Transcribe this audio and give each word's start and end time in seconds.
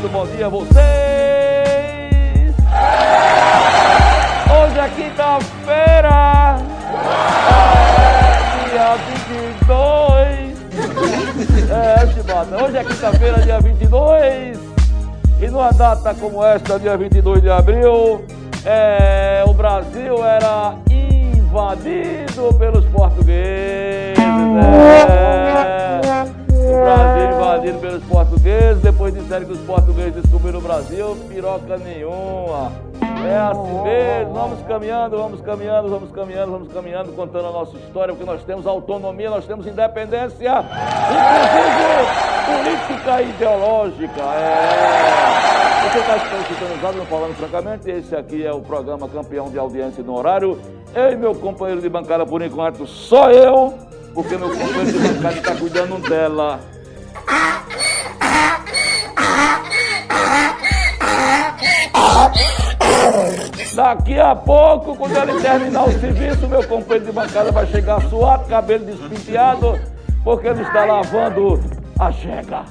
Muito 0.00 0.12
bom 0.12 0.26
dia 0.26 0.46
a 0.46 0.48
vocês! 0.48 0.78
Hoje 4.48 4.78
é 4.78 4.88
quinta-feira, 4.94 6.56
dia 8.70 8.94
22. 9.66 10.58
É, 11.68 12.06
Chibata, 12.12 12.64
hoje 12.64 12.76
é 12.76 12.84
quinta-feira, 12.84 13.40
dia 13.40 13.60
22. 13.60 14.58
E 15.40 15.48
numa 15.48 15.72
data 15.72 16.14
como 16.14 16.44
esta, 16.44 16.78
dia 16.78 16.96
22 16.96 17.42
de 17.42 17.50
abril, 17.50 18.24
é, 18.64 19.42
o 19.46 19.52
Brasil 19.52 20.24
era 20.24 20.74
invadido 20.88 22.54
pelos 22.56 22.84
portugueses. 22.86 24.16
É. 24.62 26.00
O 26.50 26.80
Brasil 26.84 27.17
invadido 27.68 27.78
pelos 27.78 28.04
portugueses, 28.04 28.82
depois 28.82 29.14
disseram 29.14 29.46
que 29.46 29.52
os 29.52 29.60
portugueses 29.60 30.14
descobriram 30.14 30.58
o 30.58 30.62
Brasil, 30.62 31.16
piroca 31.28 31.76
nenhuma. 31.76 32.72
É 33.26 33.36
assim 33.36 33.82
mesmo, 33.82 34.32
vamos 34.32 34.62
caminhando, 34.66 35.16
vamos 35.16 35.40
caminhando, 35.40 35.88
vamos 35.88 36.10
caminhando, 36.10 36.52
vamos 36.52 36.72
caminhando, 36.72 37.12
contando 37.12 37.48
a 37.48 37.52
nossa 37.52 37.76
história, 37.76 38.14
porque 38.14 38.30
nós 38.30 38.42
temos 38.44 38.66
autonomia, 38.66 39.30
nós 39.30 39.44
temos 39.44 39.66
independência, 39.66 40.64
inclusive 41.10 42.86
política 42.86 43.22
e 43.22 43.30
ideológica. 43.30 44.20
É. 44.20 45.88
Você 45.88 45.98
está 45.98 46.16
escutando 46.16 46.96
não 46.96 47.06
falando 47.06 47.34
francamente, 47.36 47.90
esse 47.90 48.14
aqui 48.14 48.44
é 48.44 48.52
o 48.52 48.60
programa 48.60 49.08
campeão 49.08 49.50
de 49.50 49.58
audiência 49.58 50.02
no 50.02 50.16
horário. 50.16 50.58
Eu 50.94 51.12
e 51.12 51.16
meu 51.16 51.34
companheiro 51.34 51.80
de 51.80 51.88
bancada, 51.88 52.24
por 52.24 52.42
enquanto, 52.42 52.86
só 52.86 53.30
eu, 53.30 53.74
porque 54.14 54.36
meu 54.36 54.48
companheiro 54.50 54.92
de 54.92 54.98
bancada 54.98 55.36
está 55.36 55.54
cuidando 55.54 55.98
dela. 56.08 56.60
Daqui 63.74 64.18
a 64.18 64.34
pouco, 64.34 64.96
quando 64.96 65.16
ele 65.16 65.40
terminar 65.40 65.84
o 65.84 65.92
serviço, 65.92 66.48
meu 66.48 66.66
companheiro 66.66 67.06
de 67.06 67.12
bancada 67.12 67.52
vai 67.52 67.64
chegar 67.68 68.02
suado, 68.08 68.48
cabelo 68.48 68.84
despinteado, 68.84 69.78
porque 70.24 70.48
ele 70.48 70.62
está 70.62 70.84
lavando 70.84 71.60
a 71.98 72.10
chega. 72.10 72.64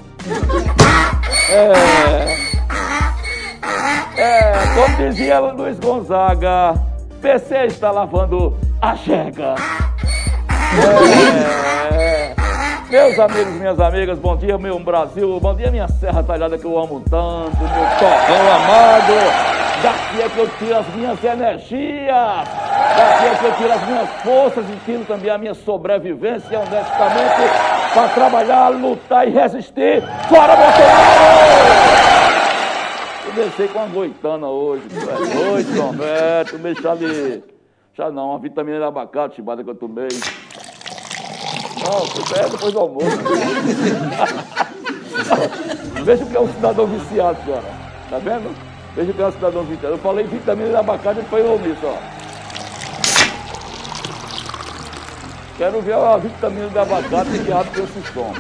É. 1.50 2.58
É, 4.18 4.52
como 4.76 4.98
dizia 4.98 5.40
Luiz 5.40 5.80
Gonzaga, 5.80 6.74
PC 7.22 7.68
está 7.68 7.90
lavando 7.92 8.58
a 8.82 8.96
chega. 8.96 9.56
É. 11.94 11.97
Meus 12.90 13.20
amigos, 13.20 13.54
minhas 13.56 13.78
amigas, 13.82 14.18
bom 14.18 14.38
dia, 14.38 14.58
meu 14.58 14.80
Brasil, 14.80 15.38
bom 15.42 15.54
dia, 15.54 15.70
minha 15.70 15.90
Serra 15.90 16.24
Talhada 16.24 16.58
que 16.58 16.64
eu 16.64 16.80
amo 16.80 17.04
tanto, 17.10 17.58
meu 17.58 17.86
torrão 18.00 18.56
amado. 18.56 19.14
Daqui 19.84 20.22
é 20.22 20.30
que 20.30 20.38
eu 20.38 20.50
tiro 20.58 20.78
as 20.78 20.96
minhas 20.96 21.22
energias, 21.22 22.48
daqui 22.96 23.26
é 23.26 23.36
que 23.38 23.46
eu 23.46 23.54
tiro 23.58 23.74
as 23.74 23.88
minhas 23.88 24.10
forças 24.24 24.66
e 24.70 24.76
tiro 24.86 25.04
também 25.04 25.30
a 25.30 25.38
minha 25.38 25.54
sobrevivência 25.54 26.58
honestamente 26.58 27.52
para 27.94 28.08
trabalhar, 28.08 28.70
lutar 28.70 29.28
e 29.28 29.32
resistir. 29.32 30.02
Fora 30.30 30.56
Bolsonaro! 30.56 31.98
Desci 33.36 33.68
com 33.68 33.80
uma 33.80 33.88
goitana 33.88 34.48
hoje, 34.48 34.84
doido, 34.88 35.82
Roberto, 35.82 36.52
tomei 36.52 36.74
chá 36.76 36.96
de... 36.96 37.44
chá 37.94 38.10
não, 38.10 38.30
uma 38.30 38.40
vitamina 38.40 38.78
de 38.78 38.86
abacate, 38.86 39.36
chibada 39.36 39.62
que 39.62 39.70
eu 39.70 39.76
tomei. 39.76 40.08
Não, 41.88 42.04
é 42.36 42.44
depois 42.50 42.74
do 42.74 42.80
almoço. 42.80 43.08
Veja 46.04 46.24
o 46.24 46.28
que 46.28 46.36
é 46.36 46.42
um 46.42 46.54
cidadão 46.54 46.86
viciado, 46.86 47.38
senhora. 47.46 47.64
Tá 48.10 48.18
vendo? 48.18 48.54
Veja 48.94 49.12
o 49.12 49.14
que 49.14 49.22
é 49.22 49.28
um 49.28 49.32
cidadão 49.32 49.64
viciado. 49.64 49.96
Eu 49.96 50.00
falei 50.00 50.26
vitamina 50.26 50.68
de 50.70 50.76
abacate 50.76 51.22
e 51.22 51.24
foi 51.24 51.42
nisso, 51.60 51.80
ó. 51.86 51.96
Quero 55.58 55.82
ver 55.82 55.96
a 55.96 56.18
vitamina 56.18 56.68
de 56.68 56.78
abacate 56.78 57.40
que 57.40 57.54
abre 57.54 57.82
esse 57.82 58.02
som. 58.14 58.34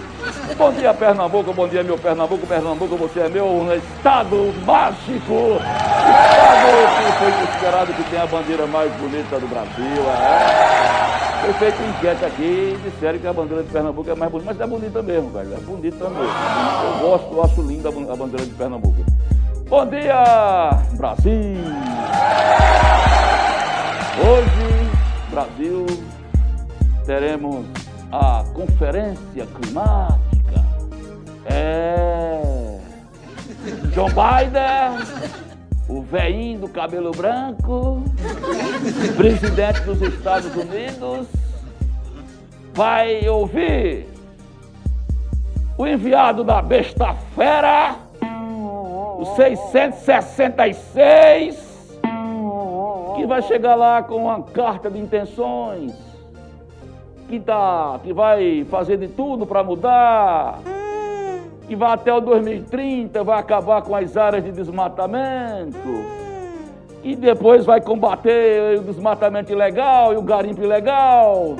Bom 0.57 0.74
dia, 0.74 0.94
Pernambuco, 0.94 1.53
bom 1.53 1.69
dia, 1.69 1.84
meu 1.84 1.97
Pernambuco. 1.97 2.46
Pernambuco, 2.46 2.97
você 2.97 3.22
é 3.22 3.30
meu 3.30 3.66
estado 3.75 4.53
mágico. 4.66 5.62
Estado 5.62 6.68
que 6.97 7.12
foi 7.18 7.31
considerado 7.46 7.96
que 7.96 8.03
tem 8.09 8.19
a 8.19 8.25
bandeira 8.25 8.68
mais 8.68 8.91
bonita 8.94 9.40
do 9.40 9.47
Brasil. 9.47 10.03
É. 10.06 10.67
Feito 11.53 11.81
um 11.81 11.90
enquete 11.90 12.25
aqui 12.25 12.44
e 12.44 12.80
disseram 12.84 13.19
que 13.19 13.25
a 13.25 13.34
bandeira 13.34 13.63
de 13.63 13.69
Pernambuco 13.72 14.09
é 14.09 14.16
mais 14.16 14.31
bonita. 14.31 14.53
Mas 14.53 14.62
é 14.62 14.68
bonita 14.68 15.02
mesmo, 15.02 15.30
velho. 15.31 15.53
É 15.53 15.59
bonita 15.59 16.09
mesmo. 16.09 16.34
Eu 16.84 17.00
gosto, 17.00 17.41
acho 17.41 17.62
linda 17.62 17.90
a 17.90 18.16
bandeira 18.16 18.46
de 18.46 18.52
Pernambuco. 18.52 19.03
Bom 19.69 19.86
dia, 19.88 20.69
Brasil! 20.97 21.34
Hoje, 24.19 24.90
Brasil 25.31 25.86
teremos 27.06 27.66
a 28.12 28.44
conferência 28.53 29.46
climática. 29.46 30.63
É. 31.46 32.80
Joe 33.94 34.09
Biden, 34.09 35.47
o 35.88 36.02
veinho 36.02 36.59
do 36.59 36.68
cabelo 36.68 37.12
branco, 37.12 38.03
presidente 39.16 39.80
dos 39.81 40.02
Estados 40.02 40.53
Unidos, 40.56 41.28
vai 42.74 43.28
ouvir 43.28 44.08
o 45.78 45.86
enviado 45.88 46.44
da 46.44 46.59
besta 46.62 47.14
fera, 47.36 47.96
o 49.18 49.25
666, 49.36 52.00
que 53.16 53.25
vai 53.25 53.42
chegar 53.44 53.75
lá 53.75 54.04
com 54.04 54.25
uma 54.25 54.44
carta 54.44 54.92
de 54.92 55.00
intenções 55.00 55.96
que, 57.30 57.40
tá, 57.40 57.98
que 58.04 58.12
vai 58.14 58.66
fazer 58.69 58.98
de 58.98 59.08
tudo 59.08 59.46
para 59.46 59.64
mudar, 59.64 60.59
que 61.68 61.76
vai 61.76 61.92
até 61.92 62.14
o 62.14 62.22
2030, 62.22 63.24
vai 63.24 63.40
acabar 63.40 63.82
com 63.82 63.94
as 63.94 64.16
áreas 64.16 64.44
de 64.44 64.52
desmatamento, 64.52 65.78
e 67.04 67.16
depois 67.16 67.66
vai 67.66 67.82
combater 67.82 68.80
o 68.80 68.84
desmatamento 68.84 69.52
ilegal 69.52 70.14
e 70.14 70.18
o 70.18 70.22
garimpo 70.22 70.64
ilegal. 70.64 71.56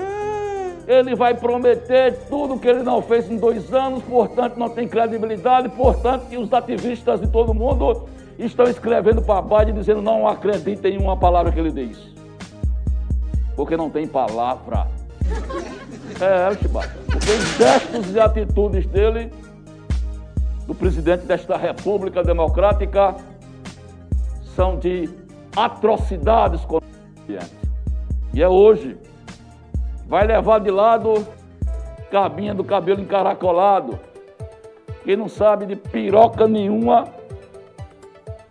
Ele 0.88 1.14
vai 1.16 1.34
prometer 1.34 2.14
tudo 2.30 2.58
que 2.58 2.68
ele 2.68 2.82
não 2.82 3.02
fez 3.02 3.30
em 3.30 3.38
dois 3.38 3.74
anos, 3.74 4.02
portanto 4.04 4.58
não 4.58 4.70
tem 4.70 4.88
credibilidade, 4.88 5.68
portanto 5.70 6.34
os 6.40 6.54
ativistas 6.54 7.20
de 7.20 7.28
todo 7.28 7.54
mundo 7.54 8.08
estão 8.40 8.66
escrevendo 8.66 9.22
para 9.22 9.42
Biden 9.42 9.76
dizendo 9.76 10.02
não 10.02 10.28
acreditem 10.28 10.96
em 10.96 10.98
uma 10.98 11.18
palavra 11.18 11.52
que 11.52 11.60
ele 11.60 11.72
diz. 11.72 11.98
Porque 13.56 13.76
não 13.76 13.90
tem 13.90 14.08
palavra. 14.08 14.88
É, 16.20 16.52
é 16.52 16.56
Chibata. 16.56 16.98
Porque 17.06 17.30
os 17.30 17.58
gestos 17.58 18.16
e 18.16 18.20
atitudes 18.20 18.88
dele, 18.88 19.32
do 20.68 20.76
presidente 20.76 21.26
desta 21.26 21.56
República 21.56 22.22
Democrática, 22.22 23.16
são 24.54 24.78
de 24.78 25.10
atrocidades 25.56 26.64
contra 26.66 26.88
o 26.88 27.22
ambiente. 27.24 27.56
E 28.34 28.44
é 28.44 28.50
hoje. 28.50 28.98
Vai 30.08 30.28
levar 30.28 30.60
de 30.60 30.70
lado 30.70 31.26
cabinha 32.12 32.54
do 32.54 32.64
cabelo 32.64 33.02
encaracolado. 33.02 33.98
Quem 35.04 35.16
não 35.16 35.30
sabe 35.30 35.66
de 35.66 35.76
piroca 35.76 36.48
nenhuma, 36.48 37.06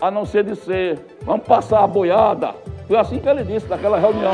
a 0.01 0.11
não 0.11 0.25
ser 0.25 0.45
de 0.45 0.57
ser. 0.57 0.99
Vamos 1.23 1.47
passar 1.47 1.85
a 1.85 1.87
boiada. 1.87 2.55
Foi 2.87 2.97
assim 2.97 3.19
que 3.19 3.29
ele 3.29 3.45
disse 3.45 3.67
naquela 3.69 3.99
reunião. 3.99 4.33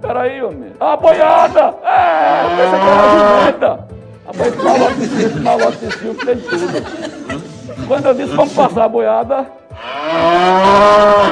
Peraí, 0.00 0.42
homem. 0.42 0.72
A 0.78 0.96
boiada! 0.96 1.74
É, 1.84 2.56
pensa 2.56 2.78
que 2.78 2.88
era 2.88 3.78
jumenta. 3.78 4.01
Rapaz, 4.24 4.54
esse 5.00 5.40
malote 5.40 5.78
desse 5.78 5.98
filme 5.98 6.18
tem 6.24 6.36
tudo. 6.38 7.86
quando 7.88 8.06
eu 8.06 8.14
disse 8.14 8.34
vamos 8.36 8.52
passar 8.54 8.84
a 8.84 8.88
boiada, 8.88 9.46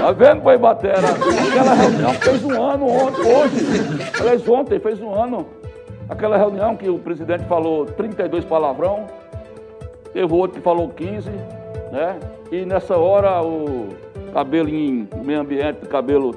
tá 0.00 0.12
vendo, 0.16 0.40
Boi 0.40 0.58
Batera? 0.58 1.08
Aquela 1.48 1.74
reunião 1.74 2.14
fez 2.14 2.44
um 2.44 2.62
ano 2.62 2.86
ontem, 2.88 3.20
hoje. 3.20 3.66
Aliás, 4.18 4.48
ontem 4.48 4.80
fez 4.80 5.00
um 5.00 5.14
ano. 5.14 5.46
Aquela 6.08 6.36
reunião 6.36 6.76
que 6.76 6.88
o 6.88 6.98
presidente 6.98 7.44
falou 7.44 7.86
32 7.86 8.44
palavrão, 8.44 9.06
teve 10.12 10.32
outro 10.34 10.58
que 10.58 10.60
falou 10.60 10.88
15, 10.88 11.30
né? 11.92 12.18
E 12.50 12.64
nessa 12.64 12.96
hora 12.96 13.40
o 13.40 13.90
cabelo 14.32 14.68
em 14.68 15.08
meio 15.22 15.40
ambiente, 15.40 15.86
cabelo 15.86 16.34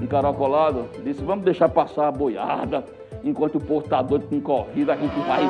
encaracolado, 0.00 0.84
disse, 1.02 1.24
vamos 1.24 1.44
deixar 1.44 1.68
passar 1.68 2.06
a 2.06 2.12
boiada, 2.12 2.84
enquanto 3.24 3.56
o 3.56 3.60
portador 3.60 4.20
com 4.20 4.40
corrida, 4.40 4.92
a 4.92 4.96
gente 4.96 5.18
vai, 5.20 5.46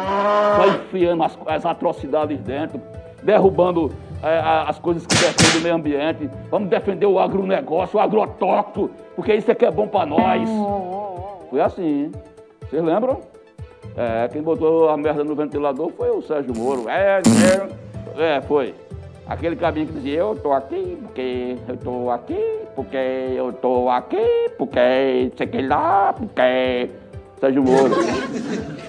vai 0.57 0.69
enfiando 0.69 1.23
as, 1.23 1.39
as 1.47 1.67
atrocidades 1.67 2.41
dentro, 2.41 2.81
derrubando 3.23 3.93
é, 4.23 4.41
as 4.67 4.79
coisas 4.79 5.07
que 5.07 5.15
defendem 5.15 5.61
o 5.61 5.63
meio 5.63 5.75
ambiente, 5.75 6.31
vamos 6.51 6.69
defender 6.69 7.07
o 7.07 7.19
agronegócio, 7.19 7.99
o 7.99 8.03
agrotóxico, 8.03 8.91
porque 9.15 9.35
isso 9.35 9.51
é 9.51 9.55
que 9.55 9.65
é 9.65 9.71
bom 9.71 9.87
para 9.87 10.07
nós. 10.07 10.49
Foi 11.51 11.61
assim, 11.61 12.11
vocês 12.69 12.83
lembram? 12.83 13.21
É, 13.97 14.29
quem 14.29 14.43
botou 14.43 14.91
a 14.91 14.97
merda 14.97 15.25
no 15.25 15.35
ventilador 15.35 15.91
foi 15.97 16.11
o 16.11 16.21
Sérgio 16.21 16.55
Moro. 16.55 16.89
É, 16.89 17.23
é, 18.17 18.37
é 18.37 18.41
foi. 18.43 18.75
Aquele 19.27 19.57
caminho 19.57 19.87
que 19.87 19.95
dizia, 19.95 20.21
eu 20.21 20.37
tô 20.37 20.53
aqui 20.53 20.99
porque 21.03 21.57
eu 21.67 21.77
tô 21.77 22.11
aqui, 22.11 22.61
porque 22.77 22.97
eu 22.97 23.53
tô 23.53 23.89
aqui, 23.89 24.51
porque 24.57 25.33
sei 25.37 25.47
que 25.47 25.63
lá, 25.63 26.13
porque. 26.13 26.91
Sérgio 27.39 27.63
Moro. 27.63 27.95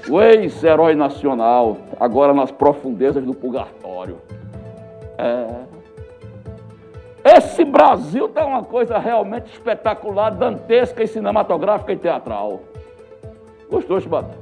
O 0.09 0.21
ex-herói 0.21 0.95
nacional, 0.95 1.77
agora 1.99 2.33
nas 2.33 2.51
profundezas 2.51 3.23
do 3.23 3.33
purgatório. 3.33 4.17
É. 5.17 5.67
Esse 7.35 7.65
Brasil 7.65 8.29
tá 8.29 8.45
uma 8.45 8.63
coisa 8.63 8.97
realmente 8.97 9.51
espetacular, 9.51 10.29
dantesca 10.29 11.03
e 11.03 11.07
cinematográfica 11.07 11.91
e 11.91 11.97
teatral. 11.97 12.61
Gostou, 13.69 13.99
Chibata? 13.99 14.33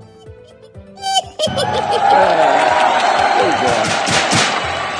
É, 2.13 2.21
é. 2.61 2.75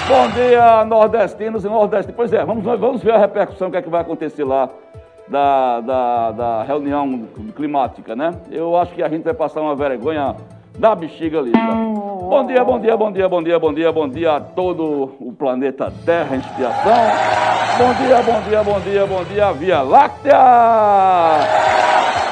Bom 0.08 0.28
dia, 0.30 0.86
nordestinos 0.86 1.64
e 1.64 1.68
nordestinos. 1.68 2.16
Pois 2.16 2.34
é, 2.34 2.44
vamos, 2.44 2.64
vamos 2.64 3.04
ver 3.04 3.14
a 3.14 3.18
repercussão, 3.18 3.68
o 3.68 3.72
que 3.72 3.78
é 3.78 3.82
que 3.82 3.90
vai 3.90 4.02
acontecer 4.02 4.44
lá 4.44 4.70
da, 5.28 5.82
da, 5.82 6.32
da 6.32 6.64
reunião 6.64 7.28
climática, 7.56 8.16
né? 8.16 8.32
Eu 8.52 8.78
acho 8.78 8.94
que 8.94 9.02
a 9.02 9.10
gente 9.10 9.24
vai 9.24 9.34
passar 9.34 9.62
uma 9.62 9.76
vergonha 9.76 10.36
da 10.78 10.94
bexiga 10.94 11.42
lisa. 11.42 11.58
Bom 11.58 12.46
dia, 12.46 12.64
bom 12.64 12.80
dia, 12.80 12.98
bom 12.98 13.12
dia, 13.12 13.30
bom 13.30 13.44
dia, 13.44 13.60
bom 13.60 13.74
dia, 13.74 13.92
bom 13.92 14.10
dia 14.10 14.36
a 14.36 14.42
todo 14.42 15.16
o 15.20 15.32
planeta 15.32 15.92
Terra 16.06 16.36
em 16.36 16.40
expiação. 16.40 16.94
Bom 17.78 17.94
dia, 17.94 18.22
bom 18.22 18.42
dia, 18.42 18.64
bom 18.64 18.80
dia, 18.80 19.06
bom 19.06 19.24
dia, 19.24 19.52
Via 19.54 19.82
Láctea! 19.82 20.36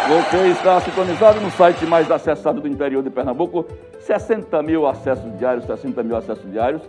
Você 0.07 0.48
está 0.48 0.81
sintonizado 0.81 1.40
no 1.40 1.50
site 1.51 1.86
mais 1.86 2.12
acessado 2.12 2.60
do 2.60 2.68
interior 2.68 3.01
de 3.01 3.10
Pernambuco, 3.10 3.66
60 4.01 4.62
mil 4.62 4.86
acessos 4.86 5.38
diários, 5.38 5.66
60 5.66 6.04
mil 6.04 6.18
acessos 6.18 6.51
diários, 6.51 6.81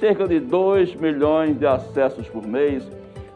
cerca 0.00 0.26
de 0.26 0.40
2 0.40 0.94
milhões 0.94 1.58
de 1.58 1.66
acessos 1.66 2.28
por 2.28 2.46
mês. 2.46 2.82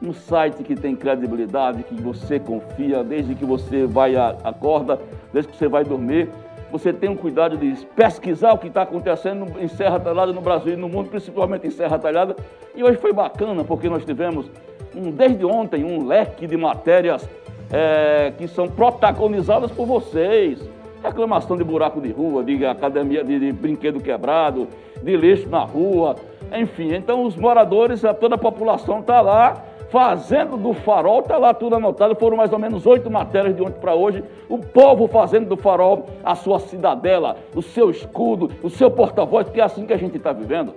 Um 0.02 0.12
site 0.12 0.62
que 0.62 0.74
tem 0.74 0.94
credibilidade, 0.94 1.82
que 1.82 1.94
você 1.94 2.38
confia 2.38 3.02
desde 3.02 3.34
que 3.34 3.44
você 3.44 3.86
vai 3.86 4.14
acorda, 4.16 5.00
desde 5.32 5.50
que 5.50 5.56
você 5.56 5.68
vai 5.68 5.84
dormir. 5.84 6.28
Você 6.70 6.92
tem 6.92 7.08
um 7.08 7.16
cuidado 7.16 7.56
de 7.56 7.74
pesquisar 7.94 8.52
o 8.52 8.58
que 8.58 8.66
está 8.66 8.82
acontecendo 8.82 9.46
em 9.58 9.68
Serra 9.68 9.98
Talhada 9.98 10.32
no 10.32 10.40
Brasil 10.40 10.74
e 10.74 10.76
no 10.76 10.88
mundo, 10.88 11.08
principalmente 11.08 11.66
em 11.66 11.70
Serra 11.70 11.98
Talhada. 11.98 12.36
E 12.74 12.84
hoje 12.84 12.98
foi 12.98 13.12
bacana 13.12 13.64
porque 13.64 13.88
nós 13.88 14.04
tivemos, 14.04 14.50
um, 14.94 15.10
desde 15.10 15.46
ontem, 15.46 15.84
um 15.84 16.06
leque 16.06 16.46
de 16.46 16.56
matérias 16.56 17.26
é, 17.72 18.32
que 18.36 18.46
são 18.48 18.68
protagonizadas 18.68 19.70
por 19.70 19.86
vocês. 19.86 20.60
Reclamação 21.02 21.56
de 21.56 21.64
buraco 21.64 22.00
de 22.00 22.10
rua, 22.10 22.42
de 22.42 22.66
academia 22.66 23.24
de, 23.24 23.38
de 23.38 23.52
brinquedo 23.52 24.00
quebrado, 24.00 24.66
de 25.02 25.16
lixo 25.16 25.48
na 25.48 25.60
rua, 25.60 26.16
enfim. 26.52 26.92
Então 26.94 27.24
os 27.24 27.36
moradores, 27.36 28.02
toda 28.20 28.34
a 28.34 28.38
população 28.38 29.00
está 29.00 29.20
lá 29.20 29.62
fazendo 29.96 30.58
do 30.58 30.74
farol, 30.74 31.20
está 31.20 31.38
lá 31.38 31.54
tudo 31.54 31.76
anotado, 31.76 32.14
foram 32.16 32.36
mais 32.36 32.52
ou 32.52 32.58
menos 32.58 32.84
oito 32.84 33.10
matérias 33.10 33.56
de 33.56 33.62
ontem 33.62 33.80
para 33.80 33.94
hoje, 33.94 34.22
o 34.46 34.58
povo 34.58 35.08
fazendo 35.08 35.48
do 35.48 35.56
farol 35.56 36.04
a 36.22 36.34
sua 36.34 36.58
cidadela, 36.58 37.38
o 37.54 37.62
seu 37.62 37.88
escudo, 37.88 38.50
o 38.62 38.68
seu 38.68 38.90
porta-voz, 38.90 39.46
porque 39.46 39.58
é 39.58 39.64
assim 39.64 39.86
que 39.86 39.94
a 39.94 39.96
gente 39.96 40.18
está 40.18 40.34
vivendo, 40.34 40.74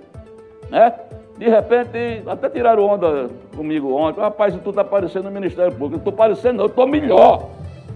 né? 0.69 0.93
De 1.37 1.49
repente, 1.49 2.23
até 2.27 2.49
tiraram 2.49 2.85
onda 2.85 3.29
comigo 3.53 3.93
ontem. 3.93 4.21
Rapaz, 4.21 4.57
tu 4.63 4.69
está 4.69 4.85
parecendo 4.85 5.25
no 5.25 5.31
Ministério 5.31 5.71
Público. 5.71 5.95
Eu 5.95 5.97
estou 5.99 6.13
parecendo, 6.13 6.57
não, 6.57 6.63
eu 6.65 6.69
estou 6.69 6.87
melhor. 6.87 7.49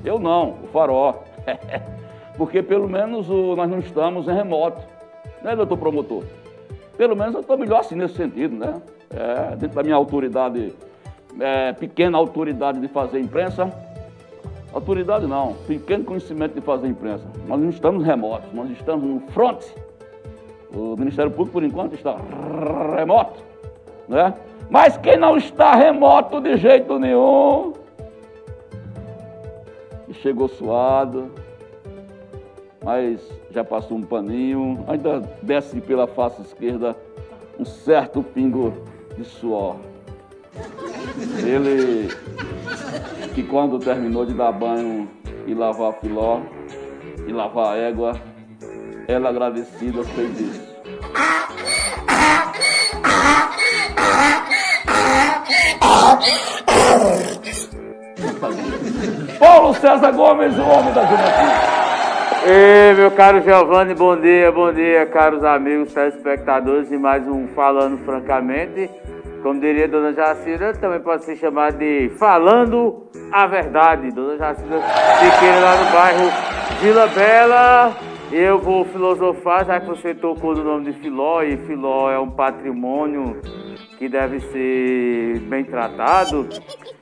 Eu 0.03 0.19
não, 0.19 0.55
o 0.63 0.67
farol. 0.73 1.23
Porque 2.37 2.61
pelo 2.61 2.89
menos 2.89 3.29
o, 3.29 3.55
nós 3.55 3.69
não 3.69 3.79
estamos 3.79 4.27
em 4.27 4.33
remoto. 4.33 4.81
Né, 5.41 5.55
doutor 5.55 5.77
promotor? 5.77 6.23
Pelo 6.97 7.15
menos 7.15 7.33
eu 7.33 7.41
estou 7.41 7.57
melhor 7.57 7.79
assim 7.79 7.95
nesse 7.95 8.15
sentido, 8.15 8.55
né? 8.55 8.81
É, 9.09 9.55
dentro 9.55 9.75
da 9.75 9.83
minha 9.83 9.95
autoridade, 9.95 10.73
é, 11.39 11.73
pequena 11.73 12.17
autoridade 12.17 12.79
de 12.79 12.87
fazer 12.87 13.19
imprensa. 13.19 13.71
Autoridade 14.73 15.27
não, 15.27 15.53
pequeno 15.67 16.03
conhecimento 16.03 16.55
de 16.55 16.61
fazer 16.61 16.87
imprensa. 16.87 17.25
Nós 17.47 17.59
não 17.59 17.69
estamos 17.69 18.03
remotos, 18.03 18.51
nós 18.53 18.71
estamos 18.71 19.05
no 19.05 19.19
front 19.31 19.63
o 20.73 20.95
Ministério 20.97 21.31
Público, 21.31 21.53
por 21.53 21.63
enquanto, 21.63 21.93
está 21.93 22.17
remoto, 22.97 23.43
né? 24.07 24.33
Mas 24.69 24.97
quem 24.97 25.17
não 25.17 25.37
está 25.37 25.75
remoto 25.75 26.41
de 26.41 26.57
jeito 26.57 26.97
nenhum, 26.97 27.73
chegou 30.13 30.47
suado, 30.47 31.31
mas 32.83 33.21
já 33.51 33.63
passou 33.63 33.97
um 33.97 34.01
paninho, 34.01 34.83
ainda 34.87 35.21
desce 35.41 35.79
pela 35.79 36.07
face 36.07 36.41
esquerda 36.41 36.95
um 37.59 37.65
certo 37.65 38.23
pingo 38.23 38.73
de 39.15 39.23
suor. 39.23 39.75
Ele 41.45 42.09
que 43.33 43.43
quando 43.43 43.79
terminou 43.79 44.25
de 44.25 44.33
dar 44.33 44.51
banho 44.51 45.09
e 45.45 45.53
lavar 45.53 45.93
filó 45.93 46.41
e 47.27 47.31
lavar 47.31 47.73
a 47.73 47.77
égua, 47.77 48.13
ela 49.07 49.29
agradecida 49.29 50.03
fez 50.03 50.39
isso. 50.39 50.73
Paulo 59.39 59.73
César 59.73 60.11
Gomes, 60.11 60.57
o 60.57 60.61
homem 60.61 60.93
da 60.93 61.05
juventude. 61.05 61.73
Ei, 62.45 62.93
meu 62.95 63.09
caro 63.11 63.41
Giovanni, 63.41 63.93
bom 63.93 64.19
dia, 64.19 64.51
bom 64.51 64.73
dia, 64.73 65.05
caros 65.05 65.43
amigos 65.45 65.93
telespectadores 65.93 66.89
de 66.89 66.97
mais 66.97 67.25
um 67.25 67.47
Falando 67.49 67.97
Francamente. 68.03 68.89
Como 69.43 69.59
diria 69.59 69.89
Dona 69.89 70.13
Jacira, 70.13 70.73
também 70.73 71.01
pode 71.01 71.25
ser 71.25 71.35
chamado 71.35 71.77
de 71.77 72.09
Falando 72.17 73.07
a 73.29 73.45
Verdade. 73.45 74.09
Dona 74.09 74.37
Jacira 74.37 74.79
Siqueira 74.79 75.59
lá 75.59 75.83
no 75.83 75.91
bairro 75.91 76.31
Vila 76.81 77.07
Bela. 77.07 77.93
Eu 78.31 78.57
vou 78.57 78.85
filosofar, 78.85 79.65
já 79.65 79.81
que 79.81 79.85
você 79.85 80.15
tocou 80.15 80.55
no 80.55 80.63
nome 80.63 80.85
de 80.85 80.93
Filó, 80.93 81.43
e 81.43 81.57
Filó 81.57 82.09
é 82.09 82.17
um 82.17 82.29
patrimônio 82.31 83.41
que 84.03 84.09
deve 84.09 84.41
ser 84.41 85.39
bem 85.47 85.63
tratado. 85.63 86.49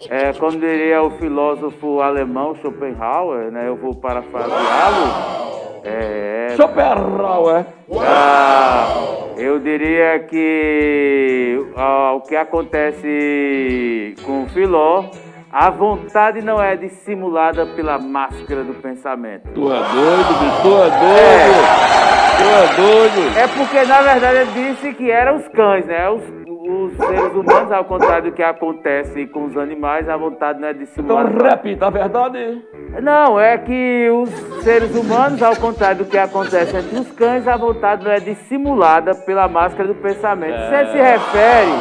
É, 0.07 0.33
como 0.33 0.51
diria 0.51 1.01
o 1.01 1.09
filósofo 1.17 1.99
alemão 1.99 2.53
Schopenhauer, 2.53 3.51
né, 3.51 3.67
eu 3.67 3.75
vou 3.75 3.95
parafraseá-lo. 3.95 5.81
É, 5.83 6.53
Schopenhauer. 6.55 7.65
Ah, 7.99 8.93
eu 9.35 9.57
diria 9.57 10.19
que 10.19 11.65
ah, 11.75 12.13
o 12.13 12.21
que 12.21 12.35
acontece 12.35 14.13
com 14.23 14.43
o 14.43 14.49
Filó 14.49 15.05
a 15.51 15.69
vontade 15.69 16.41
não 16.41 16.61
é 16.61 16.77
dissimulada 16.77 17.65
pela 17.65 17.99
máscara 17.99 18.63
do 18.63 18.73
pensamento. 18.75 19.49
Tu 19.53 19.73
é 19.73 19.79
doido, 19.79 20.39
bicho, 20.39 20.61
tu 20.61 20.67
é 20.69 20.89
doido! 20.89 21.11
É. 21.17 21.91
Tu 22.37 22.43
é 22.43 22.75
doido! 22.75 23.37
É 23.37 23.47
porque, 23.47 23.83
na 23.83 24.01
verdade, 24.01 24.37
ele 24.37 24.73
disse 24.73 24.93
que 24.93 25.11
eram 25.11 25.35
os 25.35 25.47
cães, 25.49 25.85
né? 25.85 26.09
Os, 26.09 26.40
os 26.71 26.93
seres 26.93 27.33
humanos, 27.33 27.71
ao 27.71 27.85
contrário 27.85 28.31
do 28.31 28.35
que 28.35 28.41
acontece 28.41 29.27
com 29.27 29.45
os 29.45 29.57
animais, 29.57 30.07
a 30.07 30.15
vontade 30.15 30.59
não 30.59 30.67
é 30.67 30.73
dissimulada. 30.73 31.29
Então 31.29 31.49
repita 31.49 31.87
a 31.87 31.89
verdade. 31.89 32.61
Não, 33.01 33.39
é 33.39 33.57
que 33.57 34.09
os 34.09 34.29
seres 34.63 34.95
humanos, 34.95 35.41
ao 35.43 35.55
contrário 35.55 36.03
do 36.03 36.09
que 36.09 36.17
acontece 36.17 36.77
entre 36.77 36.99
os 36.99 37.11
cães, 37.11 37.47
a 37.47 37.57
vontade 37.57 38.03
não 38.03 38.11
é 38.11 38.19
dissimulada 38.19 39.13
pela 39.13 39.47
máscara 39.47 39.87
do 39.87 39.95
pensamento. 39.95 40.53
É. 40.53 40.85
Você 40.85 40.91
se 40.91 40.97
refere 40.97 41.71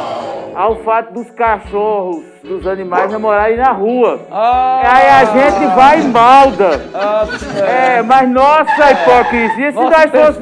ao 0.55 0.75
fato 0.77 1.13
dos 1.13 1.29
cachorros, 1.31 2.30
dos 2.43 2.65
animais 2.65 3.11
namorarem 3.11 3.57
na 3.57 3.71
rua. 3.71 4.19
Ah, 4.31 4.81
aí 4.83 5.09
a 5.09 5.25
gente 5.25 5.75
vai 5.75 6.01
e 6.01 6.07
malda. 6.07 6.69
Ah, 6.93 7.25
é, 7.59 8.01
mas 8.01 8.29
nossa 8.29 8.91
hipocrisia, 8.91 9.71
se 9.71 9.77
nossa 9.77 9.89
nós 9.89 10.11
fosse, 10.11 10.39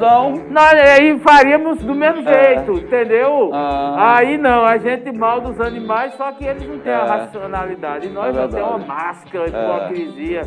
nós 0.50 0.74
aí 0.74 1.20
faríamos 1.20 1.80
do 1.80 1.94
mesmo 1.94 2.28
é. 2.28 2.56
jeito, 2.56 2.74
entendeu? 2.74 3.52
Ah. 3.54 4.18
Aí 4.18 4.38
não, 4.38 4.66
a 4.66 4.78
gente 4.78 5.12
malda 5.12 5.50
os 5.50 5.60
animais, 5.60 6.14
só 6.16 6.32
que 6.32 6.46
eles 6.46 6.68
não 6.68 6.80
têm 6.80 6.92
é. 6.92 6.96
a 6.96 7.06
racionalidade. 7.06 8.08
E 8.08 8.10
nós 8.10 8.36
é 8.36 8.40
não 8.40 8.50
temos 8.50 8.70
uma 8.70 8.78
máscara, 8.80 9.46
é. 9.46 9.48
hipocrisia. 9.48 10.42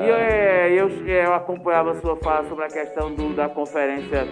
E 0.00 0.08
eu, 0.08 0.16
é, 0.16 0.72
eu, 0.72 0.88
eu 1.06 1.34
acompanhava 1.34 1.92
a 1.92 1.94
sua 2.00 2.16
fala 2.16 2.48
sobre 2.48 2.64
a 2.64 2.68
questão 2.68 3.12
do, 3.12 3.34
da 3.34 3.48
conferência 3.48 4.26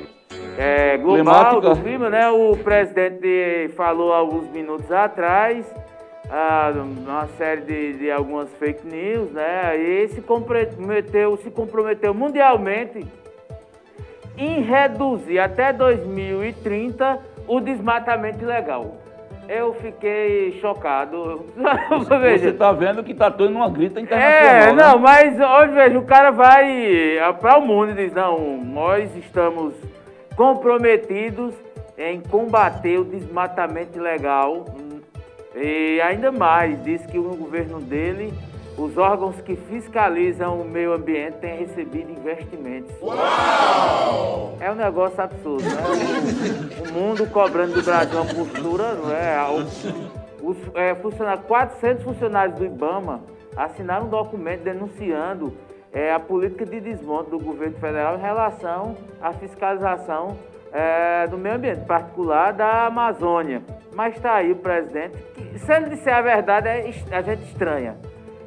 é, 0.56 0.96
global 0.96 1.16
Climática. 1.16 1.60
do 1.60 1.82
clima, 1.82 2.10
né? 2.10 2.28
O 2.30 2.56
presidente 2.56 3.70
falou 3.76 4.12
alguns 4.12 4.48
minutos 4.50 4.90
atrás 4.90 5.66
ah, 6.30 6.72
uma 6.74 7.26
série 7.38 7.62
de, 7.62 7.92
de, 7.94 8.10
algumas 8.10 8.50
fake 8.54 8.86
news, 8.86 9.30
né? 9.32 9.76
E 9.76 10.08
se 10.08 10.20
comprometeu, 10.20 11.36
se 11.38 11.50
comprometeu 11.50 12.12
mundialmente 12.12 13.06
em 14.36 14.60
reduzir 14.60 15.38
até 15.38 15.72
2030 15.72 17.18
o 17.46 17.60
desmatamento 17.60 18.42
ilegal. 18.42 18.98
Eu 19.48 19.72
fiquei 19.72 20.58
chocado. 20.60 21.46
Você 21.88 22.50
está 22.52 22.70
vendo 22.72 23.02
que 23.02 23.12
está 23.12 23.30
todo 23.30 23.50
numa 23.50 23.70
grita 23.70 23.98
internacional. 23.98 24.54
É, 24.54 24.72
não, 24.72 24.96
né? 24.96 25.02
mas 25.02 25.40
hoje 25.40 25.72
veja, 25.72 25.98
o 25.98 26.04
cara 26.04 26.30
vai 26.30 27.16
para 27.40 27.56
o 27.56 27.62
mundo 27.62 27.92
e 27.92 27.94
diz, 27.94 28.12
não, 28.12 28.58
nós 28.58 29.16
estamos 29.16 29.72
comprometidos 30.36 31.54
em 31.96 32.20
combater 32.20 32.98
o 32.98 33.04
desmatamento 33.04 33.98
ilegal. 33.98 34.66
E 35.54 36.00
ainda 36.00 36.30
mais, 36.30 36.82
diz 36.82 37.04
que 37.06 37.18
no 37.18 37.36
governo 37.36 37.80
dele, 37.80 38.32
os 38.76 38.96
órgãos 38.96 39.40
que 39.40 39.56
fiscalizam 39.56 40.60
o 40.60 40.64
meio 40.64 40.92
ambiente 40.92 41.38
têm 41.38 41.58
recebido 41.58 42.12
investimentos. 42.12 42.94
Uau! 43.02 44.56
É 44.60 44.70
um 44.70 44.76
negócio 44.76 45.20
absurdo, 45.20 45.64
né? 45.64 45.82
O, 46.88 46.92
mundo 46.92 47.26
cobrando 47.26 47.74
do 47.74 47.82
Brasil 47.82 48.20
uma 48.20 48.34
postura, 48.34 48.94
não 48.94 49.12
é? 49.12 49.36
Os, 50.40 50.56
é, 50.74 50.94
funcionários, 50.94 51.44
400 51.46 52.04
funcionários 52.04 52.56
do 52.56 52.64
IBAMA 52.64 53.20
assinaram 53.56 54.06
um 54.06 54.08
documento 54.08 54.62
denunciando 54.62 55.52
é, 55.92 56.12
a 56.12 56.20
política 56.20 56.64
de 56.64 56.80
desmonte 56.80 57.30
do 57.30 57.38
governo 57.38 57.76
federal 57.78 58.16
em 58.16 58.20
relação 58.20 58.96
à 59.20 59.32
fiscalização 59.32 60.36
é, 60.72 61.26
do 61.26 61.38
meio 61.38 61.56
ambiente, 61.56 61.80
particular 61.84 62.52
da 62.52 62.86
Amazônia. 62.86 63.62
Mas 63.94 64.14
está 64.16 64.34
aí 64.34 64.52
o 64.52 64.56
presidente. 64.56 65.16
Que, 65.34 65.58
se 65.58 65.72
ele 65.72 65.90
disser 65.90 66.14
a 66.14 66.20
verdade, 66.20 66.68
é, 66.68 66.92
a 67.10 67.22
gente 67.22 67.42
estranha. 67.44 67.96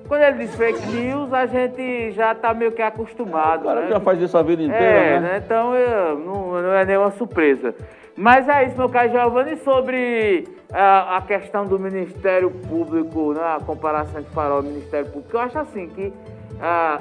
Quando 0.08 0.24
ele 0.24 0.40
diz 0.40 0.56
fake 0.56 0.88
news, 0.88 1.32
a 1.34 1.46
gente 1.46 2.12
já 2.12 2.34
está 2.34 2.54
meio 2.54 2.72
que 2.74 2.82
acostumado. 2.82 3.62
O 3.62 3.68
cara 3.68 3.82
né? 3.82 3.90
já 3.90 4.00
faz 4.00 4.20
isso 4.22 4.38
a 4.38 4.44
vida 4.44 4.62
inteira, 4.62 4.84
é, 4.84 5.20
né? 5.20 5.30
né? 5.30 5.42
Então 5.46 5.74
eu, 5.74 6.20
não, 6.20 6.62
não, 6.62 6.74
é 6.74 6.84
nenhuma 6.86 7.12
surpresa. 7.12 7.74
Mas 8.16 8.48
é 8.50 8.66
isso, 8.66 8.78
meu 8.78 8.90
caro 8.90 9.10
Giovanni, 9.10 9.56
sobre 9.58 10.48
a, 10.72 11.18
a 11.18 11.22
questão 11.22 11.66
do 11.66 11.80
Ministério 11.80 12.52
Público, 12.52 13.34
né? 13.34 13.42
a 13.42 13.60
comparação 13.66 14.22
de 14.22 14.30
farol 14.32 14.62
e 14.64 14.68
Ministério 14.68 15.10
Público, 15.10 15.36
eu 15.36 15.40
acho 15.40 15.58
assim 15.58 15.88
que 15.88 16.14
ah, 16.62 17.00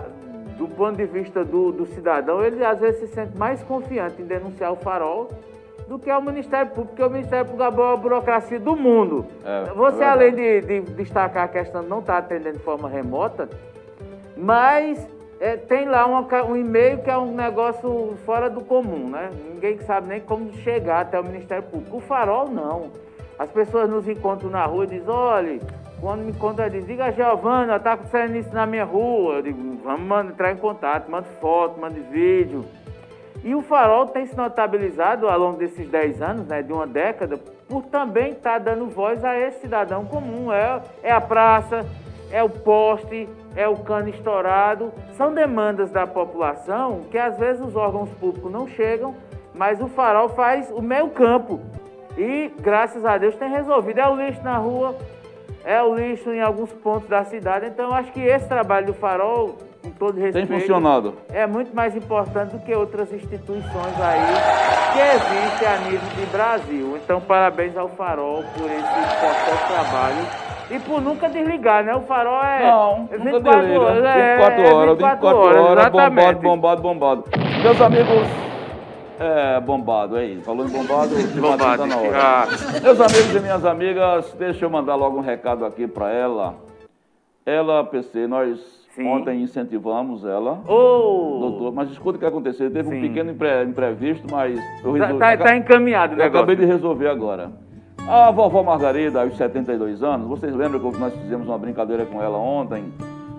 do 0.60 0.68
ponto 0.68 0.94
de 0.94 1.06
vista 1.06 1.42
do, 1.42 1.72
do 1.72 1.86
cidadão, 1.86 2.44
ele 2.44 2.62
às 2.62 2.78
vezes 2.78 3.00
se 3.00 3.06
sente 3.14 3.34
mais 3.34 3.62
confiante 3.62 4.20
em 4.20 4.26
denunciar 4.26 4.70
o 4.70 4.76
farol 4.76 5.30
do 5.88 5.98
que 5.98 6.12
o 6.12 6.20
Ministério 6.20 6.70
Público, 6.70 6.88
porque 6.88 7.02
o 7.02 7.08
Ministério 7.08 7.46
Público 7.46 7.64
é 7.64 7.66
a 7.66 7.70
maior 7.70 7.96
burocracia 7.96 8.60
do 8.60 8.76
mundo. 8.76 9.24
É, 9.42 9.72
Você, 9.72 10.04
é 10.04 10.06
além 10.06 10.34
de, 10.34 10.60
de, 10.60 10.80
destacar 10.92 11.44
a 11.44 11.48
questão 11.48 11.80
de 11.80 11.88
não 11.88 12.00
estar 12.00 12.18
atendendo 12.18 12.58
de 12.58 12.62
forma 12.62 12.90
remota, 12.90 13.48
mas 14.36 15.08
é, 15.40 15.56
tem 15.56 15.88
lá 15.88 16.04
uma, 16.04 16.44
um 16.44 16.54
e-mail 16.54 16.98
que 16.98 17.08
é 17.08 17.16
um 17.16 17.34
negócio 17.34 18.18
fora 18.26 18.50
do 18.50 18.60
comum, 18.60 19.08
né? 19.08 19.30
Ninguém 19.54 19.78
sabe 19.78 20.08
nem 20.08 20.20
como 20.20 20.52
chegar 20.52 21.00
até 21.00 21.18
o 21.18 21.24
Ministério 21.24 21.64
Público. 21.64 21.96
O 21.96 22.00
farol, 22.00 22.50
não. 22.50 22.90
As 23.38 23.50
pessoas 23.50 23.88
nos 23.88 24.06
encontram 24.06 24.50
na 24.50 24.66
rua 24.66 24.84
e 24.84 24.88
dizem, 24.88 25.08
olha, 25.08 25.58
quando 26.00 26.22
me 26.22 26.32
conta, 26.32 26.68
diz, 26.68 26.86
diga 26.86 27.12
Giovana, 27.12 27.78
tá 27.78 27.92
acontecendo 27.92 28.36
isso 28.36 28.52
na 28.54 28.64
minha 28.64 28.84
rua. 28.84 29.34
Eu 29.34 29.42
digo, 29.42 29.78
vamos 29.84 30.30
entrar 30.30 30.50
em 30.50 30.56
contato, 30.56 31.10
manda 31.10 31.26
foto, 31.40 31.78
manda 31.78 32.00
vídeo. 32.10 32.64
E 33.44 33.54
o 33.54 33.62
Farol 33.62 34.06
tem 34.06 34.26
se 34.26 34.36
notabilizado 34.36 35.28
ao 35.28 35.38
longo 35.38 35.58
desses 35.58 35.88
10 35.88 36.22
anos, 36.22 36.46
né, 36.46 36.62
de 36.62 36.72
uma 36.72 36.86
década, 36.86 37.38
por 37.68 37.84
também 37.84 38.32
estar 38.32 38.52
tá 38.52 38.58
dando 38.58 38.86
voz 38.86 39.24
a 39.24 39.38
esse 39.38 39.60
cidadão 39.60 40.04
comum. 40.04 40.52
É, 40.52 40.82
é 41.02 41.12
a 41.12 41.20
praça, 41.20 41.86
é 42.30 42.42
o 42.42 42.48
poste, 42.48 43.28
é 43.54 43.68
o 43.68 43.76
cano 43.76 44.08
estourado. 44.08 44.92
São 45.16 45.32
demandas 45.32 45.90
da 45.90 46.06
população 46.06 47.02
que 47.10 47.18
às 47.18 47.38
vezes 47.38 47.62
os 47.62 47.76
órgãos 47.76 48.10
públicos 48.10 48.50
não 48.50 48.66
chegam, 48.66 49.14
mas 49.54 49.80
o 49.80 49.88
Farol 49.88 50.30
faz 50.30 50.70
o 50.70 50.80
meio 50.80 51.08
campo. 51.08 51.60
E 52.18 52.52
graças 52.60 53.04
a 53.04 53.16
Deus 53.16 53.36
tem 53.36 53.48
resolvido. 53.48 54.00
É 54.00 54.08
o 54.08 54.16
lixo 54.16 54.42
na 54.42 54.58
rua, 54.58 54.96
é 55.64 55.82
o 55.82 55.94
lixo 55.94 56.30
em 56.30 56.40
alguns 56.40 56.72
pontos 56.72 57.08
da 57.08 57.24
cidade. 57.24 57.66
Então, 57.66 57.92
acho 57.92 58.12
que 58.12 58.20
esse 58.20 58.46
trabalho 58.48 58.86
do 58.86 58.94
Farol, 58.94 59.58
com 59.82 59.90
todo 59.90 60.18
respeito, 60.18 60.48
tem 60.48 60.60
funcionado. 60.60 61.14
É 61.28 61.46
muito 61.46 61.74
mais 61.74 61.94
importante 61.94 62.56
do 62.56 62.58
que 62.60 62.74
outras 62.74 63.12
instituições 63.12 64.00
aí 64.00 64.20
que 64.92 65.00
existem 65.00 65.68
a 65.68 65.78
nível 65.78 66.08
de 66.16 66.26
Brasil. 66.26 66.98
Então, 67.02 67.20
parabéns 67.20 67.76
ao 67.76 67.88
Farol 67.88 68.42
por 68.56 68.66
esse 68.66 68.78
importante 68.78 69.66
trabalho. 69.68 70.50
E 70.70 70.78
por 70.78 71.02
nunca 71.02 71.28
desligar, 71.28 71.82
né? 71.82 71.92
O 71.96 72.02
farol 72.02 72.40
é. 72.44 72.70
Não, 72.70 73.08
24 73.10 73.80
horas. 73.80 74.04
É, 74.04 74.36
24 74.36 74.76
horas, 74.76 74.98
24 74.98 75.36
horas, 75.36 75.62
horas 75.62 75.90
bombado, 75.90 76.38
bombado, 76.38 76.82
bombado. 76.82 77.24
Meus 77.60 77.80
amigos, 77.80 78.28
é, 79.20 79.60
bombado, 79.60 80.16
é 80.16 80.24
isso. 80.24 80.44
Falou 80.44 80.66
em 80.66 80.70
bombado, 80.70 81.10
bombado 81.38 81.82
tá 81.82 81.86
na 81.86 81.96
hora. 81.98 82.18
Ah. 82.18 82.46
Meus 82.82 82.98
amigos 82.98 83.36
e 83.36 83.40
minhas 83.40 83.64
amigas, 83.66 84.34
deixa 84.38 84.64
eu 84.64 84.70
mandar 84.70 84.94
logo 84.94 85.18
um 85.18 85.20
recado 85.20 85.66
aqui 85.66 85.86
para 85.86 86.10
ela. 86.10 86.54
Ela, 87.44 87.84
PC, 87.84 88.26
nós 88.26 88.58
Sim. 88.94 89.06
ontem 89.06 89.42
incentivamos 89.42 90.24
ela. 90.24 90.62
Oh. 90.66 91.38
Doutor, 91.38 91.74
mas 91.74 91.90
escuta 91.90 92.16
o 92.16 92.18
que 92.18 92.24
aconteceu. 92.24 92.70
Teve 92.70 92.88
Sim. 92.88 92.96
um 92.96 93.00
pequeno 93.02 93.30
impre, 93.32 93.64
imprevisto, 93.64 94.26
mas 94.30 94.58
eu 94.82 94.92
resolvi. 94.92 95.18
Tá, 95.18 95.36
tá, 95.36 95.44
tá 95.44 95.56
encaminhado, 95.56 96.16
né? 96.16 96.24
Acabei 96.24 96.56
de 96.56 96.64
resolver 96.64 97.08
agora. 97.08 97.52
A 98.08 98.30
vovó 98.30 98.62
Margarida, 98.62 99.20
aos 99.20 99.36
72 99.36 100.02
anos, 100.02 100.26
vocês 100.26 100.54
lembram 100.54 100.80
que 100.80 100.98
nós 100.98 101.14
fizemos 101.14 101.46
uma 101.46 101.58
brincadeira 101.58 102.06
com 102.06 102.22
ela 102.22 102.38
ontem? 102.38 102.90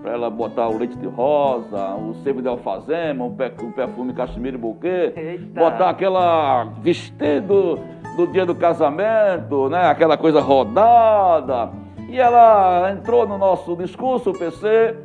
Para 0.02 0.12
ela 0.12 0.28
botar 0.28 0.68
o 0.68 0.76
leite 0.76 0.96
de 0.96 1.06
rosa, 1.06 1.94
o 1.94 2.14
sebo 2.24 2.42
de 2.42 2.48
alfazema, 2.48 3.24
o 3.24 3.30
perfume 3.30 4.12
cachemira 4.12 4.56
e 4.56 4.58
buquê, 4.58 5.12
Eita. 5.16 5.60
botar 5.60 5.90
aquela 5.90 6.64
vestido 6.82 7.78
do 8.16 8.26
dia 8.26 8.44
do 8.44 8.54
casamento, 8.54 9.68
né? 9.68 9.86
Aquela 9.86 10.16
coisa 10.18 10.40
rodada. 10.40 11.70
E 12.08 12.18
ela 12.18 12.90
entrou 12.92 13.26
no 13.26 13.38
nosso 13.38 13.76
discurso, 13.76 14.30
o 14.30 14.38
PC, 14.38 14.96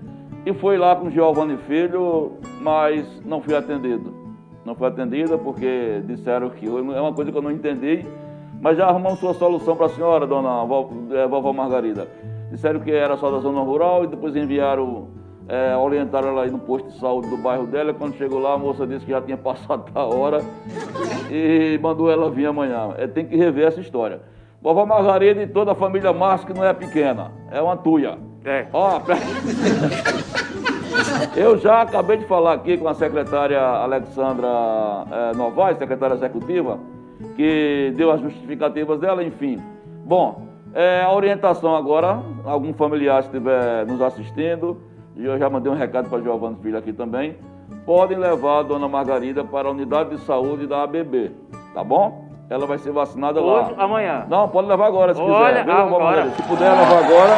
e 0.45 0.53
foi 0.53 0.77
lá 0.77 0.95
com 0.95 1.09
Giovanni 1.09 1.57
Filho, 1.57 2.33
mas 2.59 3.21
não 3.23 3.39
fui 3.39 3.55
atendido. 3.55 4.13
Não 4.65 4.75
fui 4.75 4.87
atendida 4.87 5.37
porque 5.37 6.01
disseram 6.05 6.49
que 6.49 6.65
é 6.65 7.01
uma 7.01 7.13
coisa 7.13 7.31
que 7.31 7.37
eu 7.37 7.41
não 7.41 7.51
entendi, 7.51 8.03
mas 8.59 8.75
já 8.75 8.87
arrumamos 8.87 9.19
sua 9.19 9.33
solução 9.33 9.75
para 9.75 9.85
a 9.85 9.89
senhora, 9.89 10.27
dona 10.27 10.63
é, 11.11 11.27
vovó 11.27 11.53
Margarida. 11.53 12.07
Disseram 12.51 12.79
que 12.79 12.91
era 12.91 13.17
só 13.17 13.29
da 13.29 13.39
zona 13.39 13.61
rural 13.61 14.03
e 14.03 14.07
depois 14.07 14.35
enviaram, 14.35 15.09
é, 15.47 15.75
orientaram 15.75 16.29
ela 16.29 16.43
aí 16.43 16.51
no 16.51 16.59
posto 16.59 16.89
de 16.89 16.99
saúde 16.99 17.29
do 17.29 17.37
bairro 17.37 17.67
dela. 17.67 17.93
Quando 17.93 18.15
chegou 18.15 18.39
lá, 18.39 18.53
a 18.53 18.57
moça 18.57 18.87
disse 18.87 19.05
que 19.05 19.11
já 19.11 19.21
tinha 19.21 19.37
passado 19.37 19.85
a 19.93 20.03
hora 20.03 20.41
e 21.29 21.77
mandou 21.81 22.09
ela 22.09 22.29
vir 22.29 22.45
amanhã. 22.45 22.93
É, 22.97 23.07
tem 23.07 23.25
que 23.25 23.35
rever 23.35 23.67
essa 23.67 23.81
história. 23.81 24.21
Vovó 24.61 24.85
Margarida 24.85 25.41
e 25.43 25.47
toda 25.47 25.73
a 25.73 25.75
família 25.75 26.11
Márcio, 26.11 26.47
que 26.47 26.53
não 26.53 26.65
é 26.65 26.73
pequena, 26.73 27.31
é 27.51 27.61
uma 27.61 27.77
tuia. 27.77 28.17
É. 28.43 28.65
Ó, 28.73 29.01
Eu 31.35 31.57
já 31.57 31.81
acabei 31.81 32.17
de 32.17 32.25
falar 32.25 32.53
aqui 32.53 32.77
com 32.77 32.87
a 32.87 32.93
secretária 32.93 33.59
Alexandra 33.61 34.47
é, 35.11 35.35
Novaes, 35.35 35.77
secretária 35.77 36.15
executiva, 36.15 36.79
que 37.35 37.93
deu 37.95 38.11
as 38.11 38.21
justificativas 38.21 38.99
dela, 38.99 39.23
enfim. 39.23 39.61
Bom, 40.05 40.46
é, 40.77 41.01
a 41.01 41.11
orientação 41.11 41.75
agora, 41.75 42.21
algum 42.45 42.71
familiar 42.71 43.21
estiver 43.21 43.83
nos 43.87 43.99
assistindo, 43.99 44.77
e 45.15 45.25
eu 45.25 45.35
já 45.39 45.49
mandei 45.49 45.71
um 45.71 45.75
recado 45.75 46.07
para 46.07 46.21
Giovanni 46.21 46.57
Filho 46.61 46.77
aqui 46.77 46.93
também, 46.93 47.35
podem 47.83 48.15
levar 48.15 48.59
a 48.59 48.61
dona 48.61 48.87
Margarida 48.87 49.43
para 49.43 49.67
a 49.67 49.71
unidade 49.71 50.11
de 50.11 50.19
saúde 50.19 50.67
da 50.67 50.83
ABB, 50.83 51.31
tá 51.73 51.83
bom? 51.83 52.27
Ela 52.47 52.67
vai 52.67 52.77
ser 52.77 52.91
vacinada 52.91 53.41
Hoje, 53.41 53.73
lá. 53.75 53.83
amanhã? 53.85 54.27
Não, 54.29 54.47
pode 54.47 54.67
levar 54.67 54.85
agora 54.85 55.15
se 55.15 55.19
Olha, 55.19 55.63
quiser. 55.63 55.71
agora. 55.71 56.29
Se 56.29 56.43
puder 56.43 56.69
levar 56.69 57.05
agora. 57.05 57.33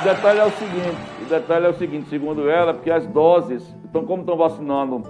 O 0.00 0.04
detalhe 0.04 0.38
é 0.38 0.44
o 0.44 0.50
seguinte, 0.50 0.96
o 1.20 1.28
detalhe 1.28 1.66
é 1.66 1.68
o 1.68 1.74
seguinte, 1.74 2.08
segundo 2.08 2.48
ela, 2.48 2.72
porque 2.72 2.90
as 2.90 3.06
doses, 3.08 3.76
então 3.84 4.06
como 4.06 4.22
estão 4.22 4.38
vacinando 4.38 5.02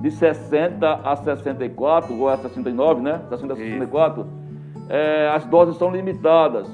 de 0.00 0.12
60 0.12 1.00
a 1.02 1.16
64, 1.16 2.16
ou 2.16 2.28
a 2.28 2.36
69, 2.36 3.02
né? 3.02 3.20
60 3.30 3.52
a 3.52 3.56
64, 3.56 4.26
é, 4.88 5.28
as 5.34 5.44
doses 5.44 5.76
são 5.76 5.90
limitadas. 5.90 6.68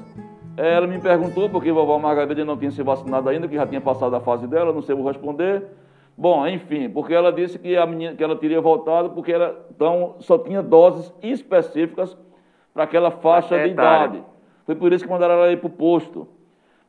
Ela 0.57 0.87
me 0.87 0.99
perguntou 0.99 1.49
porque 1.49 1.69
a 1.69 1.73
vovó 1.73 1.99
Margarida 1.99 2.45
não 2.45 2.57
tinha 2.57 2.71
se 2.71 2.81
vacinado 2.81 3.27
ainda, 3.27 3.47
que 3.47 3.55
já 3.55 3.67
tinha 3.67 3.81
passado 3.81 4.15
a 4.15 4.21
fase 4.21 4.47
dela, 4.47 4.71
não 4.71 4.81
sei 4.81 4.95
vou 4.95 5.05
responder. 5.05 5.63
Bom, 6.17 6.47
enfim, 6.47 6.89
porque 6.89 7.13
ela 7.13 7.31
disse 7.31 7.59
que 7.59 7.75
a 7.75 7.85
menina 7.85 8.15
que 8.15 8.23
ela 8.23 8.37
teria 8.37 8.61
voltado 8.61 9.09
porque 9.09 9.33
ela 9.33 9.65
então 9.69 10.15
só 10.19 10.37
tinha 10.37 10.63
doses 10.63 11.13
específicas 11.21 12.17
para 12.73 12.83
aquela 12.83 13.11
faixa 13.11 13.59
de 13.59 13.69
idade. 13.69 14.23
Foi 14.65 14.75
por 14.75 14.93
isso 14.93 15.03
que 15.03 15.11
mandaram 15.11 15.35
ela 15.35 15.51
ir 15.51 15.57
para 15.57 15.67
o 15.67 15.69
posto. 15.69 16.27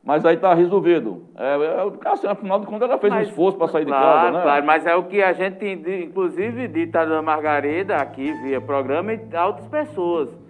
Mas 0.01 0.25
aí 0.25 0.35
está 0.35 0.53
resolvido. 0.53 1.23
É, 1.35 1.43
é, 1.43 2.09
assim, 2.09 2.27
afinal 2.27 2.61
de 2.61 2.65
contas, 2.65 2.89
ela 2.89 2.97
fez 2.97 3.11
mas, 3.11 3.27
um 3.27 3.29
esforço 3.29 3.57
para 3.57 3.67
sair 3.67 3.85
claro, 3.85 4.05
de 4.05 4.13
casa, 4.13 4.31
né? 4.31 4.41
Claro, 4.41 4.65
mas 4.65 4.85
é 4.85 4.95
o 4.95 5.03
que 5.03 5.21
a 5.21 5.33
gente, 5.33 5.65
inclusive, 6.05 6.69
dita 6.69 7.05
da 7.05 7.21
Margarida 7.21 7.97
aqui 7.97 8.31
via 8.41 8.61
programa 8.61 9.11
e 9.11 9.19
outras 9.45 9.67
pessoas. 9.67 10.46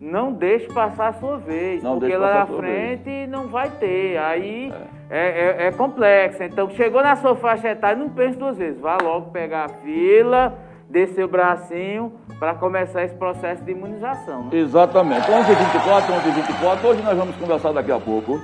Não 0.00 0.32
deixe 0.32 0.66
passar 0.72 1.08
a 1.08 1.12
sua 1.14 1.38
vez, 1.38 1.82
não 1.82 1.98
porque 1.98 2.16
lá 2.16 2.40
na 2.40 2.46
frente 2.46 3.04
vez. 3.04 3.28
não 3.28 3.48
vai 3.48 3.68
ter. 3.70 4.16
Aí 4.18 4.72
é. 4.72 4.98
É, 5.10 5.64
é, 5.64 5.66
é 5.66 5.72
complexo. 5.72 6.42
Então, 6.42 6.70
chegou 6.70 7.02
na 7.02 7.16
sua 7.16 7.34
faixa 7.34 7.68
etária, 7.68 7.96
não 7.96 8.10
pense 8.10 8.38
duas 8.38 8.56
vezes. 8.56 8.80
Vá 8.80 8.98
logo 9.02 9.30
pegar 9.30 9.64
a 9.64 9.68
fila, 9.68 10.56
descer 10.88 11.24
o 11.24 11.28
bracinho 11.28 12.12
para 12.38 12.54
começar 12.54 13.02
esse 13.02 13.14
processo 13.14 13.64
de 13.64 13.72
imunização. 13.72 14.44
Né? 14.44 14.58
Exatamente. 14.58 15.26
11h24, 15.26 16.80
11h24. 16.80 16.84
Hoje 16.84 17.02
nós 17.02 17.16
vamos 17.16 17.36
conversar 17.36 17.72
daqui 17.72 17.90
a 17.90 17.98
pouco 17.98 18.40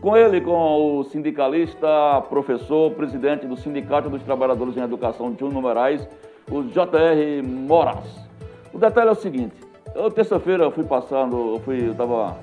com 0.00 0.16
ele, 0.16 0.40
com 0.40 0.98
o 0.98 1.04
sindicalista, 1.04 1.88
professor, 2.28 2.92
presidente 2.92 3.46
do 3.46 3.56
Sindicato 3.56 4.08
dos 4.08 4.22
Trabalhadores 4.22 4.76
em 4.76 4.82
Educação, 4.82 5.34
Júnior 5.38 5.62
Moraes, 5.62 6.06
o 6.50 6.62
JR 6.62 7.42
Moraes. 7.44 8.28
O 8.72 8.78
detalhe 8.78 9.08
é 9.08 9.12
o 9.12 9.16
seguinte, 9.16 9.56
eu 9.98 10.10
terça-feira 10.10 10.70
fui 10.70 10.84
passando, 10.84 11.54
eu 11.54 11.60
fui, 11.60 11.86
eu 11.86 11.92
estava 11.92 12.36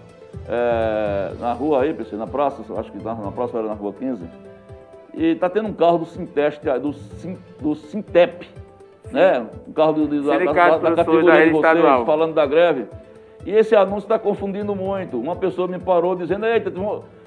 é, 0.48 1.34
na 1.40 1.54
rua 1.54 1.82
aí, 1.82 1.94
pensei, 1.94 2.18
na 2.18 2.28
praça, 2.28 2.62
acho 2.78 2.92
que 2.92 3.04
na 3.04 3.32
praça 3.32 3.58
era 3.58 3.68
na 3.68 3.74
rua 3.74 3.94
15, 3.94 4.24
e 5.14 5.28
está 5.28 5.50
tendo 5.50 5.70
um 5.70 5.74
carro 5.74 6.00
do 6.00 6.06
Sinteste, 6.06 6.66
do, 6.80 6.94
do 7.62 7.76
Sintep, 7.76 8.48
né? 9.12 9.46
Um 9.68 9.72
carro 9.72 9.94
do, 9.94 10.08
do, 10.08 10.24
da, 10.24 10.38
da, 10.38 10.78
da 10.78 10.96
categoria 10.96 11.46
de 11.46 11.52
vocês, 11.52 12.06
falando 12.06 12.34
da 12.34 12.46
greve. 12.46 12.86
E 13.46 13.52
esse 13.52 13.76
anúncio 13.76 14.06
está 14.06 14.20
confundindo 14.20 14.76
muito. 14.76 15.20
Uma 15.20 15.36
pessoa 15.36 15.68
me 15.68 15.80
parou 15.80 16.16
dizendo, 16.16 16.46
eita, 16.46 16.74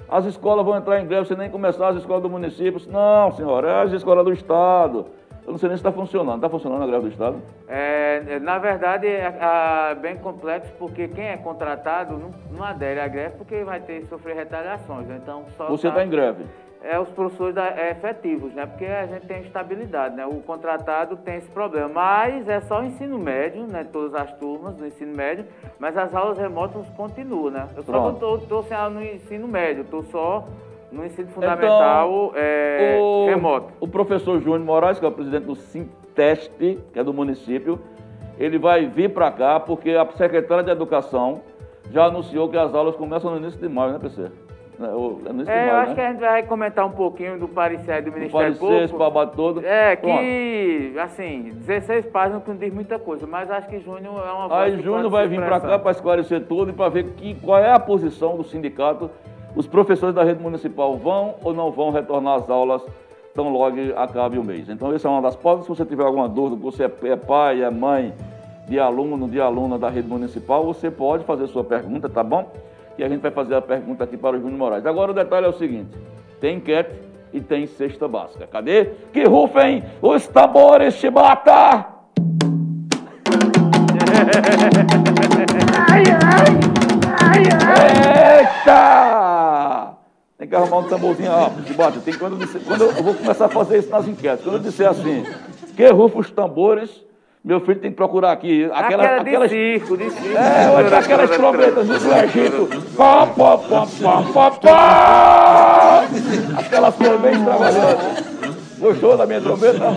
as 0.08 0.24
escolas 0.26 0.66
vão 0.66 0.76
entrar 0.76 1.00
em 1.00 1.06
greve 1.06 1.28
sem 1.28 1.36
nem 1.36 1.48
começar 1.48 1.88
as 1.88 1.96
escolas 1.96 2.22
do 2.22 2.28
município. 2.28 2.80
Não, 2.90 3.32
senhora, 3.32 3.68
é 3.68 3.82
as 3.84 3.92
escolas 3.92 4.24
do 4.24 4.32
Estado. 4.32 5.06
Eu 5.48 5.52
não 5.52 5.58
sei 5.58 5.70
nem 5.70 5.78
se 5.78 5.80
está 5.80 5.90
funcionando. 5.90 6.36
Está 6.36 6.50
funcionando 6.50 6.82
a 6.82 6.86
greve 6.86 7.04
do 7.04 7.08
Estado? 7.08 7.40
É, 7.66 8.22
é 8.28 8.38
na 8.38 8.58
verdade, 8.58 9.06
é, 9.06 9.34
é, 9.40 9.94
bem 9.94 10.18
complexo, 10.18 10.70
porque 10.78 11.08
quem 11.08 11.24
é 11.24 11.38
contratado 11.38 12.18
não, 12.18 12.30
não 12.52 12.62
adere 12.62 13.00
à 13.00 13.08
greve 13.08 13.36
porque 13.38 13.64
vai 13.64 13.80
ter 13.80 14.04
sofrer 14.08 14.36
retaliações. 14.36 15.06
Né? 15.06 15.18
Então, 15.22 15.46
Você 15.70 15.88
está 15.88 16.00
tá 16.00 16.04
em 16.04 16.10
greve? 16.10 16.44
é 16.80 16.96
os 16.98 17.08
professores 17.08 17.54
da, 17.54 17.66
é, 17.66 17.90
efetivos, 17.90 18.52
né? 18.52 18.64
Porque 18.64 18.84
a 18.84 19.04
gente 19.06 19.26
tem 19.26 19.40
estabilidade, 19.40 20.14
né? 20.14 20.24
O 20.26 20.36
contratado 20.42 21.16
tem 21.16 21.36
esse 21.38 21.48
problema, 21.48 21.88
mas 21.88 22.48
é 22.48 22.60
só 22.60 22.80
o 22.80 22.84
ensino 22.84 23.18
médio, 23.18 23.66
né? 23.66 23.84
Todas 23.90 24.14
as 24.14 24.30
turmas 24.34 24.76
do 24.76 24.86
ensino 24.86 25.12
médio, 25.16 25.44
mas 25.78 25.96
as 25.96 26.14
aulas 26.14 26.38
remotas 26.38 26.88
continuam, 26.90 27.50
né? 27.50 27.68
Eu 27.74 27.82
só 27.82 28.10
estou 28.10 28.62
sem 28.62 28.76
aula 28.76 28.90
no 28.90 29.02
ensino 29.02 29.48
médio, 29.48 29.82
estou 29.82 30.04
só 30.04 30.46
no 30.90 31.04
ensino 31.04 31.28
fundamental 31.28 32.30
então, 32.30 32.32
é, 32.34 32.98
o, 33.00 33.26
remoto. 33.26 33.72
O 33.80 33.88
professor 33.88 34.40
Júnior 34.40 34.60
Moraes, 34.60 34.98
que 34.98 35.04
é 35.04 35.08
o 35.08 35.12
presidente 35.12 35.44
do 35.44 35.54
Sinteste, 35.54 36.78
que 36.92 36.98
é 36.98 37.04
do 37.04 37.12
município, 37.12 37.78
ele 38.38 38.58
vai 38.58 38.86
vir 38.86 39.12
para 39.12 39.30
cá 39.30 39.60
porque 39.60 39.90
a 39.90 40.06
secretária 40.12 40.64
de 40.64 40.70
Educação 40.70 41.42
já 41.90 42.04
anunciou 42.04 42.48
que 42.48 42.56
as 42.56 42.74
aulas 42.74 42.96
começam 42.96 43.30
no 43.30 43.38
início 43.38 43.58
de 43.60 43.68
maio, 43.68 43.92
né, 43.92 43.98
PC? 43.98 44.30
É, 44.80 45.50
é, 45.50 45.70
eu 45.70 45.76
acho 45.76 45.88
né? 45.90 45.94
que 45.96 46.00
a 46.00 46.10
gente 46.12 46.20
vai 46.20 46.42
comentar 46.44 46.86
um 46.86 46.92
pouquinho 46.92 47.36
do 47.36 47.48
parecer 47.48 48.00
do 48.00 48.12
Ministério 48.12 48.54
do 48.54 48.58
parecer, 48.60 48.60
Público. 48.60 49.24
esse 49.24 49.36
todo. 49.36 49.66
É, 49.66 49.96
que, 49.96 50.92
Pronto. 50.92 51.04
assim, 51.04 51.52
16 51.52 52.06
páginas 52.06 52.44
que 52.44 52.48
não 52.48 52.56
diz 52.56 52.72
muita 52.72 52.96
coisa, 52.96 53.26
mas 53.26 53.50
acho 53.50 53.68
que 53.68 53.80
Júnior 53.80 54.22
é 54.24 54.30
uma 54.30 54.62
Aí 54.62 54.80
Júnior 54.80 55.10
vai 55.10 55.26
vir 55.26 55.40
para 55.40 55.60
cá 55.60 55.78
para 55.80 55.90
esclarecer 55.90 56.44
tudo 56.44 56.70
e 56.70 56.72
para 56.72 56.88
ver 56.90 57.06
que, 57.16 57.34
qual 57.34 57.58
é 57.58 57.72
a 57.72 57.80
posição 57.80 58.36
do 58.36 58.44
sindicato. 58.44 59.10
Os 59.56 59.66
professores 59.66 60.14
da 60.14 60.22
rede 60.22 60.42
municipal 60.42 60.96
vão 60.96 61.34
ou 61.42 61.52
não 61.52 61.70
vão 61.70 61.90
retornar 61.90 62.36
às 62.36 62.50
aulas 62.50 62.82
tão 63.34 63.48
logo 63.50 63.76
acabe 63.96 64.38
o 64.38 64.44
mês. 64.44 64.68
Então, 64.68 64.92
essa 64.92 65.08
é 65.08 65.10
uma 65.10 65.22
das 65.22 65.36
pautas. 65.36 65.64
Se 65.64 65.68
você 65.68 65.84
tiver 65.84 66.04
alguma 66.04 66.28
dúvida, 66.28 66.60
você 66.60 66.84
é, 66.84 66.92
é 67.04 67.16
pai, 67.16 67.62
é 67.62 67.70
mãe 67.70 68.12
de 68.66 68.78
aluno, 68.78 69.28
de 69.28 69.40
aluna 69.40 69.78
da 69.78 69.88
rede 69.88 70.08
municipal, 70.08 70.64
você 70.64 70.90
pode 70.90 71.24
fazer 71.24 71.46
sua 71.46 71.64
pergunta, 71.64 72.08
tá 72.08 72.22
bom? 72.22 72.50
e 72.98 73.04
a 73.04 73.08
gente 73.08 73.20
vai 73.20 73.30
fazer 73.30 73.54
a 73.54 73.62
pergunta 73.62 74.02
aqui 74.04 74.16
para 74.16 74.36
o 74.36 74.40
Júnior 74.40 74.58
Moraes. 74.58 74.84
Agora 74.84 75.12
o 75.12 75.14
detalhe 75.14 75.46
é 75.46 75.48
o 75.48 75.52
seguinte: 75.52 75.96
tem 76.40 76.56
enquete 76.56 76.98
e 77.32 77.40
tem 77.40 77.64
cesta 77.66 78.08
básica. 78.08 78.46
Cadê? 78.46 78.86
Que 79.12 79.22
rufem 79.24 79.84
os 80.02 80.26
tambores, 80.26 80.94
Chibata! 80.94 81.50
ai, 85.88 86.02
ai, 86.20 86.58
ai, 87.20 87.44
ai. 87.64 88.40
Eita! 88.40 89.37
Tem 90.38 90.46
que 90.46 90.54
arrumar 90.54 90.78
um 90.78 90.88
tamborzinho 90.88 91.32
rápido, 91.32 91.66
Chibata. 91.66 91.98
Tem 91.98 92.14
quando, 92.14 92.38
quando 92.64 92.80
eu, 92.80 92.92
eu 92.92 93.02
vou 93.02 93.14
começar 93.14 93.46
a 93.46 93.48
fazer 93.48 93.78
isso 93.78 93.90
nas 93.90 94.06
enquetes. 94.06 94.44
Quando 94.44 94.54
eu 94.54 94.60
disser 94.60 94.88
assim, 94.88 95.26
que 95.76 95.88
rufa 95.88 96.20
os 96.20 96.30
tambores, 96.30 97.04
meu 97.44 97.60
filho 97.60 97.80
tem 97.80 97.90
que 97.90 97.96
procurar 97.96 98.30
aqui. 98.30 98.66
Aquela, 98.72 99.02
aquela 99.02 99.22
de 99.24 99.30
aquelas, 99.30 99.50
circo, 99.50 99.96
de 99.96 100.10
circo. 100.10 100.38
É, 100.38 100.96
aquelas 100.96 101.30
trombetas 101.30 101.88
do 101.88 101.94
Egito. 101.94 102.68
Pá, 102.96 103.26
pá, 103.26 103.58
pá, 103.58 103.86
pá, 104.00 104.22
pá, 104.32 104.50
pá. 104.52 106.04
Aquelas 106.56 106.94
trombetas 106.94 107.42
trabalhando. 107.42 108.58
Gostou 108.78 109.16
da 109.16 109.26
minha 109.26 109.40
trombeta? 109.40 109.96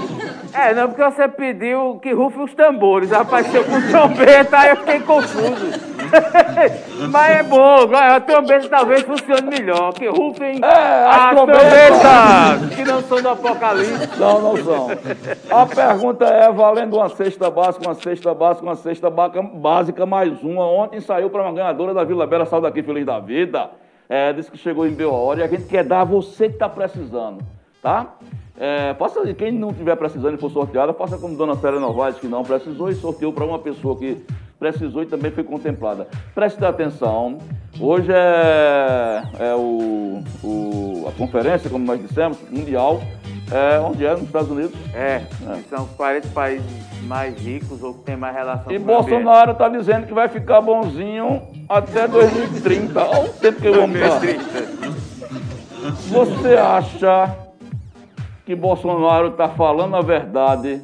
É, 0.54 0.74
não, 0.74 0.88
porque 0.88 1.04
você 1.04 1.28
pediu 1.28 2.00
que 2.02 2.12
rufe 2.14 2.40
os 2.40 2.54
tambores. 2.54 3.12
Apareceu 3.12 3.64
com 3.64 3.82
trombeta, 3.90 4.58
aí 4.58 4.70
eu 4.70 4.76
fiquei 4.78 5.00
confuso. 5.00 5.92
Mas 7.10 7.38
é 7.38 7.44
bom, 7.44 7.96
a 7.96 8.20
trombeta 8.20 8.68
talvez 8.68 9.02
funcione 9.04 9.50
melhor. 9.50 9.94
Que 9.94 10.08
rufem 10.08 10.60
é, 10.64 11.06
as, 11.06 11.36
trombetas 11.36 12.76
que 12.76 12.84
não 12.84 13.02
são 13.02 13.22
do 13.22 13.30
Apocalipse. 13.30 14.20
Não, 14.20 14.42
não 14.42 14.58
são. 14.58 14.88
A 15.50 15.66
pergunta 15.66 16.26
é, 16.26 16.52
valendo 16.52 16.98
uma 16.98 17.10
cesta 17.10 17.50
básica, 17.50 17.88
uma 17.88 17.96
cesta 17.96 18.34
básica, 18.34 18.66
uma 18.66 18.76
cesta 18.76 19.10
básica, 19.10 20.06
mais 20.06 20.44
uma. 20.44 20.66
Ontem 20.66 21.00
saiu 21.00 21.30
para 21.30 21.44
uma 21.44 21.54
ganhadora 21.54 21.94
da 21.94 22.04
Vila 22.04 22.28
Bela, 22.28 22.46
saiu 22.46 22.62
daqui 22.62 22.84
feliz 22.84 23.06
da 23.06 23.20
vida. 23.20 23.70
É, 24.10 24.34
disse 24.34 24.52
que 24.52 24.58
chegou 24.58 24.86
em 24.86 24.94
boa 24.94 25.14
hora 25.14 25.40
e 25.40 25.44
a 25.44 25.48
gente 25.48 25.64
quer 25.64 25.86
dar 25.86 26.02
a 26.02 26.04
você 26.04 26.50
que 26.50 26.56
está 26.56 26.68
precisando, 26.68 27.40
tá? 27.82 28.08
É, 28.64 28.96
quem 29.34 29.52
não 29.52 29.72
estiver 29.72 29.96
precisando 29.96 30.36
e 30.36 30.38
for 30.38 30.52
sorteada, 30.52 30.94
faça 30.94 31.18
como 31.18 31.36
Dona 31.36 31.56
Célia 31.56 31.80
Novaes, 31.80 32.18
que 32.18 32.28
não 32.28 32.44
precisou 32.44 32.92
e 32.92 32.94
sorteou 32.94 33.34
para 33.34 33.44
uma 33.44 33.58
pessoa 33.58 33.98
que 33.98 34.24
precisou 34.60 35.02
e 35.02 35.08
também 35.08 35.32
foi 35.32 35.44
contemplada. 35.44 36.08
Preste 36.36 36.64
atenção, 36.64 37.40
hoje 37.80 38.12
é, 38.14 39.24
é 39.40 39.56
o, 39.56 40.22
o, 40.44 41.06
a 41.08 41.12
conferência, 41.18 41.72
como 41.72 41.84
nós 41.84 42.00
dissemos, 42.00 42.38
mundial, 42.52 43.02
é, 43.52 43.80
onde 43.80 44.06
é? 44.06 44.12
Nos 44.12 44.26
Estados 44.26 44.52
Unidos? 44.52 44.80
É, 44.94 45.24
é. 45.24 45.24
são 45.68 45.86
os 45.86 45.92
40 45.94 46.28
países 46.28 46.64
mais 47.08 47.36
ricos 47.42 47.82
ou 47.82 47.96
que 47.96 48.02
tem 48.02 48.16
mais 48.16 48.36
relação 48.36 48.72
e 48.72 48.78
com 48.78 48.84
o 48.84 48.86
Bolsonaro 48.86 49.54
está 49.54 49.70
dizendo 49.70 50.06
que 50.06 50.14
vai 50.14 50.30
ficar 50.30 50.62
bonzinho 50.62 51.42
até 51.68 52.08
2030. 52.08 53.00
Olha 53.02 53.22
o 53.22 53.34
tempo 53.34 53.60
que 53.60 53.68
eu 53.68 53.74
vou 53.74 53.88
2030. 53.88 55.02
Você 56.12 56.54
acha 56.54 57.51
que 58.46 58.56
Bolsonaro 58.56 59.30
está 59.30 59.50
falando 59.50 59.96
a 59.96 60.02
verdade 60.02 60.82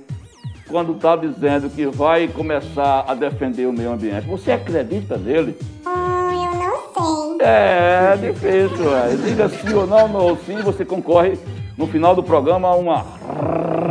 quando 0.69 0.93
está 0.93 1.15
dizendo 1.15 1.69
que 1.69 1.85
vai 1.87 2.27
começar 2.27 3.05
a 3.07 3.13
defender 3.13 3.65
o 3.65 3.73
meio 3.73 3.91
ambiente. 3.91 4.27
Você 4.27 4.51
acredita 4.51 5.17
nele? 5.17 5.57
Hum, 5.85 5.91
eu 6.31 6.53
não 6.55 7.37
sei. 7.37 7.47
É, 7.47 8.13
é 8.13 8.17
difícil, 8.17 8.95
é. 8.95 9.15
Diga 9.15 9.49
sim 9.49 9.73
ou 9.73 9.87
não, 9.87 10.07
não 10.07 10.25
ou 10.25 10.37
sim, 10.37 10.57
você 10.61 10.83
concorre 10.83 11.39
no 11.77 11.87
final 11.87 12.15
do 12.15 12.23
programa 12.23 12.69
a 12.69 12.75
uma 12.75 13.05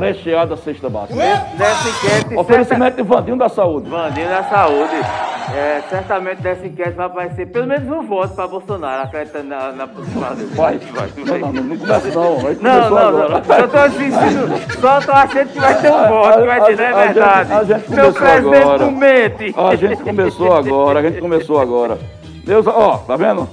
recheada 0.00 0.57
cesta 0.57 0.90
básica. 0.90 1.14
Nessa 1.14 1.88
enquete... 1.88 2.37
Oferecimento 2.37 2.96
de 2.96 3.02
Vandinho 3.02 3.38
da 3.38 3.48
Saúde. 3.48 3.88
Vandinho 3.88 4.29
da 4.29 4.44
Saúde. 4.44 5.36
É, 5.57 5.83
certamente 5.88 6.42
dessa 6.42 6.66
enquete 6.66 6.90
vai 6.90 7.07
aparecer 7.07 7.47
pelo 7.47 7.66
menos 7.66 7.88
um 7.90 8.07
voto 8.07 8.35
para 8.35 8.47
Bolsonaro, 8.47 9.05
acreditando 9.05 9.49
na, 9.49 9.73
na 9.73 9.87
possibilidade. 9.87 10.45
Vai, 10.55 10.77
vai. 10.77 11.09
Não, 11.40 11.51
não, 11.51 11.62
não 11.62 11.79
começa 11.79 12.09
não. 12.11 12.38
Vai 12.40 12.55
não, 12.61 12.90
não, 12.90 12.99
agora. 12.99 13.42
não. 13.49 13.57
Eu 13.57 13.69
tô 13.71 13.79
assistindo, 13.79 14.81
só 14.81 15.01
tô 15.01 15.12
achando 15.12 15.49
que 15.49 15.59
vai 15.59 15.81
ter 15.81 15.90
um 15.90 16.09
voto, 16.09 16.45
vai 16.45 16.61
dizer, 16.61 16.90
não 16.90 17.01
é 17.01 17.07
verdade. 17.07 17.53
A 17.55 17.64
gente, 17.64 17.73
a 17.73 17.79
gente 17.79 17.90
Meu 17.90 18.12
presidente 18.12 18.62
agora. 18.62 18.85
comente. 18.85 19.55
A 19.57 19.77
gente 19.77 20.03
começou 20.03 20.53
agora, 20.53 20.99
a 20.99 21.03
gente 21.03 21.21
começou 21.23 21.59
agora. 21.59 21.99
Deus, 22.45 22.66
ó, 22.66 22.99
tá 22.99 23.16
vendo? 23.16 23.49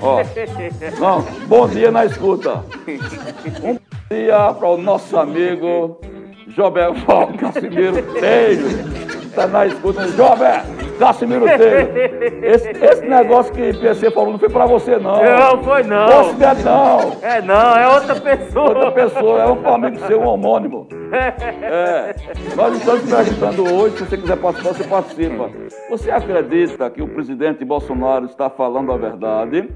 Ó, 0.00 0.22
não, 1.00 1.22
bom 1.48 1.66
dia 1.66 1.90
na 1.90 2.04
escuta. 2.04 2.64
Um 3.64 3.76
dia 4.08 4.54
para 4.54 4.68
o 4.68 4.76
nosso 4.76 5.18
amigo 5.18 6.00
Joberval 6.46 7.32
Casimiro 7.36 8.00
Tejo. 8.20 9.19
Está 9.30 9.46
na 9.46 9.64
escuta, 9.64 10.08
Jober! 10.08 10.60
Cassimiro 10.98 11.46
Teiro, 11.46 12.44
esse, 12.44 12.70
esse 12.70 13.06
negócio 13.06 13.54
que 13.54 13.72
PC 13.72 14.10
falou 14.10 14.32
não 14.32 14.38
foi 14.40 14.50
pra 14.50 14.66
você, 14.66 14.98
não. 14.98 15.22
Não, 15.22 15.62
foi 15.62 15.84
não. 15.84 16.24
Considere 16.24 16.62
não. 16.64 17.16
É 17.22 17.40
não, 17.40 17.76
é 17.76 17.88
outra 17.88 18.16
pessoa. 18.16 18.68
Outra 18.68 18.90
pessoa, 18.90 19.40
é 19.40 19.46
um 19.46 19.74
amigo 19.74 19.98
seu, 20.06 20.20
um 20.20 20.26
homônimo. 20.26 20.88
É. 21.12 22.14
Nós 22.54 22.76
estamos 22.76 23.02
perguntando 23.02 23.74
hoje, 23.74 23.96
se 23.96 24.04
você 24.04 24.16
quiser 24.16 24.36
participar, 24.36 24.74
você 24.74 24.84
participa. 24.84 25.50
Você 25.90 26.10
acredita 26.10 26.88
que 26.90 27.02
o 27.02 27.08
presidente 27.08 27.64
Bolsonaro 27.64 28.26
está 28.26 28.48
falando 28.48 28.92
a 28.92 28.96
verdade 28.96 29.68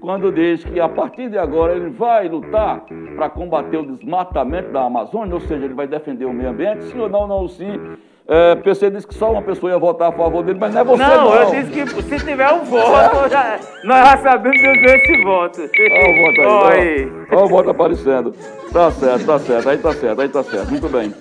quando 0.00 0.32
diz 0.32 0.64
que 0.64 0.80
a 0.80 0.88
partir 0.88 1.30
de 1.30 1.38
agora 1.38 1.74
ele 1.74 1.90
vai 1.90 2.28
lutar 2.28 2.84
para 3.16 3.30
combater 3.30 3.78
o 3.78 3.96
desmatamento 3.96 4.70
da 4.70 4.82
Amazônia, 4.82 5.34
ou 5.34 5.40
seja, 5.40 5.64
ele 5.64 5.74
vai 5.74 5.86
defender 5.86 6.24
o 6.24 6.32
meio 6.32 6.50
ambiente? 6.50 6.84
Sim 6.84 6.98
ou 6.98 7.08
não, 7.08 7.26
não, 7.26 7.48
sim. 7.48 7.78
É, 8.26 8.54
PC 8.56 8.90
disse 8.90 9.06
que 9.06 9.14
só 9.14 9.32
uma 9.32 9.42
pessoa 9.42 9.72
ia 9.72 9.78
votar 9.78 10.08
a 10.08 10.12
favor 10.12 10.44
dele, 10.44 10.58
mas 10.58 10.72
não 10.72 10.80
é 10.80 10.84
você 10.84 11.02
não. 11.02 11.24
Não, 11.24 11.34
eu 11.34 11.50
disse 11.50 11.70
que 11.70 12.02
se 12.02 12.24
tiver 12.24 12.52
um 12.52 12.64
voto, 12.64 13.28
já, 13.28 13.58
nós 13.84 14.08
já 14.08 14.16
sabemos 14.18 14.60
onde 14.60 14.86
esse 14.86 15.24
voto. 15.24 15.60
Olha 15.60 16.10
o 16.10 16.22
voto 16.22 16.66
aí. 16.66 17.12
Olha 17.32 17.44
o 17.44 17.48
voto 17.48 17.70
aparecendo. 17.70 18.32
Tá 18.72 18.90
certo, 18.92 19.26
tá 19.26 19.38
certo, 19.38 19.68
aí 19.68 19.78
tá 19.78 19.92
certo, 19.92 20.20
aí 20.20 20.28
tá 20.28 20.42
certo. 20.44 20.70
Muito 20.70 20.88
bem. 20.88 21.12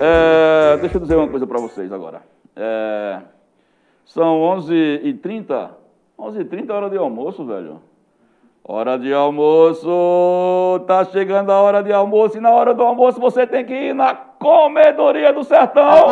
É, 0.00 0.76
deixa 0.80 0.96
eu 0.96 1.00
dizer 1.00 1.16
uma 1.16 1.28
coisa 1.28 1.46
para 1.46 1.60
vocês 1.60 1.92
agora. 1.92 2.22
É, 2.56 3.20
são 4.04 4.40
11h30. 4.40 5.70
11h30 6.18 6.68
é 6.68 6.72
hora 6.72 6.90
de 6.90 6.98
almoço, 6.98 7.44
velho. 7.46 7.80
Hora 8.70 8.98
de 8.98 9.10
almoço, 9.14 9.88
tá 10.86 11.02
chegando 11.04 11.50
a 11.50 11.58
hora 11.62 11.82
de 11.82 11.90
almoço 11.90 12.36
e 12.36 12.40
na 12.40 12.50
hora 12.50 12.74
do 12.74 12.82
almoço 12.82 13.18
você 13.18 13.46
tem 13.46 13.64
que 13.64 13.72
ir 13.72 13.94
na 13.94 14.14
comedoria 14.14 15.32
do 15.32 15.42
sertão. 15.42 16.06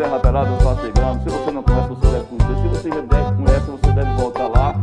Serra 0.00 0.18
Pelada 0.18 0.50
está 0.56 0.74
chegando. 0.76 1.22
Se 1.22 1.28
você 1.28 1.50
não 1.50 1.62
conhece, 1.62 1.88
você 1.90 2.06
deve 2.06 2.24
conhecer. 2.24 2.62
Se 2.62 2.68
você 2.68 2.90
conhece, 3.36 3.70
você 3.70 3.92
deve 3.92 4.14
voltar 4.14 4.48
lá. 4.48 4.74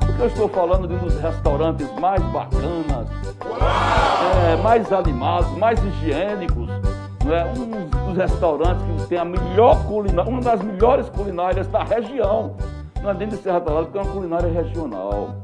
Porque 0.00 0.22
eu 0.22 0.26
estou 0.26 0.48
falando 0.48 0.88
de 0.88 0.94
um 0.94 0.98
dos 0.98 1.16
restaurantes 1.20 1.88
mais 2.00 2.20
bacanas, 2.24 3.08
é, 4.48 4.56
mais 4.56 4.92
animados, 4.92 5.48
mais 5.58 5.78
higiênicos 5.78 6.68
é 7.24 7.44
um 7.56 7.88
dos 8.06 8.16
restaurantes 8.16 8.84
que 8.84 9.08
tem 9.08 9.18
a 9.18 9.24
melhor 9.24 9.82
culinária, 9.86 10.28
uma 10.28 10.40
das 10.40 10.60
melhores 10.60 11.08
culinárias 11.08 11.68
da 11.68 11.84
região. 11.84 12.56
Não 13.00 13.10
é 13.10 13.14
dentro 13.14 13.36
de 13.36 13.44
Serra 13.44 13.60
Talada, 13.60 13.84
porque 13.84 13.98
é 13.98 14.02
uma 14.02 14.12
culinária 14.12 14.50
regional. 14.50 15.36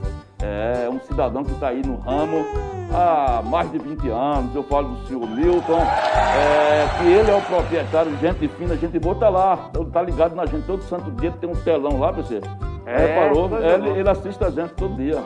É 0.43 0.89
um 0.89 0.99
cidadão 1.01 1.45
que 1.45 1.53
está 1.53 1.69
aí 1.69 1.83
no 1.85 1.97
ramo 1.97 2.47
há 2.93 3.43
mais 3.43 3.71
de 3.71 3.79
20 3.79 4.09
anos. 4.09 4.55
Eu 4.55 4.63
falo 4.63 4.89
do 4.89 5.07
senhor 5.07 5.27
Milton, 5.29 5.81
é, 5.81 6.89
que 6.99 7.07
ele 7.09 7.31
é 7.31 7.35
o 7.35 7.43
proprietário, 7.43 8.17
gente 8.19 8.49
fina, 8.49 8.77
gente 8.77 8.99
boa, 8.99 9.15
está 9.15 9.29
lá, 9.29 9.71
está 9.79 10.03
ligado 10.03 10.35
na 10.35 10.47
gente 10.47 10.67
todo 10.67 10.83
santo 10.83 11.11
dia, 11.13 11.31
tem 11.33 11.49
um 11.49 11.55
telão 11.55 11.99
lá, 12.01 12.11
você. 12.11 12.41
É, 12.87 13.07
Reparou? 13.07 13.51
Ele, 13.59 14.01
ele 14.01 14.09
assiste 14.09 14.43
a 14.43 14.51
gente 14.51 14.71
todo 14.75 14.97
dia. 14.97 15.23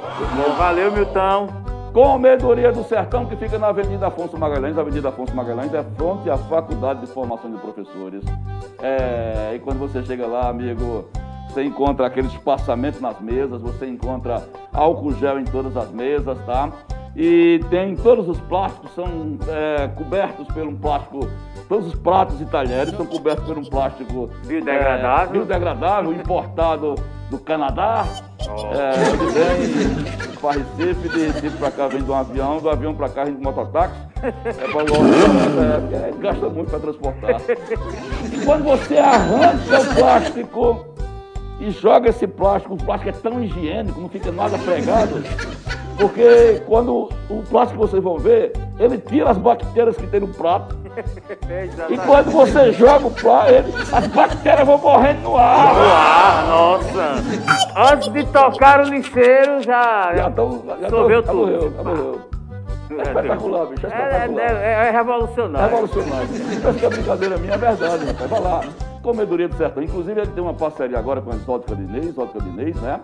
Valeu, 0.59 0.92
Milton. 0.92 1.48
Comedoria 1.94 2.72
do 2.72 2.83
Sertão, 2.83 3.24
que 3.24 3.37
fica 3.37 3.57
na 3.57 3.68
Avenida 3.68 4.09
Afonso 4.09 4.37
Magalhães. 4.37 4.77
A 4.77 4.81
Avenida 4.81 5.11
Afonso 5.11 5.33
Magalhães 5.33 5.72
é 5.72 5.81
fronte 5.96 6.29
à 6.29 6.37
Faculdade 6.37 7.03
de 7.03 7.07
Formação 7.07 7.48
de 7.48 7.57
Professores. 7.59 8.24
É, 8.83 9.53
e 9.55 9.61
quando 9.61 9.79
você 9.79 10.03
chega 10.03 10.27
lá, 10.27 10.48
amigo, 10.48 11.09
você 11.54 11.62
encontra 11.62 12.06
aquele 12.06 12.26
espaçamento 12.26 13.00
nas 13.00 13.20
mesas, 13.20 13.62
você 13.62 13.86
encontra 13.86 14.42
álcool 14.72 15.12
gel 15.12 15.38
em 15.38 15.44
todas 15.44 15.76
as 15.76 15.88
mesas, 15.90 16.36
tá? 16.44 16.68
E 17.16 17.60
tem 17.70 17.94
todos 17.94 18.28
os 18.28 18.40
plásticos, 18.40 18.90
são 18.92 19.38
é, 19.46 19.86
cobertos 19.86 20.48
por 20.48 20.64
um 20.64 20.74
plástico 20.74 21.28
Todos 21.68 21.86
os 21.86 21.94
pratos 21.94 22.40
e 22.40 22.44
talheres 22.44 22.94
são 22.94 23.06
cobertos 23.06 23.46
por 23.46 23.56
um 23.56 23.64
plástico 23.64 24.28
biodegradável, 24.46 25.28
é, 25.28 25.32
biodegradável 25.32 26.12
importado 26.12 26.94
do 27.30 27.38
Canadá. 27.38 28.04
Oh. 28.46 28.74
É, 28.74 28.92
que 29.16 29.26
vem 29.32 30.36
para 30.38 30.52
Recife, 30.52 31.08
de 31.08 31.26
Recife 31.26 31.56
para 31.56 31.70
cá 31.70 31.88
vem 31.88 32.02
de 32.02 32.10
um 32.10 32.14
avião, 32.14 32.58
do 32.58 32.68
avião 32.68 32.94
para 32.94 33.08
cá 33.08 33.24
vem 33.24 33.34
de 33.34 33.42
mototáxi. 33.42 33.96
É 34.22 34.68
para 34.70 34.84
o 34.84 36.04
é, 36.04 36.08
é, 36.08 36.12
gasta 36.20 36.48
muito 36.50 36.70
para 36.70 36.80
transportar. 36.80 37.40
E 38.30 38.44
quando 38.44 38.64
você 38.64 38.98
arranca 38.98 39.80
o 39.80 39.94
plástico 39.94 40.93
e 41.64 41.70
joga 41.70 42.11
esse 42.11 42.27
plástico, 42.27 42.74
o 42.74 42.77
plástico 42.77 43.09
é 43.09 43.12
tão 43.12 43.42
higiênico, 43.42 43.98
não 43.98 44.09
fica 44.09 44.31
nada 44.31 44.59
pregado. 44.59 45.22
Porque 45.96 46.61
quando 46.66 47.09
o 47.31 47.42
plástico 47.48 47.79
vocês 47.79 48.03
vão 48.03 48.18
ver, 48.18 48.53
ele 48.79 48.98
tira 48.98 49.31
as 49.31 49.38
bactérias 49.38 49.96
que 49.96 50.07
tem 50.07 50.20
no 50.20 50.29
prato. 50.29 50.77
e 51.88 51.96
quando 51.98 52.31
você 52.31 52.72
joga 52.72 53.07
o 53.07 53.48
ele, 53.48 53.72
as 53.92 54.07
bactérias 54.09 54.66
vão 54.66 54.77
morrendo 54.77 55.20
no 55.22 55.37
ar. 55.37 55.74
No 55.74 55.81
ar, 55.81 56.46
nossa. 56.48 57.92
Antes 57.92 58.12
de 58.12 58.27
tocar 58.27 58.81
o 58.81 58.85
lixeiro, 58.85 59.62
já, 59.62 60.14
já, 60.14 60.31
tô, 60.31 60.62
já 60.81 60.88
tô, 60.88 61.22
tudo. 61.22 61.35
Morreu, 61.35 61.72
morreu. 61.83 62.20
É 62.90 63.03
espetacular, 63.03 63.66
bicho. 63.66 63.87
É, 63.87 63.88
espetacular. 63.88 64.42
É, 64.42 64.85
é, 64.85 64.88
é 64.88 64.90
revolucionário. 64.90 65.70
Revolucionário. 65.70 66.29
Pensa 66.29 66.72
que 66.74 66.87
a 66.87 66.90
brincadeira 66.90 67.38
minha 67.38 67.55
é 67.55 67.59
verdade, 67.59 68.05
rapaz. 68.05 68.31
Vai 68.31 68.40
lá. 68.40 68.61
Comedoria 69.04 69.46
do 69.46 69.54
Sertão. 69.54 69.82
Inclusive, 69.82 70.18
ele 70.18 70.30
tem 70.30 70.42
uma 70.42 70.54
parceria 70.54 70.98
agora 70.98 71.20
com 71.20 71.30
a 71.30 71.34
Exótica 71.34 71.76
de 71.76 71.82
Inês, 71.82 72.06
Exótica 72.06 72.42
né? 72.42 73.00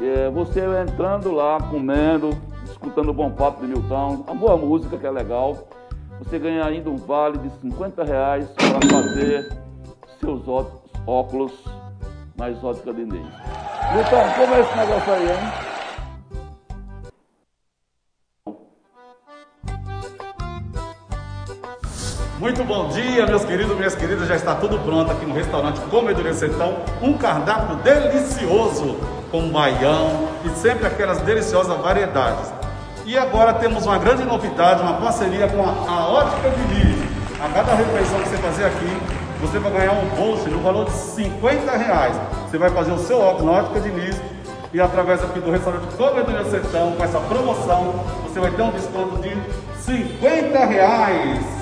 É, 0.00 0.30
você 0.30 0.62
entrando 0.82 1.30
lá, 1.30 1.58
comendo, 1.60 2.30
escutando 2.64 3.10
o 3.10 3.12
bom 3.12 3.30
papo 3.30 3.60
de 3.60 3.66
Milton, 3.66 4.24
a 4.26 4.32
boa 4.32 4.56
música 4.56 4.96
que 4.96 5.06
é 5.06 5.10
legal. 5.10 5.68
Você 6.20 6.38
ganha 6.38 6.64
ainda 6.64 6.88
um 6.88 6.96
vale 6.96 7.36
de 7.36 7.50
50 7.60 8.02
reais 8.02 8.48
para 8.52 8.88
fazer 8.88 9.52
seus 10.18 10.42
óculos 11.06 11.52
na 12.34 12.50
exótica 12.50 12.92
de 12.94 13.02
Inês. 13.02 13.26
Milton, 13.92 14.24
como 14.38 14.54
é 14.54 14.60
esse 14.60 14.76
negócio 14.76 15.12
aí, 15.12 15.22
hein? 15.22 15.76
Muito 22.38 22.62
bom 22.64 22.88
dia, 22.88 23.24
meus 23.26 23.46
queridos, 23.46 23.74
minhas 23.74 23.94
queridas. 23.94 24.28
Já 24.28 24.36
está 24.36 24.54
tudo 24.54 24.78
pronto 24.80 25.10
aqui 25.10 25.24
no 25.24 25.34
restaurante 25.34 25.80
Comedoria 25.88 26.34
Sertão. 26.34 26.76
Um 27.00 27.14
cardápio 27.14 27.76
delicioso 27.76 28.98
com 29.30 29.48
baião 29.48 30.28
e 30.44 30.50
sempre 30.50 30.86
aquelas 30.86 31.18
deliciosas 31.22 31.74
variedades. 31.78 32.52
E 33.06 33.16
agora 33.16 33.54
temos 33.54 33.86
uma 33.86 33.96
grande 33.96 34.22
novidade, 34.24 34.82
uma 34.82 35.00
parceria 35.00 35.48
com 35.48 35.62
a, 35.62 35.90
a 35.90 36.08
Ótica 36.08 36.50
Diniz. 36.50 37.06
A 37.40 37.48
cada 37.48 37.74
refeição 37.74 38.20
que 38.20 38.28
você 38.28 38.36
fazer 38.36 38.64
aqui, 38.66 38.98
você 39.40 39.58
vai 39.58 39.72
ganhar 39.72 39.92
um 39.92 40.06
bolso 40.10 40.46
no 40.50 40.60
valor 40.60 40.84
de 40.84 40.92
50 40.92 41.74
reais. 41.74 42.16
Você 42.50 42.58
vai 42.58 42.68
fazer 42.68 42.92
o 42.92 42.98
seu 42.98 43.18
óculos 43.18 43.46
na 43.46 43.52
Ótica 43.60 43.80
Diniz 43.80 44.20
e 44.74 44.80
através 44.80 45.24
aqui 45.24 45.40
do 45.40 45.50
restaurante 45.50 45.86
Comedoria 45.96 46.44
Sertão, 46.44 46.92
com 46.92 47.02
essa 47.02 47.18
promoção, 47.18 47.94
você 48.24 48.38
vai 48.38 48.50
ter 48.50 48.60
um 48.60 48.72
desconto 48.72 49.22
de 49.22 49.34
50 49.80 50.66
reais. 50.66 51.55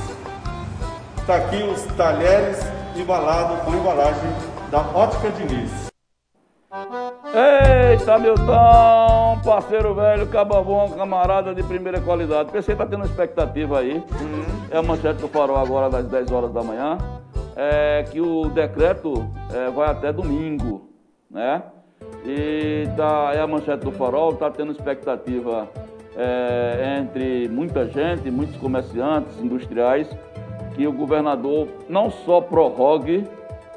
Está 1.25 1.37
aqui 1.37 1.63
os 1.63 1.83
talheres 1.97 2.59
embalados 2.95 3.59
com 3.65 3.73
embalagem 3.73 4.29
da 4.71 4.81
Ótica 4.81 5.31
Diniz. 5.31 5.91
Eita, 7.33 8.19
Milton, 8.19 9.41
parceiro 9.43 9.95
velho, 9.95 10.27
cababom, 10.27 10.91
camarada 10.91 11.55
de 11.55 11.63
primeira 11.63 11.99
qualidade. 11.99 12.53
Pensei 12.53 12.75
que 12.75 12.83
tá 12.83 12.87
tendo 12.87 13.07
expectativa 13.07 13.79
aí. 13.79 13.95
Uhum. 13.95 14.67
É 14.71 14.77
a 14.77 14.83
manchete 14.83 15.23
do 15.23 15.29
farol 15.29 15.57
agora 15.57 15.89
das 15.89 16.05
10 16.09 16.31
horas 16.31 16.53
da 16.53 16.63
manhã. 16.63 16.99
É 17.57 18.05
que 18.13 18.21
o 18.21 18.51
decreto 18.51 19.27
é, 19.51 19.71
vai 19.71 19.89
até 19.89 20.13
domingo, 20.13 20.91
né? 21.31 21.63
E 22.27 22.87
tá, 22.99 23.31
é 23.33 23.41
a 23.41 23.47
manchete 23.47 23.83
do 23.83 23.93
farol, 23.93 24.35
tá 24.35 24.51
tendo 24.51 24.73
expectativa 24.73 25.71
é, 26.15 26.99
entre 26.99 27.49
muita 27.49 27.87
gente, 27.87 28.31
muitos 28.31 28.59
comerciantes, 28.59 29.41
industriais, 29.41 30.07
que 30.75 30.87
o 30.87 30.93
governador 30.93 31.69
não 31.89 32.11
só 32.11 32.41
prorrogue, 32.41 33.25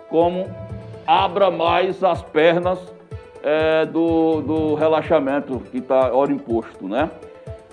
como 0.09 0.47
abra 1.05 1.49
mais 1.49 2.03
as 2.03 2.21
pernas 2.21 2.79
é, 3.43 3.85
do, 3.85 4.41
do 4.41 4.75
relaxamento 4.75 5.59
que 5.71 5.77
está 5.77 6.11
hora 6.13 6.31
imposto, 6.31 6.87
né? 6.87 7.09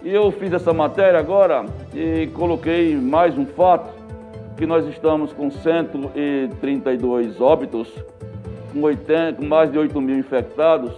E 0.03 0.13
eu 0.13 0.31
fiz 0.31 0.53
essa 0.53 0.73
matéria 0.73 1.19
agora 1.19 1.65
e 1.95 2.27
coloquei 2.35 2.95
mais 2.95 3.37
um 3.39 3.47
fato, 3.47 3.93
que 4.57 4.67
nós 4.67 4.87
estamos 4.87 5.33
com 5.33 5.51
132 5.51 7.41
óbitos, 7.41 7.89
com, 8.73 8.83
80, 8.83 9.41
com 9.41 9.47
mais 9.47 9.73
de 9.73 9.79
8 9.79 10.01
mil 10.01 10.19
infectados, 10.19 10.93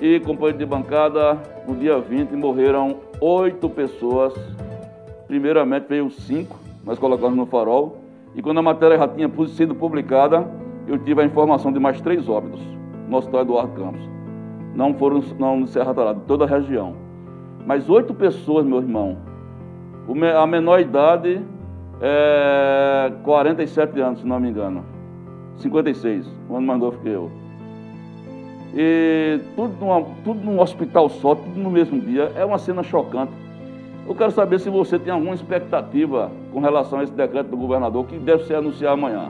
e 0.00 0.20
companheiro 0.20 0.58
de 0.58 0.66
bancada, 0.66 1.40
no 1.66 1.74
dia 1.74 1.98
20, 1.98 2.32
morreram 2.32 3.00
oito 3.20 3.70
pessoas. 3.70 4.34
Primeiramente 5.26 5.86
veio 5.88 6.10
cinco, 6.10 6.58
nós 6.84 6.98
colocamos 6.98 7.36
no 7.36 7.46
farol. 7.46 7.98
E 8.34 8.42
quando 8.42 8.58
a 8.58 8.62
matéria 8.62 8.98
já 8.98 9.08
tinha 9.08 9.30
sido 9.48 9.74
publicada, 9.74 10.46
eu 10.86 10.98
tive 10.98 11.22
a 11.22 11.24
informação 11.24 11.72
de 11.72 11.78
mais 11.78 12.00
três 12.00 12.28
óbitos 12.28 12.60
no 13.08 13.16
Hospital 13.16 13.42
Eduardo 13.42 13.72
Campos. 13.80 14.08
Não 14.74 14.92
foram 14.94 15.22
não 15.38 15.60
no 15.60 15.66
Serra 15.66 15.94
Talada, 15.94 16.20
toda 16.26 16.44
a 16.44 16.48
região. 16.48 16.94
Mas 17.66 17.88
oito 17.88 18.12
pessoas, 18.12 18.66
meu 18.66 18.78
irmão, 18.78 19.16
a 20.36 20.46
menor 20.46 20.80
idade 20.80 21.40
é 22.00 23.12
47 23.22 24.00
anos, 24.00 24.20
se 24.20 24.26
não 24.26 24.40
me 24.40 24.50
engano. 24.50 24.84
56, 25.56 26.26
um 26.50 26.56
ano 26.56 26.66
mais 26.66 26.80
novo 26.80 26.98
que 26.98 27.08
eu. 27.08 27.30
E 28.74 29.40
tudo, 29.54 29.74
numa, 29.80 30.02
tudo 30.24 30.44
num 30.44 30.60
hospital 30.60 31.08
só, 31.08 31.36
tudo 31.36 31.58
no 31.58 31.70
mesmo 31.70 32.00
dia. 32.00 32.32
É 32.34 32.44
uma 32.44 32.58
cena 32.58 32.82
chocante. 32.82 33.32
Eu 34.06 34.14
quero 34.14 34.30
saber 34.30 34.60
se 34.60 34.68
você 34.68 34.98
tem 34.98 35.12
alguma 35.12 35.34
expectativa 35.34 36.30
com 36.52 36.60
relação 36.60 36.98
a 36.98 37.04
esse 37.04 37.12
decreto 37.12 37.48
do 37.48 37.56
governador 37.56 38.06
que 38.06 38.18
deve 38.18 38.44
ser 38.44 38.56
anunciado 38.56 38.94
amanhã. 38.94 39.28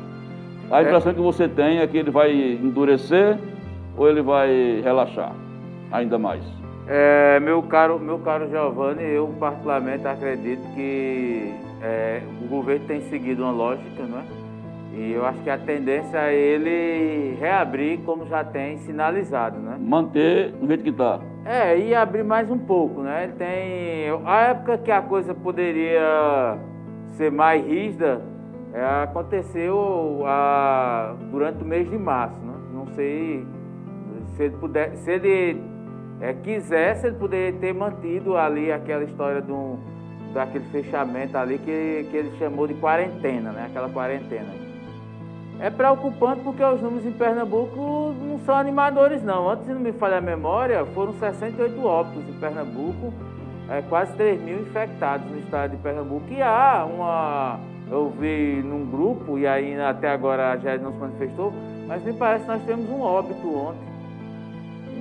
A 0.70 0.82
impressão 0.82 1.12
é. 1.12 1.14
que 1.14 1.20
você 1.20 1.48
tem 1.48 1.78
é 1.78 1.86
que 1.86 1.96
ele 1.96 2.10
vai 2.10 2.32
endurecer 2.32 3.38
ou 3.96 4.08
ele 4.08 4.22
vai 4.22 4.80
relaxar 4.82 5.32
ainda 5.92 6.18
mais? 6.18 6.42
É, 6.86 7.38
meu 7.40 7.62
caro, 7.62 7.98
meu 7.98 8.18
caro 8.18 8.48
Giovanni, 8.50 9.02
eu 9.04 9.32
particularmente 9.38 10.06
acredito 10.06 10.62
que 10.74 11.54
é, 11.80 12.20
o 12.42 12.48
governo 12.48 12.84
tem 12.86 13.00
seguido 13.02 13.42
uma 13.42 13.52
lógica, 13.52 14.02
não 14.02 14.18
é? 14.18 14.43
E 14.96 15.12
eu 15.12 15.26
acho 15.26 15.40
que 15.40 15.50
a 15.50 15.58
tendência 15.58 16.18
é 16.18 16.34
ele 16.34 17.36
reabrir 17.40 17.98
como 18.04 18.26
já 18.26 18.44
tem 18.44 18.78
sinalizado, 18.78 19.58
né? 19.58 19.76
Manter 19.80 20.52
do 20.52 20.66
jeito 20.68 20.84
que 20.84 20.90
está. 20.90 21.20
É, 21.44 21.76
e 21.76 21.94
abrir 21.94 22.22
mais 22.22 22.48
um 22.50 22.58
pouco, 22.58 23.02
né? 23.02 23.24
Ele 23.24 23.32
tem. 23.32 24.08
A 24.24 24.40
época 24.42 24.78
que 24.78 24.90
a 24.90 25.02
coisa 25.02 25.34
poderia 25.34 26.56
ser 27.10 27.30
mais 27.30 27.64
rígida 27.66 28.22
é, 28.72 29.02
aconteceu 29.02 30.22
a, 30.26 31.14
durante 31.30 31.62
o 31.62 31.66
mês 31.66 31.90
de 31.90 31.98
março, 31.98 32.38
né? 32.40 32.54
Não 32.72 32.86
sei 32.94 33.44
se 34.36 34.44
ele 34.44 34.56
puder. 34.56 34.94
Se 34.96 35.10
ele 35.10 35.60
é, 36.20 36.32
quisesse, 36.34 37.08
ele 37.08 37.16
poderia 37.16 37.52
ter 37.58 37.74
mantido 37.74 38.36
ali 38.36 38.70
aquela 38.70 39.02
história 39.02 39.42
do, 39.42 39.76
daquele 40.32 40.64
fechamento 40.66 41.36
ali 41.36 41.58
que, 41.58 42.06
que 42.10 42.16
ele 42.16 42.32
chamou 42.38 42.66
de 42.66 42.74
quarentena, 42.74 43.50
né? 43.50 43.66
Aquela 43.66 43.88
quarentena. 43.88 44.63
É 45.60 45.70
preocupante 45.70 46.42
porque 46.42 46.62
os 46.62 46.80
números 46.80 47.06
em 47.06 47.12
Pernambuco 47.12 48.14
não 48.20 48.38
são 48.40 48.56
animadores, 48.56 49.22
não. 49.22 49.48
Antes, 49.48 49.66
se 49.66 49.72
não 49.72 49.80
me 49.80 49.92
falha 49.92 50.18
a 50.18 50.20
memória, 50.20 50.84
foram 50.86 51.12
68 51.14 51.84
óbitos 51.84 52.28
em 52.28 52.38
Pernambuco, 52.38 53.12
é, 53.68 53.80
quase 53.82 54.12
3 54.16 54.40
mil 54.42 54.60
infectados 54.60 55.30
no 55.30 55.38
estado 55.38 55.70
de 55.70 55.76
Pernambuco. 55.78 56.26
E 56.30 56.42
há 56.42 56.84
uma. 56.84 57.60
Eu 57.90 58.10
vi 58.18 58.62
num 58.64 58.90
grupo, 58.90 59.38
e 59.38 59.46
aí 59.46 59.78
até 59.80 60.10
agora 60.10 60.52
a 60.52 60.56
GED 60.56 60.82
não 60.82 60.92
se 60.92 60.98
manifestou, 60.98 61.52
mas 61.86 62.02
me 62.02 62.12
parece 62.14 62.44
que 62.44 62.50
nós 62.50 62.62
temos 62.62 62.88
um 62.90 63.00
óbito 63.00 63.46
ontem. 63.54 63.94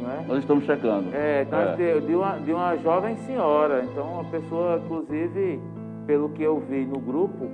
É? 0.04 0.26
Nós 0.28 0.39
estamos 0.39 0.66
checando. 0.66 1.10
É, 1.13 1.46
nós 1.50 1.70
é. 1.70 1.76
De, 1.76 2.08
de, 2.08 2.16
uma, 2.16 2.38
de 2.38 2.52
uma 2.52 2.76
jovem 2.78 3.16
senhora. 3.18 3.84
Então, 3.86 4.06
uma 4.06 4.26
pessoa, 4.26 4.82
inclusive, 4.84 5.62
pelo 6.06 6.30
que 6.30 6.44
eu 6.44 6.60
vi 6.60 6.86
no 6.86 7.00
grupo, 7.00 7.50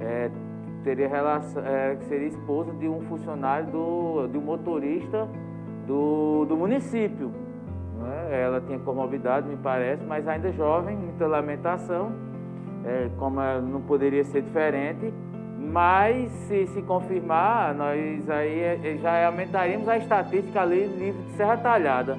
é, 0.00 0.28
teria 0.84 1.08
relação, 1.08 1.62
é, 1.64 1.96
seria 2.02 2.28
esposa 2.28 2.72
de 2.74 2.86
um 2.86 3.00
funcionário, 3.02 3.66
do, 3.68 4.28
de 4.28 4.38
um 4.38 4.42
motorista 4.42 5.26
do, 5.86 6.44
do 6.44 6.56
município. 6.56 7.32
Né? 7.98 8.42
Ela 8.42 8.60
tinha 8.60 8.78
comorbidade, 8.78 9.48
me 9.48 9.56
parece, 9.56 10.04
mas 10.04 10.28
ainda 10.28 10.52
jovem, 10.52 10.96
muita 10.96 11.26
lamentação, 11.26 12.12
é, 12.84 13.08
como 13.18 13.40
não 13.62 13.80
poderia 13.80 14.24
ser 14.24 14.42
diferente. 14.42 15.12
Mas 15.58 16.30
se 16.46 16.66
se 16.66 16.82
confirmar, 16.82 17.74
nós 17.74 18.28
aí 18.28 18.60
é, 18.60 18.80
é, 18.84 18.96
já 18.98 19.26
aumentaríamos 19.26 19.88
a 19.88 19.96
estatística 19.96 20.60
ali 20.60 20.86
livre 20.86 21.22
de 21.22 21.32
Serra 21.32 21.56
Talhada. 21.56 22.18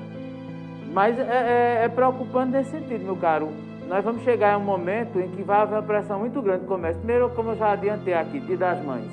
Mas 0.92 1.18
é, 1.20 1.22
é, 1.22 1.86
é 1.86 1.90
preocupante 1.90 2.54
nesse 2.54 2.72
sentido, 2.72 3.06
meu 3.06 3.16
caro 3.16 3.50
nós 3.88 4.04
vamos 4.04 4.24
chegar 4.24 4.54
em 4.54 4.62
um 4.62 4.66
momento 4.66 5.20
em 5.20 5.30
que 5.30 5.44
vai 5.44 5.62
haver 5.62 5.76
uma 5.76 5.84
pressão 5.84 6.20
muito 6.20 6.42
grande 6.42 6.64
no 6.64 6.68
comércio. 6.68 6.98
Primeiro, 7.02 7.30
como 7.30 7.52
eu 7.52 7.56
já 7.56 7.72
adiantei 7.72 8.14
aqui, 8.14 8.40
Dia 8.40 8.58
das 8.58 8.84
Mães. 8.84 9.06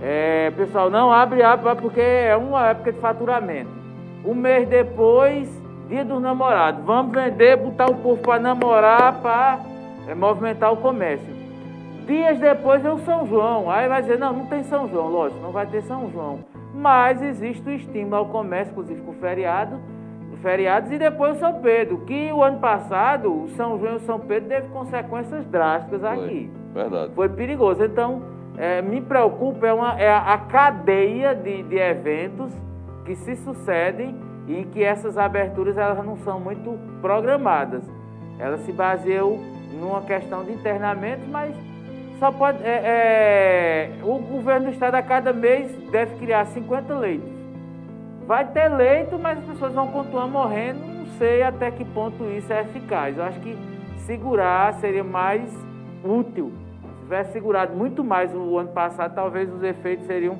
É, 0.00 0.50
pessoal, 0.52 0.88
não 0.88 1.12
abre, 1.12 1.42
abre, 1.42 1.74
porque 1.76 2.00
é 2.00 2.36
uma 2.36 2.68
época 2.68 2.92
de 2.92 3.00
faturamento. 3.00 3.70
Um 4.24 4.34
mês 4.34 4.66
depois, 4.68 5.50
Dia 5.88 6.04
dos 6.04 6.20
Namorados. 6.20 6.82
Vamos 6.84 7.12
vender, 7.12 7.56
botar 7.56 7.90
o 7.90 7.96
povo 7.96 8.22
para 8.22 8.40
namorar, 8.40 9.20
para 9.20 9.58
é, 10.06 10.14
movimentar 10.14 10.72
o 10.72 10.76
comércio. 10.76 11.36
Dias 12.06 12.38
depois 12.38 12.82
é 12.84 12.90
o 12.90 12.98
São 13.00 13.26
João. 13.26 13.70
Aí 13.70 13.86
vai 13.86 14.00
dizer, 14.00 14.18
não, 14.18 14.32
não 14.32 14.46
tem 14.46 14.62
São 14.62 14.88
João, 14.88 15.08
lógico, 15.08 15.42
não 15.42 15.52
vai 15.52 15.66
ter 15.66 15.82
São 15.82 16.10
João. 16.10 16.40
Mas 16.74 17.20
existe 17.20 17.68
o 17.68 17.72
estímulo 17.72 18.16
ao 18.16 18.26
comércio, 18.26 18.70
inclusive 18.70 19.02
com 19.02 19.12
feriado 19.14 19.78
feriados 20.42 20.90
e 20.90 20.98
depois 20.98 21.36
o 21.36 21.40
São 21.40 21.60
Pedro, 21.60 21.98
que 22.06 22.32
o 22.32 22.42
ano 22.42 22.58
passado 22.58 23.44
o 23.44 23.48
São 23.50 23.78
João 23.78 23.94
e 23.94 23.96
o 23.96 24.00
São 24.00 24.20
Pedro 24.20 24.48
teve 24.48 24.68
consequências 24.68 25.44
drásticas 25.46 26.04
aqui. 26.04 26.50
Foi, 26.72 26.82
verdade. 26.82 27.12
Foi 27.14 27.28
perigoso. 27.28 27.84
Então, 27.84 28.22
é, 28.56 28.82
me 28.82 29.00
preocupa 29.00 29.66
é, 29.66 29.72
uma, 29.72 30.00
é 30.00 30.10
a 30.10 30.38
cadeia 30.38 31.34
de, 31.34 31.62
de 31.62 31.76
eventos 31.76 32.52
que 33.04 33.14
se 33.14 33.36
sucedem 33.36 34.14
e 34.46 34.64
que 34.64 34.82
essas 34.82 35.16
aberturas 35.16 35.76
elas 35.76 36.04
não 36.04 36.16
são 36.18 36.40
muito 36.40 36.78
programadas. 37.00 37.82
Elas 38.38 38.60
se 38.60 38.72
baseiam 38.72 39.38
numa 39.80 40.02
questão 40.02 40.44
de 40.44 40.52
internamento, 40.52 41.22
mas 41.28 41.54
só 42.18 42.32
pode. 42.32 42.58
É, 42.64 42.80
é, 42.84 43.90
o 44.02 44.18
governo 44.18 44.66
do 44.66 44.72
estado 44.72 44.94
a 44.94 45.02
cada 45.02 45.32
mês 45.32 45.70
deve 45.90 46.16
criar 46.16 46.46
50 46.46 46.94
leitos. 46.98 47.37
Vai 48.28 48.44
ter 48.52 48.68
leito, 48.68 49.18
mas 49.18 49.38
as 49.38 49.44
pessoas 49.46 49.72
vão 49.72 49.86
continuar 49.86 50.26
morrendo. 50.26 50.80
Não 50.80 51.06
sei 51.16 51.42
até 51.42 51.70
que 51.70 51.82
ponto 51.82 52.24
isso 52.24 52.52
é 52.52 52.60
eficaz. 52.60 53.16
Eu 53.16 53.24
acho 53.24 53.40
que 53.40 53.56
segurar 54.04 54.74
seria 54.74 55.02
mais 55.02 55.50
útil. 56.04 56.52
Se 56.82 57.04
tivesse 57.04 57.32
segurado 57.32 57.74
muito 57.74 58.04
mais 58.04 58.34
o 58.34 58.58
ano 58.58 58.68
passado, 58.68 59.14
talvez 59.14 59.50
os 59.50 59.62
efeitos 59.62 60.04
seriam 60.04 60.38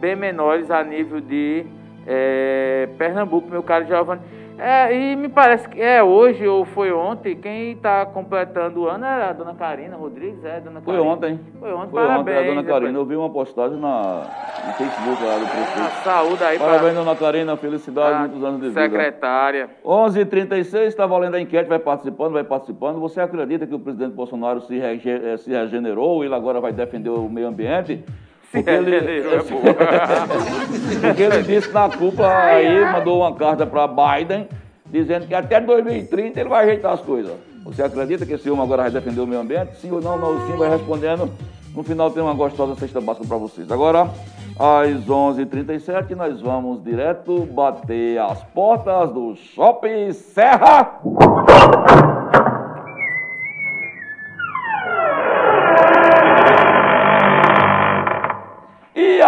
bem 0.00 0.16
menores 0.16 0.68
a 0.68 0.82
nível 0.82 1.20
de 1.20 1.64
é, 2.08 2.88
Pernambuco, 2.98 3.48
meu 3.48 3.62
caro 3.62 3.86
Giovanni. 3.86 4.20
É, 4.58 4.92
e 4.92 5.16
me 5.16 5.28
parece 5.28 5.68
que 5.68 5.80
é 5.80 6.02
hoje 6.02 6.46
ou 6.46 6.64
foi 6.64 6.90
ontem, 6.92 7.36
quem 7.36 7.72
está 7.72 8.04
completando 8.04 8.80
o 8.80 8.88
ano 8.88 9.04
era 9.04 9.30
a 9.30 9.32
dona 9.32 9.54
Karina 9.54 9.96
Rodrigues, 9.96 10.44
é, 10.44 10.60
dona 10.60 10.80
Foi 10.80 10.98
ontem. 10.98 11.38
Foi 11.60 11.72
ontem, 11.72 11.90
foi 11.90 12.06
parabéns. 12.06 12.38
Ontem, 12.38 12.50
a 12.50 12.54
dona 12.54 12.64
Karina, 12.64 12.98
eu 12.98 13.04
vi 13.04 13.14
uma 13.14 13.30
postagem 13.30 13.78
na, 13.78 14.26
no 14.66 14.72
Facebook 14.72 15.22
lá 15.22 15.38
do 15.38 15.46
prefeito. 15.46 15.78
Ah, 15.78 16.02
saúde 16.02 16.42
aí. 16.42 16.58
Parabéns, 16.58 16.94
pra... 16.94 17.04
dona 17.04 17.16
Karina, 17.16 17.56
felicidade, 17.56 18.14
ah, 18.14 18.18
muitos 18.20 18.42
anos 18.42 18.60
de 18.60 18.68
vida. 18.68 18.80
Secretária. 18.80 19.70
11h36, 19.84 20.76
está 20.86 21.06
valendo 21.06 21.36
a 21.36 21.40
enquete, 21.40 21.68
vai 21.68 21.78
participando, 21.78 22.32
vai 22.32 22.44
participando. 22.44 22.98
Você 22.98 23.20
acredita 23.20 23.64
que 23.64 23.74
o 23.74 23.78
presidente 23.78 24.14
Bolsonaro 24.14 24.60
se, 24.62 24.76
rege, 24.76 25.08
eh, 25.08 25.36
se 25.36 25.52
regenerou, 25.52 26.24
ele 26.24 26.34
agora 26.34 26.60
vai 26.60 26.72
defender 26.72 27.10
o 27.10 27.28
meio 27.28 27.46
ambiente? 27.46 28.04
Porque 28.50 28.70
ele, 28.70 28.96
é 28.96 29.40
porque 31.06 31.22
ele 31.22 31.42
disse 31.42 31.70
na 31.70 31.88
culpa 31.90 32.26
aí, 32.26 32.80
mandou 32.92 33.18
uma 33.20 33.34
carta 33.34 33.66
para 33.66 33.86
Biden, 33.86 34.48
dizendo 34.86 35.26
que 35.26 35.34
até 35.34 35.60
2030 35.60 36.40
ele 36.40 36.48
vai 36.48 36.64
ajeitar 36.64 36.92
as 36.92 37.00
coisas. 37.00 37.32
Você 37.64 37.82
acredita 37.82 38.24
que 38.24 38.32
esse 38.32 38.48
homem 38.48 38.64
agora 38.64 38.82
vai 38.82 38.90
defender 38.90 39.20
o 39.20 39.26
meio 39.26 39.42
ambiente? 39.42 39.76
Sim 39.76 39.90
ou 39.92 40.00
não? 40.00 40.16
Não, 40.16 40.46
sim, 40.46 40.56
vai 40.56 40.70
respondendo. 40.70 41.30
No 41.74 41.82
final 41.82 42.10
tem 42.10 42.22
uma 42.22 42.32
gostosa 42.32 42.74
cesta 42.76 43.00
básica 43.00 43.26
para 43.26 43.36
vocês. 43.36 43.70
Agora, 43.70 44.10
às 44.58 45.06
11h37, 45.06 46.16
nós 46.16 46.40
vamos 46.40 46.82
direto 46.82 47.44
bater 47.46 48.18
as 48.18 48.42
portas 48.42 49.12
do 49.12 49.36
Shopping 49.36 50.12
Serra. 50.12 51.00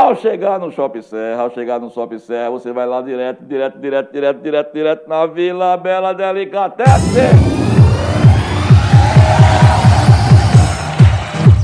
Ao 0.00 0.16
chegar 0.16 0.58
no 0.58 0.72
Shopping 0.72 1.02
Serra, 1.02 1.42
ao 1.42 1.50
chegar 1.50 1.78
no 1.78 1.90
Shopping 1.90 2.18
Serra, 2.18 2.50
você 2.50 2.72
vai 2.72 2.86
lá 2.86 3.02
direto, 3.02 3.44
direto, 3.44 3.78
direto, 3.78 4.10
direto, 4.10 4.40
direto, 4.42 4.72
direto 4.72 5.08
na 5.08 5.26
Vila 5.26 5.76
Bela 5.76 6.14
Delicatesse. 6.14 7.20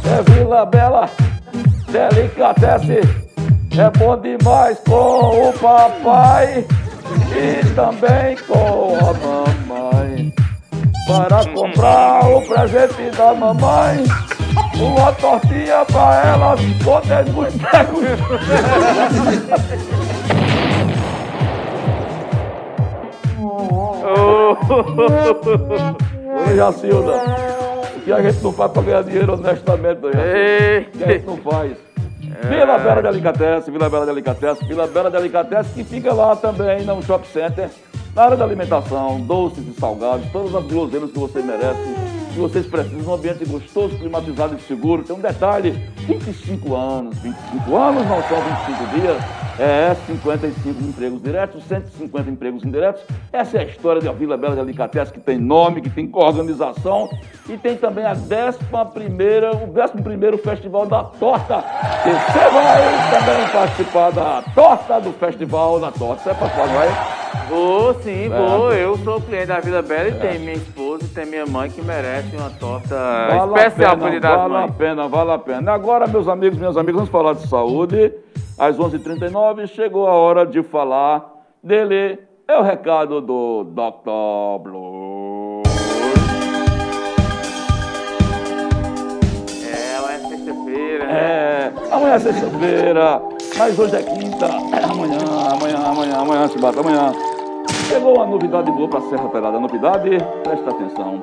É 0.05 0.31
Vila 0.31 0.67
Bela 0.67 1.09
Delicatesse. 1.89 3.01
É 3.79 3.99
bom 3.99 4.19
demais 4.19 4.79
com 4.81 5.49
o 5.49 5.53
papai 5.55 6.67
e 7.33 7.75
também 7.75 8.37
com 8.47 8.97
a 8.97 9.15
mamãe. 9.15 10.33
Para 11.07 11.45
comprar 11.55 12.29
o 12.29 12.43
presente 12.43 13.17
da 13.17 13.33
mamãe 13.33 14.05
uma 14.79 15.13
tortinha 15.13 15.85
pra 15.87 16.23
ela 16.25 16.57
poder 16.85 17.25
boteco. 17.33 18.01
Oi, 26.47 26.57
Jacilda. 26.57 27.13
O 27.97 28.01
que 28.01 28.13
a 28.13 28.23
gente 28.23 28.43
não 28.43 28.53
faz 28.53 28.73
pra 28.73 28.83
ganhar 28.83 29.03
dinheiro 29.03 29.35
honestamente, 29.35 30.01
né, 30.01 30.13
Jacilda? 30.13 30.89
O 30.89 30.91
que 30.91 31.05
a 31.05 31.13
gente 31.13 31.27
não 31.27 31.37
faz? 31.39 31.73
Vila 32.49 32.79
Bela 32.79 33.03
Delicatesse, 33.03 33.71
Vila 33.71 33.89
Bela 33.89 34.07
Delicatesse, 34.07 34.65
Vila 34.67 34.87
Bela 34.87 35.11
Delicatesse, 35.11 35.71
que 35.71 35.83
fica 35.85 36.13
lá 36.13 36.37
também 36.37 36.85
no 36.85 37.03
Shop 37.03 37.27
Center, 37.29 37.71
na 38.15 38.25
área 38.25 38.37
da 38.37 38.45
alimentação, 38.45 39.21
doces 39.21 39.67
e 39.67 39.73
salgados, 39.81 40.27
todas 40.31 40.55
as 40.55 40.65
guloseimas 40.65 41.11
que 41.11 41.19
você 41.19 41.41
merece 41.41 41.81
que 42.37 42.41
vocês 42.41 42.67
precisam, 42.67 43.13
um 43.13 43.15
ambiente 43.15 43.45
gostoso, 43.47 43.97
climatizado 43.97 44.55
e 44.55 44.61
seguro. 44.61 45.03
Tem 45.03 45.17
um 45.17 45.21
detalhe, 45.21 45.71
25 46.07 46.77
anos, 46.77 47.19
25 47.19 47.77
anos 47.77 48.07
não 48.07 48.23
são 48.25 48.39
25 48.67 49.01
dias, 49.01 49.23
é 49.59 49.97
55 50.07 50.83
empregos 50.83 51.23
diretos, 51.23 51.65
150 51.65 52.31
empregos 52.31 52.63
indiretos. 52.63 53.03
Essa 53.33 53.57
é 53.57 53.61
a 53.63 53.65
história 53.65 54.03
da 54.03 54.13
Vila 54.13 54.37
Bela 54.37 54.55
de 54.55 54.61
Alicates, 54.61 55.11
que 55.11 55.19
tem 55.19 55.39
nome, 55.39 55.81
que 55.81 55.89
tem 55.89 56.11
organização 56.13 57.09
e 57.49 57.57
tem 57.57 57.75
também 57.75 58.05
a 58.05 58.13
11 58.13 58.93
primeira, 58.93 59.57
o 59.57 59.71
11 59.71 60.03
primeiro 60.03 60.37
Festival 60.37 60.85
da 60.85 61.05
Torta. 61.05 61.65
E 62.05 62.11
você 62.11 62.51
vai 62.51 63.11
também 63.11 63.49
participar 63.51 64.11
da 64.11 64.43
torta 64.55 65.01
do 65.01 65.13
Festival 65.15 65.81
da 65.81 65.91
Torta. 65.91 66.23
Você 66.23 66.31
é 66.31 66.35
participar, 66.35 66.67
vai? 66.67 67.27
Vou 67.49 67.95
sim, 68.03 68.29
vou. 68.29 68.73
Eu 68.73 68.99
sou 68.99 69.21
cliente 69.21 69.47
da 69.47 69.61
Vila 69.61 69.81
Bela 69.81 70.09
e 70.09 70.13
tem 70.13 70.39
minha 70.39 70.55
esposa 70.55 71.05
e 71.05 71.09
tem 71.09 71.27
minha 71.27 71.47
mãe 71.47 71.71
que 71.71 71.81
merece 71.81 72.26
uma 72.35 72.51
torta 72.51 72.95
Vale 73.29 73.55
especial 73.55 73.93
a 73.93 73.97
para 73.97 74.05
pena, 74.05 74.11
lhe 74.15 74.21
dar 74.21 74.37
vale 74.49 74.65
a 74.65 74.69
pena, 74.69 75.09
vale 75.09 75.31
a 75.33 75.39
pena. 75.39 75.73
Agora, 75.73 76.07
meus 76.07 76.27
amigos, 76.29 76.59
minhas 76.59 76.77
amigas, 76.77 76.95
vamos 76.97 77.11
falar 77.11 77.35
de 77.35 77.47
saúde. 77.49 78.13
Às 78.59 78.77
11h39 78.77 79.67
chegou 79.69 80.07
a 80.07 80.13
hora 80.15 80.47
de 80.47 80.63
falar 80.63 81.25
dele. 81.63 82.19
É 82.49 82.57
o 82.59 82.63
recado 82.63 83.21
do 83.21 83.65
Dr. 83.65 84.63
Blue. 84.63 85.63
É, 89.65 89.97
amanhã 89.97 90.15
é 90.15 90.29
sexta-feira. 90.29 91.07
né? 91.07 91.13
É, 91.13 91.73
amanhã 91.95 92.15
é 92.15 92.19
sexta-feira, 92.19 93.23
mas 93.59 93.79
hoje 93.79 93.97
é 93.97 94.03
quinta. 94.03 94.47
Amanhã, 94.97 95.19
amanhã, 95.53 95.77
amanhã, 95.87 96.17
amanhã 96.19 96.49
se 96.49 96.59
bate, 96.59 96.79
amanhã. 96.79 97.13
Chegou 97.89 98.21
a 98.21 98.27
novidade 98.27 98.71
boa 98.73 98.89
para 98.89 99.01
Serra 99.03 99.29
Pelada. 99.29 99.59
Novidade, 99.61 100.11
presta 100.43 100.71
atenção. 100.71 101.21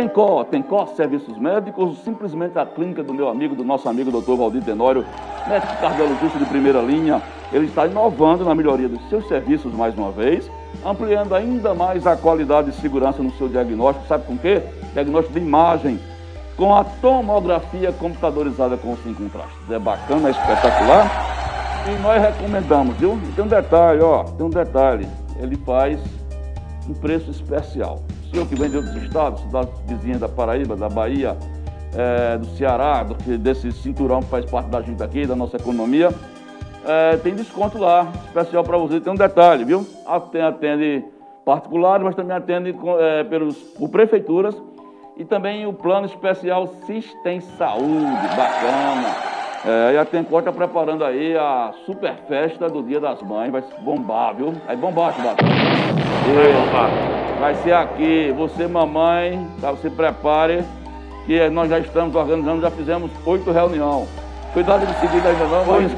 Tencó, 0.00 0.44
Tencó 0.44 0.86
Serviços 0.86 1.36
Médicos, 1.36 1.98
simplesmente 1.98 2.58
a 2.58 2.64
clínica 2.64 3.02
do 3.02 3.12
meu 3.12 3.28
amigo, 3.28 3.54
do 3.54 3.62
nosso 3.62 3.86
amigo 3.86 4.10
Dr. 4.10 4.34
Valdir 4.34 4.62
Tenório, 4.62 5.04
médico 5.46 5.76
cardiologista 5.78 6.38
de 6.38 6.46
primeira 6.46 6.80
linha. 6.80 7.20
Ele 7.52 7.66
está 7.66 7.86
inovando 7.86 8.42
na 8.42 8.54
melhoria 8.54 8.88
dos 8.88 9.06
seus 9.10 9.28
serviços 9.28 9.74
mais 9.74 9.94
uma 9.98 10.10
vez, 10.10 10.50
ampliando 10.86 11.34
ainda 11.34 11.74
mais 11.74 12.06
a 12.06 12.16
qualidade 12.16 12.70
e 12.70 12.72
segurança 12.72 13.22
no 13.22 13.30
seu 13.32 13.46
diagnóstico. 13.46 14.06
Sabe 14.06 14.24
com 14.24 14.38
quê? 14.38 14.62
Diagnóstico 14.94 15.38
de 15.38 15.44
imagem, 15.44 16.00
com 16.56 16.74
a 16.74 16.82
tomografia 16.82 17.92
computadorizada 17.92 18.78
com 18.78 18.96
cinco 18.96 19.22
contrastes. 19.22 19.70
É 19.70 19.78
bacana, 19.78 20.28
é 20.28 20.30
espetacular. 20.30 21.10
E 21.86 22.02
nós 22.02 22.22
recomendamos, 22.22 22.96
viu? 22.96 23.20
Tem 23.36 23.44
um 23.44 23.48
detalhe, 23.48 24.00
ó, 24.00 24.24
tem 24.24 24.46
um 24.46 24.50
detalhe. 24.50 25.06
Ele 25.38 25.56
faz 25.58 26.00
um 26.90 26.94
preço 26.94 27.30
especial. 27.30 28.02
O 28.26 28.30
senhor 28.30 28.46
que 28.46 28.54
vem 28.54 28.68
de 28.68 28.76
outros 28.76 28.94
estados, 29.02 29.40
cidades 29.42 29.72
vizinhas 29.86 30.20
da 30.20 30.28
Paraíba, 30.28 30.76
da 30.76 30.88
Bahia, 30.88 31.36
eh, 31.94 32.38
do 32.38 32.46
Ceará, 32.56 33.02
do, 33.02 33.14
desse 33.38 33.70
cinturão 33.72 34.20
que 34.20 34.28
faz 34.28 34.44
parte 34.44 34.68
da 34.68 34.80
gente 34.82 35.02
aqui, 35.02 35.26
da 35.26 35.36
nossa 35.36 35.56
economia, 35.56 36.10
eh, 36.84 37.16
tem 37.22 37.34
desconto 37.34 37.78
lá, 37.78 38.08
especial 38.26 38.64
para 38.64 38.76
você. 38.76 39.00
Tem 39.00 39.12
um 39.12 39.16
detalhe, 39.16 39.64
viu? 39.64 39.86
Atende, 40.06 40.44
atende 40.44 41.04
particulares, 41.44 42.04
mas 42.04 42.14
também 42.14 42.36
atende 42.36 42.76
eh, 42.98 43.24
pelos, 43.24 43.56
por 43.56 43.88
prefeituras 43.88 44.54
e 45.16 45.24
também 45.24 45.66
o 45.66 45.72
plano 45.72 46.06
especial 46.06 46.66
Sistem 46.86 47.40
Saúde, 47.40 48.28
bacana. 48.36 49.39
É, 49.64 49.94
e 49.94 49.98
a 49.98 50.04
Tencó 50.06 50.38
está 50.38 50.50
preparando 50.50 51.04
aí 51.04 51.36
a 51.36 51.72
super 51.84 52.14
festa 52.26 52.68
do 52.68 52.82
Dia 52.82 52.98
das 52.98 53.20
Mães, 53.20 53.52
vai 53.52 53.62
bombar, 53.80 54.34
viu? 54.34 54.54
Vai 54.66 54.76
bombar, 54.76 55.14
Chibata. 55.14 55.44
Vai 55.44 56.52
bombar. 56.52 56.90
Vai 57.38 57.54
ser 57.56 57.72
aqui, 57.72 58.32
você 58.36 58.66
mamãe, 58.66 59.46
tá? 59.60 59.70
você 59.70 59.90
prepare, 59.90 60.64
que 61.26 61.48
nós 61.50 61.68
já 61.68 61.78
estamos 61.78 62.14
organizando, 62.14 62.62
já 62.62 62.70
fizemos 62.70 63.10
oito 63.26 63.50
reuniões. 63.50 64.08
Cuidado 64.54 64.86
de 64.86 64.94
seguida 64.98 65.28
ainda 65.28 65.44
não, 65.44 65.64
mas... 65.66 65.92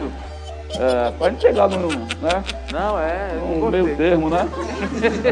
É, 0.79 1.11
pra 1.18 1.29
gente 1.29 1.42
chegar 1.42 1.68
no, 1.68 1.88
né, 1.88 2.42
Não, 2.72 2.98
é, 2.98 3.29
gostei. 3.61 3.83
meio 3.83 3.96
termo, 3.96 4.31
né? 4.31 4.48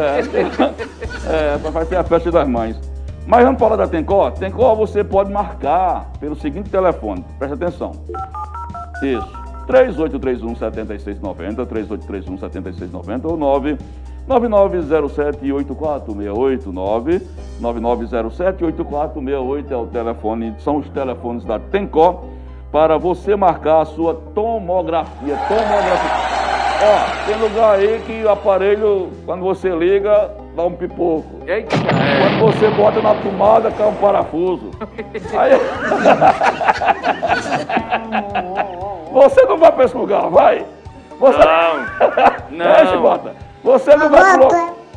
É, 1.27 1.55
é, 1.57 1.71
vai 1.71 1.85
ter 1.87 1.97
a 1.97 2.05
festa 2.05 2.31
das 2.31 2.47
mães. 2.47 2.90
Mas 3.27 3.45
vamos 3.45 3.61
falar 3.61 3.77
da 3.77 3.87
Tencó? 3.87 4.31
Tencó 4.31 4.75
você 4.75 5.05
pode 5.05 5.31
marcar 5.31 6.11
pelo 6.19 6.35
seguinte 6.35 6.71
telefone, 6.71 7.25
presta 7.39 7.55
atenção. 7.55 7.93
Isso, 9.03 9.41
3831 9.67 10.57
7690, 10.57 11.67
3831 11.67 12.39
7690 12.39 13.29
ou 13.29 13.37
9 13.37 13.79
9907 14.27 15.53
8468 15.53 16.73
9 16.73 17.23
9907 17.61 18.65
8468 18.65 19.73
é 19.73 19.77
o 19.77 19.87
telefone, 19.87 20.55
são 20.59 20.79
os 20.79 20.89
telefones 20.91 21.45
da 21.45 21.59
Tencó 21.59 22.25
para 22.71 22.97
você 22.99 23.35
marcar 23.35 23.81
a 23.81 23.85
sua 23.85 24.15
tomografia. 24.35 25.37
Tomografia. 25.49 26.31
Ó, 26.83 27.27
tem 27.27 27.37
lugar 27.37 27.79
aí 27.79 28.01
que 28.07 28.23
o 28.25 28.31
aparelho, 28.31 29.11
quando 29.27 29.43
você 29.43 29.69
liga, 29.71 30.31
dá 30.57 30.65
um 30.65 30.73
pipoco. 30.75 31.41
Eita, 31.47 31.77
é. 31.77 32.39
Quando 32.39 32.53
você 32.53 32.69
bota 32.71 33.01
na 33.03 33.15
tomada, 33.17 33.71
cai 33.71 33.87
um 33.89 33.95
parafuso. 33.95 34.71
Aí... 35.39 35.53
você 39.13 39.43
não 39.45 39.59
vai 39.59 39.73
para 39.73 39.85
esse 39.85 39.97
lugar, 39.97 40.29
vai? 40.31 40.65
Você... 41.19 41.39
Não, 41.39 41.47
É, 42.67 42.85
não. 42.85 42.91
Chibata. 42.93 43.35
Você 43.63 43.95
não 43.97 44.09
vai 44.11 44.39
pro... 44.39 44.49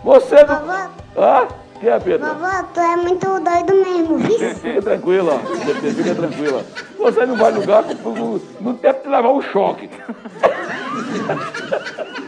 Você 0.03 0.43
não... 0.43 0.59
Vovó, 0.59 0.89
Ah? 1.17 1.47
Que 1.79 1.89
é, 1.89 1.99
Pedro? 1.99 2.27
vovó, 2.33 2.63
tu 2.73 2.79
é 2.79 2.95
muito 2.95 3.25
doido 3.27 3.73
mesmo, 3.75 4.17
viu? 4.17 4.55
Fica 4.55 4.81
tranquila, 4.81 5.37
fica 5.39 6.15
tranquila. 6.15 6.63
Você 6.97 7.25
não 7.25 7.35
vai 7.35 7.51
no 7.51 7.59
lugar 7.59 7.83
com- 7.83 7.95
com- 7.95 8.39
no 8.61 8.73
tempo 8.75 9.03
de 9.03 9.09
levar 9.09 9.29
um 9.31 9.41
choque. 9.41 9.89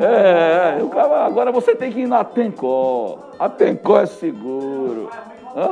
É, 0.00 0.78
o 0.82 0.88
cara- 0.88 1.24
agora 1.26 1.52
você 1.52 1.74
tem 1.74 1.90
que 1.92 2.00
ir 2.00 2.06
na 2.08 2.24
Tencó. 2.24 3.18
A 3.38 3.48
Tencó 3.48 4.00
é 4.00 4.06
seguro. 4.06 5.10
Hã? 5.56 5.70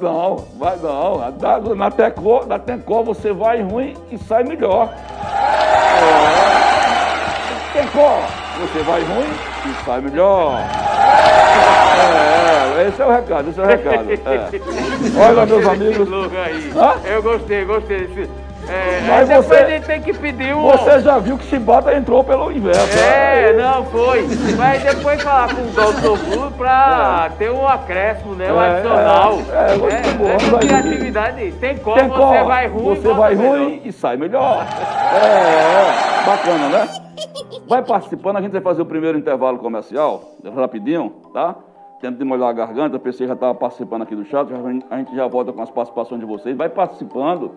Não, 0.00 0.36
vai 0.58 0.76
não. 0.76 1.74
Na 1.76 1.90
Tencó, 1.90 2.44
na 2.46 2.58
Tencó 2.58 3.02
você 3.02 3.32
vai 3.32 3.60
ruim 3.62 3.94
e 4.10 4.18
sai 4.18 4.42
melhor. 4.44 4.88
É. 7.72 7.80
Tencó, 7.80 8.20
você 8.60 8.78
vai 8.82 9.02
ruim 9.02 9.28
e 9.66 9.84
sai 9.84 10.00
melhor. 10.00 10.60
É, 12.78 12.88
esse 12.88 13.00
é 13.02 13.06
o 13.06 13.10
recado, 13.10 13.50
esse 13.50 13.60
é 13.60 13.62
o 13.62 13.66
recado. 13.66 14.10
é. 14.12 14.16
Olha, 15.28 15.46
meus 15.46 15.66
amigos? 15.66 16.08
Eu 17.04 17.22
gostei, 17.22 17.64
gostei. 17.64 18.28
É, 18.68 19.00
Mas 19.08 19.28
depois 19.28 19.46
você- 19.46 19.54
a 19.54 19.68
gente 19.70 19.86
tem 19.86 20.02
que 20.02 20.12
pedir 20.12 20.54
um. 20.54 20.62
você 20.62 21.00
já 21.00 21.18
viu 21.18 21.38
que 21.38 21.44
Chibata 21.44 21.94
entrou 21.94 22.24
pelo 22.24 22.50
inverso. 22.50 22.98
É, 22.98 23.52
né? 23.52 23.62
não, 23.62 23.84
foi. 23.86 24.26
Mas 24.56 24.82
depois 24.82 25.22
falar 25.22 25.54
com 25.54 25.62
o 25.62 25.66
Dr. 25.66 26.24
Blue 26.36 26.50
pra 26.52 27.30
ter 27.38 27.50
um 27.50 27.66
acréscimo, 27.66 28.34
né? 28.34 28.52
Um 28.52 28.60
É, 28.60 28.70
adicional. 28.70 29.38
é, 29.52 29.74
é, 29.74 30.12
bom, 30.14 30.26
essa 30.28 30.50
vai 30.50 30.60
vir. 30.60 30.68
criatividade. 30.68 31.52
Tem 31.60 31.76
como, 31.78 31.96
Tem 31.96 32.08
como, 32.08 32.26
você 32.28 32.42
vai 32.44 32.66
ruim. 32.66 32.84
você 32.96 33.08
vai 33.12 33.34
melhor. 33.36 33.58
ruim 33.58 33.82
e 33.84 33.92
sai 33.92 34.16
melhor. 34.16 34.66
É, 35.12 36.22
é, 36.22 36.26
bacana, 36.26 36.68
né? 36.68 36.88
Vai 37.68 37.82
participando, 37.82 38.36
a 38.36 38.40
gente 38.42 38.52
vai 38.52 38.60
fazer 38.60 38.82
o 38.82 38.86
primeiro 38.86 39.16
intervalo 39.18 39.58
comercial, 39.58 40.22
rapidinho, 40.56 41.12
tá? 41.32 41.54
Tempo 42.00 42.18
de 42.18 42.24
molhar 42.24 42.50
a 42.50 42.52
garganta, 42.52 42.98
pensei 42.98 43.20
que 43.26 43.28
já 43.28 43.34
estava 43.34 43.54
participando 43.54 44.02
aqui 44.02 44.14
do 44.14 44.24
chat, 44.24 44.46
a 44.90 44.96
gente 44.98 45.14
já 45.16 45.26
volta 45.26 45.52
com 45.52 45.62
as 45.62 45.70
participações 45.70 46.20
de 46.20 46.26
vocês. 46.26 46.56
Vai 46.56 46.68
participando, 46.68 47.52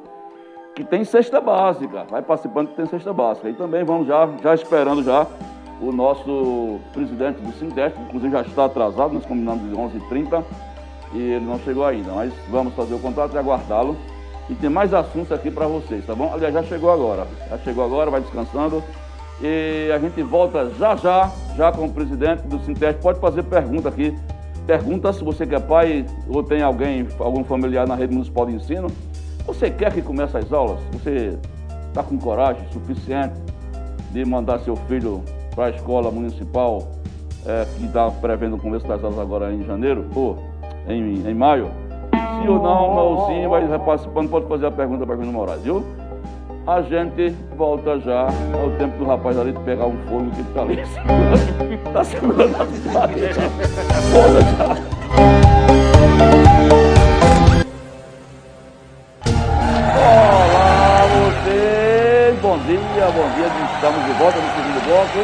que 0.80 0.84
tem 0.86 1.04
cesta 1.04 1.42
básica. 1.42 2.06
Vai 2.10 2.22
participando 2.22 2.70
que 2.70 2.76
tem 2.76 2.86
cesta 2.86 3.12
básica. 3.12 3.50
E 3.50 3.54
também 3.54 3.84
vamos 3.84 4.08
já, 4.08 4.30
já 4.42 4.56
esperando 4.56 5.04
já 5.04 5.28
o 5.82 5.92
nosso 5.92 6.80
presidente 6.94 7.42
do 7.42 7.52
Sinteste, 7.54 8.00
inclusive 8.00 8.32
já 8.32 8.42
está 8.42 8.66
atrasado, 8.66 9.14
nós 9.14 9.26
combinamos 9.26 9.70
de 9.70 9.76
11h30 9.76 10.44
e 11.14 11.18
ele 11.18 11.46
não 11.46 11.58
chegou 11.60 11.86
ainda, 11.86 12.12
mas 12.12 12.34
vamos 12.50 12.74
fazer 12.74 12.94
o 12.94 13.00
contato 13.00 13.34
e 13.34 13.38
aguardá-lo. 13.38 13.98
E 14.50 14.56
tem 14.56 14.70
mais 14.70 14.94
assuntos 14.94 15.32
aqui 15.32 15.52
para 15.52 15.68
vocês, 15.68 16.06
tá 16.06 16.16
bom? 16.16 16.32
Aliás, 16.34 16.54
já 16.54 16.64
chegou 16.64 16.92
agora. 16.92 17.28
Já 17.50 17.58
chegou 17.60 17.84
agora, 17.84 18.10
vai 18.10 18.22
descansando. 18.22 18.82
E 19.42 19.92
a 19.94 20.00
gente 20.00 20.22
volta 20.24 20.70
já 20.72 20.96
já, 20.96 21.32
já 21.56 21.72
com 21.74 21.86
o 21.86 21.92
presidente 21.92 22.44
do 22.48 22.60
Sinteste. 22.60 23.02
Pode 23.02 23.20
fazer 23.20 23.44
pergunta 23.44 23.90
aqui. 23.90 24.18
Pergunta 24.66 25.12
se 25.12 25.24
você 25.24 25.46
que 25.46 25.56
é 25.56 25.60
pai 25.60 26.06
ou 26.30 26.42
tem 26.42 26.62
alguém, 26.62 27.08
algum 27.20 27.44
familiar 27.44 27.88
na 27.88 27.96
rede 27.96 28.14
municipal 28.14 28.46
de 28.46 28.54
ensino. 28.54 28.88
Você 29.50 29.72
quer 29.72 29.92
que 29.92 30.04
comece 30.04 30.38
as 30.38 30.54
aulas? 30.54 30.80
Você 30.94 31.36
está 31.88 32.04
com 32.04 32.20
coragem 32.20 32.62
suficiente 32.72 33.34
de 34.12 34.24
mandar 34.24 34.60
seu 34.60 34.76
filho 34.76 35.24
para 35.56 35.66
a 35.66 35.70
escola 35.72 36.12
municipal 36.12 36.88
é, 37.48 37.66
que 37.76 37.86
está 37.86 38.12
prevendo 38.12 38.58
o 38.58 38.60
começo 38.60 38.88
das 38.88 39.04
aulas 39.04 39.18
agora 39.18 39.52
em 39.52 39.64
janeiro, 39.64 40.06
ou 40.14 40.38
em, 40.88 41.28
em 41.28 41.34
maio? 41.34 41.72
Sim 42.14 42.48
ou 42.48 42.62
não, 42.62 42.96
ou 42.96 43.28
sim, 43.28 43.48
vai 43.48 43.80
participando, 43.80 44.30
pode 44.30 44.46
fazer 44.46 44.68
a 44.68 44.72
pergunta 44.72 45.04
para 45.04 45.16
Bruno 45.16 45.34
Moraes, 45.34 45.64
viu? 45.64 45.84
A 46.68 46.84
gente 46.84 47.36
volta 47.58 48.00
já 48.02 48.28
ao 48.62 48.70
tempo 48.78 49.00
do 49.00 49.06
rapaz 49.06 49.36
ali 49.36 49.52
de 49.52 49.60
pegar 49.62 49.88
um 49.88 49.98
fogo 50.08 50.30
que 50.30 50.42
está 50.42 50.62
ali 50.62 50.80
está 50.80 52.04
segurando 52.06 52.56
as 52.62 52.70
paredes. 52.94 53.38
Volta 54.14 54.42
já. 55.44 55.49
Dia, 63.00 63.12
bom 63.12 63.30
dia. 63.34 63.48
Estamos 63.76 64.06
de 64.06 64.12
volta 64.20 64.40
no 64.42 64.50
segundo 64.50 64.86
bloco. 64.86 65.20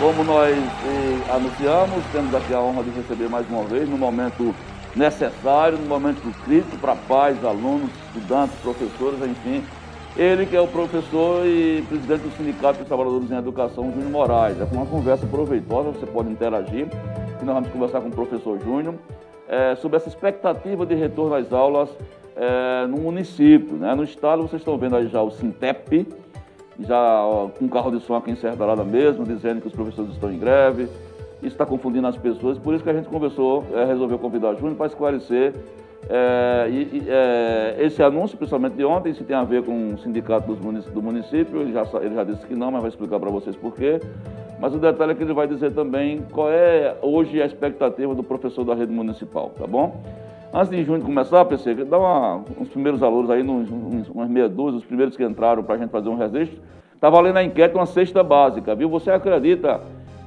Como 0.00 0.24
nós 0.24 0.50
eh, 0.52 1.32
anunciamos, 1.32 2.04
temos 2.10 2.34
aqui 2.34 2.52
a 2.52 2.60
honra 2.60 2.82
de 2.82 2.90
receber 2.90 3.28
mais 3.28 3.48
uma 3.48 3.62
vez, 3.62 3.88
no 3.88 3.96
momento 3.96 4.52
necessário, 4.96 5.78
no 5.78 5.86
momento 5.86 6.20
crítico 6.44 6.76
para 6.78 6.96
pais, 6.96 7.44
alunos, 7.44 7.88
estudantes, 8.06 8.56
professores, 8.56 9.20
enfim. 9.22 9.62
Ele 10.16 10.44
que 10.44 10.56
é 10.56 10.60
o 10.60 10.66
professor 10.66 11.46
e 11.46 11.84
presidente 11.88 12.22
do 12.22 12.36
Sindicato 12.36 12.80
dos 12.80 12.88
Trabalhadores 12.88 13.30
em 13.30 13.36
Educação, 13.36 13.92
Júnior 13.92 14.10
Moraes. 14.10 14.60
É 14.60 14.66
uma 14.72 14.86
conversa 14.86 15.24
proveitosa, 15.24 15.92
você 15.92 16.06
pode 16.06 16.28
interagir. 16.30 16.88
E 17.40 17.44
nós 17.44 17.54
vamos 17.54 17.68
conversar 17.68 18.00
com 18.00 18.08
o 18.08 18.12
professor 18.12 18.58
Júnior 18.60 18.96
é, 19.48 19.76
sobre 19.76 19.98
essa 19.98 20.08
expectativa 20.08 20.84
de 20.84 20.96
retorno 20.96 21.36
às 21.36 21.52
aulas 21.52 21.90
é, 22.34 22.86
no 22.88 22.96
município. 22.98 23.76
Né? 23.76 23.94
No 23.94 24.02
estado, 24.02 24.42
vocês 24.42 24.60
estão 24.60 24.76
vendo 24.76 24.96
aí 24.96 25.06
já 25.06 25.22
o 25.22 25.30
Sintep, 25.30 26.08
já 26.80 27.24
ó, 27.24 27.48
com 27.48 27.68
carro 27.68 27.90
de 27.90 28.00
som 28.00 28.16
aqui 28.16 28.30
em 28.30 28.36
Serra 28.36 28.56
Dourada 28.56 28.84
mesmo, 28.84 29.24
dizendo 29.24 29.60
que 29.60 29.68
os 29.68 29.72
professores 29.72 30.12
estão 30.12 30.32
em 30.32 30.38
greve. 30.38 30.84
Isso 31.38 31.52
está 31.52 31.66
confundindo 31.66 32.06
as 32.06 32.16
pessoas, 32.16 32.58
por 32.58 32.74
isso 32.74 32.82
que 32.82 32.90
a 32.90 32.94
gente 32.94 33.08
conversou, 33.08 33.64
é, 33.74 33.84
resolveu 33.84 34.18
convidar 34.18 34.50
o 34.50 34.56
Júnior 34.56 34.76
para 34.76 34.86
esclarecer 34.86 35.52
é, 36.08 36.68
e, 36.70 37.04
é, 37.08 37.76
esse 37.78 38.02
anúncio, 38.02 38.36
principalmente 38.36 38.74
de 38.74 38.84
ontem, 38.84 39.14
se 39.14 39.24
tem 39.24 39.36
a 39.36 39.44
ver 39.44 39.62
com 39.62 39.94
o 39.94 39.98
sindicato 39.98 40.54
munic 40.62 40.90
do 40.90 41.02
município, 41.02 41.60
ele 41.60 41.72
já, 41.72 41.86
ele 42.02 42.14
já 42.14 42.24
disse 42.24 42.46
que 42.46 42.54
não, 42.54 42.70
mas 42.70 42.82
vai 42.82 42.90
explicar 42.90 43.18
para 43.18 43.30
vocês 43.30 43.56
por 43.56 43.74
quê. 43.74 44.00
Mas 44.60 44.74
o 44.74 44.78
detalhe 44.78 45.12
é 45.12 45.14
que 45.14 45.22
ele 45.22 45.32
vai 45.32 45.46
dizer 45.46 45.72
também 45.72 46.22
qual 46.30 46.50
é 46.50 46.96
hoje 47.02 47.40
a 47.40 47.46
expectativa 47.46 48.14
do 48.14 48.22
professor 48.22 48.64
da 48.64 48.74
rede 48.74 48.92
municipal, 48.92 49.50
tá 49.58 49.66
bom? 49.66 50.00
Antes 50.56 50.70
de 50.70 50.84
junho 50.84 51.02
começar, 51.02 51.44
PC, 51.46 51.74
dá 51.84 51.98
uma, 51.98 52.36
uns 52.60 52.68
primeiros 52.68 53.02
alunos 53.02 53.28
aí, 53.28 53.42
uns, 53.42 53.68
uns, 53.68 54.08
umas 54.08 54.30
meia 54.30 54.48
dúzia, 54.48 54.78
os 54.78 54.84
primeiros 54.84 55.16
que 55.16 55.24
entraram 55.24 55.64
para 55.64 55.74
a 55.74 55.78
gente 55.78 55.90
fazer 55.90 56.08
um 56.08 56.16
registro. 56.16 56.60
Está 56.94 57.10
valendo 57.10 57.38
a 57.38 57.42
enquete 57.42 57.74
uma 57.74 57.86
cesta 57.86 58.22
básica, 58.22 58.72
viu? 58.72 58.88
Você 58.88 59.10
acredita 59.10 59.80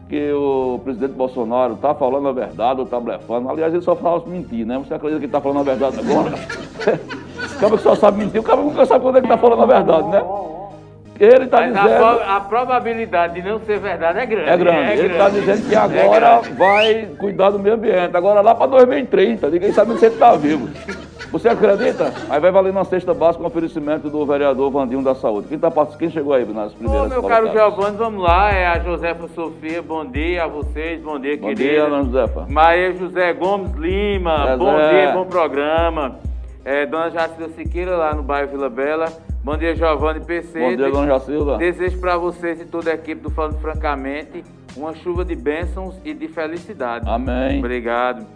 que 0.10 0.30
o 0.34 0.82
presidente 0.84 1.14
Bolsonaro 1.14 1.76
está 1.76 1.96
falando 1.96 2.28
a 2.28 2.34
verdade 2.34 2.82
ou 2.82 2.86
está 2.86 3.00
blefando? 3.00 3.50
Aliás, 3.50 3.74
ele 3.74 3.82
só 3.82 3.96
fala 3.96 4.22
mentir, 4.28 4.66
né? 4.66 4.78
Você 4.78 4.94
acredita 4.94 5.20
que 5.22 5.26
ele 5.28 5.28
está 5.28 5.40
falando 5.40 5.62
a 5.62 5.64
verdade 5.64 5.98
agora? 5.98 6.34
o 7.56 7.60
cara 7.62 7.78
que 7.78 7.84
só 7.84 7.96
sabe 7.96 8.18
mentir, 8.18 8.42
o 8.42 8.44
cara 8.44 8.62
nunca 8.62 8.86
sabe 8.86 9.06
quando 9.06 9.20
é 9.20 9.22
que 9.22 9.28
está 9.28 9.38
falando 9.38 9.64
a 9.64 9.66
verdade, 9.66 10.10
né? 10.10 10.22
Ele 11.20 11.46
está 11.46 11.66
dizendo. 11.66 12.04
A, 12.04 12.38
a, 12.38 12.42
probabilidade 12.42 13.42
de 13.42 13.48
não 13.48 13.60
ser 13.60 13.80
verdade 13.80 14.20
é 14.20 14.26
grande. 14.26 14.50
É 14.50 14.58
grande. 14.58 14.92
É 14.92 14.98
ele 14.98 15.12
está 15.14 15.30
dizendo 15.30 15.68
que 15.68 15.76
é 15.76 15.78
agora 15.78 16.42
é 16.46 16.54
vai 16.54 17.06
cuidar 17.18 17.50
do 17.50 17.60
meio 17.60 17.76
ambiente. 17.76 18.16
Agora 18.16 18.42
lá 18.42 18.54
para 18.54 18.68
2030, 18.68 19.50
ninguém 19.50 19.72
sabe 19.72 19.98
se 19.98 20.06
ele 20.06 20.14
está 20.16 20.36
vivo. 20.36 20.70
Você 21.32 21.50
acredita? 21.50 22.14
Aí 22.30 22.40
vai 22.40 22.52
valer 22.52 22.72
uma 22.72 22.86
cesta 22.86 23.14
básica 23.14 23.42
com 23.42 23.48
oferecimento 23.48 24.10
do 24.10 24.26
vereador 24.26 24.72
Vandinho 24.72 25.02
da 25.02 25.14
Saúde. 25.14 25.48
Quem, 25.48 25.60
tá, 25.60 25.72
quem 26.00 26.10
chegou 26.10 26.34
aí 26.34 26.46
nas 26.46 26.74
primeiras 26.74 27.06
Ô, 27.06 27.10
meu 27.10 27.24
caro 27.24 27.52
Giovanni, 27.52 27.98
vamos 27.98 28.24
lá. 28.24 28.52
É 28.52 28.68
a 28.68 28.80
Josefa 28.80 29.28
Sofia. 29.30 29.82
Bom 29.82 30.06
dia 30.06 30.46
a 30.46 30.48
vocês. 30.48 31.02
Bom 31.02 31.20
dia, 31.20 31.38
bom 31.38 31.48
querida. 31.50 31.84
Bom 31.84 31.90
dia, 31.90 31.90
dona 31.90 32.04
Josefa. 32.06 32.46
Maria 32.48 32.94
José 32.94 33.34
Gomes 33.34 33.74
Lima. 33.76 34.46
Zé 34.46 34.58
bom 34.58 34.76
dia, 34.76 35.12
bom 35.12 35.26
programa. 35.26 36.16
É, 36.64 36.86
dona 36.86 37.10
Jacilda 37.10 37.50
Siqueira, 37.50 37.96
lá 37.96 38.14
no 38.14 38.24
bairro 38.24 38.50
Vila 38.50 38.70
Bela. 38.70 39.27
Bom 39.48 39.56
dia, 39.56 39.74
Giovanni 39.74 40.20
PC. 40.20 40.60
Bom 40.60 40.76
dia, 40.76 40.92
dona 40.92 41.08
Jacilda. 41.08 41.56
Desejo 41.56 42.02
para 42.02 42.18
vocês 42.18 42.60
e 42.60 42.66
toda 42.66 42.92
a 42.92 42.96
equipe 42.96 43.22
do 43.22 43.30
Falando 43.30 43.58
Francamente 43.62 44.44
uma 44.76 44.94
chuva 44.94 45.24
de 45.24 45.38
bênçãos 45.38 45.96
e 46.04 46.14
de 46.14 46.28
felicidade. 46.28 47.08
Amém. 47.08 47.60
Obrigado. 47.60 48.28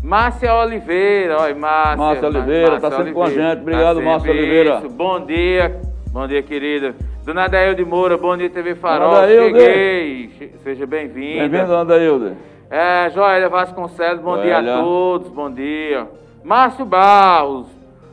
Márcia 0.00 0.54
Oliveira, 0.54 1.40
olha, 1.40 1.56
Márcia. 1.56 1.96
Márcia 1.96 2.28
Oliveira, 2.28 2.76
está 2.76 2.88
sempre 2.92 3.12
com 3.12 3.24
a 3.24 3.30
gente. 3.30 3.62
Obrigado, 3.62 3.96
tá 3.96 4.04
Márcia 4.04 4.30
Oliveira. 4.30 4.78
Isso. 4.78 4.90
Bom 4.90 5.26
dia, 5.26 5.80
bom 6.12 6.28
dia, 6.28 6.40
querida. 6.40 6.94
Dona 7.24 7.48
Dailde 7.48 7.84
Moura, 7.84 8.16
bom 8.16 8.36
dia, 8.36 8.48
TV 8.48 8.76
Farol. 8.76 9.26
Cheguei. 9.26 10.52
Seja 10.62 10.86
bem-vinda. 10.86 11.40
Bem-vinda, 11.48 11.66
Dona 11.66 11.84
Dailde. 11.84 12.36
É, 12.70 13.10
Joélia 13.10 13.48
Vasconcelos, 13.48 14.20
bom 14.20 14.36
Joélia. 14.36 14.62
dia 14.62 14.76
a 14.76 14.80
todos, 14.80 15.28
bom 15.30 15.50
dia. 15.50 16.06
Márcio 16.44 16.84
Barros, 16.84 17.66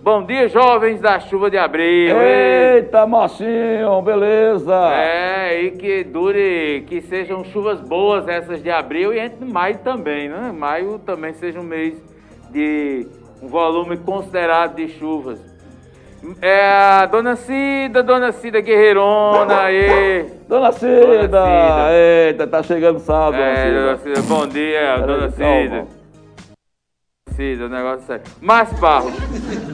Bom 0.04 0.24
dia, 0.24 0.49
jovens 0.49 0.99
da 0.99 1.20
chuva 1.20 1.47
de 1.52 1.60
abril. 1.60 2.16
Eita, 2.20 3.06
Marcinho, 3.06 4.02
beleza? 4.02 4.74
É, 4.95 5.62
e 5.62 5.72
que 5.72 6.04
dure, 6.04 6.84
que 6.88 7.02
sejam 7.02 7.43
chuvas 7.43 7.80
boas 7.80 8.28
essas 8.28 8.64
de 8.64 8.72
abril 8.72 9.14
e 9.14 9.20
entre 9.20 9.45
maio 9.45 9.78
também, 9.78 10.28
né? 10.28 10.52
Maio 10.52 10.97
também 11.06 11.34
seja 11.34 11.60
um 11.60 11.64
mês 11.64 12.02
de 12.49 13.06
um 13.43 13.47
volume 13.47 13.95
considerado 13.95 14.76
de 14.76 14.88
chuvas. 14.88 15.39
É 16.41 17.06
Dona 17.06 17.36
Cida, 17.36 18.02
Dona 18.02 18.32
Cida 18.32 18.60
Guerreirona, 18.60 19.62
aí. 19.62 20.26
Dona 20.49 20.72
Cida, 20.72 21.28
Dona 21.28 21.28
Cida. 21.28 21.91
eita, 21.91 22.47
tá 22.47 22.64
chegando 22.64 22.97
sábado, 22.97 23.36
é, 23.36 23.72
Dona 23.72 23.97
Cida. 23.97 24.14
Dona 24.14 24.16
Cida. 24.16 24.22
Bom 24.24 24.47
dia, 24.47 24.97
Dona 24.97 25.30
Cida. 25.30 25.45
Calma. 25.45 26.01
O 27.40 27.70
negócio 27.70 28.06
sério. 28.06 28.24
Mas, 28.40 28.72
Barros, 28.80 29.14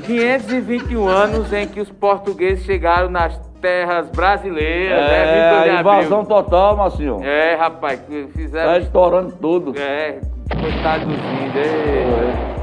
521 0.05 1.07
anos 1.07 1.51
em 1.51 1.67
que 1.67 1.81
os 1.81 1.89
portugueses 1.89 2.63
chegaram 2.63 3.09
nas 3.09 3.37
terras 3.59 4.09
brasileiras, 4.09 4.97
é, 4.97 5.07
né? 5.07 5.67
É, 5.75 5.79
invasão 5.79 6.23
total, 6.23 6.77
Marcinho. 6.77 7.21
É, 7.23 7.55
rapaz, 7.55 8.01
fizeram... 8.33 8.71
Tá 8.71 8.79
estourando 8.79 9.33
tudo. 9.41 9.73
É, 9.77 10.19
coitado 10.61 11.05
dos 11.07 11.17
índios. 11.17 11.67
É. 11.67 12.57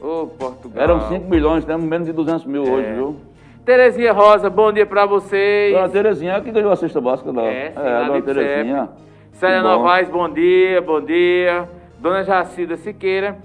Ô, 0.00 0.22
oh, 0.22 0.26
Portugal. 0.28 0.82
Eram 0.82 1.00
5 1.08 1.28
milhões, 1.28 1.64
temos 1.64 1.84
menos 1.84 2.06
de 2.06 2.12
200 2.12 2.46
mil 2.46 2.64
é. 2.64 2.70
hoje, 2.70 2.92
viu? 2.92 3.16
Terezinha 3.64 4.12
Rosa, 4.12 4.48
bom 4.48 4.72
dia 4.72 4.86
pra 4.86 5.04
vocês. 5.04 5.74
Dona 5.74 5.88
Terezinha 5.88 6.34
é 6.34 6.40
que 6.40 6.52
ganhou 6.52 6.70
a 6.70 6.76
cesta 6.76 7.00
básica 7.00 7.32
da... 7.32 7.42
É, 7.42 7.72
sim, 7.72 7.80
é 7.80 8.04
Dona 8.06 8.22
Terezinha. 8.22 8.88
Célia 9.32 9.62
Novaes, 9.62 10.08
bom 10.08 10.28
dia, 10.30 10.80
bom 10.80 11.00
dia. 11.00 11.68
Dona 11.98 12.22
Jacilda 12.22 12.76
Siqueira. 12.76 13.36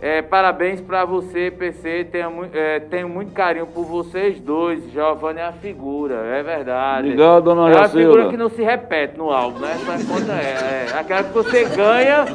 É, 0.00 0.20
parabéns 0.20 0.80
para 0.80 1.04
você, 1.04 1.50
PC. 1.50 2.08
Tenho, 2.12 2.48
é, 2.52 2.80
tenho, 2.80 3.08
muito 3.08 3.32
carinho 3.32 3.66
por 3.66 3.84
vocês 3.84 4.38
dois. 4.38 4.90
Giovanni 4.92 5.40
é 5.40 5.44
a 5.44 5.52
figura, 5.52 6.16
é 6.16 6.42
verdade. 6.42 7.08
Obrigado, 7.08 7.44
dona 7.44 7.70
É 7.70 7.76
uma 7.76 7.88
figura 7.88 8.28
que 8.28 8.36
não 8.36 8.50
se 8.50 8.62
repete 8.62 9.16
no 9.16 9.30
álbum, 9.30 9.60
né? 9.60 9.74
Mas 9.86 10.04
conta 10.06 10.32
é, 10.32 10.88
é. 10.90 10.98
Aquela 10.98 11.24
que 11.24 11.32
você 11.32 11.64
ganha 11.64 12.26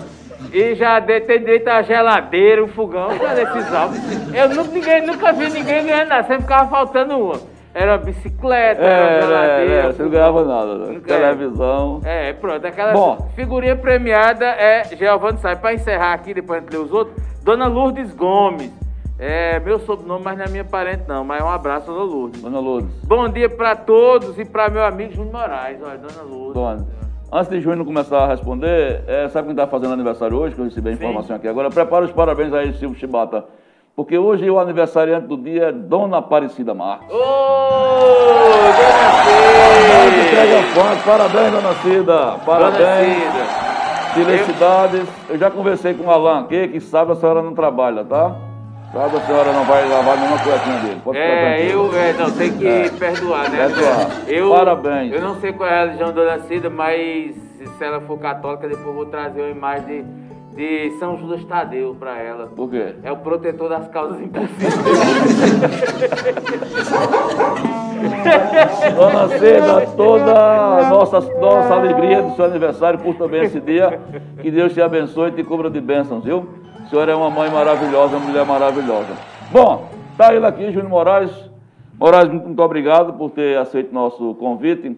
e 0.51 0.73
já 0.73 0.99
tem 0.99 1.39
direito 1.39 1.67
a 1.67 1.83
geladeira, 1.83 2.63
o 2.63 2.67
fogão, 2.67 3.15
já 3.17 3.33
desses 3.35 3.73
álbuns. 3.73 3.99
Eu 4.33 4.49
nunca, 4.49 4.71
ninguém, 4.71 5.05
nunca 5.05 5.31
vi 5.31 5.49
ninguém 5.49 5.85
ganhando 5.85 6.09
nada, 6.09 6.27
sempre 6.27 6.43
ficava 6.43 6.69
faltando 6.69 7.15
uma. 7.15 7.50
Era 7.73 7.97
bicicleta, 7.97 8.81
era, 8.81 9.03
uma 9.03 9.21
geladeira. 9.21 9.73
Era, 9.73 9.93
você 9.93 10.03
não 10.03 10.09
ganhava 10.09 10.43
nada, 10.45 10.77
né? 10.77 10.99
Televisão. 11.05 12.01
É, 12.03 12.33
pronto. 12.33 12.65
Aquela 12.67 12.91
Bom. 12.91 13.29
figurinha 13.35 13.75
premiada 13.75 14.45
é 14.45 14.83
Giovanni 14.95 15.37
Sai. 15.37 15.55
Para 15.55 15.73
encerrar 15.73 16.13
aqui, 16.13 16.33
depois 16.33 16.59
a 16.59 16.61
gente 16.61 16.73
lê 16.73 16.83
os 16.83 16.91
outros. 16.91 17.15
Dona 17.43 17.67
Lourdes 17.67 18.13
Gomes. 18.13 18.71
É 19.17 19.59
meu 19.59 19.79
sobrenome, 19.79 20.23
mas 20.23 20.37
não 20.37 20.45
é 20.45 20.49
minha 20.49 20.63
parente 20.65 21.03
não. 21.07 21.23
Mas 21.23 21.43
um 21.43 21.47
abraço, 21.47 21.85
Dona 21.85 22.03
Lourdes. 22.03 22.41
Dona 22.41 22.59
Lourdes. 22.59 22.89
Bom 23.03 23.29
dia 23.29 23.47
para 23.47 23.75
todos 23.75 24.37
e 24.37 24.43
para 24.43 24.69
meu 24.69 24.83
amigo 24.83 25.13
Júnior 25.13 25.31
Moraes. 25.31 25.79
Olha, 25.81 25.97
Dona 25.97 26.23
Lourdes. 26.23 26.53
Dona. 26.53 26.87
Antes 27.31 27.49
de 27.49 27.61
Júnior 27.61 27.85
começar 27.85 28.23
a 28.23 28.27
responder, 28.27 29.03
é, 29.07 29.29
sabe 29.29 29.45
quem 29.45 29.53
está 29.53 29.65
fazendo 29.65 29.93
aniversário 29.93 30.35
hoje? 30.35 30.53
Que 30.53 30.59
eu 30.59 30.65
recebi 30.65 30.89
a 30.89 30.91
informação 30.91 31.27
Sim. 31.27 31.33
aqui 31.35 31.47
agora. 31.47 31.69
Prepara 31.69 32.03
os 32.03 32.11
parabéns 32.11 32.51
aí, 32.51 32.73
Silvio 32.73 32.99
Chibata. 32.99 33.45
Porque 33.95 34.17
hoje 34.17 34.49
o 34.49 34.57
aniversariante 34.57 35.27
do 35.27 35.37
dia 35.37 35.65
é 35.65 35.71
Dona 35.71 36.17
Aparecida 36.17 36.73
Marques. 36.73 37.09
Ô, 37.09 37.17
oh, 37.17 38.41
Dona 40.73 40.95
Cida! 40.95 41.03
Parabéns, 41.05 41.51
Dona 41.51 41.73
Cida! 41.75 42.37
Parabéns! 42.45 42.79
Dona 42.79 43.45
Cida. 43.45 43.71
Felicidades. 44.13 45.07
Eu 45.29 45.37
já 45.37 45.49
conversei 45.49 45.93
com 45.93 46.05
o 46.05 46.11
Alan 46.11 46.41
aqui, 46.41 46.67
que 46.67 46.79
sabe 46.81 47.13
a 47.13 47.15
senhora 47.15 47.41
não 47.41 47.53
trabalha, 47.53 48.03
tá? 48.03 48.35
Sabe 48.91 49.17
a 49.17 49.21
senhora 49.21 49.53
não 49.53 49.63
vai 49.63 49.87
lavar 49.87 50.17
nenhuma 50.17 50.37
cuequinha 50.39 50.79
dele. 50.79 51.01
Pode 51.01 51.17
é, 51.17 51.73
eu 51.73 51.89
é, 51.95 52.13
não, 52.13 52.29
tem 52.31 52.51
que 52.57 52.67
é. 52.67 52.89
perdoar, 52.89 53.49
né? 53.49 53.69
Perdoar. 53.69 54.09
Eu, 54.27 54.49
Parabéns. 54.49 55.13
Eu 55.13 55.21
não 55.21 55.39
sei 55.39 55.53
qual 55.53 55.69
é 55.69 55.73
a 55.73 55.85
religião 55.85 56.11
da 56.11 56.23
Dona 56.23 56.39
Cida, 56.41 56.69
mas 56.69 57.35
se 57.57 57.83
ela 57.83 58.01
for 58.01 58.19
católica, 58.19 58.67
depois 58.67 58.87
eu 58.87 58.93
vou 58.93 59.05
trazer 59.05 59.41
uma 59.41 59.49
imagem 59.49 60.03
de 60.03 60.30
de 60.55 60.91
São 60.99 61.17
Judas 61.17 61.43
Tadeu 61.45 61.95
para 61.99 62.17
ela. 62.17 62.47
Por 62.47 62.69
quê? 62.69 62.95
É 63.03 63.11
o 63.11 63.17
protetor 63.17 63.69
das 63.69 63.87
causas 63.87 64.21
impossíveis. 64.21 64.73
Dona 68.95 69.27
Seda, 69.27 69.87
toda 69.95 70.33
a 70.33 70.89
nossa, 70.89 71.19
nossa 71.39 71.73
alegria 71.73 72.21
do 72.21 72.35
seu 72.35 72.45
aniversário 72.45 72.99
por 72.99 73.15
também 73.15 73.43
esse 73.43 73.59
dia. 73.59 73.99
Que 74.41 74.51
Deus 74.51 74.73
te 74.73 74.81
abençoe 74.81 75.29
e 75.29 75.33
te 75.33 75.43
cubra 75.43 75.69
de 75.69 75.79
bênçãos, 75.79 76.23
viu? 76.23 76.47
A 76.83 76.85
senhora 76.87 77.11
é 77.11 77.15
uma 77.15 77.29
mãe 77.29 77.49
maravilhosa, 77.49 78.17
uma 78.17 78.27
mulher 78.27 78.45
maravilhosa. 78.45 79.13
Bom, 79.51 79.89
tá 80.17 80.33
ele 80.33 80.45
aqui, 80.45 80.71
Júnior 80.71 80.89
Moraes. 80.89 81.31
Moraes, 81.99 82.29
muito 82.29 82.61
obrigado 82.61 83.13
por 83.13 83.31
ter 83.31 83.57
aceito 83.57 83.93
nosso 83.93 84.35
convite. 84.35 84.97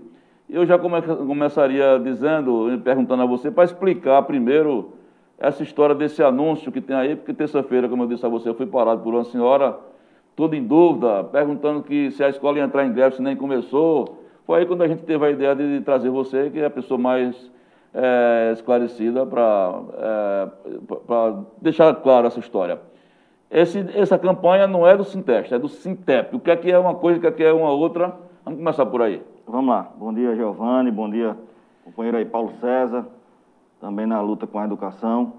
Eu 0.50 0.66
já 0.66 0.78
come 0.78 1.02
começaria 1.02 2.00
dizendo, 2.00 2.80
perguntando 2.84 3.24
a 3.24 3.26
você, 3.26 3.52
para 3.52 3.64
explicar 3.64 4.22
primeiro 4.24 4.94
essa 5.44 5.62
história 5.62 5.94
desse 5.94 6.24
anúncio 6.24 6.72
que 6.72 6.80
tem 6.80 6.96
aí, 6.96 7.18
porque 7.18 7.34
terça-feira, 7.34 7.90
como 7.90 8.04
eu 8.04 8.08
disse 8.08 8.26
a 8.26 8.30
você, 8.30 8.48
eu 8.48 8.56
fui 8.56 8.66
parado 8.66 9.02
por 9.02 9.14
uma 9.14 9.26
senhora, 9.26 9.78
toda 10.38 10.56
em 10.56 10.64
dúvida, 10.64 11.22
perguntando 11.26 11.84
que 11.84 12.12
se 12.12 12.24
a 12.24 12.30
escola 12.30 12.60
ia 12.60 12.64
entrar 12.64 12.86
em 12.86 12.94
greve, 12.94 13.18
se 13.18 13.22
nem 13.22 13.36
começou. 13.36 14.24
Foi 14.48 14.60
aí 14.60 14.66
quando 14.66 14.84
a 14.84 14.88
gente 14.88 15.04
teve 15.04 15.26
a 15.26 15.30
ideia 15.30 15.54
de 15.54 15.82
trazer 15.82 16.10
você, 16.10 16.50
que 16.50 16.62
é 16.62 16.66
a 16.66 16.70
pessoa 16.70 16.98
mais 16.98 17.52
é, 17.94 18.52
esclarecida 18.54 19.26
para 19.26 19.82
é, 19.98 20.48
deixar 21.62 21.94
claro 21.96 22.26
essa 22.26 22.40
história. 22.40 22.80
Esse, 23.52 23.86
essa 23.96 24.18
campanha 24.18 24.66
não 24.66 24.88
é 24.88 24.96
do 24.96 25.04
Sinteste, 25.04 25.54
é 25.54 25.60
do 25.60 25.68
Sintep. 25.68 26.34
O 26.38 26.40
que 26.40 26.52
é 26.52 26.56
que 26.56 26.72
é 26.72 26.80
uma 26.80 26.96
coisa, 26.96 27.18
o 27.18 27.22
que 27.22 27.28
é 27.28 27.32
que 27.32 27.44
é 27.44 27.52
uma 27.52 27.70
outra? 27.70 28.16
Vamos 28.46 28.60
começar 28.60 28.86
por 28.86 29.02
aí. 29.02 29.22
Vamos 29.46 29.70
lá. 29.70 29.92
Bom 29.98 30.14
dia, 30.14 30.38
Giovanni. 30.38 30.90
Bom 30.90 31.10
dia, 31.10 31.36
companheiro 31.84 32.18
aí, 32.18 32.24
Paulo 32.24 32.54
César. 32.62 33.06
Também 33.84 34.06
na 34.06 34.22
luta 34.22 34.48
com 34.48 34.58
a 34.60 34.64
educação. 34.64 35.34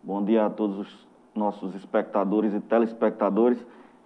Bom 0.00 0.22
dia 0.22 0.46
a 0.46 0.48
todos 0.48 0.78
os 0.78 1.08
nossos 1.34 1.74
espectadores 1.74 2.54
e 2.54 2.60
telespectadores. 2.60 3.58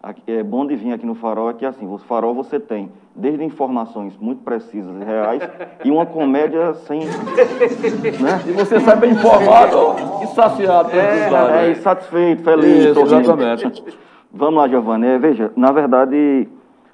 Aqui, 0.03 0.22
é 0.26 0.43
bom 0.43 0.66
de 0.66 0.74
vir 0.74 0.95
aqui 0.95 1.05
no 1.05 1.14
Farol 1.14 1.51
é 1.51 1.53
que 1.53 1.66
assim, 1.66 1.87
o 1.87 1.99
Farol 1.99 2.35
você 2.35 2.59
tem 2.59 2.91
desde 3.14 3.45
informações 3.45 4.16
muito 4.16 4.43
precisas 4.43 5.03
e 5.03 5.05
reais 5.05 5.43
e 5.85 5.91
uma 5.91 6.07
comédia 6.07 6.72
sem. 6.87 7.01
Né? 7.01 8.43
E 8.47 8.53
você 8.53 8.80
sai 8.80 8.97
bem 8.97 9.11
informado 9.11 9.76
e 10.22 10.28
saciado. 10.28 10.89
É, 10.91 11.66
é, 11.66 11.70
e 11.72 11.74
satisfeito, 11.74 12.43
feliz. 12.43 12.87
Isso, 12.87 13.01
exatamente. 13.03 13.85
Vamos 14.32 14.55
lá, 14.55 14.66
Giovanni. 14.66 15.09
É, 15.09 15.18
veja, 15.18 15.53
na 15.55 15.70
verdade, 15.70 16.49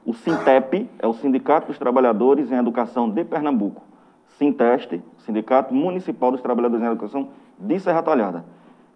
o 0.05 0.13
Sintep 0.13 0.91
é 0.99 1.07
o 1.07 1.13
Sindicato 1.13 1.69
dos 1.69 1.79
Trabalhadores 1.79 2.51
em 2.51 2.57
Educação 2.57 3.09
de 3.09 3.23
Pernambuco. 3.23 3.90
Sinteste, 4.41 5.03
Sindicato 5.19 5.75
Municipal 5.75 6.33
dos 6.33 6.41
Trabalhadores 6.41 6.83
em 6.83 6.89
Educação 6.89 7.29
de 7.59 7.79
Serra 7.79 8.03
Talhada. 8.03 8.45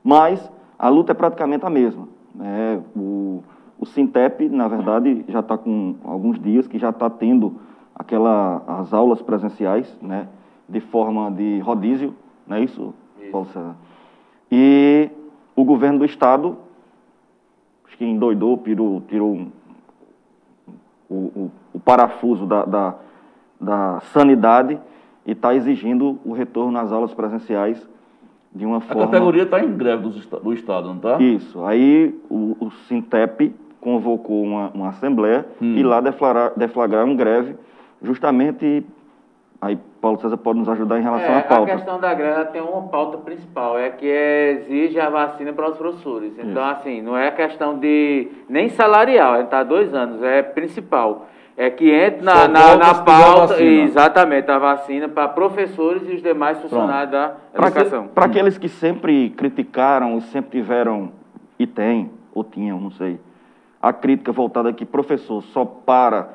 Mas 0.03 0.51
a 0.79 0.89
luta 0.89 1.13
é 1.13 1.15
praticamente 1.15 1.65
a 1.65 1.71
mesma. 1.71 2.09
Né? 2.35 2.83
O 2.97 3.43
o 3.79 3.87
Sintep, 3.87 4.49
na 4.49 4.69
verdade, 4.69 5.25
já 5.29 5.41
está 5.41 5.59
com 5.59 5.97
alguns 6.05 6.41
dias 6.41 6.67
que 6.67 6.79
já 6.79 6.91
está 6.91 7.11
tendo 7.11 7.57
aquela, 7.95 8.63
as 8.67 8.95
aulas 8.95 9.21
presenciais, 9.21 9.99
né, 10.01 10.27
de 10.69 10.81
forma 10.81 11.31
de 11.31 11.59
rodízio, 11.61 12.15
não 12.47 12.57
é 12.57 12.63
isso, 12.63 12.95
isso. 13.21 13.31
Paulo 13.31 13.47
César? 13.49 13.77
E 14.51 15.11
o 15.55 15.65
governo 15.65 15.99
do 15.99 16.05
estado, 16.05 16.57
acho 17.87 17.99
que 17.99 18.05
endoidou, 18.05 18.57
tirou, 18.59 19.03
tirou 19.03 19.49
o, 21.11 21.15
o, 21.15 21.51
o 21.75 21.81
parafuso 21.81 22.47
da, 22.47 22.65
da, 22.65 22.95
da 23.61 24.01
sanidade 24.13 24.81
e 25.27 25.33
está 25.33 25.55
exigindo 25.55 26.19
o 26.25 26.33
retorno 26.33 26.73
nas 26.73 26.93
aulas 26.93 27.15
presenciais 27.15 27.89
de 28.55 28.65
uma 28.65 28.81
forma... 28.81 29.05
A 29.05 29.07
categoria 29.07 29.43
está 29.43 29.61
em 29.61 29.77
greve 29.77 30.03
do, 30.03 30.11
do 30.41 30.53
Estado, 30.53 30.89
não 30.89 30.97
está? 30.97 31.21
Isso. 31.21 31.65
Aí 31.65 32.15
o, 32.31 32.57
o 32.61 32.71
Sintep 32.87 33.55
convocou 33.81 34.43
uma, 34.43 34.71
uma 34.71 34.89
assembleia 34.89 35.47
hum. 35.61 35.77
e 35.77 35.83
lá 35.83 36.01
deflagrar, 36.01 36.53
deflagraram 36.57 37.17
greve, 37.17 37.57
justamente. 38.03 38.85
Aí 39.61 39.79
Paulo 40.01 40.19
César 40.21 40.37
pode 40.37 40.59
nos 40.59 40.69
ajudar 40.69 40.99
em 40.99 41.03
relação 41.03 41.35
é, 41.35 41.39
à 41.39 41.43
pauta. 41.43 41.73
A 41.73 41.77
questão 41.77 41.99
da 41.99 42.15
greve 42.15 42.45
tem 42.47 42.61
uma 42.61 42.83
pauta 42.89 43.19
principal, 43.19 43.79
é 43.79 43.91
que 43.91 44.07
exige 44.07 45.01
a 45.01 45.09
vacina 45.09 45.53
para 45.53 45.71
os 45.71 45.77
professores. 45.77 46.33
Então, 46.39 46.51
Isso. 46.51 46.59
assim, 46.61 47.03
não 47.03 47.17
é 47.17 47.31
questão 47.31 47.79
de 47.79 48.29
nem 48.49 48.69
salarial, 48.69 49.41
está 49.41 49.63
dois 49.63 49.95
anos, 49.95 50.23
é 50.23 50.43
principal. 50.43 51.27
É 51.57 51.71
que 51.71 51.89
entra 51.89 52.23
na, 52.23 52.49
na, 52.49 52.77
na 52.77 52.95
pauta, 52.95 53.63
exatamente, 53.63 54.51
a 54.51 54.59
vacina 54.59 55.09
para 55.09 55.29
professores 55.29 56.03
e 56.09 56.15
os 56.15 56.23
demais 56.23 56.59
funcionários 56.61 57.11
Pronto. 57.11 57.37
da 57.53 57.69
educação. 57.69 58.09
Para 58.09 58.27
aqueles 58.27 58.59
que 58.59 58.69
sempre 58.69 59.31
criticaram 59.31 60.19
e 60.19 60.23
sempre 60.23 60.59
tiveram, 60.61 61.13
e 61.57 61.65
têm, 61.67 62.11
ou 62.35 62.43
tinham, 62.43 62.81
não 62.81 62.91
sei, 62.91 63.21
a 63.81 63.93
crítica 63.93 64.33
voltada 64.33 64.69
aqui, 64.69 64.85
professor, 64.85 65.43
só 65.43 65.65
para 65.65 66.31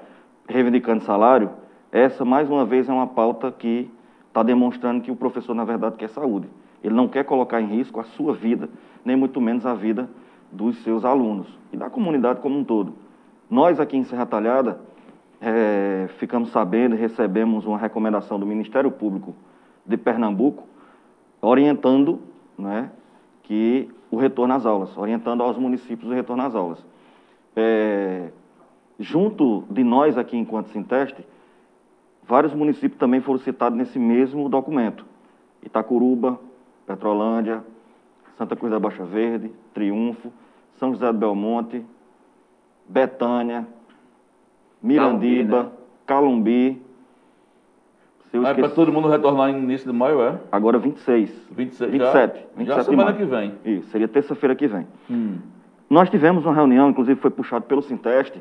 reivindicando 0.47 1.03
salário, 1.03 1.49
essa, 1.91 2.24
mais 2.24 2.49
uma 2.49 2.63
vez, 2.63 2.88
é 2.88 2.93
uma 2.93 3.07
pauta 3.07 3.51
que 3.51 3.89
está 4.28 4.43
demonstrando 4.43 5.01
que 5.01 5.11
o 5.11 5.15
professor, 5.15 5.53
na 5.53 5.65
verdade, 5.65 5.95
quer 5.97 6.09
saúde. 6.09 6.47
Ele 6.84 6.93
não 6.93 7.07
quer 7.07 7.26
colocar 7.26 7.59
em 7.59 7.65
risco 7.65 7.99
a 7.99 8.03
sua 8.03 8.34
vida, 8.34 8.70
nem 9.03 9.15
muito 9.15 9.41
menos 9.41 9.65
a 9.65 9.74
vida 9.74 10.09
dos 10.51 10.78
seus 10.84 11.03
alunos 11.03 11.47
e 11.74 11.78
da 11.78 11.89
comunidade 11.89 12.39
como 12.39 12.57
um 12.57 12.63
todo. 12.63 12.93
Nós, 13.49 13.80
aqui 13.80 13.97
em 13.97 14.03
Serra 14.03 14.26
Talhada, 14.26 14.80
é, 15.41 16.07
ficamos 16.17 16.51
sabendo 16.51 16.95
recebemos 16.95 17.65
uma 17.65 17.77
recomendação 17.77 18.39
do 18.39 18.45
Ministério 18.45 18.91
Público 18.91 19.35
de 19.85 19.97
Pernambuco, 19.97 20.67
orientando 21.41 22.19
né, 22.57 22.91
que 23.43 23.89
o 24.11 24.17
retorno 24.17 24.53
às 24.53 24.65
aulas, 24.65 24.97
orientando 24.97 25.41
aos 25.41 25.57
municípios 25.57 26.09
o 26.11 26.13
retorno 26.13 26.43
às 26.43 26.55
aulas 26.55 26.83
é, 27.59 28.29
junto 28.97 29.65
de 29.69 29.83
nós 29.83 30.17
aqui 30.17 30.37
enquanto 30.37 30.69
Sinteste, 30.69 31.25
vários 32.23 32.53
municípios 32.53 32.99
também 32.99 33.21
foram 33.21 33.39
citados 33.39 33.77
nesse 33.77 33.99
mesmo 33.99 34.47
documento. 34.49 35.05
Itacuruba, 35.63 36.39
Petrolândia, 36.85 37.63
Santa 38.37 38.55
Cruz 38.55 38.71
da 38.71 38.79
Baixa 38.79 39.03
Verde, 39.03 39.51
Triunfo, 39.73 40.31
São 40.75 40.93
José 40.93 41.11
do 41.11 41.17
Belmonte, 41.17 41.85
Betânia, 42.87 43.67
Mirandiba, 44.82 45.71
Calumbi. 46.05 46.82
Né? 48.32 48.51
É 48.51 48.53
para 48.53 48.69
todo 48.69 48.93
mundo 48.93 49.07
retornar 49.07 49.51
no 49.51 49.59
início 49.59 49.91
de 49.91 49.97
maio, 49.97 50.21
é? 50.21 50.39
Agora 50.51 50.77
26. 50.77 51.47
26 51.51 51.91
27. 51.91 52.38
Já, 52.38 52.45
27 52.55 52.65
já 52.65 52.84
semana 52.84 53.13
que 53.13 53.25
vem. 53.25 53.53
Isso, 53.65 53.89
seria 53.89 54.07
terça-feira 54.07 54.55
que 54.55 54.67
vem. 54.67 54.86
Hum. 55.09 55.38
Nós 55.89 56.09
tivemos 56.09 56.45
uma 56.45 56.53
reunião, 56.53 56.89
inclusive 56.89 57.19
foi 57.19 57.32
puxado 57.32 57.65
pelo 57.65 57.82
Sinteste, 57.82 58.39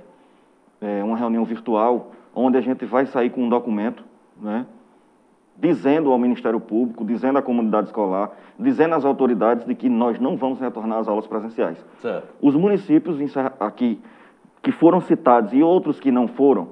é, 0.80 1.02
uma 1.02 1.16
reunião 1.16 1.44
virtual, 1.44 2.12
onde 2.34 2.58
a 2.58 2.60
gente 2.60 2.84
vai 2.84 3.06
sair 3.06 3.30
com 3.30 3.42
um 3.42 3.48
documento, 3.48 4.04
né, 4.40 4.66
dizendo 5.56 6.12
ao 6.12 6.18
Ministério 6.18 6.60
Público, 6.60 7.04
dizendo 7.04 7.38
à 7.38 7.42
comunidade 7.42 7.88
escolar, 7.88 8.30
dizendo 8.58 8.94
às 8.94 9.04
autoridades 9.04 9.66
de 9.66 9.74
que 9.74 9.88
nós 9.88 10.20
não 10.20 10.36
vamos 10.36 10.60
retornar 10.60 10.98
às 10.98 11.08
aulas 11.08 11.26
presenciais. 11.26 11.84
Certo. 12.00 12.28
Os 12.40 12.54
municípios 12.54 13.18
aqui 13.58 13.98
que 14.62 14.72
foram 14.72 15.00
citados 15.00 15.52
e 15.52 15.62
outros 15.62 16.00
que 16.00 16.10
não 16.10 16.28
foram, 16.28 16.68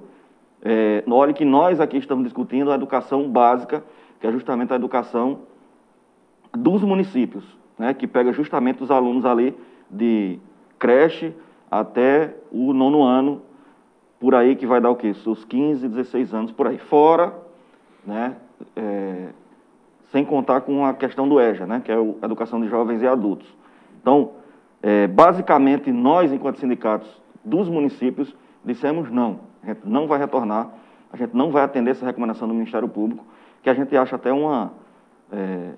é, 0.62 1.04
olha 1.08 1.32
que 1.32 1.44
nós 1.44 1.80
aqui 1.80 1.96
estamos 1.96 2.24
discutindo 2.24 2.72
a 2.72 2.74
educação 2.74 3.28
básica, 3.30 3.84
que 4.20 4.26
é 4.26 4.32
justamente 4.32 4.72
a 4.72 4.76
educação 4.76 5.40
dos 6.52 6.82
municípios, 6.82 7.44
né, 7.78 7.94
que 7.94 8.06
pega 8.06 8.32
justamente 8.32 8.82
os 8.82 8.90
alunos 8.90 9.24
ali 9.24 9.56
de 9.90 10.38
creche 10.78 11.34
até 11.70 12.34
o 12.50 12.72
nono 12.72 13.02
ano, 13.02 13.42
por 14.18 14.34
aí 14.34 14.56
que 14.56 14.66
vai 14.66 14.80
dar 14.80 14.90
o 14.90 14.96
quê? 14.96 15.12
Seus 15.14 15.44
15, 15.44 15.86
16 15.88 16.34
anos 16.34 16.52
por 16.52 16.66
aí. 16.66 16.78
Fora, 16.78 17.34
né, 18.04 18.36
é, 18.74 19.28
sem 20.10 20.24
contar 20.24 20.62
com 20.62 20.84
a 20.84 20.94
questão 20.94 21.28
do 21.28 21.40
EJA, 21.40 21.66
né, 21.66 21.82
que 21.84 21.92
é 21.92 21.94
a 21.94 22.24
Educação 22.24 22.60
de 22.60 22.68
Jovens 22.68 23.02
e 23.02 23.06
Adultos. 23.06 23.46
Então, 24.00 24.30
é, 24.82 25.06
basicamente, 25.06 25.92
nós, 25.92 26.32
enquanto 26.32 26.58
sindicatos 26.58 27.20
dos 27.46 27.68
municípios, 27.68 28.34
dissemos 28.64 29.10
não, 29.10 29.40
a 29.62 29.66
gente 29.66 29.80
não 29.84 30.06
vai 30.06 30.18
retornar, 30.18 30.68
a 31.12 31.16
gente 31.16 31.34
não 31.34 31.50
vai 31.50 31.62
atender 31.62 31.92
essa 31.92 32.04
recomendação 32.04 32.48
do 32.48 32.54
Ministério 32.54 32.88
Público, 32.88 33.24
que 33.62 33.70
a 33.70 33.74
gente 33.74 33.96
acha 33.96 34.16
até 34.16 34.32
uma... 34.32 34.72
É, 35.30 35.72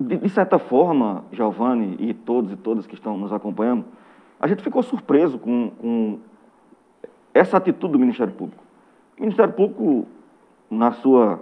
de, 0.00 0.16
de, 0.16 0.28
certa 0.30 0.58
forma, 0.58 1.24
Giovanni 1.30 1.96
e 2.00 2.12
todos 2.12 2.50
e 2.50 2.56
todas 2.56 2.86
que 2.86 2.94
estão 2.94 3.16
nos 3.16 3.32
acompanhando, 3.32 3.84
a 4.40 4.48
gente 4.48 4.62
ficou 4.62 4.82
surpreso 4.82 5.38
com, 5.38 5.70
com 5.78 6.18
essa 7.32 7.56
atitude 7.56 7.92
do 7.92 7.98
Ministério 7.98 8.32
Público. 8.32 8.62
O 9.16 9.20
Ministério 9.20 9.52
Público, 9.52 10.06
na 10.68 10.90
sua 10.92 11.40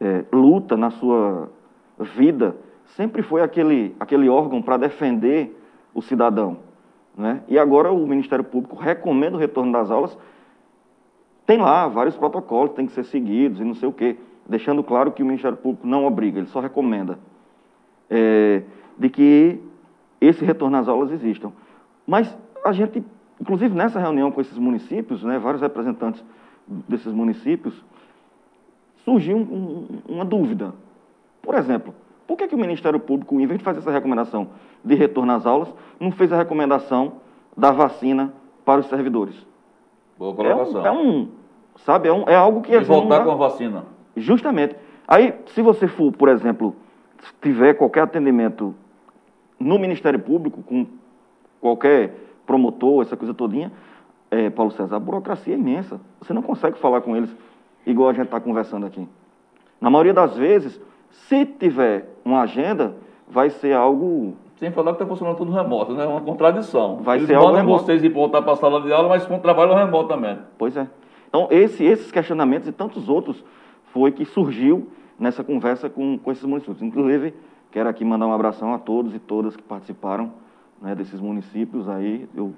é, 0.00 0.24
luta, 0.32 0.76
na 0.76 0.90
sua 0.90 1.50
vida, 1.98 2.54
sempre 2.96 3.22
foi 3.22 3.42
aquele, 3.42 3.96
aquele 3.98 4.28
órgão 4.28 4.62
para 4.62 4.76
defender 4.76 5.58
o 5.92 6.00
cidadão. 6.00 6.69
Né? 7.20 7.42
E 7.48 7.58
agora 7.58 7.92
o 7.92 8.06
Ministério 8.06 8.42
Público 8.42 8.76
recomenda 8.76 9.36
o 9.36 9.38
retorno 9.38 9.70
das 9.70 9.90
aulas. 9.90 10.16
Tem 11.46 11.58
lá 11.58 11.86
vários 11.86 12.16
protocolos 12.16 12.70
que 12.70 12.76
têm 12.76 12.86
que 12.86 12.92
ser 12.92 13.04
seguidos 13.04 13.60
e 13.60 13.64
não 13.64 13.74
sei 13.74 13.88
o 13.88 13.92
quê, 13.92 14.16
deixando 14.48 14.82
claro 14.82 15.12
que 15.12 15.22
o 15.22 15.26
Ministério 15.26 15.58
Público 15.58 15.86
não 15.86 16.06
obriga, 16.06 16.38
ele 16.38 16.46
só 16.46 16.60
recomenda 16.60 17.18
é, 18.08 18.62
de 18.98 19.10
que 19.10 19.60
esse 20.18 20.42
retorno 20.44 20.78
às 20.78 20.88
aulas 20.88 21.10
existam. 21.12 21.52
Mas 22.06 22.34
a 22.64 22.72
gente, 22.72 23.04
inclusive 23.38 23.74
nessa 23.74 24.00
reunião 24.00 24.32
com 24.32 24.40
esses 24.40 24.56
municípios, 24.56 25.22
né, 25.22 25.38
vários 25.38 25.60
representantes 25.60 26.24
desses 26.88 27.12
municípios, 27.12 27.84
surgiu 29.04 29.36
um, 29.36 29.40
um, 29.40 30.14
uma 30.14 30.24
dúvida. 30.24 30.72
Por 31.42 31.54
exemplo, 31.54 31.94
por 32.30 32.36
que, 32.36 32.46
que 32.46 32.54
o 32.54 32.58
Ministério 32.58 33.00
Público, 33.00 33.40
em 33.40 33.44
vez 33.44 33.58
de 33.58 33.64
fazer 33.64 33.80
essa 33.80 33.90
recomendação 33.90 34.50
de 34.84 34.94
retorno 34.94 35.32
às 35.32 35.44
aulas, 35.44 35.68
não 35.98 36.12
fez 36.12 36.32
a 36.32 36.36
recomendação 36.36 37.14
da 37.56 37.72
vacina 37.72 38.32
para 38.64 38.80
os 38.80 38.86
servidores? 38.86 39.34
Boa 40.16 40.32
colocação. 40.32 40.86
É 40.86 40.92
um, 40.92 40.94
é 40.94 41.00
um 41.00 41.28
sabe, 41.78 42.08
é, 42.08 42.12
um, 42.12 42.22
é 42.28 42.36
algo 42.36 42.60
que... 42.60 42.72
E 42.72 42.78
voltar 42.84 43.24
com 43.24 43.32
a 43.32 43.34
vacina. 43.34 43.84
Justamente. 44.16 44.76
Aí, 45.08 45.34
se 45.46 45.60
você 45.60 45.88
for, 45.88 46.12
por 46.12 46.28
exemplo, 46.28 46.76
tiver 47.42 47.74
qualquer 47.74 48.02
atendimento 48.02 48.76
no 49.58 49.76
Ministério 49.76 50.20
Público, 50.20 50.62
com 50.62 50.86
qualquer 51.60 52.14
promotor, 52.46 53.02
essa 53.02 53.16
coisa 53.16 53.34
todinha, 53.34 53.72
é, 54.30 54.50
Paulo 54.50 54.70
César, 54.70 54.94
a 54.94 55.00
burocracia 55.00 55.52
é 55.52 55.58
imensa. 55.58 56.00
Você 56.20 56.32
não 56.32 56.42
consegue 56.42 56.78
falar 56.78 57.00
com 57.00 57.16
eles. 57.16 57.34
igual 57.84 58.08
a 58.08 58.12
gente 58.12 58.26
está 58.26 58.38
conversando 58.38 58.86
aqui. 58.86 59.04
Na 59.80 59.90
maioria 59.90 60.14
das 60.14 60.36
vezes, 60.36 60.80
se 61.10 61.44
tiver 61.46 62.08
uma 62.24 62.42
agenda, 62.42 62.94
vai 63.28 63.50
ser 63.50 63.72
algo 63.74 64.34
sem 64.56 64.70
falar 64.70 64.92
que 64.92 64.96
está 64.96 65.06
funcionando 65.06 65.36
tudo 65.38 65.52
remoto, 65.52 65.94
né? 65.94 66.04
É 66.04 66.06
uma 66.06 66.20
contradição. 66.20 66.96
Vai 66.98 67.16
Eles 67.18 67.28
ser 67.28 67.34
algo 67.34 67.48
mandam 67.48 67.62
remoto. 67.64 67.84
vocês 67.84 68.04
ir 68.04 68.10
voltar 68.10 68.42
para 68.42 68.52
a 68.52 68.56
sala 68.56 68.82
de 68.82 68.92
aula, 68.92 69.08
mas 69.08 69.24
com 69.26 69.38
trabalho 69.38 69.74
remotamente. 69.74 70.42
Pois 70.58 70.76
é. 70.76 70.86
Então, 71.28 71.48
esse, 71.50 71.82
esses 71.84 72.12
questionamentos 72.12 72.68
e 72.68 72.72
tantos 72.72 73.08
outros 73.08 73.42
foi 73.92 74.12
que 74.12 74.24
surgiu 74.26 74.88
nessa 75.18 75.42
conversa 75.42 75.88
com, 75.88 76.18
com 76.18 76.30
esses 76.30 76.44
municípios. 76.44 76.82
Inclusive, 76.82 77.32
quero 77.70 77.88
aqui 77.88 78.04
mandar 78.04 78.26
um 78.26 78.32
abração 78.34 78.74
a 78.74 78.78
todos 78.78 79.14
e 79.14 79.18
todas 79.18 79.56
que 79.56 79.62
participaram 79.62 80.30
né, 80.80 80.94
desses 80.94 81.20
municípios 81.20 81.88
aí. 81.88 82.28
Eu, 82.34 82.52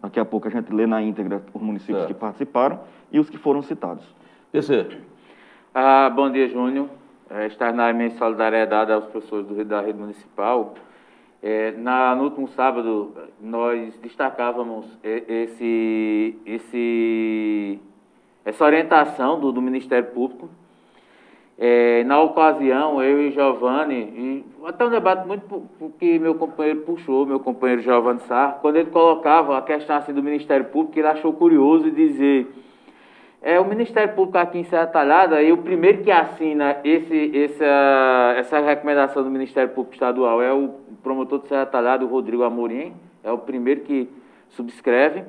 daqui 0.00 0.18
a 0.18 0.24
pouco 0.24 0.48
a 0.48 0.50
gente 0.50 0.72
lê 0.72 0.86
na 0.86 1.02
íntegra 1.02 1.42
os 1.52 1.60
municípios 1.60 1.98
Certo. 1.98 2.08
que 2.08 2.14
participaram 2.14 2.80
e 3.12 3.18
os 3.20 3.28
que 3.28 3.36
foram 3.36 3.60
citados. 3.60 4.04
PC, 4.50 4.86
Ah, 5.74 6.08
bom 6.08 6.30
dia, 6.30 6.48
Júnior. 6.48 6.86
É, 7.30 7.46
externar 7.46 7.90
a 7.90 7.92
minha 7.92 8.10
solidariedade 8.12 8.90
aos 8.90 9.04
professores 9.04 9.46
do, 9.46 9.64
da 9.64 9.82
rede 9.82 9.98
municipal. 9.98 10.74
É, 11.42 11.72
na, 11.72 12.14
no 12.16 12.24
último 12.24 12.48
sábado, 12.48 13.14
nós 13.40 13.96
destacávamos 13.98 14.86
esse, 15.02 16.36
esse, 16.46 17.78
essa 18.44 18.64
orientação 18.64 19.38
do, 19.38 19.52
do 19.52 19.60
Ministério 19.60 20.10
Público. 20.10 20.48
É, 21.58 22.02
na 22.04 22.20
ocasião, 22.20 23.02
eu 23.02 23.20
e 23.20 23.30
Giovanni, 23.30 23.94
e 23.96 24.44
até 24.64 24.86
um 24.86 24.90
debate 24.90 25.26
muito 25.26 25.68
que 25.98 26.18
meu 26.18 26.34
companheiro 26.34 26.80
puxou, 26.80 27.26
meu 27.26 27.40
companheiro 27.40 27.82
Giovanni 27.82 28.20
Sar, 28.20 28.58
quando 28.62 28.76
ele 28.76 28.90
colocava 28.90 29.58
a 29.58 29.62
questão 29.62 29.96
assim, 29.96 30.14
do 30.14 30.22
Ministério 30.22 30.66
Público, 30.66 30.98
ele 30.98 31.08
achou 31.08 31.32
curioso 31.32 31.90
dizer 31.90 32.46
é, 33.40 33.58
o 33.60 33.64
Ministério 33.64 34.14
Público 34.14 34.38
aqui 34.38 34.58
em 34.58 34.64
Serra 34.64 34.86
Talhada, 34.86 35.42
e 35.42 35.52
o 35.52 35.58
primeiro 35.58 36.02
que 36.02 36.10
assina 36.10 36.78
esse, 36.82 37.44
essa, 37.44 38.34
essa 38.36 38.58
recomendação 38.60 39.22
do 39.22 39.30
Ministério 39.30 39.70
Público 39.70 39.94
Estadual 39.94 40.42
é 40.42 40.52
o 40.52 40.70
promotor 41.02 41.40
de 41.40 41.48
Serra 41.48 41.66
Talhada, 41.66 42.04
o 42.04 42.08
Rodrigo 42.08 42.42
Amorim, 42.42 42.94
é 43.22 43.30
o 43.30 43.38
primeiro 43.38 43.82
que 43.82 44.08
subscreve. 44.50 45.24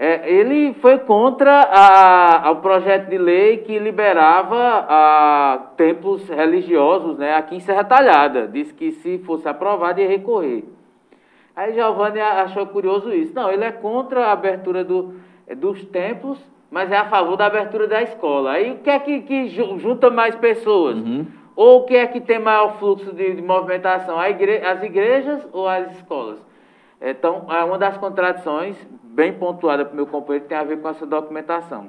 É, 0.00 0.32
ele 0.32 0.74
foi 0.74 0.98
contra 0.98 1.60
a, 1.60 2.54
projeto 2.54 3.08
de 3.08 3.18
lei 3.18 3.58
que 3.58 3.80
liberava 3.80 4.86
a, 4.88 5.58
templos 5.76 6.28
religiosos 6.28 7.18
né, 7.18 7.34
aqui 7.34 7.56
em 7.56 7.60
Serra 7.60 7.82
Talhada. 7.82 8.46
Disse 8.46 8.72
que 8.72 8.92
se 8.92 9.18
fosse 9.18 9.48
aprovado 9.48 10.00
ia 10.00 10.06
recorrer. 10.06 10.64
Aí 11.56 11.74
Giovanni 11.74 12.20
achou 12.20 12.64
curioso 12.68 13.12
isso. 13.12 13.34
Não, 13.34 13.50
ele 13.50 13.64
é 13.64 13.72
contra 13.72 14.26
a 14.26 14.32
abertura 14.32 14.84
do, 14.84 15.14
dos 15.56 15.84
templos, 15.86 16.38
mas 16.70 16.90
é 16.92 16.96
a 16.96 17.06
favor 17.06 17.36
da 17.36 17.46
abertura 17.46 17.86
da 17.86 18.02
escola. 18.02 18.52
Aí 18.52 18.72
o 18.72 18.78
que 18.78 18.90
é 18.90 18.98
que, 18.98 19.20
que 19.22 19.48
ju- 19.48 19.78
junta 19.78 20.10
mais 20.10 20.34
pessoas? 20.36 20.96
Ou 21.56 21.80
o 21.80 21.84
que 21.84 21.96
é 21.96 22.06
que 22.06 22.20
tem 22.20 22.38
maior 22.38 22.78
fluxo 22.78 23.12
de, 23.12 23.34
de 23.34 23.42
movimentação? 23.42 24.22
Igre- 24.26 24.64
as 24.64 24.82
igrejas 24.82 25.46
ou 25.52 25.66
as 25.68 25.90
escolas? 25.96 26.38
Então, 27.00 27.46
é 27.48 27.62
uma 27.64 27.78
das 27.78 27.96
contradições, 27.96 28.76
bem 29.02 29.32
pontuada 29.32 29.84
para 29.84 29.92
o 29.92 29.96
meu 29.96 30.06
companheiro, 30.06 30.44
que 30.44 30.48
tem 30.48 30.58
a 30.58 30.64
ver 30.64 30.80
com 30.80 30.88
essa 30.88 31.06
documentação. 31.06 31.88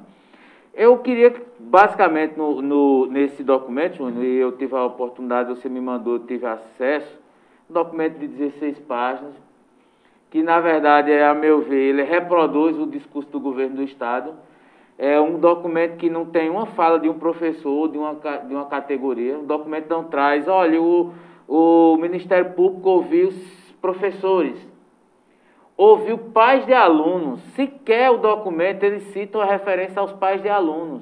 Eu 0.72 0.98
queria, 0.98 1.30
que, 1.30 1.40
basicamente, 1.58 2.36
no, 2.36 2.62
no- 2.62 3.06
nesse 3.06 3.42
documento, 3.42 3.96
Júnior, 3.96 4.24
e 4.24 4.36
eu 4.36 4.52
tive 4.52 4.74
a 4.76 4.84
oportunidade, 4.84 5.48
você 5.50 5.68
me 5.68 5.80
mandou, 5.80 6.14
eu 6.14 6.20
tive 6.26 6.46
acesso, 6.46 7.18
um 7.68 7.72
documento 7.74 8.18
de 8.18 8.26
16 8.28 8.78
páginas, 8.80 9.34
que 10.30 10.42
na 10.44 10.60
verdade, 10.60 11.10
é, 11.10 11.26
a 11.26 11.34
meu 11.34 11.60
ver, 11.60 11.76
ele 11.90 12.02
reproduz 12.04 12.78
o 12.78 12.86
discurso 12.86 13.28
do 13.30 13.40
governo 13.40 13.76
do 13.76 13.82
Estado. 13.82 14.32
É 15.02 15.18
um 15.18 15.38
documento 15.38 15.96
que 15.96 16.10
não 16.10 16.26
tem 16.26 16.50
uma 16.50 16.66
fala 16.66 17.00
de 17.00 17.08
um 17.08 17.18
professor, 17.18 17.88
de 17.88 17.96
uma, 17.96 18.12
de 18.12 18.54
uma 18.54 18.66
categoria. 18.66 19.38
O 19.38 19.44
documento 19.44 19.88
não 19.88 20.04
traz, 20.04 20.46
olha, 20.46 20.78
o, 20.78 21.14
o 21.48 21.96
Ministério 21.96 22.52
Público 22.52 22.86
ouviu 22.90 23.28
os 23.28 23.72
professores, 23.80 24.60
ouviu 25.74 26.18
pais 26.18 26.66
de 26.66 26.74
alunos. 26.74 27.40
Sequer 27.54 28.10
o 28.10 28.18
documento 28.18 28.84
ele 28.84 29.00
cita 29.00 29.38
uma 29.38 29.46
referência 29.46 29.98
aos 29.98 30.12
pais 30.12 30.42
de 30.42 30.50
alunos. 30.50 31.00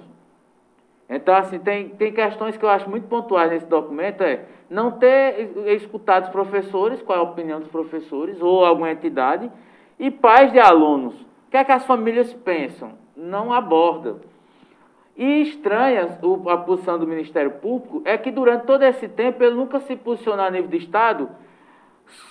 Então, 1.10 1.34
assim, 1.34 1.58
tem, 1.58 1.88
tem 1.88 2.12
questões 2.12 2.56
que 2.56 2.64
eu 2.64 2.68
acho 2.68 2.88
muito 2.88 3.08
pontuais 3.08 3.50
nesse 3.50 3.66
documento, 3.66 4.22
é 4.22 4.44
não 4.70 4.92
ter 4.92 5.40
es- 5.66 5.82
escutado 5.82 6.26
os 6.26 6.30
professores, 6.30 7.02
qual 7.02 7.18
é 7.18 7.20
a 7.20 7.24
opinião 7.24 7.58
dos 7.58 7.68
professores, 7.68 8.40
ou 8.40 8.64
alguma 8.64 8.92
entidade, 8.92 9.50
e 9.98 10.08
pais 10.08 10.52
de 10.52 10.60
alunos. 10.60 11.20
O 11.20 11.50
que 11.50 11.56
é 11.56 11.64
que 11.64 11.72
as 11.72 11.84
famílias 11.84 12.32
pensam? 12.32 13.07
Não 13.18 13.52
aborda. 13.52 14.16
E 15.16 15.42
estranha 15.42 16.16
a 16.46 16.56
posição 16.56 16.96
do 16.96 17.06
Ministério 17.06 17.50
Público 17.50 18.00
é 18.04 18.16
que 18.16 18.30
durante 18.30 18.64
todo 18.64 18.84
esse 18.84 19.08
tempo 19.08 19.42
ele 19.42 19.56
nunca 19.56 19.80
se 19.80 19.96
posicionou 19.96 20.46
a 20.46 20.50
nível 20.50 20.68
de 20.68 20.76
Estado 20.76 21.28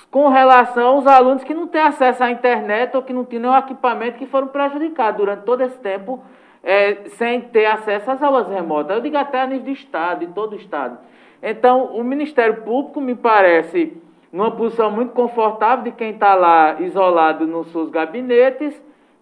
com 0.10 0.30
relação 0.30 0.96
aos 0.96 1.06
alunos 1.06 1.44
que 1.44 1.54
não 1.54 1.68
têm 1.68 1.82
acesso 1.82 2.24
à 2.24 2.32
internet 2.32 2.96
ou 2.96 3.04
que 3.04 3.12
não 3.12 3.26
tinham 3.26 3.42
nenhum 3.42 3.58
equipamento 3.58 4.18
que 4.18 4.26
foram 4.26 4.48
prejudicados 4.48 5.20
durante 5.20 5.44
todo 5.44 5.62
esse 5.62 5.78
tempo 5.80 6.24
é, 6.64 7.10
sem 7.10 7.42
ter 7.42 7.66
acesso 7.66 8.10
às 8.10 8.24
aulas 8.24 8.48
remotas. 8.48 8.96
Eu 8.96 9.02
digo 9.02 9.18
até 9.18 9.42
a 9.42 9.46
nível 9.46 9.66
de 9.66 9.74
Estado, 9.74 10.26
de 10.26 10.32
todo 10.32 10.54
o 10.54 10.56
Estado. 10.56 10.98
Então, 11.44 11.88
o 11.88 12.04
Ministério 12.06 12.62
Público 12.62 13.02
me 13.02 13.16
parece 13.16 14.02
numa 14.32 14.52
posição 14.52 14.90
muito 14.90 15.12
confortável 15.12 15.84
de 15.84 15.92
quem 15.92 16.12
está 16.12 16.36
lá 16.36 16.80
isolado 16.80 17.46
nos 17.46 17.70
seus 17.72 17.90
gabinetes, 17.90 18.82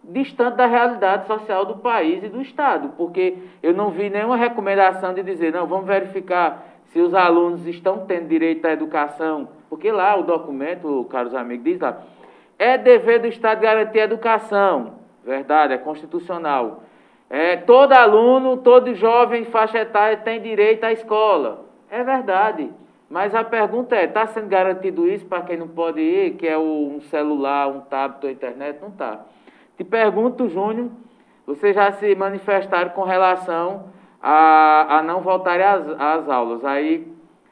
distante 0.09 0.57
da 0.57 0.65
realidade 0.65 1.27
social 1.27 1.65
do 1.65 1.77
país 1.77 2.23
e 2.23 2.29
do 2.29 2.41
Estado, 2.41 2.93
porque 2.97 3.37
eu 3.61 3.73
não 3.73 3.89
vi 3.89 4.09
nenhuma 4.09 4.37
recomendação 4.37 5.13
de 5.13 5.23
dizer, 5.23 5.51
não, 5.51 5.65
vamos 5.65 5.85
verificar 5.85 6.63
se 6.85 6.99
os 6.99 7.13
alunos 7.13 7.65
estão 7.65 8.05
tendo 8.05 8.27
direito 8.27 8.65
à 8.65 8.71
educação, 8.71 9.47
porque 9.69 9.91
lá 9.91 10.15
o 10.15 10.23
documento, 10.23 11.05
caros 11.09 11.33
amigos, 11.33 11.65
diz 11.65 11.79
lá, 11.79 11.97
é 12.57 12.77
dever 12.77 13.19
do 13.19 13.27
Estado 13.27 13.61
garantir 13.61 13.99
a 13.99 14.03
educação, 14.03 14.93
verdade, 15.23 15.73
é 15.73 15.77
constitucional. 15.77 16.83
É, 17.29 17.57
todo 17.57 17.91
aluno, 17.93 18.57
todo 18.57 18.93
jovem 18.93 19.45
faixa 19.45 19.79
etária 19.79 20.17
tem 20.17 20.39
direito 20.41 20.83
à 20.83 20.91
escola. 20.91 21.65
É 21.89 22.03
verdade. 22.03 22.69
Mas 23.09 23.33
a 23.33 23.43
pergunta 23.43 23.95
é, 23.95 24.05
está 24.05 24.27
sendo 24.27 24.47
garantido 24.47 25.07
isso 25.07 25.25
para 25.25 25.41
quem 25.41 25.57
não 25.57 25.67
pode 25.67 26.01
ir, 26.01 26.35
que 26.35 26.47
é 26.47 26.57
um 26.57 27.01
celular, 27.09 27.67
um 27.67 27.81
tablet 27.81 28.23
ou 28.25 28.31
internet? 28.31 28.79
Não 28.81 28.89
está. 28.89 29.25
Te 29.77 29.83
pergunto, 29.83 30.47
Júnior, 30.47 30.89
vocês 31.45 31.75
já 31.75 31.91
se 31.91 32.15
manifestaram 32.15 32.91
com 32.91 33.03
relação 33.03 33.85
a, 34.21 34.97
a 34.99 35.03
não 35.03 35.21
voltarem 35.21 35.65
às, 35.65 35.87
às 35.99 36.29
aulas. 36.29 36.63
Aí, 36.63 37.07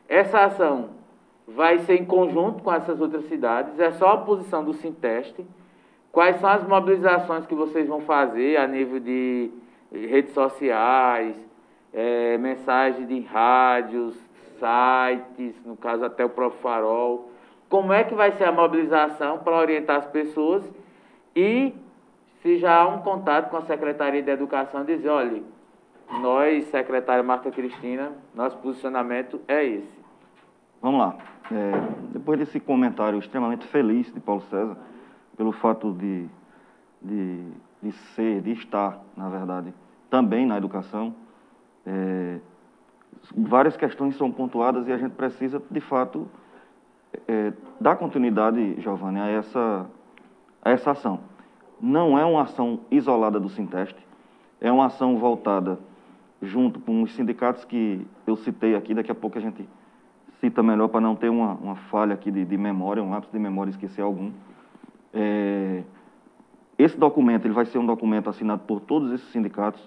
essa 0.07 0.45
ação 0.45 0.89
vai 1.47 1.79
ser 1.79 1.95
em 1.95 2.05
conjunto 2.05 2.63
com 2.63 2.73
essas 2.73 3.01
outras 3.01 3.25
cidades, 3.25 3.79
é 3.79 3.91
só 3.91 4.13
a 4.13 4.17
posição 4.17 4.63
do 4.63 4.73
Sinteste. 4.73 5.45
Quais 6.11 6.39
são 6.39 6.49
as 6.49 6.65
mobilizações 6.65 7.45
que 7.45 7.55
vocês 7.55 7.87
vão 7.87 8.01
fazer 8.01 8.57
a 8.57 8.67
nível 8.67 8.99
de 8.99 9.51
redes 9.91 10.33
sociais, 10.33 11.35
eh, 11.91 12.37
mensagens 12.37 13.07
de 13.07 13.19
rádios, 13.21 14.15
sites, 14.59 15.55
no 15.65 15.75
caso 15.75 16.05
até 16.05 16.23
o 16.23 16.29
próprio 16.29 16.61
Farol? 16.61 17.31
Como 17.67 17.91
é 17.91 18.03
que 18.03 18.13
vai 18.13 18.31
ser 18.33 18.43
a 18.43 18.51
mobilização 18.51 19.39
para 19.39 19.57
orientar 19.57 19.97
as 19.97 20.05
pessoas 20.05 20.63
e 21.35 21.73
se 22.43 22.57
já 22.57 22.81
há 22.81 22.87
um 22.87 22.99
contato 22.99 23.49
com 23.49 23.55
a 23.55 23.61
Secretaria 23.61 24.21
de 24.21 24.29
Educação 24.29 24.83
dizer, 24.83 25.07
olha, 25.07 25.41
nós, 26.21 26.65
secretária 26.65 27.23
Marta 27.23 27.49
Cristina, 27.49 28.11
nosso 28.35 28.57
posicionamento 28.57 29.39
é 29.47 29.65
esse. 29.65 30.03
Vamos 30.81 30.99
lá. 30.99 31.15
É, 31.49 31.71
depois 32.11 32.37
desse 32.37 32.59
comentário 32.59 33.17
extremamente 33.17 33.65
feliz 33.67 34.13
de 34.13 34.19
Paulo 34.19 34.41
César, 34.41 34.77
pelo 35.37 35.53
fato 35.53 35.93
de, 35.93 36.27
de, 37.01 37.47
de 37.81 37.91
ser, 38.13 38.41
de 38.41 38.51
estar, 38.51 38.99
na 39.15 39.29
verdade, 39.29 39.73
também 40.09 40.45
na 40.45 40.57
educação, 40.57 41.15
é, 41.85 42.39
várias 43.35 43.77
questões 43.77 44.17
são 44.17 44.29
pontuadas 44.29 44.85
e 44.85 44.91
a 44.91 44.97
gente 44.97 45.13
precisa, 45.13 45.61
de 45.71 45.79
fato, 45.79 46.27
é, 47.25 47.53
dar 47.79 47.95
continuidade, 47.95 48.81
Giovanni, 48.81 49.21
a 49.21 49.29
essa, 49.29 49.85
a 50.61 50.71
essa 50.71 50.91
ação. 50.91 51.32
Não 51.85 52.17
é 52.17 52.23
uma 52.23 52.43
ação 52.43 52.79
isolada 52.89 53.37
do 53.41 53.49
Sinteste, 53.49 54.01
é 54.61 54.71
uma 54.71 54.85
ação 54.85 55.17
voltada 55.17 55.77
junto 56.41 56.79
com 56.79 57.03
os 57.03 57.13
sindicatos 57.13 57.65
que 57.65 58.07
eu 58.25 58.37
citei 58.37 58.73
aqui, 58.73 58.93
daqui 58.93 59.11
a 59.11 59.15
pouco 59.15 59.37
a 59.37 59.41
gente 59.41 59.67
cita 60.39 60.63
melhor 60.63 60.87
para 60.87 61.01
não 61.01 61.13
ter 61.13 61.27
uma, 61.27 61.55
uma 61.55 61.75
falha 61.75 62.13
aqui 62.13 62.31
de, 62.31 62.45
de 62.45 62.57
memória, 62.57 63.03
um 63.03 63.09
lápis 63.09 63.29
de 63.29 63.37
memória, 63.37 63.69
esquecer 63.69 64.01
algum. 64.01 64.31
É, 65.13 65.83
esse 66.77 66.97
documento 66.97 67.45
ele 67.47 67.53
vai 67.53 67.65
ser 67.65 67.79
um 67.79 67.85
documento 67.85 68.29
assinado 68.29 68.61
por 68.65 68.79
todos 68.79 69.11
esses 69.11 69.29
sindicatos. 69.33 69.85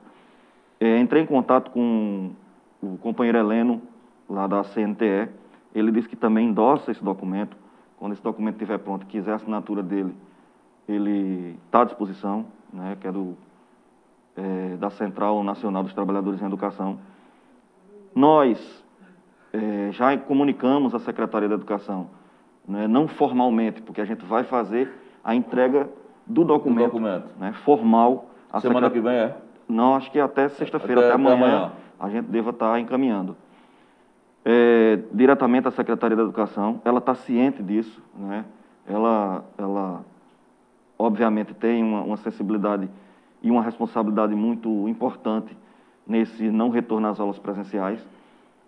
É, 0.78 0.98
entrei 0.98 1.22
em 1.22 1.26
contato 1.26 1.70
com 1.70 2.32
o 2.82 2.98
companheiro 2.98 3.38
Heleno, 3.38 3.80
lá 4.28 4.46
da 4.46 4.62
CNTE. 4.64 5.30
Ele 5.74 5.90
disse 5.90 6.10
que 6.10 6.16
também 6.16 6.48
endossa 6.50 6.90
esse 6.90 7.02
documento. 7.02 7.56
Quando 7.98 8.12
esse 8.12 8.22
documento 8.22 8.56
estiver 8.56 8.76
pronto, 8.80 9.06
quiser 9.06 9.32
a 9.32 9.36
assinatura 9.36 9.82
dele, 9.82 10.14
ele 10.88 11.58
está 11.66 11.82
à 11.82 11.84
disposição. 11.84 12.46
Né? 12.72 12.96
Quero 13.00 13.36
é, 14.36 14.76
da 14.76 14.90
Central 14.90 15.42
Nacional 15.42 15.82
dos 15.82 15.94
Trabalhadores 15.94 16.40
em 16.40 16.46
Educação. 16.46 16.98
Nós 18.14 18.84
é, 19.52 19.90
já 19.92 20.16
comunicamos 20.18 20.94
à 20.94 20.98
Secretaria 20.98 21.48
da 21.48 21.54
Educação, 21.54 22.08
né, 22.66 22.86
não 22.86 23.08
formalmente, 23.08 23.80
porque 23.82 24.00
a 24.00 24.04
gente 24.04 24.24
vai 24.24 24.44
fazer 24.44 24.92
a 25.24 25.34
entrega 25.34 25.88
do 26.26 26.44
documento, 26.44 26.92
documento. 26.92 27.28
Né, 27.38 27.52
formal. 27.64 28.30
A 28.52 28.60
Semana 28.60 28.88
secret... 28.88 29.02
que 29.02 29.08
vem 29.08 29.18
é? 29.18 29.36
Não, 29.68 29.94
acho 29.96 30.10
que 30.10 30.20
até 30.20 30.48
sexta-feira, 30.48 31.00
até, 31.00 31.10
até, 31.10 31.14
amanhã, 31.16 31.34
amanhã, 31.34 31.72
a 31.98 32.08
gente 32.08 32.26
deva 32.26 32.50
estar 32.50 32.78
encaminhando. 32.78 33.36
É, 34.44 35.00
diretamente 35.12 35.66
à 35.66 35.70
Secretaria 35.72 36.16
da 36.16 36.22
Educação, 36.22 36.80
ela 36.84 36.98
está 36.98 37.14
ciente 37.14 37.62
disso, 37.62 38.00
né? 38.14 38.44
ela, 38.86 39.44
ela 39.58 40.04
obviamente 40.98 41.54
tem 41.54 41.82
uma, 41.82 42.02
uma 42.02 42.16
sensibilidade 42.16 42.88
e 43.42 43.50
uma 43.50 43.62
responsabilidade 43.62 44.34
muito 44.34 44.88
importante 44.88 45.56
nesse 46.06 46.50
não 46.50 46.70
retorno 46.70 47.08
às 47.08 47.20
aulas 47.20 47.38
presenciais. 47.38 48.06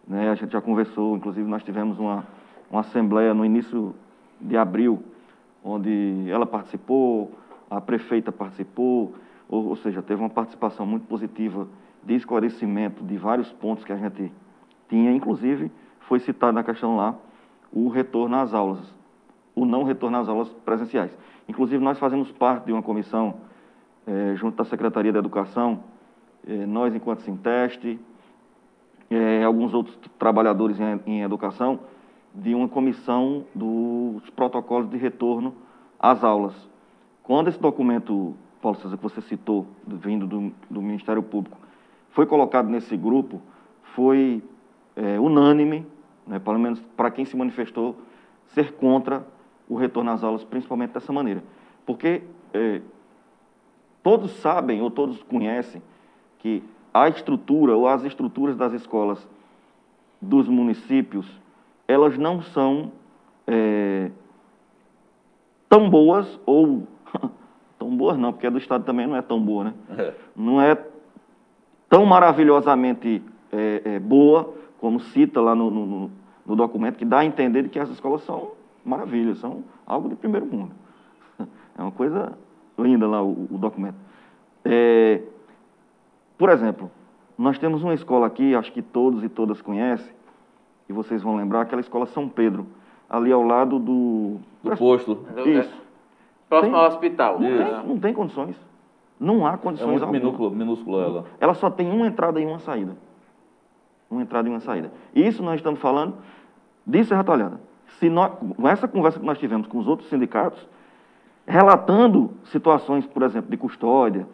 Né? 0.06 0.30
A 0.30 0.34
gente 0.34 0.52
já 0.52 0.60
conversou, 0.60 1.16
inclusive 1.16 1.48
nós 1.48 1.62
tivemos 1.62 1.98
uma, 1.98 2.26
uma 2.70 2.80
assembleia 2.80 3.32
no 3.32 3.44
início 3.44 3.94
de 4.40 4.56
abril, 4.56 5.02
onde 5.64 6.26
ela 6.28 6.46
participou, 6.46 7.32
a 7.70 7.80
prefeita 7.80 8.32
participou, 8.32 9.14
ou, 9.48 9.68
ou 9.68 9.76
seja, 9.76 10.02
teve 10.02 10.20
uma 10.20 10.30
participação 10.30 10.86
muito 10.86 11.06
positiva 11.06 11.66
de 12.02 12.14
esclarecimento 12.14 13.04
de 13.04 13.16
vários 13.16 13.50
pontos 13.52 13.84
que 13.84 13.92
a 13.92 13.96
gente 13.96 14.32
tinha, 14.88 15.12
inclusive 15.12 15.70
foi 16.00 16.18
citado 16.20 16.52
na 16.52 16.64
questão 16.64 16.96
lá 16.96 17.14
o 17.72 17.88
retorno 17.88 18.36
às 18.36 18.54
aulas, 18.54 18.94
o 19.54 19.66
não 19.66 19.82
retorno 19.82 20.16
às 20.16 20.28
aulas 20.28 20.48
presenciais. 20.64 21.10
Inclusive, 21.48 21.82
nós 21.82 21.98
fazemos 21.98 22.30
parte 22.30 22.66
de 22.66 22.72
uma 22.72 22.82
comissão, 22.82 23.36
é, 24.06 24.34
junto 24.36 24.56
da 24.56 24.64
Secretaria 24.64 25.12
da 25.12 25.18
Educação, 25.18 25.80
é, 26.46 26.66
nós, 26.66 26.94
enquanto 26.94 27.22
Sinteste, 27.22 27.98
é, 29.10 29.42
alguns 29.42 29.72
outros 29.72 29.98
trabalhadores 30.18 30.78
em, 30.78 31.00
em, 31.06 31.22
educação, 31.22 31.80
de 32.34 32.54
uma 32.54 32.68
comissão 32.68 33.44
dos 33.54 34.28
protocolos 34.30 34.90
de 34.90 34.98
retorno 34.98 35.54
às 35.98 36.22
aulas. 36.22 36.54
Quando 37.22 37.48
esse 37.48 37.58
documento, 37.58 38.34
Paulo 38.60 38.78
César, 38.78 38.96
que 38.96 39.02
você 39.02 39.22
citou, 39.22 39.66
vindo 39.86 40.26
do, 40.26 40.52
do 40.68 40.82
Ministério 40.82 41.22
Público, 41.22 41.56
foi 42.10 42.26
colocado 42.26 42.68
nesse 42.68 42.96
grupo, 42.96 43.40
foi 43.94 44.42
é, 44.94 45.18
unânime, 45.18 45.86
né, 46.26 46.38
pelo 46.38 46.58
menos 46.58 46.80
para 46.96 47.10
quem 47.10 47.24
se 47.24 47.36
manifestou, 47.36 47.96
ser 48.48 48.72
contra 48.72 49.26
o 49.68 49.76
retorno 49.76 50.10
às 50.10 50.24
aulas, 50.24 50.44
principalmente 50.44 50.92
dessa 50.92 51.12
maneira. 51.12 51.42
Porque 51.84 52.22
é, 52.52 52.80
todos 54.02 54.30
sabem 54.32 54.80
ou 54.80 54.90
todos 54.90 55.22
conhecem 55.22 55.82
que 56.38 56.62
a 56.92 57.08
estrutura 57.08 57.76
ou 57.76 57.86
as 57.86 58.04
estruturas 58.04 58.56
das 58.56 58.72
escolas 58.72 59.26
dos 60.20 60.48
municípios, 60.48 61.26
elas 61.86 62.18
não 62.18 62.42
são 62.42 62.90
é, 63.46 64.10
tão 65.68 65.88
boas 65.88 66.40
ou 66.44 66.86
tão 67.78 67.96
boas 67.96 68.18
não, 68.18 68.32
porque 68.32 68.46
a 68.46 68.50
do 68.50 68.58
Estado 68.58 68.84
também 68.84 69.06
não 69.06 69.16
é 69.16 69.22
tão 69.22 69.40
boa, 69.40 69.64
né? 69.64 69.74
É. 69.96 70.14
Não 70.34 70.60
é 70.60 70.76
tão 71.88 72.04
maravilhosamente 72.04 73.22
é, 73.52 73.82
é, 73.84 73.98
boa 73.98 74.54
como 74.78 75.00
cita 75.00 75.40
lá 75.40 75.54
no, 75.54 75.70
no, 75.70 76.10
no, 76.46 76.56
documento, 76.56 76.96
que 76.96 77.04
dá 77.04 77.20
a 77.20 77.24
entender 77.24 77.68
que 77.68 77.78
as 77.78 77.88
escolas 77.90 78.22
são 78.22 78.52
maravilhas, 78.88 79.38
são 79.38 79.62
algo 79.86 80.08
de 80.08 80.16
primeiro 80.16 80.46
mundo. 80.46 80.72
É 81.78 81.82
uma 81.82 81.92
coisa 81.92 82.36
linda 82.76 83.06
lá 83.06 83.22
o, 83.22 83.46
o 83.52 83.56
documento. 83.56 83.94
É, 84.64 85.22
por 86.36 86.50
exemplo, 86.50 86.90
nós 87.38 87.56
temos 87.56 87.84
uma 87.84 87.94
escola 87.94 88.26
aqui, 88.26 88.52
acho 88.52 88.72
que 88.72 88.82
todos 88.82 89.22
e 89.22 89.28
todas 89.28 89.62
conhecem, 89.62 90.12
e 90.88 90.92
vocês 90.92 91.22
vão 91.22 91.36
lembrar, 91.36 91.60
aquela 91.60 91.80
escola 91.80 92.04
São 92.06 92.28
Pedro, 92.28 92.66
ali 93.08 93.30
ao 93.30 93.44
lado 93.44 93.78
do... 93.78 94.38
Do 94.64 94.76
posto. 94.76 95.24
Isso. 95.46 95.72
Próximo 96.48 96.72
tem, 96.72 96.80
ao 96.80 96.88
hospital. 96.88 97.38
Não 97.38 97.48
tem, 97.48 97.88
não 97.88 97.98
tem, 98.00 98.12
condições. 98.12 98.56
Não 99.20 99.46
há 99.46 99.56
condições. 99.56 100.02
É 100.02 100.06
muito 100.06 100.20
minúsculo, 100.20 100.50
minúsculo 100.50 101.00
ela. 101.00 101.24
Ela 101.38 101.54
só 101.54 101.70
tem 101.70 101.88
uma 101.92 102.08
entrada 102.08 102.40
e 102.40 102.44
uma 102.44 102.58
saída. 102.58 102.96
Uma 104.10 104.22
entrada 104.22 104.48
e 104.48 104.50
uma 104.50 104.58
saída. 104.58 104.90
Isso 105.14 105.44
nós 105.44 105.56
estamos 105.56 105.78
falando 105.78 106.16
de 106.84 107.04
Serra 107.04 107.22
Talhada 107.22 107.68
se 107.98 108.08
nós, 108.08 108.32
com 108.56 108.68
essa 108.68 108.86
conversa 108.86 109.18
que 109.18 109.26
nós 109.26 109.38
tivemos 109.38 109.66
com 109.66 109.78
os 109.78 109.86
outros 109.86 110.08
sindicatos, 110.08 110.66
relatando 111.46 112.32
situações, 112.44 113.06
por 113.06 113.22
exemplo, 113.22 113.50
de 113.50 113.56
custódia, 113.56 114.26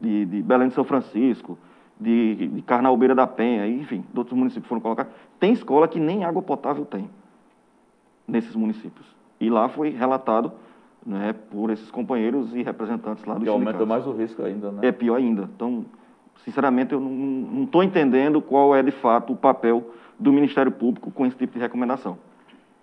de, 0.00 0.24
de 0.24 0.42
Belém 0.42 0.68
de 0.68 0.74
São 0.74 0.84
Francisco, 0.84 1.58
de, 2.00 2.48
de 2.48 2.62
Carnaúbeira 2.62 3.14
da 3.14 3.26
Penha, 3.26 3.66
enfim, 3.68 4.04
de 4.12 4.18
outros 4.18 4.36
municípios 4.36 4.68
foram 4.68 4.80
colocados, 4.80 5.12
tem 5.38 5.52
escola 5.52 5.86
que 5.86 6.00
nem 6.00 6.24
água 6.24 6.42
potável 6.42 6.84
tem 6.84 7.08
nesses 8.26 8.54
municípios. 8.56 9.06
E 9.38 9.50
lá 9.50 9.68
foi 9.68 9.90
relatado 9.90 10.52
né, 11.04 11.34
por 11.50 11.70
esses 11.70 11.90
companheiros 11.90 12.54
e 12.54 12.62
representantes 12.62 13.24
lá 13.24 13.34
do 13.34 13.42
Que 13.42 13.48
aumenta 13.48 13.84
mais 13.84 14.06
o 14.06 14.12
risco 14.12 14.42
ainda, 14.42 14.72
né? 14.72 14.88
É 14.88 14.92
pior 14.92 15.16
ainda. 15.16 15.48
Então, 15.54 15.84
sinceramente, 16.44 16.94
eu 16.94 17.00
não 17.00 17.64
estou 17.64 17.82
entendendo 17.82 18.40
qual 18.40 18.74
é, 18.74 18.82
de 18.82 18.90
fato, 18.90 19.32
o 19.32 19.36
papel 19.36 19.90
do 20.18 20.32
Ministério 20.32 20.72
Público 20.72 21.10
com 21.10 21.26
esse 21.26 21.36
tipo 21.36 21.52
de 21.52 21.58
recomendação. 21.58 22.16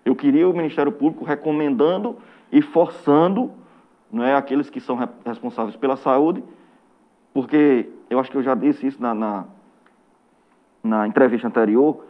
Eu 0.04 0.16
queria 0.16 0.48
o 0.48 0.52
Ministério 0.52 0.92
Público 0.92 1.24
recomendando 1.24 2.16
e 2.50 2.60
forçando 2.60 3.52
não 4.12 4.22
é, 4.22 4.34
aqueles 4.34 4.68
que 4.68 4.78
são 4.78 4.98
responsáveis 5.24 5.74
pela 5.74 5.96
saúde, 5.96 6.44
porque 7.32 7.88
eu 8.10 8.18
acho 8.18 8.30
que 8.30 8.36
eu 8.36 8.42
já 8.42 8.54
disse 8.54 8.86
isso 8.86 9.00
na, 9.00 9.14
na, 9.14 9.44
na 10.84 11.08
entrevista 11.08 11.48
anterior, 11.48 12.04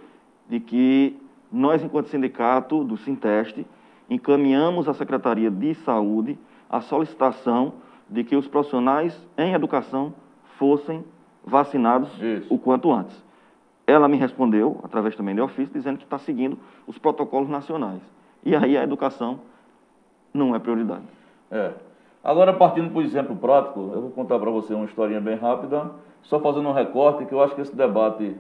de 0.49 0.59
que 0.59 1.17
nós, 1.51 1.83
enquanto 1.85 2.09
sindicato 2.09 2.83
do 2.83 2.97
Sinteste, 2.97 3.65
encaminhamos 4.11 4.89
à 4.89 4.95
Secretaria 4.95 5.51
de 5.51 5.75
Saúde 5.77 6.37
a 6.69 6.81
solicitação 6.81 7.75
de 8.11 8.25
que 8.25 8.35
os 8.35 8.49
profissionais 8.49 9.17
em 9.39 9.53
educação 9.53 10.13
fossem 10.59 11.05
vacinados 11.45 12.11
Isso. 12.21 12.53
o 12.53 12.59
quanto 12.59 12.91
antes. 12.91 13.23
Ela 13.87 14.09
me 14.09 14.17
respondeu, 14.17 14.81
através 14.83 15.17
também 15.17 15.35
de 15.35 15.41
ofício, 15.41 15.73
dizendo 15.73 15.99
que 15.99 16.05
está 16.05 16.19
seguindo 16.19 16.59
os 16.87 16.99
protocolos 16.99 17.49
nacionais. 17.49 18.01
E 18.45 18.55
aí 18.55 18.77
a 18.77 18.83
educação 18.83 19.41
não 20.33 20.55
é 20.55 20.59
prioridade. 20.59 21.03
É. 21.51 21.73
Agora, 22.23 22.53
partindo 22.53 22.91
para 22.91 22.99
o 22.99 23.03
exemplo 23.03 23.35
prático, 23.35 23.91
eu 23.93 24.01
vou 24.01 24.11
contar 24.11 24.39
para 24.39 24.51
você 24.51 24.73
uma 24.73 24.85
historinha 24.85 25.21
bem 25.21 25.37
rápida, 25.37 25.91
só 26.23 26.39
fazendo 26.39 26.69
um 26.69 26.73
recorte, 26.73 27.25
que 27.25 27.33
eu 27.33 27.43
acho 27.43 27.55
que 27.55 27.61
esse 27.61 27.75
debate 27.75 28.37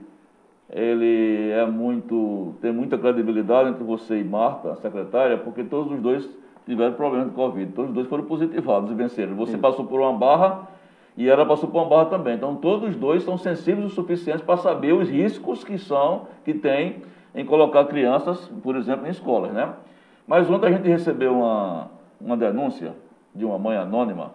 ele 0.70 1.50
é 1.50 1.66
muito, 1.66 2.54
tem 2.62 2.72
muita 2.72 2.96
credibilidade 2.96 3.70
entre 3.70 3.84
você 3.84 4.20
e 4.20 4.24
Marta, 4.24 4.72
a 4.72 4.76
secretária, 4.76 5.36
porque 5.36 5.64
todos 5.64 5.92
os 5.92 6.00
dois 6.00 6.28
tiveram 6.64 6.94
problema 6.94 7.26
de 7.26 7.32
Covid, 7.32 7.72
todos 7.72 7.90
os 7.90 7.94
dois 7.94 8.08
foram 8.08 8.24
positivados 8.24 8.90
e 8.90 8.94
venceram. 8.94 9.34
Você 9.36 9.52
Sim. 9.52 9.58
passou 9.58 9.84
por 9.84 10.00
uma 10.00 10.12
barra 10.12 10.68
e 11.16 11.28
por 11.66 11.82
uma 11.82 11.84
barra 11.84 12.06
também. 12.06 12.34
Então, 12.34 12.56
todos 12.56 12.90
os 12.90 12.96
dois 12.96 13.22
são 13.22 13.36
sensíveis 13.36 13.86
o 13.86 13.94
suficiente 13.94 14.42
para 14.42 14.56
saber 14.56 14.92
os 14.92 15.08
riscos 15.08 15.62
que 15.62 15.78
são, 15.78 16.26
que 16.44 16.54
tem 16.54 17.02
em 17.34 17.44
colocar 17.44 17.84
crianças, 17.84 18.50
por 18.62 18.76
exemplo, 18.76 19.06
em 19.06 19.10
escolas, 19.10 19.52
né? 19.52 19.72
Mas 20.26 20.48
ontem 20.50 20.68
a 20.68 20.70
gente 20.70 20.88
recebeu 20.88 21.32
uma, 21.34 21.90
uma 22.20 22.36
denúncia 22.36 22.94
de 23.34 23.44
uma 23.44 23.58
mãe 23.58 23.76
anônima, 23.76 24.32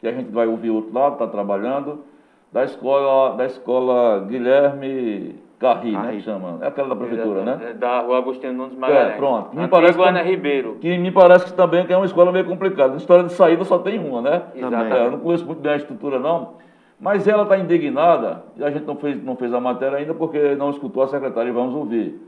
que 0.00 0.06
a 0.06 0.12
gente 0.12 0.30
vai 0.30 0.46
ouvir 0.46 0.70
outro 0.70 0.92
lado, 0.94 1.14
está 1.14 1.26
trabalhando, 1.26 2.04
da 2.52 2.64
escola, 2.64 3.36
da 3.36 3.44
escola 3.44 4.24
Guilherme 4.26 5.36
Carri, 5.58 5.90
né, 5.90 6.12
que 6.12 6.20
chama. 6.20 6.58
É 6.60 6.68
aquela 6.68 6.90
da 6.90 6.96
prefeitura, 6.96 7.42
né? 7.42 7.58
É 7.70 7.72
da 7.72 8.00
Rua 8.00 8.18
Agostinho 8.18 8.52
Nunes 8.52 8.76
Magalhães. 8.76 9.14
É, 9.14 9.16
pronto. 9.16 9.56
Me 9.56 9.66
parece 9.66 9.98
que, 9.98 10.22
Ribeiro. 10.22 10.76
Que 10.80 10.96
me 10.98 11.10
parece 11.10 11.46
que 11.46 11.52
também 11.52 11.84
que 11.84 11.92
é 11.92 11.96
uma 11.96 12.06
escola 12.06 12.30
meio 12.30 12.44
complicada. 12.44 12.94
A 12.94 12.96
história 12.96 13.24
de 13.24 13.32
saída 13.32 13.64
só 13.64 13.78
tem 13.78 13.98
uma, 13.98 14.22
né? 14.22 14.42
Exatamente. 14.54 14.96
É, 14.96 15.06
eu 15.06 15.10
não 15.10 15.18
conheço 15.18 15.44
muito 15.44 15.60
bem 15.60 15.72
a 15.72 15.76
estrutura, 15.76 16.20
não. 16.20 16.54
Mas 17.00 17.26
ela 17.26 17.42
está 17.42 17.58
indignada, 17.58 18.44
e 18.56 18.64
a 18.64 18.70
gente 18.70 18.84
não 18.84 18.96
fez, 18.96 19.22
não 19.22 19.36
fez 19.36 19.52
a 19.52 19.60
matéria 19.60 19.98
ainda 19.98 20.14
porque 20.14 20.54
não 20.54 20.70
escutou 20.70 21.02
a 21.02 21.08
secretária 21.08 21.48
e 21.48 21.52
vamos 21.52 21.74
ouvir. 21.74 22.20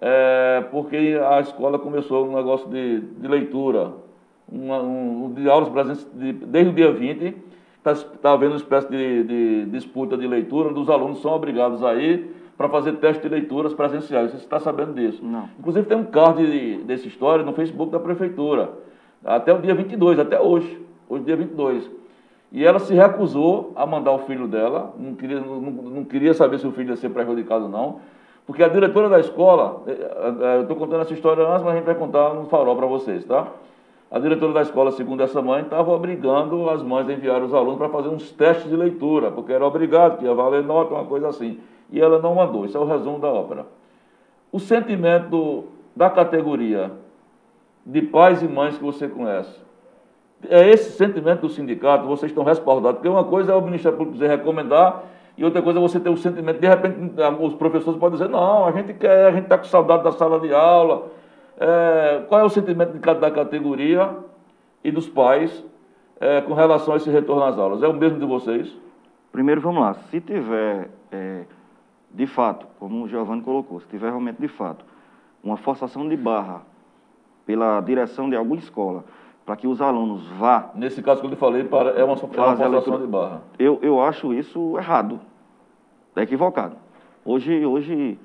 É, 0.00 0.64
porque 0.70 1.18
a 1.28 1.40
escola 1.40 1.80
começou 1.80 2.28
um 2.28 2.36
negócio 2.36 2.68
de, 2.68 3.00
de 3.00 3.28
leitura, 3.28 3.92
uma, 4.50 4.80
um, 4.80 5.32
de 5.34 5.50
aulas 5.50 5.68
presentes 5.68 6.06
de, 6.14 6.32
desde 6.32 6.70
o 6.70 6.74
dia 6.74 6.92
20, 6.92 7.36
está 7.76 7.94
tá 8.22 8.32
havendo 8.32 8.52
uma 8.52 8.58
espécie 8.58 8.88
de, 8.88 9.24
de 9.24 9.64
disputa 9.66 10.16
de 10.16 10.28
leitura, 10.28 10.68
onde 10.68 10.78
os 10.78 10.88
alunos 10.88 11.20
são 11.20 11.32
obrigados 11.32 11.82
a 11.82 11.94
ir 11.96 12.37
para 12.58 12.68
fazer 12.68 12.94
teste 12.94 13.22
de 13.22 13.28
leituras 13.28 13.72
presenciais. 13.72 14.32
Você 14.32 14.38
está 14.38 14.58
sabendo 14.58 14.92
disso? 14.92 15.24
Não. 15.24 15.48
Inclusive 15.60 15.86
tem 15.86 15.96
um 15.96 16.04
card 16.04 16.44
de, 16.44 16.82
dessa 16.82 17.06
história 17.06 17.44
no 17.44 17.52
Facebook 17.52 17.92
da 17.92 18.00
prefeitura, 18.00 18.72
até 19.24 19.54
o 19.54 19.58
dia 19.58 19.74
22, 19.76 20.18
até 20.18 20.40
hoje, 20.40 20.84
hoje 21.08 21.24
dia 21.24 21.36
22. 21.36 21.88
E 22.50 22.64
ela 22.64 22.80
se 22.80 22.92
recusou 22.92 23.72
a 23.76 23.86
mandar 23.86 24.10
o 24.10 24.20
filho 24.20 24.48
dela, 24.48 24.92
não 24.98 25.14
queria, 25.14 25.38
não, 25.38 25.60
não 25.60 26.04
queria 26.04 26.34
saber 26.34 26.58
se 26.58 26.66
o 26.66 26.72
filho 26.72 26.90
ia 26.90 26.96
ser 26.96 27.10
prejudicado 27.10 27.64
ou 27.64 27.70
não, 27.70 28.00
porque 28.44 28.62
a 28.62 28.68
diretora 28.68 29.08
da 29.08 29.20
escola, 29.20 29.82
eh, 29.86 29.92
eh, 29.92 30.56
eu 30.56 30.62
estou 30.62 30.74
contando 30.74 31.02
essa 31.02 31.12
história 31.12 31.46
antes, 31.46 31.62
mas 31.62 31.74
a 31.74 31.76
gente 31.76 31.84
vai 31.84 31.94
contar 31.94 32.32
no 32.32 32.46
farol 32.46 32.74
para 32.74 32.86
vocês, 32.86 33.24
tá? 33.24 33.46
A 34.10 34.18
diretora 34.18 34.54
da 34.54 34.62
escola, 34.62 34.90
segundo 34.92 35.22
essa 35.22 35.42
mãe, 35.42 35.62
estava 35.62 35.92
obrigando 35.92 36.70
as 36.70 36.82
mães 36.82 37.08
a 37.08 37.12
enviar 37.12 37.42
os 37.42 37.52
alunos 37.52 37.76
para 37.76 37.90
fazer 37.90 38.08
uns 38.08 38.30
testes 38.32 38.70
de 38.70 38.74
leitura, 38.74 39.30
porque 39.30 39.52
era 39.52 39.66
obrigado, 39.66 40.18
que 40.18 40.24
ia 40.24 40.32
valer 40.32 40.64
nota, 40.64 40.94
uma 40.94 41.04
coisa 41.04 41.28
assim. 41.28 41.60
E 41.90 42.00
ela 42.00 42.18
não 42.18 42.34
mandou. 42.34 42.64
Isso 42.64 42.76
é 42.76 42.80
o 42.80 42.86
resumo 42.86 43.18
da 43.18 43.28
ópera. 43.28 43.66
O 44.50 44.58
sentimento 44.58 45.64
da 45.94 46.08
categoria 46.08 46.90
de 47.84 48.00
pais 48.00 48.42
e 48.42 48.48
mães 48.48 48.78
que 48.78 48.84
você 48.84 49.08
conhece, 49.08 49.60
é 50.48 50.68
esse 50.70 50.92
sentimento 50.92 51.42
do 51.42 51.48
sindicato, 51.48 52.06
vocês 52.06 52.30
estão 52.30 52.44
respaldados, 52.44 52.98
porque 52.98 53.08
uma 53.08 53.24
coisa 53.24 53.52
é 53.52 53.54
o 53.54 53.60
Ministério 53.60 53.98
Público 53.98 54.18
dizer 54.18 54.28
recomendar, 54.28 55.04
e 55.36 55.44
outra 55.44 55.60
coisa 55.60 55.78
é 55.78 55.82
você 55.82 56.00
ter 56.00 56.10
o 56.10 56.16
sentimento, 56.16 56.60
de 56.60 56.66
repente, 56.66 57.14
os 57.40 57.54
professores 57.54 57.98
podem 57.98 58.18
dizer, 58.18 58.30
não, 58.30 58.66
a 58.66 58.72
gente 58.72 58.94
quer, 58.94 59.26
a 59.26 59.30
gente 59.32 59.44
está 59.44 59.58
com 59.58 59.64
saudade 59.64 60.02
da 60.02 60.12
sala 60.12 60.40
de 60.40 60.52
aula. 60.52 61.06
É, 61.60 62.24
qual 62.28 62.40
é 62.40 62.44
o 62.44 62.48
sentimento 62.48 62.92
de 62.92 63.00
cada, 63.00 63.18
da 63.18 63.30
categoria 63.30 64.16
e 64.84 64.92
dos 64.92 65.08
pais 65.08 65.64
é, 66.20 66.40
com 66.40 66.54
relação 66.54 66.94
a 66.94 66.96
esse 66.96 67.10
retorno 67.10 67.42
às 67.42 67.58
aulas? 67.58 67.82
É 67.82 67.88
o 67.88 67.92
mesmo 67.92 68.18
de 68.18 68.26
vocês? 68.26 68.74
Primeiro, 69.32 69.60
vamos 69.60 69.82
lá. 69.82 69.94
Se 69.94 70.20
tiver, 70.20 70.88
é, 71.10 71.44
de 72.12 72.26
fato, 72.26 72.66
como 72.78 73.04
o 73.04 73.08
Giovanni 73.08 73.42
colocou, 73.42 73.80
se 73.80 73.88
tiver 73.88 74.08
realmente 74.08 74.40
de 74.40 74.48
fato 74.48 74.84
uma 75.42 75.56
forçação 75.56 76.08
de 76.08 76.16
barra 76.16 76.62
pela 77.44 77.80
direção 77.80 78.28
de 78.28 78.36
alguma 78.36 78.58
escola 78.58 79.04
para 79.44 79.56
que 79.56 79.66
os 79.66 79.80
alunos 79.80 80.28
vá. 80.32 80.70
Nesse 80.74 81.02
caso 81.02 81.20
que 81.20 81.26
eu 81.26 81.30
lhe 81.30 81.36
falei, 81.36 81.64
para, 81.64 81.90
é 81.90 82.04
uma, 82.04 82.12
é 82.12 82.40
uma 82.44 82.56
forçação 82.56 83.00
de 83.00 83.06
barra. 83.06 83.40
Eu, 83.58 83.78
eu 83.82 84.00
acho 84.00 84.34
isso 84.34 84.76
errado, 84.76 85.18
é 86.14 86.22
equivocado. 86.22 86.76
Hoje, 87.24 87.64
hoje 87.64 88.18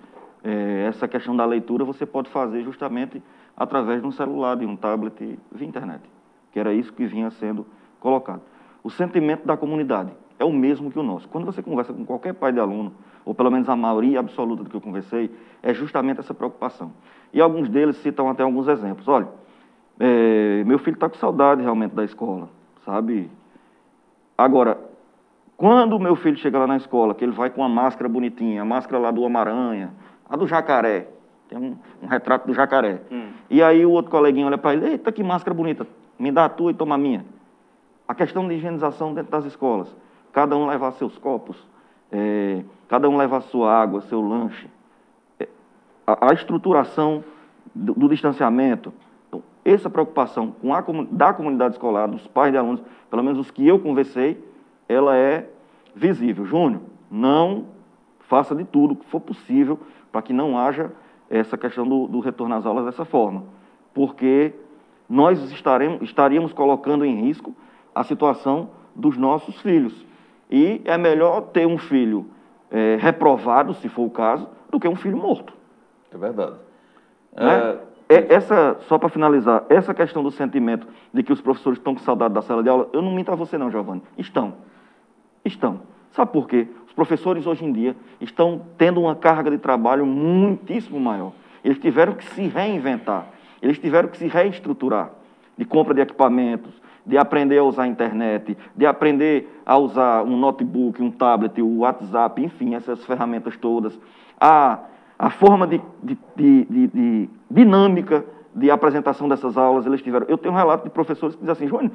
é, 0.43 0.85
essa 0.87 1.07
questão 1.07 1.35
da 1.35 1.45
leitura 1.45 1.85
você 1.85 2.05
pode 2.05 2.29
fazer 2.29 2.63
justamente 2.63 3.23
através 3.55 4.01
de 4.01 4.07
um 4.07 4.11
celular, 4.11 4.55
de 4.57 4.65
um 4.65 4.75
tablet, 4.75 5.39
via 5.51 5.67
internet, 5.67 6.01
que 6.51 6.59
era 6.59 6.73
isso 6.73 6.91
que 6.91 7.05
vinha 7.05 7.29
sendo 7.31 7.65
colocado. 7.99 8.41
O 8.83 8.89
sentimento 8.89 9.45
da 9.45 9.55
comunidade 9.55 10.11
é 10.37 10.43
o 10.43 10.51
mesmo 10.51 10.91
que 10.91 10.99
o 10.99 11.03
nosso. 11.03 11.27
Quando 11.29 11.45
você 11.45 11.61
conversa 11.61 11.93
com 11.93 12.05
qualquer 12.05 12.33
pai 12.33 12.51
de 12.51 12.59
aluno, 12.59 12.93
ou 13.23 13.33
pelo 13.33 13.49
menos 13.49 13.69
a 13.69 13.75
maioria 13.75 14.19
absoluta 14.19 14.63
do 14.63 14.69
que 14.69 14.75
eu 14.75 14.81
conversei, 14.81 15.31
é 15.61 15.73
justamente 15.73 16.19
essa 16.19 16.33
preocupação. 16.33 16.91
E 17.31 17.39
alguns 17.39 17.69
deles 17.69 17.95
citam 17.97 18.29
até 18.29 18.43
alguns 18.43 18.67
exemplos. 18.67 19.07
Olha, 19.07 19.29
é, 19.99 20.63
meu 20.65 20.77
filho 20.77 20.95
está 20.95 21.07
com 21.07 21.15
saudade 21.15 21.61
realmente 21.61 21.95
da 21.95 22.03
escola, 22.03 22.49
sabe? 22.83 23.31
Agora, 24.37 24.77
quando 25.55 25.95
o 25.95 25.99
meu 25.99 26.15
filho 26.15 26.37
chega 26.37 26.59
lá 26.59 26.67
na 26.67 26.77
escola, 26.77 27.13
que 27.13 27.23
ele 27.23 27.31
vai 27.31 27.49
com 27.49 27.63
a 27.63 27.69
máscara 27.69 28.09
bonitinha, 28.09 28.63
a 28.63 28.65
máscara 28.65 28.99
lá 28.99 29.11
do 29.11 29.21
Homem-Aranha, 29.21 29.93
a 30.34 30.36
do 30.36 30.47
jacaré, 30.47 31.09
tem 31.47 31.59
um, 31.59 31.77
um 32.01 32.07
retrato 32.07 32.47
do 32.47 32.55
jacaré. 32.55 33.01
Hum. 33.11 33.29
E 33.51 33.61
aí 33.61 33.86
o 33.86 33.91
outro 33.91 34.09
coleguinha 34.09 34.47
olha 34.47 34.57
para 34.57 34.73
ele, 34.73 34.88
eita, 34.88 35.11
que 35.11 35.21
máscara 35.21 35.53
bonita, 35.53 35.86
me 36.17 36.31
dá 36.31 36.45
a 36.45 36.49
tua 36.49 36.71
e 36.71 36.73
toma 36.73 36.95
a 36.95 36.97
minha. 36.97 37.23
A 38.07 38.15
questão 38.15 38.47
de 38.47 38.55
higienização 38.55 39.13
dentro 39.13 39.31
das 39.31 39.45
escolas, 39.45 39.95
cada 40.31 40.57
um 40.57 40.65
levar 40.65 40.91
seus 40.93 41.19
copos, 41.19 41.55
é, 42.11 42.63
cada 42.89 43.07
um 43.07 43.15
levar 43.15 43.41
sua 43.41 43.71
água, 43.79 44.01
seu 44.01 44.27
lanche, 44.27 44.67
é, 45.39 45.47
a, 46.07 46.31
a, 46.31 46.34
estruturação 46.34 47.23
do, 47.75 47.93
do 47.93 48.09
distanciamento, 48.09 48.91
essa 49.63 49.88
preocupação 49.88 50.49
com 50.49 50.73
a, 50.73 50.84
da 51.11 51.31
comunidade 51.31 51.75
escolar, 51.75 52.07
dos 52.07 52.25
pais 52.25 52.51
de 52.51 52.57
alunos, 52.57 52.81
pelo 53.07 53.23
menos 53.23 53.38
os 53.38 53.51
que 53.51 53.67
eu 53.67 53.77
conversei, 53.77 54.43
ela 54.89 55.15
é 55.15 55.47
visível. 55.95 56.43
Júnior, 56.43 56.81
não 57.11 57.65
faça 58.21 58.55
de 58.55 58.63
tudo 58.63 58.95
que 58.95 59.05
for 59.05 59.19
possível 59.19 59.79
para 60.14 60.22
que 60.22 60.32
não 60.32 60.57
haja 60.57 60.91
essa 61.28 61.57
questão 61.57 61.88
do, 61.88 62.07
do, 62.07 62.20
retorno 62.20 62.53
às 62.53 62.66
aulas 62.66 62.86
dessa 62.86 63.03
forma, 63.03 63.43
porque 63.93 64.53
nós 65.09 65.51
estaremos, 65.51 66.03
estaríamos 66.03 66.53
colocando 66.53 67.03
em 67.03 67.20
risco 67.22 67.53
a 67.93 68.03
situação 68.03 68.70
dos 68.95 69.18
nossos 69.18 69.59
filhos. 69.61 70.05
E 70.49 70.82
é 70.86 70.97
melhor 70.97 71.41
ter 71.41 71.66
um 71.66 71.80
filho 71.80 72.28
é, 72.70 72.97
reprovado, 73.01 73.74
se 73.74 73.89
for 73.89 74.03
o 74.03 74.09
caso, 74.11 74.47
do 74.70 74.80
que 74.80 74.88
um 74.88 74.95
filho 74.95 75.18
morto. 75.18 75.51
É 76.14 76.18
verdade. 76.18 76.55
Né? 77.36 77.78
É... 77.80 77.93
É, 78.09 78.34
essa, 78.36 78.78
só 78.82 78.99
para 78.99 79.09
finalizar, 79.09 79.64
essa 79.70 79.91
questão 79.91 80.22
do 80.22 80.30
sentimento 80.30 80.86
de 81.11 81.24
que 81.24 81.34
os 81.34 81.41
professores 81.41 81.80
estão 81.80 81.95
com 81.95 82.01
saudade 82.01 82.34
da 82.34 82.43
sala 82.43 82.61
de 82.61 82.70
aula, 82.70 82.88
eu 82.93 83.01
não 83.01 83.11
minto 83.11 83.32
a 83.32 83.36
você 83.36 83.57
não, 83.57 83.72
Giovanni. 83.72 84.03
Estão. 84.18 84.53
Estão. 85.43 85.80
Sabe 86.11 86.32
por 86.32 86.47
quê? 86.47 86.68
Os 86.93 86.95
professores 86.95 87.47
hoje 87.47 87.65
em 87.65 87.73
dia 87.73 87.95
estão 88.21 88.61
tendo 88.77 89.01
uma 89.01 89.15
carga 89.15 89.49
de 89.49 89.57
trabalho 89.57 90.05
muitíssimo 90.05 90.99
maior. 90.99 91.31
Eles 91.65 91.79
tiveram 91.79 92.13
que 92.13 92.23
se 92.23 92.47
reinventar, 92.47 93.25
eles 93.61 93.79
tiveram 93.79 94.09
que 94.09 94.17
se 94.17 94.27
reestruturar 94.27 95.09
de 95.57 95.65
compra 95.65 95.95
de 95.95 96.01
equipamentos, 96.01 96.71
de 97.03 97.17
aprender 97.17 97.57
a 97.57 97.63
usar 97.63 97.83
a 97.83 97.87
internet, 97.87 98.55
de 98.75 98.85
aprender 98.85 99.61
a 99.65 99.75
usar 99.75 100.23
um 100.23 100.37
notebook, 100.37 101.01
um 101.01 101.09
tablet, 101.09 101.59
o 101.61 101.79
WhatsApp, 101.79 102.43
enfim, 102.43 102.75
essas 102.75 103.03
ferramentas 103.05 103.57
todas. 103.57 103.99
A 104.39 104.79
a 105.17 105.29
forma 105.29 105.65
de, 105.65 105.81
de, 106.03 106.17
de, 106.35 106.87
de, 106.87 107.29
dinâmica 107.49 108.25
de 108.53 108.69
apresentação 108.69 109.27
dessas 109.27 109.57
aulas 109.57 109.85
eles 109.85 110.01
tiveram. 110.01 110.25
Eu 110.27 110.37
tenho 110.37 110.53
um 110.53 110.57
relato 110.57 110.83
de 110.83 110.89
professores 110.89 111.35
que 111.35 111.41
dizem 111.41 111.53
assim, 111.53 111.67
João, 111.67 111.89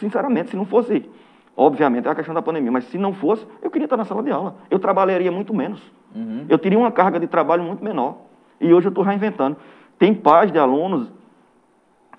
sinceramente, 0.00 0.50
se 0.50 0.56
não 0.56 0.64
fosse, 0.64 1.08
obviamente 1.56 2.06
é 2.06 2.10
a 2.10 2.14
questão 2.14 2.34
da 2.34 2.42
pandemia, 2.42 2.70
mas 2.70 2.84
se 2.84 2.98
não 2.98 3.12
fosse, 3.12 3.46
eu 3.62 3.70
queria 3.70 3.86
estar 3.86 3.96
na 3.96 4.04
sala 4.04 4.22
de 4.22 4.30
aula. 4.30 4.56
Eu 4.70 4.78
trabalharia 4.78 5.32
muito 5.32 5.54
menos. 5.54 5.80
Uhum. 6.14 6.44
Eu 6.48 6.58
teria 6.58 6.78
uma 6.78 6.92
carga 6.92 7.18
de 7.18 7.26
trabalho 7.26 7.62
muito 7.62 7.82
menor. 7.82 8.18
E 8.60 8.72
hoje 8.72 8.86
eu 8.86 8.90
estou 8.90 9.02
reinventando. 9.02 9.56
Tem 9.98 10.14
pais 10.14 10.52
de 10.52 10.58
alunos 10.58 11.10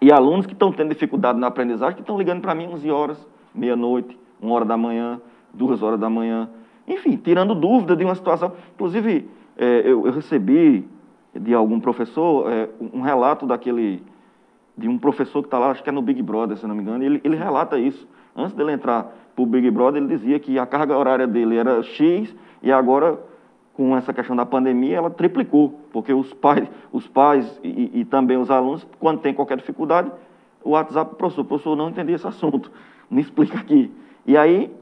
e 0.02 0.12
alunos 0.12 0.46
que 0.46 0.54
estão 0.54 0.72
tendo 0.72 0.90
dificuldade 0.90 1.40
na 1.40 1.48
aprendizagem 1.48 1.96
que 1.96 2.02
estão 2.02 2.18
ligando 2.18 2.42
para 2.42 2.56
mim 2.56 2.68
11 2.68 2.90
horas, 2.92 3.28
meia-noite, 3.54 4.18
uma 4.42 4.54
hora 4.54 4.66
da 4.66 4.78
manhã, 4.78 5.20
duas 5.54 5.82
horas 5.82 6.00
da 6.00 6.10
manhã. 6.10 6.50
Enfim, 6.88 7.18
tirando 7.18 7.54
dúvida 7.54 7.96
de 7.96 8.04
uma 8.04 8.16
situação. 8.16 8.54
Inclusive, 8.76 9.30
é, 9.58 9.82
eu, 9.84 10.06
eu, 10.06 10.12
recebi 10.12 10.88
de 11.34 11.54
algum 11.54 11.80
professor 11.80 12.52
é, 12.52 12.70
um 12.80 13.02
relato 13.02 13.46
daquele 13.46 14.04
de 14.78 14.88
um 14.88 14.98
professor 14.98 15.42
que 15.42 15.48
está 15.48 15.58
lá, 15.58 15.72
acho 15.72 15.84
que 15.84 15.90
é 15.90 15.92
no 15.92 16.04
Big 16.04 16.22
Brother, 16.22 16.56
se 16.56 16.68
não 16.68 16.76
me 16.76 16.84
engano, 16.84 17.04
ele, 17.04 17.20
ele 17.24 17.36
relata 17.36 17.80
isso. 17.80 18.08
Antes 18.36 18.54
dele 18.54 18.74
entrar 18.74 19.12
para 19.38 19.44
o 19.44 19.46
Big 19.46 19.70
Brother, 19.70 20.02
ele 20.02 20.18
dizia 20.18 20.40
que 20.40 20.58
a 20.58 20.66
carga 20.66 20.98
horária 20.98 21.28
dele 21.28 21.58
era 21.58 21.84
X 21.84 22.36
e 22.64 22.72
agora, 22.72 23.20
com 23.72 23.96
essa 23.96 24.12
questão 24.12 24.36
da 24.36 24.48
pandemia, 24.48 24.98
ela 24.98 25.12
triplicou, 25.12 25.80
porque 25.94 26.12
os 26.12 26.34
pais, 26.34 26.68
os 26.92 27.08
pais 27.08 27.60
e, 27.64 28.00
e 28.00 28.04
também 28.04 28.36
os 28.36 28.50
alunos, 28.50 28.88
quando 29.00 29.20
tem 29.20 29.36
qualquer 29.36 29.58
dificuldade, 29.58 30.12
o 30.64 30.72
WhatsApp, 30.72 31.16
professor, 31.18 31.46
professor, 31.46 31.76
não 31.76 31.90
entendi 31.90 32.14
esse 32.14 32.26
assunto, 32.26 32.72
me 33.12 33.22
explica 33.22 33.60
aqui. 33.60 33.94
E 34.26 34.36
aí, 34.36 34.74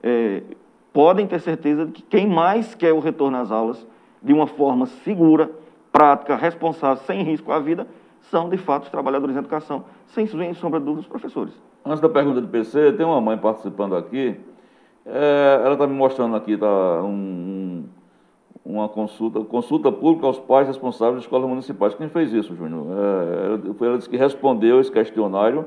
é, 0.00 0.44
podem 0.92 1.26
ter 1.26 1.40
certeza 1.40 1.84
de 1.84 1.90
que 1.90 2.02
quem 2.02 2.28
mais 2.28 2.72
quer 2.72 2.92
o 2.92 3.00
retorno 3.00 3.36
às 3.36 3.50
aulas 3.50 3.84
de 4.22 4.32
uma 4.32 4.46
forma 4.46 4.86
segura, 4.86 5.50
prática, 5.90 6.36
responsável, 6.36 7.02
sem 7.02 7.24
risco 7.24 7.50
à 7.50 7.58
vida, 7.58 7.88
são 8.30 8.48
de 8.48 8.58
fato 8.58 8.84
os 8.84 8.90
trabalhadores 8.90 9.34
em 9.34 9.40
educação, 9.40 9.84
sem 10.06 10.24
sombra 10.54 10.78
de 10.78 10.86
dúvida 10.86 11.00
os 11.00 11.08
professores. 11.08 11.52
Antes 11.84 12.00
da 12.00 12.08
pergunta 12.08 12.40
do 12.40 12.48
PC, 12.48 12.92
tem 12.92 13.04
uma 13.04 13.20
mãe 13.20 13.36
participando 13.36 13.94
aqui, 13.94 14.40
é, 15.04 15.60
ela 15.62 15.74
está 15.74 15.86
me 15.86 15.94
mostrando 15.94 16.34
aqui 16.34 16.56
tá, 16.56 16.66
um, 17.02 17.84
uma 18.64 18.88
consulta, 18.88 19.40
consulta 19.40 19.92
pública 19.92 20.26
aos 20.26 20.38
pais 20.38 20.66
responsáveis 20.66 21.18
de 21.18 21.24
escolas 21.24 21.46
municipais. 21.46 21.94
Quem 21.94 22.08
fez 22.08 22.32
isso, 22.32 22.56
Júnior? 22.56 22.86
É, 22.90 23.84
ela 23.84 23.98
disse 23.98 24.08
que 24.08 24.16
respondeu 24.16 24.80
esse 24.80 24.90
questionário 24.90 25.66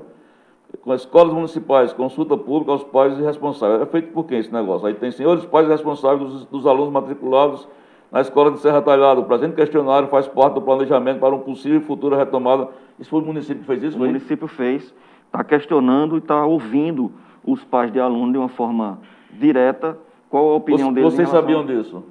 com 0.82 0.92
as 0.92 1.02
escolas 1.02 1.34
municipais, 1.34 1.94
consulta 1.94 2.36
pública 2.36 2.72
aos 2.72 2.84
pais 2.84 3.18
responsáveis. 3.20 3.82
É 3.82 3.86
feito 3.86 4.12
por 4.12 4.26
quem 4.26 4.40
esse 4.40 4.52
negócio? 4.52 4.88
Aí 4.88 4.96
tem 4.96 5.12
senhores 5.12 5.46
pais 5.46 5.68
responsáveis 5.68 6.30
dos, 6.30 6.46
dos 6.46 6.66
alunos 6.66 6.92
matriculados 6.92 7.68
na 8.12 8.22
escola 8.22 8.52
de 8.52 8.60
Serra 8.60 8.82
Talhada. 8.82 9.20
O 9.20 9.26
presente 9.26 9.56
questionário 9.56 10.08
faz 10.08 10.28
parte 10.28 10.56
do 10.56 10.62
planejamento 10.62 11.20
para 11.20 11.30
uma 11.30 11.44
possível 11.44 11.80
futura 11.82 12.18
retomada. 12.18 12.70
Isso 13.00 13.10
foi 13.10 13.22
o 13.22 13.26
município 13.26 13.62
que 13.62 13.68
fez 13.68 13.84
isso? 13.84 13.98
O 13.98 14.00
município 14.00 14.48
fez, 14.48 14.94
está 15.28 15.44
questionando 15.44 16.16
e 16.16 16.20
está 16.20 16.46
ouvindo 16.46 17.12
os 17.46 17.64
pais 17.64 17.92
de 17.92 18.00
aluno 18.00 18.32
de 18.32 18.38
uma 18.38 18.50
forma 18.50 19.00
direta. 19.32 19.98
Qual 20.30 20.50
a 20.50 20.56
opinião 20.56 20.92
deles? 20.92 21.14
Vocês 21.14 21.30
sabiam 21.30 21.66
disso? 21.66 22.04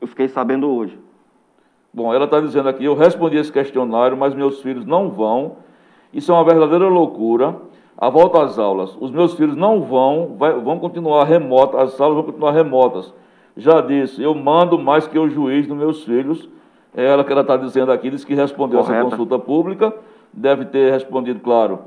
Eu 0.00 0.06
fiquei 0.06 0.28
sabendo 0.28 0.68
hoje. 0.68 0.98
Bom, 1.94 2.12
ela 2.12 2.24
está 2.24 2.40
dizendo 2.40 2.68
aqui: 2.68 2.84
eu 2.84 2.94
respondi 2.94 3.36
esse 3.36 3.52
questionário, 3.52 4.16
mas 4.16 4.34
meus 4.34 4.60
filhos 4.60 4.84
não 4.84 5.08
vão. 5.08 5.56
Isso 6.12 6.32
é 6.32 6.34
uma 6.34 6.44
verdadeira 6.44 6.88
loucura. 6.88 7.56
A 7.96 8.10
volta 8.10 8.42
às 8.42 8.58
aulas, 8.58 8.96
os 9.00 9.10
meus 9.10 9.34
filhos 9.34 9.54
não 9.54 9.82
vão, 9.82 10.34
vai, 10.36 10.52
vão 10.54 10.78
continuar 10.78 11.24
remotas, 11.24 11.94
as 11.94 12.00
aulas 12.00 12.16
vão 12.16 12.24
continuar 12.24 12.50
remotas 12.50 13.12
já 13.56 13.80
disse, 13.80 14.22
eu 14.22 14.34
mando 14.34 14.78
mais 14.78 15.06
que 15.06 15.18
o 15.18 15.28
juiz 15.28 15.66
dos 15.66 15.76
meus 15.76 16.04
filhos. 16.04 16.48
É 16.94 17.06
ela 17.06 17.24
que 17.24 17.32
ela 17.32 17.40
está 17.40 17.56
dizendo 17.56 17.90
aqui, 17.90 18.10
disse 18.10 18.26
que 18.26 18.34
respondeu 18.34 18.80
Correta. 18.80 19.00
essa 19.00 19.10
consulta 19.10 19.38
pública, 19.38 19.94
deve 20.30 20.66
ter 20.66 20.92
respondido, 20.92 21.40
claro, 21.40 21.80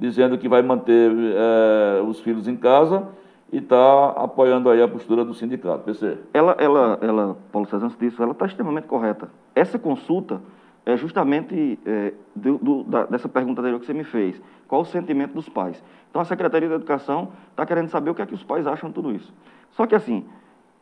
dizendo 0.00 0.38
que 0.38 0.48
vai 0.48 0.62
manter 0.62 1.12
é, 1.12 2.02
os 2.02 2.20
filhos 2.20 2.48
em 2.48 2.56
casa 2.56 3.06
e 3.52 3.58
está 3.58 4.10
apoiando 4.16 4.70
aí 4.70 4.82
a 4.82 4.88
postura 4.88 5.24
do 5.24 5.34
sindicato. 5.34 5.84
PC. 5.84 6.16
Ela, 6.32 6.56
ela, 6.58 6.98
ela 7.02 7.36
Paulo 7.52 7.68
César, 7.68 7.90
disso, 8.00 8.22
ela 8.22 8.32
está 8.32 8.46
extremamente 8.46 8.86
correta. 8.86 9.28
Essa 9.54 9.78
consulta, 9.78 10.40
é 10.86 10.96
justamente 10.96 11.78
é, 11.84 12.14
do, 12.34 12.56
do, 12.58 12.84
da, 12.84 13.04
dessa 13.04 13.28
pergunta 13.28 13.60
anterior 13.60 13.78
que 13.78 13.86
você 13.86 13.92
me 13.92 14.04
fez. 14.04 14.40
Qual 14.66 14.80
o 14.80 14.84
sentimento 14.86 15.34
dos 15.34 15.48
pais? 15.48 15.82
Então, 16.08 16.22
a 16.22 16.24
Secretaria 16.24 16.68
da 16.68 16.76
Educação 16.76 17.32
está 17.50 17.66
querendo 17.66 17.88
saber 17.88 18.10
o 18.10 18.14
que 18.14 18.22
é 18.22 18.26
que 18.26 18.34
os 18.34 18.42
pais 18.42 18.66
acham 18.66 18.88
de 18.88 18.94
tudo 18.94 19.12
isso. 19.12 19.32
Só 19.72 19.86
que, 19.86 19.94
assim, 19.94 20.24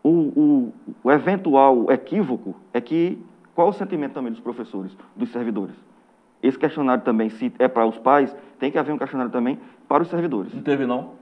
o, 0.02 0.10
o, 0.10 0.72
o 1.02 1.10
eventual 1.10 1.90
equívoco 1.90 2.54
é 2.72 2.80
que 2.80 3.18
qual 3.54 3.68
o 3.68 3.72
sentimento 3.72 4.12
também 4.12 4.30
dos 4.30 4.40
professores, 4.40 4.96
dos 5.16 5.30
servidores? 5.30 5.74
Esse 6.42 6.58
questionário 6.58 7.02
também, 7.02 7.28
se 7.30 7.52
é 7.58 7.66
para 7.68 7.84
os 7.86 7.98
pais, 7.98 8.34
tem 8.58 8.70
que 8.70 8.78
haver 8.78 8.92
um 8.92 8.98
questionário 8.98 9.32
também 9.32 9.58
para 9.88 10.02
os 10.02 10.08
servidores. 10.08 10.54
Não 10.54 10.62
teve, 10.62 10.86
não? 10.86 11.12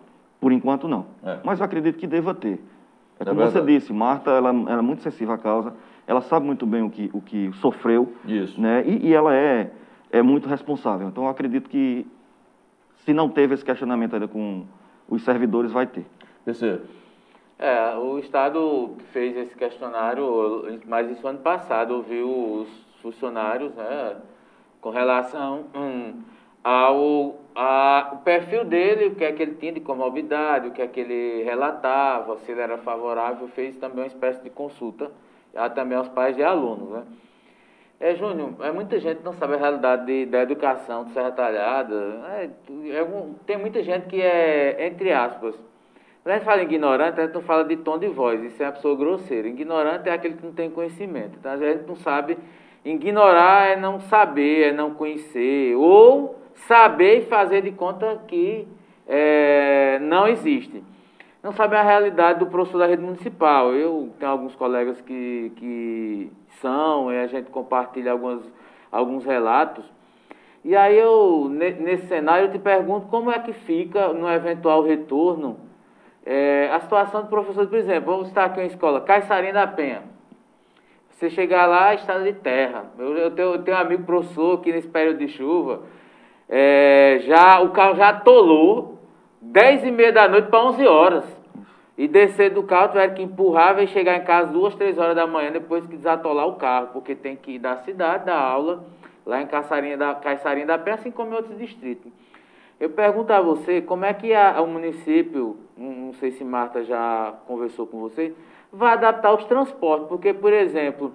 Por 0.40 0.52
enquanto, 0.52 0.86
não. 0.86 1.06
É. 1.24 1.38
Mas 1.42 1.58
eu 1.60 1.64
acredito 1.64 1.96
que 1.98 2.06
deva 2.06 2.34
ter. 2.34 2.60
É 3.18 3.22
É 3.22 3.24
como 3.26 3.40
você 3.40 3.54
verdade. 3.60 3.66
disse, 3.78 3.92
Marta, 3.92 4.30
ela, 4.30 4.50
ela 4.50 4.78
é 4.78 4.82
muito 4.82 5.02
sensível 5.02 5.32
à 5.34 5.38
causa, 5.38 5.72
ela 6.06 6.20
sabe 6.20 6.44
muito 6.44 6.66
bem 6.66 6.82
o 6.82 6.90
que, 6.90 7.10
o 7.14 7.20
que 7.20 7.50
sofreu, 7.54 8.12
Isso. 8.26 8.60
né? 8.60 8.84
E, 8.86 9.08
e 9.08 9.14
ela 9.14 9.34
é, 9.34 9.70
é 10.10 10.20
muito 10.22 10.48
responsável. 10.48 11.08
Então, 11.08 11.24
eu 11.24 11.30
acredito 11.30 11.68
que, 11.70 12.06
se 12.98 13.14
não 13.14 13.28
teve 13.30 13.54
esse 13.54 13.64
questionamento 13.64 14.12
ainda 14.14 14.28
com 14.28 14.64
os 15.08 15.22
servidores, 15.24 15.72
vai 15.72 15.86
ter. 15.86 16.04
PC. 16.44 16.78
É, 17.58 17.96
o 17.96 18.18
Estado 18.18 18.96
fez 19.12 19.34
esse 19.34 19.56
questionário, 19.56 20.78
mas 20.86 21.10
isso 21.10 21.26
ano 21.26 21.38
passado, 21.38 21.94
ouviu 21.94 22.28
os 22.28 22.68
funcionários, 23.00 23.74
né, 23.74 24.16
com 24.80 24.90
relação 24.90 25.64
hum, 25.74 26.22
ao 26.62 27.36
a, 27.54 28.10
o 28.12 28.16
perfil 28.18 28.64
dele, 28.64 29.06
o 29.06 29.14
que 29.14 29.24
é 29.24 29.32
que 29.32 29.42
ele 29.42 29.54
tinha 29.54 29.72
de 29.72 29.80
comorbidade, 29.80 30.68
o 30.68 30.72
que 30.72 30.82
é 30.82 30.86
que 30.86 31.00
ele 31.00 31.42
relatava, 31.42 32.36
se 32.38 32.52
ele 32.52 32.60
era 32.60 32.76
favorável, 32.78 33.48
fez 33.48 33.76
também 33.76 34.00
uma 34.00 34.06
espécie 34.06 34.42
de 34.42 34.50
consulta, 34.50 35.10
também 35.74 35.96
aos 35.96 36.08
pais 36.08 36.36
de 36.36 36.42
alunos, 36.42 36.90
né. 36.90 37.02
É, 37.98 38.14
Júnior, 38.14 38.50
é, 38.60 38.70
muita 38.70 38.98
gente 39.00 39.22
não 39.24 39.32
sabe 39.32 39.54
a 39.54 39.56
realidade 39.56 40.04
de- 40.04 40.26
da 40.26 40.42
educação 40.42 41.04
de 41.04 41.12
Serra 41.12 41.30
Talhada. 41.30 41.94
É, 42.28 42.50
é 42.90 43.02
um- 43.02 43.32
tem 43.46 43.56
muita 43.56 43.82
gente 43.82 44.06
que 44.06 44.20
é, 44.20 44.86
entre 44.86 45.10
aspas, 45.14 45.54
quando 46.22 46.34
a 46.34 46.38
gente 46.38 46.44
fala 46.44 46.62
ignorante, 46.62 47.18
a 47.18 47.24
gente 47.24 47.34
não 47.34 47.40
fala 47.40 47.64
de 47.64 47.76
tom 47.76 47.98
de 47.98 48.08
voz, 48.08 48.42
isso 48.42 48.62
é 48.62 48.66
uma 48.66 48.72
pessoa 48.72 48.94
grosseira. 48.96 49.48
Ignorante 49.48 50.10
é 50.10 50.12
aquele 50.12 50.34
que 50.34 50.44
não 50.44 50.52
tem 50.52 50.68
conhecimento. 50.68 51.38
Então, 51.38 51.52
a 51.52 51.56
gente 51.56 51.86
não 51.86 51.96
sabe. 51.96 52.36
Ignorar 52.86 53.68
é 53.72 53.76
não 53.76 53.98
saber, 54.00 54.68
é 54.68 54.72
não 54.72 54.92
conhecer. 54.94 55.74
Ou 55.76 56.36
saber 56.54 57.18
e 57.18 57.22
fazer 57.22 57.62
de 57.62 57.72
conta 57.72 58.20
que 58.28 58.66
é, 59.08 59.98
não 60.02 60.28
existe. 60.28 60.82
Não 61.42 61.52
sabe 61.52 61.76
a 61.76 61.82
realidade 61.82 62.38
do 62.38 62.46
professor 62.46 62.78
da 62.78 62.86
rede 62.86 63.02
municipal. 63.02 63.74
Eu 63.74 64.10
tenho 64.18 64.30
alguns 64.30 64.54
colegas 64.54 65.00
que, 65.00 65.52
que 65.56 66.32
são, 66.60 67.12
e 67.12 67.18
a 67.18 67.26
gente 67.26 67.50
compartilha 67.50 68.12
algumas, 68.12 68.42
alguns 68.90 69.24
relatos. 69.24 69.84
E 70.64 70.74
aí 70.74 70.98
eu, 70.98 71.48
ne- 71.50 71.72
nesse 71.72 72.06
cenário, 72.06 72.46
eu 72.46 72.52
te 72.52 72.58
pergunto 72.58 73.06
como 73.08 73.30
é 73.30 73.38
que 73.38 73.52
fica 73.52 74.12
no 74.12 74.28
eventual 74.28 74.82
retorno 74.82 75.58
é, 76.24 76.68
a 76.72 76.80
situação 76.80 77.22
do 77.22 77.28
professor, 77.28 77.68
por 77.68 77.78
exemplo, 77.78 78.12
vamos 78.12 78.26
estar 78.28 78.46
aqui 78.46 78.60
em 78.60 78.66
escola, 78.66 79.00
Caiçarinha 79.00 79.52
da 79.52 79.66
Penha. 79.68 80.02
Você 81.16 81.30
chegar 81.30 81.64
lá, 81.64 81.94
estrada 81.94 82.24
de 82.24 82.34
terra. 82.34 82.84
Eu, 82.98 83.16
eu 83.16 83.30
tenho, 83.30 83.54
eu 83.54 83.62
tenho 83.62 83.74
um 83.74 83.80
amigo 83.80 84.04
professor 84.04 84.60
que 84.60 84.70
nesse 84.70 84.86
período 84.86 85.18
de 85.18 85.28
chuva, 85.28 85.80
é, 86.46 87.20
já, 87.22 87.58
o 87.62 87.70
carro 87.70 87.96
já 87.96 88.10
atolou 88.10 88.98
10 89.40 89.84
e 89.84 89.90
meia 89.90 90.12
da 90.12 90.28
noite 90.28 90.48
para 90.48 90.62
11 90.66 90.86
horas. 90.86 91.24
E 91.96 92.06
descer 92.06 92.50
do 92.50 92.62
carro, 92.64 92.88
tiveram 92.88 93.14
que 93.14 93.22
empurrar 93.22 93.82
e 93.82 93.86
chegar 93.86 94.18
em 94.18 94.24
casa 94.24 94.52
duas, 94.52 94.74
três 94.74 94.98
horas 94.98 95.16
da 95.16 95.26
manhã 95.26 95.50
depois 95.50 95.86
que 95.86 95.96
desatolar 95.96 96.46
o 96.46 96.56
carro, 96.56 96.88
porque 96.92 97.14
tem 97.14 97.34
que 97.34 97.52
ir 97.52 97.58
da 97.60 97.76
cidade, 97.78 98.26
da 98.26 98.38
aula, 98.38 98.84
lá 99.24 99.40
em 99.40 99.46
Caiçarinha 99.46 99.96
da, 99.96 100.14
Caiçarinha 100.16 100.66
da 100.66 100.76
Penha, 100.76 100.96
assim 100.96 101.10
como 101.10 101.32
em 101.32 101.36
outros 101.36 101.56
distritos. 101.56 102.12
Eu 102.78 102.90
pergunto 102.90 103.32
a 103.32 103.40
você, 103.40 103.80
como 103.80 104.04
é 104.04 104.12
que 104.12 104.34
o 104.34 104.66
município, 104.66 105.56
não 105.78 105.92
não 105.92 106.12
sei 106.12 106.30
se 106.32 106.44
Marta 106.44 106.84
já 106.84 107.32
conversou 107.46 107.86
com 107.86 108.00
você, 108.00 108.34
vai 108.76 108.92
adaptar 108.92 109.34
os 109.34 109.44
transportes? 109.44 110.08
Porque, 110.08 110.32
por 110.32 110.52
exemplo, 110.52 111.12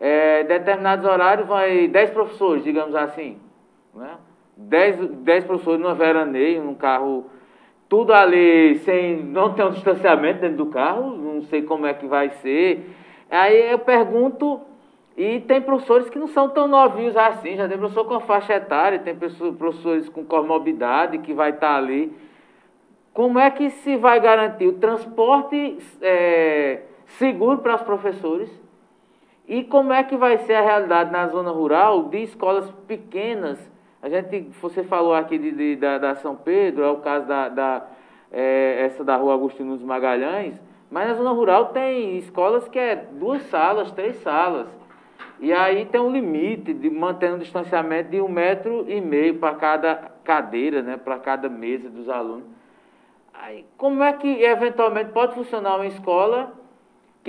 é, 0.00 0.44
determinados 0.44 1.04
horários 1.04 1.46
vai 1.46 1.88
10 1.88 2.10
professores, 2.10 2.62
digamos 2.62 2.94
assim, 2.94 3.38
né? 3.94 4.16
10, 4.56 4.96
10 4.96 5.44
professores 5.44 5.80
numa 5.80 5.94
veraneio, 5.94 6.64
num 6.64 6.74
carro, 6.74 7.26
tudo 7.88 8.12
ali 8.12 8.78
sem, 8.80 9.16
não 9.16 9.54
tem 9.54 9.64
um 9.64 9.70
distanciamento 9.70 10.40
dentro 10.40 10.56
do 10.56 10.66
carro, 10.66 11.16
não 11.16 11.42
sei 11.42 11.62
como 11.62 11.86
é 11.86 11.94
que 11.94 12.06
vai 12.06 12.30
ser. 12.30 12.90
Aí 13.30 13.70
eu 13.70 13.78
pergunto, 13.78 14.60
e 15.16 15.40
tem 15.40 15.60
professores 15.60 16.10
que 16.10 16.18
não 16.18 16.26
são 16.28 16.48
tão 16.48 16.66
novinhos 16.66 17.16
assim, 17.16 17.56
já 17.56 17.68
tem 17.68 17.78
professor 17.78 18.04
com 18.04 18.20
faixa 18.20 18.54
etária, 18.54 18.98
tem 18.98 19.14
professores 19.14 20.08
com 20.08 20.24
comorbidade 20.24 21.18
que 21.18 21.32
vai 21.32 21.50
estar 21.50 21.76
ali. 21.76 22.12
Como 23.12 23.38
é 23.38 23.50
que 23.50 23.70
se 23.70 23.96
vai 23.96 24.20
garantir 24.20 24.66
o 24.66 24.74
transporte 24.74 25.78
é, 26.00 26.82
seguro 27.16 27.58
para 27.58 27.74
os 27.76 27.82
professores? 27.82 28.50
E 29.46 29.64
como 29.64 29.92
é 29.92 30.04
que 30.04 30.16
vai 30.16 30.38
ser 30.38 30.54
a 30.54 30.60
realidade 30.60 31.10
na 31.10 31.26
zona 31.28 31.50
rural 31.50 32.04
de 32.04 32.22
escolas 32.22 32.70
pequenas? 32.86 33.58
A 34.02 34.08
gente, 34.08 34.40
você 34.60 34.84
falou 34.84 35.14
aqui 35.14 35.38
de, 35.38 35.50
de- 35.50 35.76
da, 35.76 35.98
da 35.98 36.14
São 36.16 36.36
Pedro, 36.36 36.84
é 36.84 36.90
o 36.90 36.96
caso 36.98 37.26
da, 37.26 37.48
da 37.48 37.86
é, 38.30 38.82
essa 38.84 39.02
da 39.02 39.16
rua 39.16 39.34
Agostinho 39.34 39.74
dos 39.74 39.82
Magalhães, 39.82 40.54
mas 40.90 41.08
na 41.08 41.14
zona 41.14 41.30
rural 41.30 41.66
tem 41.66 42.16
escolas 42.18 42.68
que 42.68 42.78
é 42.78 42.94
duas 42.94 43.42
salas, 43.44 43.90
três 43.92 44.16
salas. 44.16 44.68
E 45.40 45.52
aí 45.52 45.86
tem 45.86 46.00
um 46.00 46.10
limite 46.10 46.74
de 46.74 46.90
mantendo 46.90 47.36
um 47.36 47.38
distanciamento 47.38 48.10
de 48.10 48.20
um 48.20 48.28
metro 48.28 48.84
e 48.88 49.00
meio 49.00 49.36
para 49.38 49.54
cada 49.54 49.94
cadeira, 50.24 50.82
né, 50.82 50.96
para 50.96 51.18
cada 51.18 51.48
mesa 51.48 51.88
dos 51.88 52.08
alunos. 52.08 52.44
Aí, 53.32 53.64
como 53.76 54.02
é 54.02 54.12
que 54.12 54.42
eventualmente 54.42 55.10
pode 55.12 55.34
funcionar 55.34 55.76
uma 55.76 55.86
escola 55.86 56.52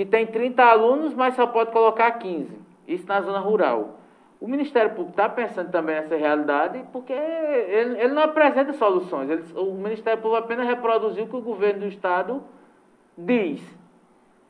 que 0.00 0.06
tem 0.06 0.26
30 0.26 0.64
alunos, 0.64 1.12
mas 1.12 1.34
só 1.34 1.46
pode 1.46 1.72
colocar 1.72 2.10
15? 2.12 2.48
Isso 2.88 3.06
na 3.06 3.20
zona 3.20 3.38
rural. 3.38 3.98
O 4.40 4.48
Ministério 4.48 4.92
Público 4.92 5.10
está 5.10 5.28
pensando 5.28 5.70
também 5.70 5.94
nessa 5.96 6.16
realidade, 6.16 6.82
porque 6.90 7.12
ele, 7.12 8.00
ele 8.00 8.14
não 8.14 8.22
apresenta 8.22 8.72
soluções. 8.72 9.28
Ele- 9.28 9.44
o 9.54 9.74
Ministério 9.74 10.18
Público 10.22 10.42
apenas 10.42 10.66
reproduziu 10.66 11.24
o 11.24 11.26
que 11.26 11.36
o 11.36 11.42
governo 11.42 11.80
do 11.80 11.86
Estado 11.86 12.42
diz. 13.18 13.60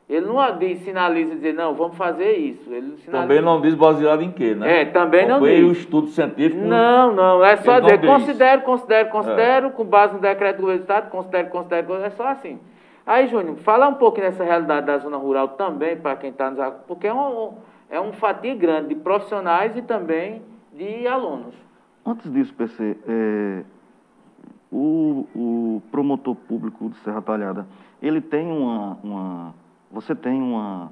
Ele 0.09 0.25
não 0.25 0.57
diz, 0.57 0.79
sinaliza 0.85 1.35
dizer, 1.35 1.53
não, 1.53 1.73
vamos 1.73 1.97
fazer 1.97 2.31
isso. 2.37 2.69
Também 3.11 3.41
não 3.41 3.59
diz 3.59 3.75
baseado 3.75 4.21
em 4.21 4.31
quê, 4.31 4.55
né? 4.55 4.83
É, 4.83 4.85
também 4.85 5.27
não 5.27 5.41
diz. 5.41 5.65
o 5.65 5.71
estudo 5.73 6.07
científico. 6.07 6.63
Não, 6.63 7.13
não, 7.13 7.43
é 7.43 7.57
só 7.57 7.77
dizer, 7.81 7.97
diz. 7.97 8.09
considero, 8.09 8.61
considero, 8.61 9.09
considero, 9.09 9.71
com 9.71 9.83
base 9.83 10.13
no 10.13 10.21
decreto 10.21 10.57
do 10.57 10.61
governo 10.61 10.79
do 10.79 10.83
Estado, 10.83 11.09
considero, 11.09 11.49
considero, 11.49 11.95
é 11.95 12.09
só 12.11 12.27
assim. 12.27 12.57
Aí, 13.11 13.27
Júnior, 13.27 13.57
fala 13.57 13.89
um 13.89 13.95
pouco 13.95 14.21
nessa 14.21 14.41
realidade 14.41 14.85
da 14.85 14.97
zona 14.97 15.17
rural 15.17 15.49
também, 15.49 15.97
para 15.97 16.15
quem 16.15 16.29
está 16.29 16.49
nos... 16.49 16.73
Porque 16.87 17.07
é 17.07 17.13
um, 17.13 17.55
é 17.89 17.99
um 17.99 18.13
fatia 18.13 18.55
grande 18.55 18.87
de 18.87 18.95
profissionais 18.95 19.75
e 19.75 19.81
também 19.81 20.41
de 20.71 21.05
alunos. 21.05 21.53
Antes 22.05 22.31
disso, 22.31 22.53
PC, 22.53 22.97
é, 23.05 23.63
o, 24.71 25.27
o 25.35 25.81
promotor 25.91 26.35
público 26.35 26.87
de 26.87 26.95
Serra 26.99 27.21
Talhada, 27.21 27.67
ele 28.01 28.21
tem 28.21 28.49
uma, 28.49 28.97
uma 29.03 29.55
você 29.91 30.15
tem 30.15 30.41
uma, 30.41 30.89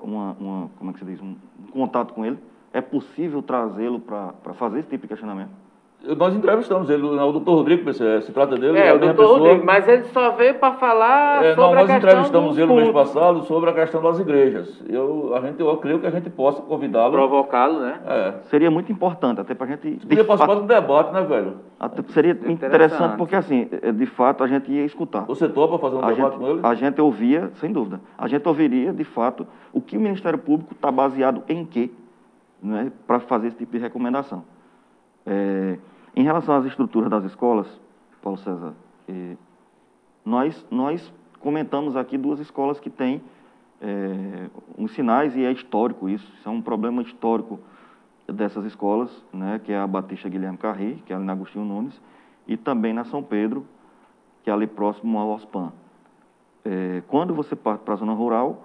uma, 0.00 0.32
uma, 0.40 0.70
como 0.78 0.88
é 0.90 0.94
que 0.94 1.00
se 1.00 1.04
diz, 1.04 1.20
um, 1.20 1.36
um 1.66 1.70
contato 1.70 2.14
com 2.14 2.24
ele? 2.24 2.38
É 2.72 2.80
possível 2.80 3.42
trazê-lo 3.42 4.00
para 4.00 4.54
fazer 4.54 4.78
esse 4.78 4.88
tipo 4.88 5.02
de 5.02 5.08
questionamento? 5.08 5.65
Nós 6.14 6.34
entrevistamos 6.34 6.88
ele, 6.90 7.02
o 7.02 7.32
doutor 7.32 7.54
Rodrigo, 7.56 7.84
PC, 7.84 8.22
se 8.22 8.32
trata 8.32 8.56
dele. 8.56 8.78
É, 8.78 8.90
a 8.90 8.94
o 8.94 8.98
doutor 8.98 9.16
pessoa. 9.16 9.38
Rodrigo, 9.38 9.64
mas 9.66 9.88
ele 9.88 10.04
só 10.04 10.30
veio 10.32 10.54
para 10.54 10.74
falar 10.74 11.44
É, 11.44 11.54
sobre 11.54 11.62
não, 11.62 11.72
a 11.72 11.74
nós 11.74 11.86
questão 11.90 11.96
entrevistamos 12.10 12.48
dos 12.50 12.58
ele 12.58 12.66
no 12.66 12.76
mês 12.76 12.90
passado 12.90 13.42
sobre 13.44 13.70
a 13.70 13.72
questão 13.72 14.00
das 14.02 14.18
igrejas. 14.20 14.82
Eu, 14.88 15.32
a 15.34 15.40
gente, 15.40 15.60
eu 15.60 15.76
creio 15.78 15.98
que 15.98 16.06
a 16.06 16.10
gente 16.10 16.30
possa 16.30 16.62
convidá-lo. 16.62 17.12
Provocá-lo, 17.12 17.80
né? 17.80 17.98
É. 18.06 18.32
Seria 18.50 18.70
muito 18.70 18.92
importante, 18.92 19.40
até 19.40 19.54
para 19.54 19.66
a 19.66 19.70
gente... 19.70 19.90
de 19.96 20.06
Podia 20.06 20.24
participar 20.24 20.54
fa- 20.54 20.60
do 20.60 20.66
debate, 20.66 21.12
né, 21.12 21.22
velho? 21.22 21.54
até- 21.80 22.02
seria 22.12 22.30
Interessante. 22.32 22.64
interessante, 22.66 23.16
porque 23.16 23.34
assim, 23.34 23.68
é, 23.82 23.90
de 23.90 24.06
fato, 24.06 24.44
a 24.44 24.46
gente 24.46 24.70
ia 24.70 24.84
escutar. 24.84 25.22
Você 25.26 25.48
topa 25.48 25.78
fazer 25.78 25.96
um 25.96 26.04
a 26.04 26.06
debate 26.06 26.30
gente, 26.32 26.38
com 26.38 26.48
ele? 26.48 26.60
a 26.62 26.74
gente 26.74 27.00
ouvia, 27.00 27.50
sem 27.54 27.72
dúvida, 27.72 28.00
a 28.16 28.28
gente 28.28 28.46
ouviria, 28.46 28.92
de 28.92 29.04
fato, 29.04 29.46
o 29.72 29.80
que 29.80 29.96
o 29.96 30.00
Ministério 30.00 30.38
Público 30.38 30.72
está 30.72 30.90
baseado 30.92 31.42
em 31.48 31.64
quê, 31.64 31.90
né, 32.62 32.92
para 33.06 33.18
fazer 33.20 33.48
esse 33.48 33.56
tipo 33.56 33.72
de 33.72 33.78
recomendação. 33.78 34.44
É, 35.26 35.76
em 36.16 36.24
relação 36.24 36.56
às 36.56 36.64
estruturas 36.64 37.10
das 37.10 37.24
escolas, 37.24 37.68
Paulo 38.22 38.38
César, 38.38 38.72
eh, 39.06 39.36
nós, 40.24 40.66
nós 40.70 41.12
comentamos 41.38 41.94
aqui 41.96 42.16
duas 42.18 42.40
escolas 42.40 42.80
que 42.80 42.90
têm 42.90 43.22
é, 43.80 44.48
uns 44.78 44.92
sinais, 44.92 45.36
e 45.36 45.44
é 45.44 45.52
histórico 45.52 46.08
isso, 46.08 46.26
isso 46.38 46.48
é 46.48 46.50
um 46.50 46.62
problema 46.62 47.02
histórico 47.02 47.60
dessas 48.26 48.64
escolas, 48.64 49.24
né, 49.32 49.60
que 49.62 49.70
é 49.70 49.78
a 49.78 49.86
Batista 49.86 50.28
Guilherme 50.28 50.56
Carri, 50.56 51.02
que 51.04 51.12
é 51.12 51.16
ali 51.16 51.24
na 51.24 51.34
Agostinho 51.34 51.64
Nunes, 51.64 52.00
e 52.48 52.56
também 52.56 52.92
na 52.94 53.04
São 53.04 53.22
Pedro, 53.22 53.66
que 54.42 54.50
é 54.50 54.52
ali 54.52 54.66
próximo 54.66 55.18
ao 55.18 55.28
OSPAN. 55.28 55.72
É, 56.64 57.02
quando 57.06 57.34
você 57.34 57.54
parte 57.54 57.82
para 57.82 57.94
a 57.94 57.96
zona 57.98 58.14
rural, 58.14 58.64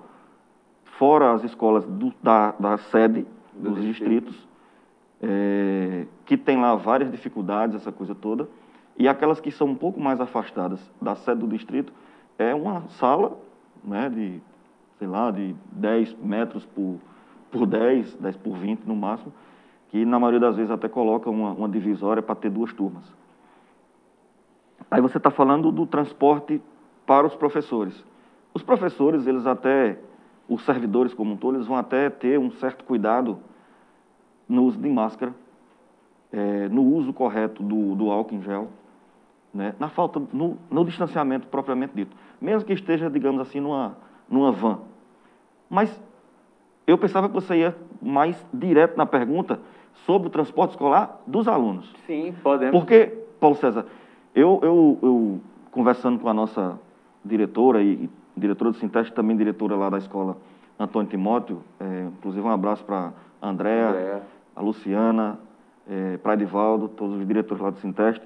fora 0.98 1.34
as 1.34 1.44
escolas 1.44 1.86
do- 1.86 2.14
da, 2.24 2.54
da 2.54 2.78
sede 2.78 3.28
dos 3.54 3.76
distritos, 3.82 4.48
é, 5.22 6.06
que 6.26 6.36
tem 6.36 6.60
lá 6.60 6.76
várias 6.76 7.12
dificuldades, 7.12 7.76
essa 7.76 7.92
coisa 7.92 8.16
toda, 8.16 8.48
e 8.98 9.08
aquelas 9.08 9.40
que 9.40 9.52
são 9.52 9.68
um 9.68 9.76
pouco 9.76 10.00
mais 10.00 10.20
afastadas 10.20 10.80
da 11.02 11.16
sede 11.16 11.42
do 11.42 11.48
distrito, 11.48 11.94
é 12.38 12.54
uma 12.54 12.82
sala 13.00 13.38
né, 13.84 14.10
de, 14.10 14.42
sei 14.98 15.08
lá, 15.08 15.32
de 15.32 15.56
10 15.72 16.16
metros 16.16 16.66
por, 16.66 17.00
por 17.52 17.66
10, 17.66 18.16
10 18.16 18.38
por 18.38 18.58
20 18.58 18.84
no 18.86 18.96
máximo, 18.96 19.32
que 19.90 20.06
na 20.06 20.20
maioria 20.20 20.40
das 20.40 20.56
vezes 20.56 20.72
até 20.72 20.88
coloca 20.88 21.30
uma, 21.30 21.52
uma 21.52 21.70
divisória 21.70 22.22
para 22.22 22.36
ter 22.36 22.50
duas 22.50 22.74
turmas. 22.74 23.04
Aí 24.90 25.02
você 25.02 25.18
está 25.18 25.30
falando 25.30 25.72
do 25.72 25.86
transporte 25.86 26.62
para 27.06 27.28
os 27.28 27.36
professores. 27.36 28.04
Os 28.54 28.64
professores, 28.64 29.28
eles 29.28 29.46
até, 29.46 29.98
os 30.50 30.64
servidores 30.66 31.14
como 31.14 31.34
um 31.34 31.38
todo, 31.38 31.56
eles 31.56 31.68
vão 31.68 31.78
até 31.78 32.10
ter 32.10 32.40
um 32.40 32.52
certo 32.52 32.84
cuidado 32.84 33.40
no 34.52 34.64
uso 34.66 34.78
de 34.78 34.90
máscara, 34.90 35.34
é, 36.32 36.68
no 36.70 36.84
uso 36.84 37.14
correto 37.14 37.64
do, 37.64 37.96
do 37.96 38.12
álcool 38.12 38.36
em 38.36 38.42
gel, 38.42 38.68
né, 39.54 39.74
na 39.80 39.90
falta, 39.90 40.22
no, 40.32 40.58
no, 40.70 40.86
distanciamento 40.86 41.48
propriamente 41.48 41.94
dito. 41.96 42.16
Mesmo 42.40 42.66
que 42.66 42.74
esteja, 42.74 43.10
digamos 43.10 43.42
assim, 43.42 43.60
numa, 43.60 43.96
numa 44.30 44.52
van. 44.52 44.80
Mas 45.70 46.02
eu 46.86 46.98
pensava 46.98 47.28
que 47.28 47.34
você 47.34 47.56
ia 47.58 47.76
mais 48.02 48.46
direto 48.54 48.98
na 48.98 49.06
pergunta 49.06 49.60
sobre 50.06 50.28
o 50.28 50.32
transporte 50.32 50.72
escolar 50.72 51.22
dos 51.28 51.48
alunos. 51.48 51.94
Sim, 52.06 52.34
podemos. 52.42 52.72
Porque, 52.72 53.08
Paulo 53.40 53.56
César, 53.56 53.86
eu, 54.34 54.60
eu, 54.64 55.00
eu 55.02 55.42
conversando 55.72 56.20
com 56.20 56.30
a 56.30 56.34
nossa 56.34 56.80
diretora 57.24 57.82
e, 57.82 58.06
e 58.06 58.10
diretora 58.38 58.72
do 58.72 58.78
Sinteste, 58.78 59.14
também 59.14 59.36
diretora 59.36 59.76
lá 59.76 59.90
da 59.90 59.98
escola 59.98 60.38
Antônio 60.80 61.10
Timóteo, 61.10 61.62
é, 61.80 62.08
inclusive 62.08 62.46
um 62.46 62.50
abraço 62.50 62.84
para 62.84 63.12
a 63.42 63.50
Andréa, 63.50 64.24
a 64.56 64.62
Luciana, 64.62 65.40
é, 65.90 66.20
todos 66.96 67.18
os 67.18 67.28
diretores 67.28 67.62
lá 67.62 67.70
do 67.70 67.78
Sinteste, 67.80 68.26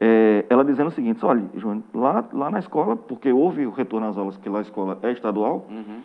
é, 0.00 0.44
ela 0.50 0.64
dizendo 0.64 0.88
o 0.88 0.90
seguinte, 0.90 1.24
olha, 1.24 1.44
João, 1.54 1.82
lá, 1.94 2.24
lá 2.32 2.50
na 2.50 2.58
escola, 2.58 2.96
porque 2.96 3.32
houve 3.32 3.66
o 3.66 3.70
retorno 3.70 4.08
às 4.08 4.18
aulas, 4.18 4.36
que 4.36 4.48
lá 4.48 4.58
a 4.58 4.62
escola 4.62 4.98
é 5.02 5.12
estadual, 5.12 5.66
uhum. 5.70 6.00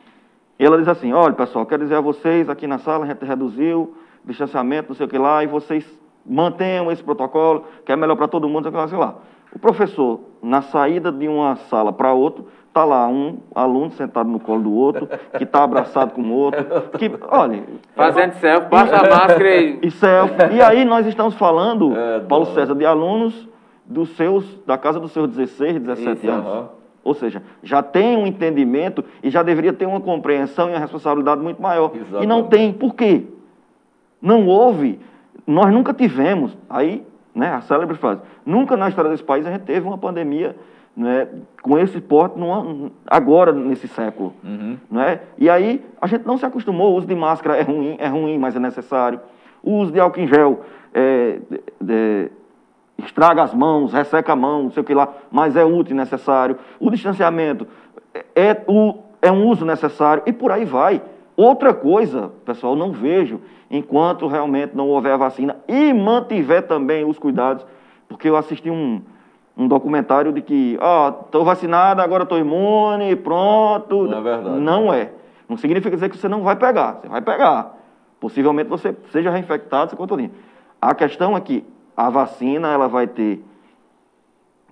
e 0.59 0.63
ela 0.63 0.77
diz 0.77 0.87
assim, 0.87 1.13
olha 1.13 1.33
pessoal, 1.33 1.65
quero 1.65 1.83
dizer 1.83 1.95
a 1.95 2.01
vocês, 2.01 2.47
aqui 2.49 2.67
na 2.67 2.77
sala 2.77 3.05
a 3.05 3.07
gente 3.07 3.25
reduziu 3.25 3.95
distanciamento, 4.23 4.89
não 4.89 4.95
sei 4.95 5.05
o 5.05 5.09
que 5.09 5.17
lá, 5.17 5.43
e 5.43 5.47
vocês 5.47 5.83
mantenham 6.25 6.91
esse 6.91 7.03
protocolo, 7.03 7.65
que 7.85 7.91
é 7.91 7.95
melhor 7.95 8.15
para 8.15 8.27
todo 8.27 8.47
mundo, 8.47 8.69
sei 8.69 8.77
lá, 8.77 8.87
sei 8.87 8.97
lá. 8.97 9.15
O 9.53 9.57
professor, 9.57 10.19
na 10.43 10.61
saída 10.61 11.11
de 11.11 11.27
uma 11.27 11.55
sala 11.55 11.91
para 11.93 12.13
outra, 12.13 12.43
está 12.77 12.85
lá 12.85 13.07
um 13.07 13.37
aluno 13.55 13.89
sentado 13.91 14.29
no 14.29 14.39
colo 14.39 14.61
do 14.61 14.73
outro, 14.73 15.09
que 15.35 15.43
está 15.43 15.63
abraçado 15.63 16.11
com 16.11 16.21
o 16.21 16.31
outro, 16.31 16.63
que, 16.97 17.11
olha... 17.29 17.63
Fazendo 17.95 18.33
selfie, 18.33 18.69
baixa 18.69 18.95
a 18.97 19.09
máscara 19.09 19.55
e... 19.55 19.79
E 19.81 19.91
selfie. 19.91 20.53
E 20.53 20.61
aí 20.61 20.85
nós 20.85 21.07
estamos 21.07 21.33
falando, 21.35 21.97
é, 21.97 22.19
Paulo 22.19 22.45
César, 22.47 22.75
de 22.75 22.85
alunos 22.85 23.47
dos 23.83 24.15
seus, 24.15 24.59
da 24.65 24.77
casa 24.77 24.99
dos 24.99 25.11
seus 25.11 25.29
16, 25.29 25.79
17 25.79 26.17
Isso, 26.17 26.29
anos. 26.29 26.69
Ou 27.03 27.13
seja, 27.13 27.41
já 27.63 27.81
tem 27.81 28.15
um 28.17 28.27
entendimento 28.27 29.03
e 29.23 29.29
já 29.29 29.41
deveria 29.41 29.73
ter 29.73 29.85
uma 29.85 30.01
compreensão 30.01 30.69
e 30.69 30.73
uma 30.73 30.79
responsabilidade 30.79 31.41
muito 31.41 31.61
maior. 31.61 31.91
Exatamente. 31.95 32.23
E 32.23 32.27
não 32.27 32.43
tem. 32.43 32.73
Por 32.73 32.93
quê? 32.93 33.23
Não 34.21 34.45
houve, 34.45 34.99
nós 35.47 35.71
nunca 35.71 35.93
tivemos, 35.93 36.55
aí, 36.69 37.03
né, 37.33 37.53
a 37.53 37.61
célebre 37.61 37.95
frase, 37.95 38.21
nunca 38.45 38.75
na 38.75 38.89
história 38.89 39.09
desse 39.09 39.23
país 39.23 39.47
a 39.47 39.51
gente 39.51 39.61
teve 39.61 39.87
uma 39.87 39.97
pandemia 39.97 40.55
né, 40.97 41.27
com 41.61 41.77
esse 41.77 42.01
porte 42.01 42.39
numa, 42.39 42.91
agora, 43.05 43.53
nesse 43.53 43.87
século. 43.87 44.33
Uhum. 44.43 44.77
Né? 44.89 45.19
E 45.37 45.47
aí 45.47 45.85
a 46.01 46.07
gente 46.07 46.25
não 46.25 46.39
se 46.39 46.45
acostumou, 46.45 46.93
o 46.93 46.97
uso 46.97 47.05
de 47.05 47.13
máscara 47.13 47.55
é 47.55 47.61
ruim, 47.61 47.95
é 47.99 48.07
ruim, 48.07 48.39
mas 48.39 48.55
é 48.55 48.59
necessário. 48.59 49.19
O 49.61 49.73
uso 49.73 49.91
de 49.91 49.99
álcool 49.99 50.21
em 50.21 50.27
gel 50.27 50.61
é, 50.91 51.39
é, 51.87 52.29
estraga 52.97 53.43
as 53.43 53.53
mãos, 53.53 53.93
resseca 53.93 54.33
a 54.33 54.35
mão, 54.35 54.63
não 54.63 54.71
sei 54.71 54.81
o 54.81 54.83
que 54.83 54.93
lá, 54.95 55.13
mas 55.29 55.55
é 55.55 55.63
útil 55.63 55.95
e 55.95 55.99
necessário. 55.99 56.57
O 56.79 56.89
distanciamento 56.89 57.67
é, 58.11 58.25
é, 58.35 58.63
o, 58.67 58.95
é 59.21 59.31
um 59.31 59.45
uso 59.45 59.63
necessário 59.65 60.23
e 60.25 60.33
por 60.33 60.51
aí 60.51 60.65
vai. 60.65 60.99
Outra 61.35 61.75
coisa, 61.75 62.31
pessoal, 62.43 62.75
não 62.75 62.91
vejo 62.91 63.39
enquanto 63.69 64.25
realmente 64.25 64.75
não 64.75 64.89
houver 64.89 65.13
a 65.13 65.17
vacina 65.17 65.57
e 65.67 65.93
mantiver 65.93 66.65
também 66.65 67.05
os 67.05 67.19
cuidados, 67.19 67.63
porque 68.09 68.27
eu 68.27 68.35
assisti 68.35 68.71
um, 68.71 68.99
um 69.57 69.67
documentário 69.67 70.31
de 70.31 70.41
que, 70.41 70.77
ó, 70.79 71.07
oh, 71.07 71.25
estou 71.25 71.43
vacinado, 71.43 72.01
agora 72.01 72.23
estou 72.23 72.37
imune, 72.37 73.15
pronto. 73.15 74.03
Não 74.03 74.19
é 74.19 74.21
verdade. 74.21 74.59
Não 74.59 74.93
é. 74.93 75.11
Não 75.49 75.57
significa 75.57 75.95
dizer 75.95 76.09
que 76.09 76.17
você 76.17 76.27
não 76.27 76.43
vai 76.43 76.55
pegar, 76.55 76.99
você 77.01 77.07
vai 77.07 77.21
pegar. 77.21 77.75
Possivelmente 78.19 78.69
você 78.69 78.95
seja 79.11 79.31
reinfectado, 79.31 79.89
você 79.89 79.95
conta 79.95 80.15
A 80.79 80.93
questão 80.93 81.35
é 81.35 81.41
que 81.41 81.65
a 81.95 82.09
vacina, 82.09 82.71
ela 82.71 82.87
vai 82.87 83.07
ter 83.07 83.43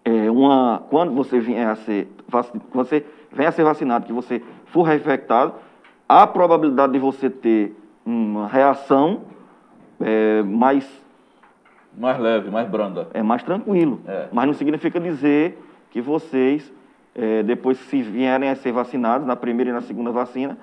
é, 0.04 0.30
uma... 0.30 0.84
Quando 0.90 1.14
você 1.14 1.40
vier 1.40 1.68
a 1.68 1.76
ser, 1.76 2.08
você 2.72 3.04
vem 3.32 3.48
a 3.48 3.52
ser 3.52 3.64
vacinado, 3.64 4.06
que 4.06 4.14
você 4.14 4.44
for 4.68 4.84
reinfectado, 4.84 5.54
a 6.08 6.28
probabilidade 6.28 6.94
de 6.94 7.00
você 7.00 7.30
ter 7.30 7.76
uma 8.06 8.48
reação 8.48 9.22
é, 10.00 10.44
mais 10.44 10.88
mais 11.98 12.20
leve, 12.20 12.50
mais 12.50 12.68
branda. 12.70 13.08
É 13.14 13.22
mais 13.24 13.44
tranquilo. 13.44 14.00
É. 14.08 14.28
Mas 14.32 14.46
não 14.46 14.54
significa 14.54 15.00
dizer 15.00 15.58
que 15.92 16.02
vocês, 16.02 16.72
é, 17.14 17.44
depois 17.44 17.78
se 17.78 18.02
vierem 18.02 18.50
a 18.50 18.56
ser 18.56 18.72
vacinados, 18.72 19.26
na 19.26 19.36
primeira 19.36 19.72
e 19.72 19.74
na 19.74 19.82
segunda 19.82 20.12
vacina, 20.12 20.58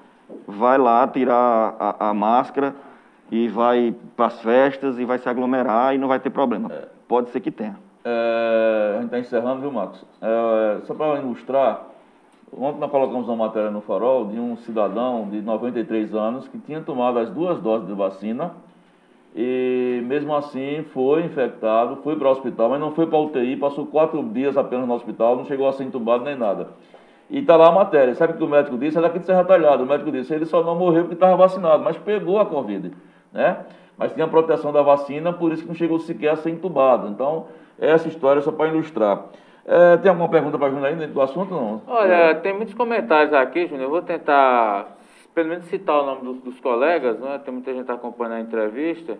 vai 0.46 0.78
lá 0.78 1.06
tirar 1.08 1.76
a, 1.78 2.10
a 2.10 2.14
máscara 2.14 2.74
e 3.30 3.48
vai 3.48 3.94
para 4.16 4.26
as 4.26 4.40
festas 4.42 4.98
e 4.98 5.04
vai 5.04 5.18
se 5.18 5.28
aglomerar 5.28 5.94
e 5.94 5.98
não 5.98 6.08
vai 6.08 6.20
ter 6.20 6.30
problema. 6.30 6.70
É. 6.72 6.88
Pode 7.08 7.30
ser 7.30 7.40
que 7.40 7.50
tenha. 7.50 7.76
É, 8.04 8.94
a 8.96 9.00
gente 9.00 9.06
está 9.06 9.18
encerrando, 9.18 9.60
viu, 9.60 9.72
Marcos? 9.72 10.04
É, 10.20 10.80
só 10.84 10.94
para 10.94 11.20
ilustrar, 11.20 11.92
Ontem 12.54 12.80
nós 12.80 12.90
colocamos 12.90 13.26
uma 13.28 13.46
matéria 13.46 13.70
no 13.70 13.80
Farol 13.80 14.26
de 14.26 14.38
um 14.38 14.58
cidadão 14.58 15.26
de 15.30 15.40
93 15.40 16.14
anos 16.14 16.46
que 16.48 16.58
tinha 16.58 16.82
tomado 16.82 17.18
as 17.18 17.30
duas 17.30 17.58
doses 17.60 17.88
de 17.88 17.94
vacina 17.94 18.52
e 19.34 20.02
mesmo 20.04 20.34
assim 20.34 20.84
foi 20.92 21.24
infectado, 21.24 21.96
foi 22.02 22.16
para 22.16 22.28
o 22.28 22.30
hospital, 22.30 22.70
mas 22.70 22.80
não 22.80 22.92
foi 22.92 23.06
para 23.06 23.16
a 23.16 23.22
UTI, 23.22 23.56
passou 23.56 23.86
quatro 23.86 24.22
dias 24.22 24.56
apenas 24.56 24.86
no 24.86 24.94
hospital, 24.94 25.36
não 25.36 25.44
chegou 25.44 25.68
a 25.68 25.72
ser 25.72 25.84
entubado 25.84 26.24
nem 26.24 26.36
nada. 26.36 26.68
E 27.30 27.38
está 27.38 27.56
lá 27.56 27.68
a 27.68 27.72
matéria. 27.72 28.14
Sabe 28.14 28.34
o 28.34 28.36
que 28.36 28.44
o 28.44 28.48
médico 28.48 28.76
disse? 28.76 28.98
É 28.98 29.00
daqui 29.00 29.18
de 29.18 29.24
Serra 29.24 29.42
Talhada. 29.42 29.82
O 29.82 29.86
médico 29.86 30.12
disse 30.12 30.34
ele 30.34 30.44
só 30.44 30.62
não 30.62 30.76
morreu 30.76 31.04
porque 31.04 31.14
estava 31.14 31.34
vacinado, 31.34 31.82
mas 31.82 31.96
pegou 31.96 32.38
a 32.38 32.44
Covid. 32.44 32.92
Né? 33.32 33.56
Mas 33.96 34.12
tinha 34.12 34.26
a 34.26 34.28
proteção 34.28 34.70
da 34.70 34.82
vacina, 34.82 35.32
por 35.32 35.50
isso 35.50 35.62
que 35.62 35.68
não 35.68 35.74
chegou 35.74 35.98
sequer 35.98 36.32
a 36.32 36.36
ser 36.36 36.50
entubado. 36.50 37.08
Então, 37.08 37.46
essa 37.78 38.06
história 38.06 38.42
só 38.42 38.52
para 38.52 38.68
ilustrar. 38.68 39.24
É, 39.64 39.96
tem 39.96 40.10
alguma 40.10 40.28
pergunta 40.28 40.58
para 40.58 40.70
Júnior 40.70 40.94
dentro 40.94 41.14
do 41.14 41.22
assunto? 41.22 41.54
Não? 41.54 41.80
Olha, 41.86 42.34
tem 42.34 42.52
muitos 42.54 42.74
comentários 42.74 43.32
aqui, 43.32 43.66
Júnior. 43.66 43.84
Eu 43.84 43.90
vou 43.90 44.02
tentar, 44.02 44.98
pelo 45.34 45.48
menos, 45.48 45.64
citar 45.66 46.00
o 46.00 46.06
nome 46.06 46.22
dos, 46.22 46.38
dos 46.42 46.60
colegas, 46.60 47.18
né? 47.18 47.40
Tem 47.44 47.52
muita 47.52 47.72
gente 47.72 47.90
acompanhando 47.90 48.34
a 48.34 48.40
entrevista. 48.40 49.18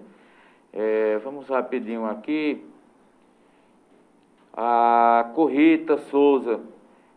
É, 0.73 1.19
vamos 1.25 1.49
rapidinho 1.49 2.07
aqui. 2.07 2.65
A 4.55 5.31
Corrita 5.35 5.99
Souza. 5.99 6.61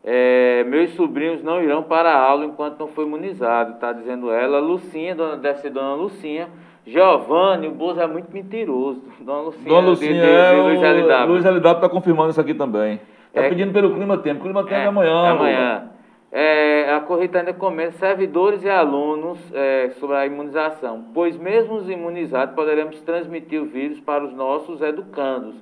É, 0.07 0.63
meus 0.65 0.91
sobrinhos 0.91 1.43
não 1.43 1.61
irão 1.61 1.81
para 1.81 2.11
a 2.11 2.21
aula 2.21 2.45
enquanto 2.45 2.79
não 2.79 2.87
for 2.87 3.07
imunizado, 3.07 3.73
está 3.73 3.91
dizendo 3.91 4.31
ela. 4.31 4.59
Lucinha, 4.59 5.15
dona, 5.15 5.35
deve 5.35 5.59
ser 5.59 5.71
dona 5.71 5.95
Lucinha. 5.95 6.47
Giovanni, 6.85 7.67
o 7.67 7.71
Bozo 7.71 7.99
é 7.99 8.05
muito 8.05 8.31
mentiroso. 8.31 9.01
Dona 9.19 9.41
Lucinha, 9.41 9.67
Dona 9.67 9.87
Lucinha 9.87 10.13
de, 10.13 10.19
de, 10.19 10.25
de, 10.25 10.31
é 10.31 10.51
Luiz 10.51 10.79
LW. 10.79 11.25
Luiz 11.27 11.43
LW 11.43 11.57
está 11.57 11.89
confirmando 11.89 12.29
isso 12.29 12.39
aqui 12.39 12.53
também. 12.53 13.01
Está 13.29 13.41
é, 13.41 13.49
pedindo 13.49 13.73
pelo 13.73 13.95
clima 13.95 14.19
tempo. 14.19 14.41
O 14.41 14.43
clima 14.43 14.61
tempo 14.61 14.75
é, 14.75 14.83
é 14.83 14.85
amanhã. 14.85 15.25
É 15.25 15.29
amanhã. 15.29 15.89
É, 16.37 16.93
a 16.93 16.99
corrida 16.99 17.39
ainda 17.39 17.53
comenta 17.53 17.93
servidores 17.93 18.61
e 18.61 18.69
alunos 18.69 19.39
é, 19.53 19.91
sobre 19.91 20.17
a 20.17 20.25
imunização, 20.25 21.05
pois 21.13 21.37
mesmo 21.37 21.75
os 21.75 21.89
imunizados 21.89 22.53
poderemos 22.53 22.99
transmitir 22.99 23.61
o 23.61 23.65
vírus 23.65 24.01
para 24.01 24.21
os 24.25 24.33
nossos 24.33 24.81
educandos. 24.81 25.55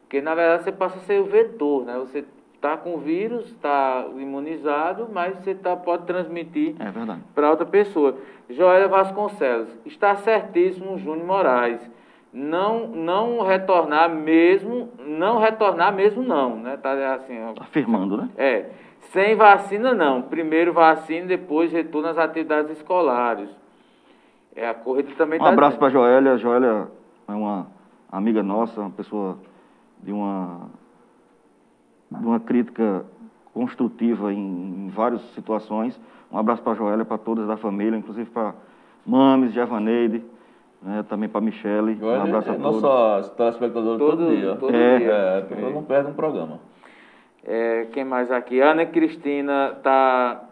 Porque 0.00 0.20
na 0.20 0.34
verdade 0.34 0.64
você 0.64 0.72
passa 0.72 0.98
a 0.98 1.02
ser 1.02 1.20
o 1.20 1.26
vetor, 1.26 1.84
né? 1.84 1.96
Você 2.00 2.24
está 2.56 2.76
com 2.76 2.96
o 2.96 2.98
vírus, 2.98 3.46
está 3.52 4.04
imunizado, 4.16 5.08
mas 5.12 5.38
você 5.38 5.54
tá, 5.54 5.76
pode 5.76 6.06
transmitir 6.06 6.74
é 6.80 6.90
para 7.32 7.48
outra 7.48 7.64
pessoa. 7.64 8.18
Joélia 8.50 8.88
Vasconcelos, 8.88 9.68
está 9.84 10.16
certíssimo 10.16 10.98
Júnior 10.98 11.24
Moraes. 11.24 11.88
Não, 12.32 12.88
não 12.88 13.42
retornar 13.42 14.10
mesmo, 14.10 14.88
não 15.06 15.38
retornar 15.38 15.94
mesmo 15.94 16.20
não, 16.20 16.56
né? 16.56 16.76
Tá 16.76 17.14
assim, 17.14 17.38
afirmando, 17.60 18.16
né? 18.16 18.28
É. 18.36 18.85
Sem 19.12 19.34
vacina 19.36 19.94
não. 19.94 20.22
Primeiro 20.22 20.72
vacina, 20.72 21.26
depois 21.26 21.72
retorno 21.72 22.08
às 22.08 22.18
atividades 22.18 22.70
escolares. 22.78 23.48
É 24.54 24.68
a 24.68 24.74
corrida 24.74 25.10
também 25.16 25.40
Um 25.40 25.44
tá 25.44 25.50
abraço 25.50 25.78
para 25.78 25.90
Joélia. 25.90 26.36
Joélia 26.38 26.88
é 27.28 27.32
uma 27.32 27.66
amiga 28.10 28.42
nossa, 28.42 28.80
uma 28.80 28.90
pessoa 28.90 29.38
de 30.02 30.12
uma 30.12 30.68
de 32.10 32.24
uma 32.24 32.38
crítica 32.38 33.04
construtiva 33.52 34.32
em, 34.32 34.38
em 34.86 34.88
várias 34.88 35.20
situações. 35.34 35.98
Um 36.30 36.38
abraço 36.38 36.62
para 36.62 36.72
a 36.72 36.76
Joélia, 36.76 37.04
para 37.04 37.18
todas 37.18 37.46
da 37.48 37.56
família, 37.56 37.96
inclusive 37.96 38.30
para 38.30 38.54
Mames, 39.04 39.52
Javaneide, 39.52 40.22
né, 40.82 41.04
também 41.08 41.28
para 41.28 41.38
a 41.40 41.44
Michele. 41.44 41.98
Um 42.00 42.06
Olha, 42.06 42.22
abraço 42.22 42.50
a 42.50 42.54
é 42.54 42.58
todos. 42.58 42.82
nossa 42.82 43.30
telespectadora 43.30 43.98
todo, 43.98 44.16
Todo- 44.18 44.36
dia. 44.36 44.56
todo 44.56 44.74
É. 44.74 44.98
dia. 44.98 45.12
É, 45.12 45.40
pessoa 45.42 45.70
não 45.70 45.82
perde 45.82 46.10
um 46.10 46.14
programa. 46.14 46.60
É, 47.46 47.86
quem 47.92 48.04
mais 48.04 48.30
aqui? 48.30 48.60
Ana 48.60 48.84
Cristina 48.84 49.72
está 49.76 50.42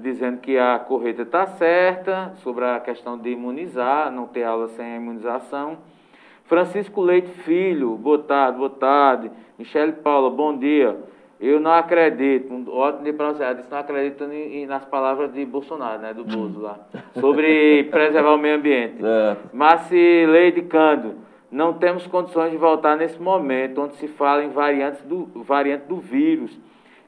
dizendo 0.00 0.38
que 0.40 0.58
a 0.58 0.78
correta 0.78 1.22
está 1.22 1.46
certa 1.46 2.32
sobre 2.42 2.64
a 2.66 2.78
questão 2.80 3.16
de 3.16 3.30
imunizar, 3.30 4.10
não 4.12 4.26
ter 4.26 4.44
aula 4.44 4.68
sem 4.68 4.84
a 4.84 4.96
imunização. 4.96 5.78
Francisco 6.44 7.00
Leite 7.00 7.30
Filho, 7.30 7.96
boa 7.96 8.18
tarde, 8.18 8.58
boa 8.58 8.68
tarde. 8.68 9.30
Michele 9.58 9.92
Paula, 9.92 10.28
bom 10.28 10.56
dia. 10.58 10.98
Eu 11.40 11.58
não 11.58 11.72
acredito, 11.72 12.52
um 12.52 12.64
ótimo 12.70 13.04
dia 13.04 13.14
para 13.14 13.32
você. 13.32 13.54
Disse 13.54 13.70
não 13.70 13.78
acredito 13.78 14.22
em- 14.24 14.66
nas 14.66 14.84
palavras 14.84 15.32
de 15.32 15.44
Bolsonaro, 15.46 16.00
né, 16.02 16.12
do 16.12 16.24
Bozo 16.24 16.60
lá, 16.60 16.78
sobre 17.18 17.84
preservar 17.84 18.34
o 18.34 18.38
meio 18.38 18.56
ambiente. 18.56 19.00
Certo. 19.00 19.48
Marcileide 19.56 20.62
Cândido, 20.62 21.14
não 21.52 21.74
temos 21.74 22.06
condições 22.06 22.50
de 22.50 22.56
voltar 22.56 22.96
nesse 22.96 23.20
momento 23.20 23.82
onde 23.82 23.96
se 23.96 24.08
fala 24.08 24.42
em 24.42 24.48
variantes 24.48 25.02
do, 25.02 25.26
variante 25.34 25.84
do 25.84 25.96
vírus, 25.98 26.58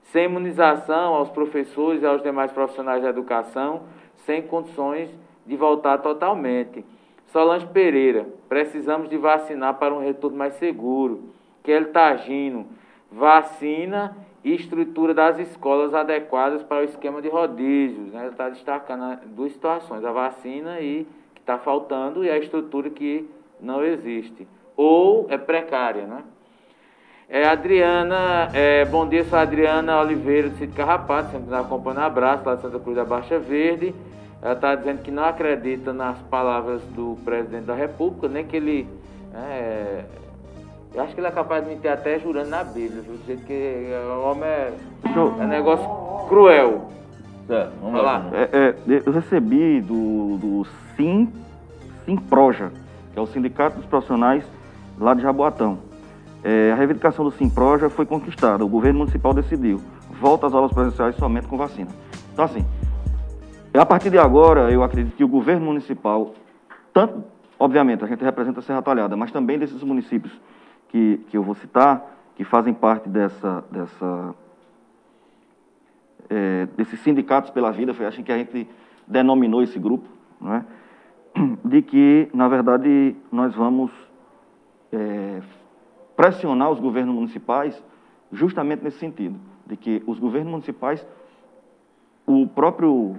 sem 0.02 0.26
imunização 0.26 1.14
aos 1.14 1.30
professores 1.30 2.02
e 2.02 2.06
aos 2.06 2.22
demais 2.22 2.52
profissionais 2.52 3.02
da 3.02 3.08
educação, 3.08 3.84
sem 4.16 4.42
condições 4.42 5.08
de 5.46 5.56
voltar 5.56 5.96
totalmente. 5.98 6.84
Solange 7.28 7.66
Pereira, 7.68 8.28
precisamos 8.46 9.08
de 9.08 9.16
vacinar 9.16 9.78
para 9.78 9.94
um 9.94 10.00
retorno 10.00 10.36
mais 10.36 10.52
seguro. 10.54 11.30
Kelly 11.62 11.86
Tagino, 11.86 12.66
vacina 13.10 14.14
e 14.44 14.54
estrutura 14.54 15.14
das 15.14 15.38
escolas 15.38 15.94
adequadas 15.94 16.62
para 16.62 16.82
o 16.82 16.84
esquema 16.84 17.22
de 17.22 17.30
rodízios. 17.30 18.12
Né? 18.12 18.20
Ele 18.20 18.28
está 18.28 18.50
destacando 18.50 19.20
duas 19.28 19.52
situações, 19.52 20.04
a 20.04 20.12
vacina 20.12 20.80
e 20.80 21.06
que 21.34 21.40
está 21.40 21.56
faltando 21.56 22.22
e 22.22 22.30
a 22.30 22.36
estrutura 22.36 22.90
que 22.90 23.26
não 23.64 23.84
existe. 23.84 24.46
Ou 24.76 25.26
é 25.30 25.38
precária, 25.38 26.06
né? 26.06 26.22
É, 27.28 27.46
Adriana, 27.46 28.50
é, 28.52 28.84
bom 28.84 29.08
dia, 29.08 29.24
sou 29.24 29.38
a 29.38 29.42
Adriana 29.42 29.98
Oliveira 30.00 30.50
do 30.50 30.56
Sítio 30.58 30.76
Carrapato, 30.76 31.30
sempre 31.30 31.50
nos 31.50 31.58
acompanhando, 31.58 32.02
abraço 32.04 32.44
lá 32.44 32.54
de 32.54 32.62
Santa 32.62 32.78
Cruz 32.78 32.94
da 32.96 33.04
Baixa 33.04 33.38
Verde. 33.38 33.94
Ela 34.42 34.52
está 34.52 34.74
dizendo 34.74 35.02
que 35.02 35.10
não 35.10 35.24
acredita 35.24 35.92
nas 35.92 36.18
palavras 36.30 36.82
do 36.94 37.16
presidente 37.24 37.64
da 37.64 37.74
República, 37.74 38.28
nem 38.28 38.44
que 38.44 38.56
ele. 38.56 38.86
é, 39.34 40.04
eu 40.94 41.02
acho 41.02 41.14
que 41.14 41.20
ele 41.20 41.26
é 41.26 41.30
capaz 41.30 41.64
de 41.64 41.70
mentir 41.70 41.90
até 41.90 42.18
jurando 42.20 42.50
na 42.50 42.62
Bíblia, 42.62 43.02
viu? 43.02 43.18
Jeito 43.26 43.44
que 43.46 43.88
o 44.06 44.30
homem 44.30 44.44
é, 44.48 44.72
é 45.40 45.46
negócio 45.46 45.88
cruel. 46.28 46.88
Certo, 47.46 47.72
vamos 47.80 47.94
Vai 47.94 48.02
lá. 48.02 48.18
lá. 48.18 48.30
É, 48.32 48.42
é, 48.52 49.02
eu 49.04 49.12
recebi 49.12 49.80
do, 49.80 50.36
do 50.36 50.66
Sim, 50.96 51.32
Simproja, 52.04 52.70
que 53.14 53.18
é 53.18 53.22
o 53.22 53.26
Sindicato 53.26 53.76
dos 53.76 53.86
Profissionais 53.86 54.44
lá 54.98 55.14
de 55.14 55.22
Jaboatão. 55.22 55.78
É, 56.42 56.72
a 56.72 56.74
reivindicação 56.74 57.24
do 57.24 57.30
Simproja 57.30 57.88
foi 57.88 58.04
conquistada, 58.04 58.64
o 58.64 58.68
governo 58.68 58.98
municipal 58.98 59.32
decidiu. 59.32 59.80
Volta 60.20 60.46
às 60.46 60.52
aulas 60.52 60.72
presenciais 60.72 61.16
somente 61.16 61.46
com 61.46 61.56
vacina. 61.56 61.90
Então, 62.32 62.44
assim, 62.44 62.66
a 63.72 63.86
partir 63.86 64.10
de 64.10 64.18
agora, 64.18 64.70
eu 64.70 64.82
acredito 64.82 65.16
que 65.16 65.24
o 65.24 65.28
governo 65.28 65.64
municipal, 65.64 66.34
tanto, 66.92 67.24
obviamente, 67.58 68.04
a 68.04 68.06
gente 68.06 68.22
representa 68.22 68.60
a 68.60 68.62
Serra 68.62 68.82
Talhada, 68.82 69.16
mas 69.16 69.30
também 69.30 69.58
desses 69.58 69.82
municípios 69.82 70.32
que, 70.88 71.24
que 71.30 71.36
eu 71.36 71.42
vou 71.42 71.54
citar, 71.54 72.04
que 72.36 72.44
fazem 72.44 72.74
parte 72.74 73.08
dessa, 73.08 73.64
dessa 73.70 74.34
é, 76.28 76.66
desses 76.76 77.00
sindicatos 77.00 77.50
pela 77.50 77.70
vida, 77.70 77.94
foi 77.94 78.06
assim 78.06 78.22
que 78.22 78.32
a 78.32 78.38
gente 78.38 78.68
denominou 79.06 79.62
esse 79.62 79.78
grupo, 79.78 80.08
não 80.40 80.54
é? 80.54 80.64
de 81.65 81.82
que, 81.82 82.28
na 82.32 82.48
verdade, 82.48 83.16
nós 83.31 83.55
vamos 83.55 83.90
é, 84.93 85.40
pressionar 86.16 86.70
os 86.70 86.81
governos 86.81 87.15
municipais 87.15 87.82
justamente 88.32 88.82
nesse 88.82 88.98
sentido, 88.98 89.39
de 89.66 89.77
que 89.77 90.02
os 90.06 90.19
governos 90.19 90.51
municipais, 90.51 91.06
o 92.27 92.47
próprio 92.47 93.16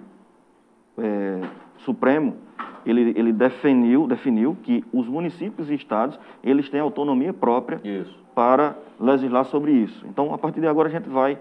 é, 0.98 1.42
Supremo, 1.78 2.38
ele, 2.86 3.14
ele 3.16 3.34
definiu, 3.34 4.08
definiu 4.08 4.56
que 4.62 4.84
os 4.94 5.08
municípios 5.08 5.70
e 5.70 5.74
estados, 5.74 6.20
eles 6.44 6.70
têm 6.70 6.80
autonomia 6.80 7.34
própria 7.34 7.82
Isso. 7.84 8.18
para 8.34 8.78
legislar 9.00 9.46
sobre 9.46 9.72
isso. 9.72 10.06
Então, 10.08 10.34
a 10.34 10.38
partir 10.38 10.62
de 10.62 10.68
agora, 10.68 10.88
a 10.88 10.92
gente 10.92 11.10
vai 11.10 11.38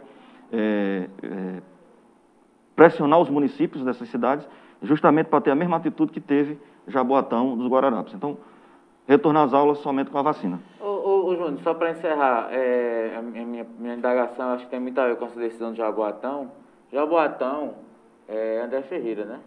é, 0.53 1.09
é, 1.23 1.63
pressionar 2.75 3.21
os 3.21 3.29
municípios 3.29 3.85
dessas 3.85 4.09
cidades 4.09 4.49
justamente 4.83 5.27
para 5.27 5.41
ter 5.41 5.51
a 5.51 5.55
mesma 5.55 5.77
atitude 5.77 6.13
que 6.13 6.21
teve 6.21 6.59
Jaboatão 6.87 7.57
dos 7.57 7.67
Guararapes. 7.69 8.15
Então, 8.15 8.37
retornar 9.07 9.45
às 9.45 9.55
aulas 9.55 9.79
somente 9.79 10.11
com 10.11 10.19
a 10.19 10.23
vacina. 10.23 10.61
Ô, 10.81 10.85
ô, 10.87 11.27
ô 11.27 11.35
Júnior, 11.37 11.59
só 11.63 11.75
para 11.75 11.91
encerrar, 11.91 12.49
é, 12.51 13.15
a 13.17 13.23
minha, 13.23 13.45
minha, 13.47 13.67
minha 13.79 13.95
indagação 13.95 14.51
acho 14.51 14.65
que 14.65 14.71
tem 14.71 14.81
muito 14.81 14.99
a 14.99 15.07
ver 15.09 15.17
com 15.17 15.27
essa 15.27 15.39
decisão 15.39 15.73
de 15.73 15.79
Jaboatão. 15.79 16.51
Jaboatão 16.93 17.75
é 18.29 18.61
André 18.65 18.83
Ferreira, 18.83 19.25
né? 19.25 19.41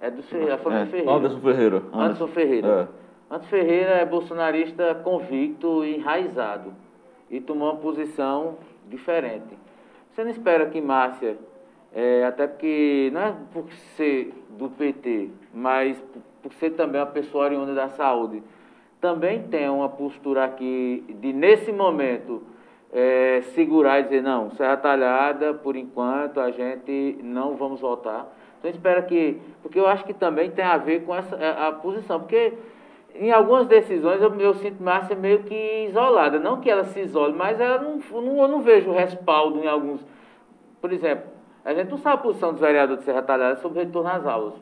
É 0.00 0.10
do 0.10 0.22
Ferreira, 0.22 0.54
a 0.54 0.58
família 0.58 0.84
É. 0.84 0.86
Ferreira. 0.86 1.12
Anderson 1.12 1.40
Ferreira. 1.40 1.82
Anderson 1.92 2.26
Ferreira. 2.28 2.88
Anderson 3.30 3.48
Ferreira 3.48 3.90
é 3.92 4.04
bolsonarista 4.06 4.94
convicto 5.04 5.84
e 5.84 5.96
enraizado. 5.96 6.72
E 7.30 7.40
tomou 7.40 7.70
uma 7.70 7.76
posição 7.78 8.56
diferente. 8.88 9.56
Você 10.10 10.24
não 10.24 10.30
espera 10.30 10.66
que 10.66 10.80
Márcia, 10.80 11.38
é, 11.94 12.24
até 12.24 12.46
porque, 12.46 13.10
não 13.12 13.20
é 13.20 13.34
por 13.52 13.72
ser 13.96 14.32
do 14.50 14.68
PT, 14.70 15.30
mas 15.52 16.02
por, 16.42 16.52
ser 16.54 16.70
também 16.70 17.00
uma 17.00 17.06
pessoa 17.06 17.44
oriunda 17.44 17.74
da 17.74 17.88
saúde, 17.88 18.42
também 19.00 19.42
tem 19.44 19.68
uma 19.68 19.88
postura 19.88 20.44
aqui 20.44 21.04
de, 21.20 21.32
nesse 21.32 21.72
momento, 21.72 22.42
é, 22.92 23.40
segurar 23.54 24.00
e 24.00 24.04
dizer, 24.04 24.22
não, 24.22 24.50
Serra 24.50 24.76
Talhada, 24.76 25.54
por 25.54 25.76
enquanto, 25.76 26.40
a 26.40 26.50
gente 26.50 27.18
não 27.22 27.56
vamos 27.56 27.80
voltar. 27.80 28.30
Então 28.58 28.70
espera 28.70 29.02
que. 29.02 29.40
Porque 29.62 29.78
eu 29.78 29.86
acho 29.86 30.04
que 30.04 30.12
também 30.12 30.50
tem 30.50 30.64
a 30.64 30.76
ver 30.76 31.04
com 31.04 31.14
essa 31.14 31.34
a 31.36 31.72
posição. 31.72 32.20
Porque 32.20 32.52
em 33.14 33.32
algumas 33.32 33.66
decisões 33.66 34.20
eu, 34.20 34.38
eu 34.38 34.54
sinto 34.54 34.82
Márcia 34.82 35.16
meio 35.16 35.42
que 35.44 35.86
isolada. 35.88 36.38
Não 36.38 36.60
que 36.60 36.70
ela 36.70 36.84
se 36.84 37.00
isole, 37.00 37.32
mas 37.32 37.58
ela 37.58 37.80
não, 37.80 37.96
não, 38.20 38.42
eu 38.42 38.48
não 38.48 38.60
vejo 38.60 38.92
respaldo 38.92 39.64
em 39.64 39.66
alguns. 39.66 40.04
Por 40.80 40.92
exemplo, 40.92 41.24
a 41.64 41.74
gente 41.74 41.90
não 41.90 41.98
sabe 41.98 42.16
a 42.16 42.18
posição 42.18 42.52
dos 42.52 42.60
vereadores 42.60 43.00
de 43.00 43.04
Serra 43.04 43.22
Talhada 43.22 43.56
sobre 43.56 43.80
o 43.80 43.84
retorno 43.84 44.08
às 44.08 44.26
aulas. 44.26 44.54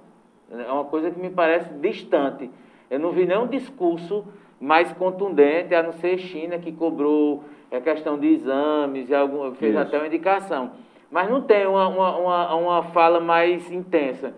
É 0.50 0.72
uma 0.72 0.84
coisa 0.84 1.10
que 1.10 1.18
me 1.18 1.30
parece 1.30 1.72
distante. 1.74 2.50
Eu 2.90 2.98
não 2.98 3.12
vi 3.12 3.26
nenhum 3.26 3.46
discurso 3.46 4.24
mais 4.60 4.92
contundente, 4.92 5.74
a 5.74 5.82
não 5.82 5.92
ser 5.92 6.18
China, 6.18 6.58
que 6.58 6.72
cobrou 6.72 7.44
a 7.70 7.80
questão 7.80 8.18
de 8.18 8.28
exames, 8.28 9.08
e 9.08 9.14
algum, 9.14 9.54
fez 9.54 9.72
Isso. 9.72 9.82
até 9.82 9.98
uma 9.98 10.06
indicação. 10.06 10.72
Mas 11.10 11.30
não 11.30 11.42
tem 11.42 11.66
uma, 11.66 11.86
uma, 11.88 12.16
uma, 12.16 12.54
uma 12.54 12.82
fala 12.84 13.20
mais 13.20 13.70
intensa. 13.70 14.34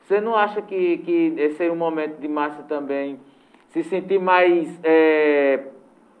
Você 0.00 0.20
não 0.20 0.36
acha 0.36 0.62
que, 0.62 0.98
que 0.98 1.34
esse 1.36 1.56
seria 1.56 1.72
um 1.72 1.76
momento 1.76 2.20
de 2.20 2.28
Márcia 2.28 2.62
também 2.64 3.18
se 3.68 3.82
sentir 3.82 4.20
mais, 4.20 4.78
é, 4.84 5.64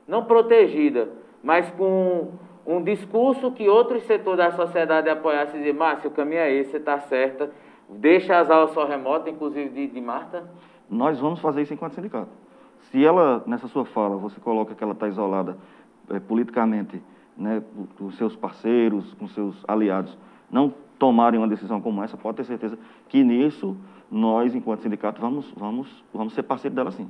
não 0.08 0.24
protegida, 0.24 1.08
mas 1.42 1.70
com 1.70 2.32
um 2.66 2.82
discurso 2.82 3.52
que 3.52 3.68
outros 3.68 4.02
setores 4.04 4.38
da 4.38 4.50
sociedade 4.52 5.08
apoiassem 5.08 5.56
e 5.56 5.58
dizer, 5.58 5.72
Márcia, 5.72 6.08
o 6.08 6.12
caminho 6.12 6.40
é 6.40 6.52
esse, 6.52 6.72
você 6.72 6.76
está 6.78 6.98
certa, 7.00 7.50
deixa 7.88 8.38
as 8.38 8.50
aulas 8.50 8.72
só 8.72 8.84
remotas, 8.84 9.32
inclusive 9.32 9.68
de, 9.70 9.86
de 9.86 10.00
Marta? 10.00 10.44
Nós 10.90 11.20
vamos 11.20 11.40
fazer 11.40 11.62
isso 11.62 11.72
enquanto 11.72 11.94
sindicato. 11.94 12.30
Se 12.90 13.04
ela, 13.04 13.42
nessa 13.46 13.68
sua 13.68 13.84
fala, 13.84 14.16
você 14.16 14.40
coloca 14.40 14.74
que 14.74 14.82
ela 14.82 14.92
está 14.92 15.08
isolada 15.08 15.56
eh, 16.10 16.20
politicamente, 16.20 17.02
né, 17.36 17.62
com 17.98 18.10
seus 18.12 18.34
parceiros, 18.34 19.14
com 19.14 19.28
seus 19.28 19.64
aliados, 19.68 20.16
não 20.50 20.72
tomarem 20.98 21.38
uma 21.38 21.48
decisão 21.48 21.80
como 21.80 22.02
essa, 22.02 22.16
pode 22.16 22.38
ter 22.38 22.44
certeza 22.44 22.78
que 23.08 23.22
nisso 23.22 23.76
nós, 24.10 24.54
enquanto 24.54 24.82
sindicato, 24.82 25.20
vamos, 25.20 25.52
vamos, 25.56 26.04
vamos 26.12 26.32
ser 26.32 26.42
parceiro 26.42 26.74
dela 26.74 26.90
sim. 26.90 27.08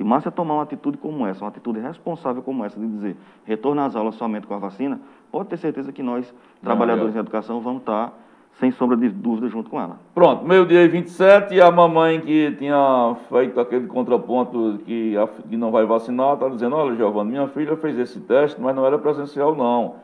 Se 0.00 0.04
Márcia 0.04 0.30
tomar 0.30 0.54
uma 0.54 0.62
atitude 0.62 0.96
como 0.96 1.26
essa, 1.26 1.44
uma 1.44 1.50
atitude 1.50 1.78
responsável 1.78 2.40
como 2.42 2.64
essa, 2.64 2.80
de 2.80 2.86
dizer 2.86 3.16
retorna 3.44 3.84
às 3.84 3.94
aulas 3.94 4.14
somente 4.14 4.46
com 4.46 4.54
a 4.54 4.58
vacina, 4.58 4.98
pode 5.30 5.50
ter 5.50 5.58
certeza 5.58 5.92
que 5.92 6.02
nós, 6.02 6.34
trabalhadores 6.62 7.14
eu- 7.14 7.18
em 7.18 7.20
educação, 7.20 7.60
vamos 7.60 7.80
estar, 7.80 8.18
sem 8.52 8.70
sombra 8.70 8.96
de 8.96 9.10
dúvida, 9.10 9.46
junto 9.48 9.68
com 9.68 9.78
ela. 9.78 9.98
Pronto, 10.14 10.42
meio-dia 10.42 10.82
e 10.84 10.88
27, 10.88 11.54
e 11.54 11.60
a 11.60 11.70
mamãe 11.70 12.18
que 12.18 12.50
tinha 12.52 13.14
feito 13.28 13.60
aquele 13.60 13.86
contraponto 13.88 14.80
que, 14.86 15.18
a- 15.18 15.26
que 15.46 15.54
não 15.58 15.70
vai 15.70 15.84
vacinar, 15.84 16.32
está 16.32 16.48
dizendo, 16.48 16.76
olha, 16.76 16.96
Giovanni, 16.96 17.32
minha 17.32 17.48
filha 17.48 17.76
fez 17.76 17.98
esse 17.98 18.20
teste, 18.20 18.58
mas 18.58 18.74
não 18.74 18.86
era 18.86 18.98
presencial, 18.98 19.54
não. 19.54 19.96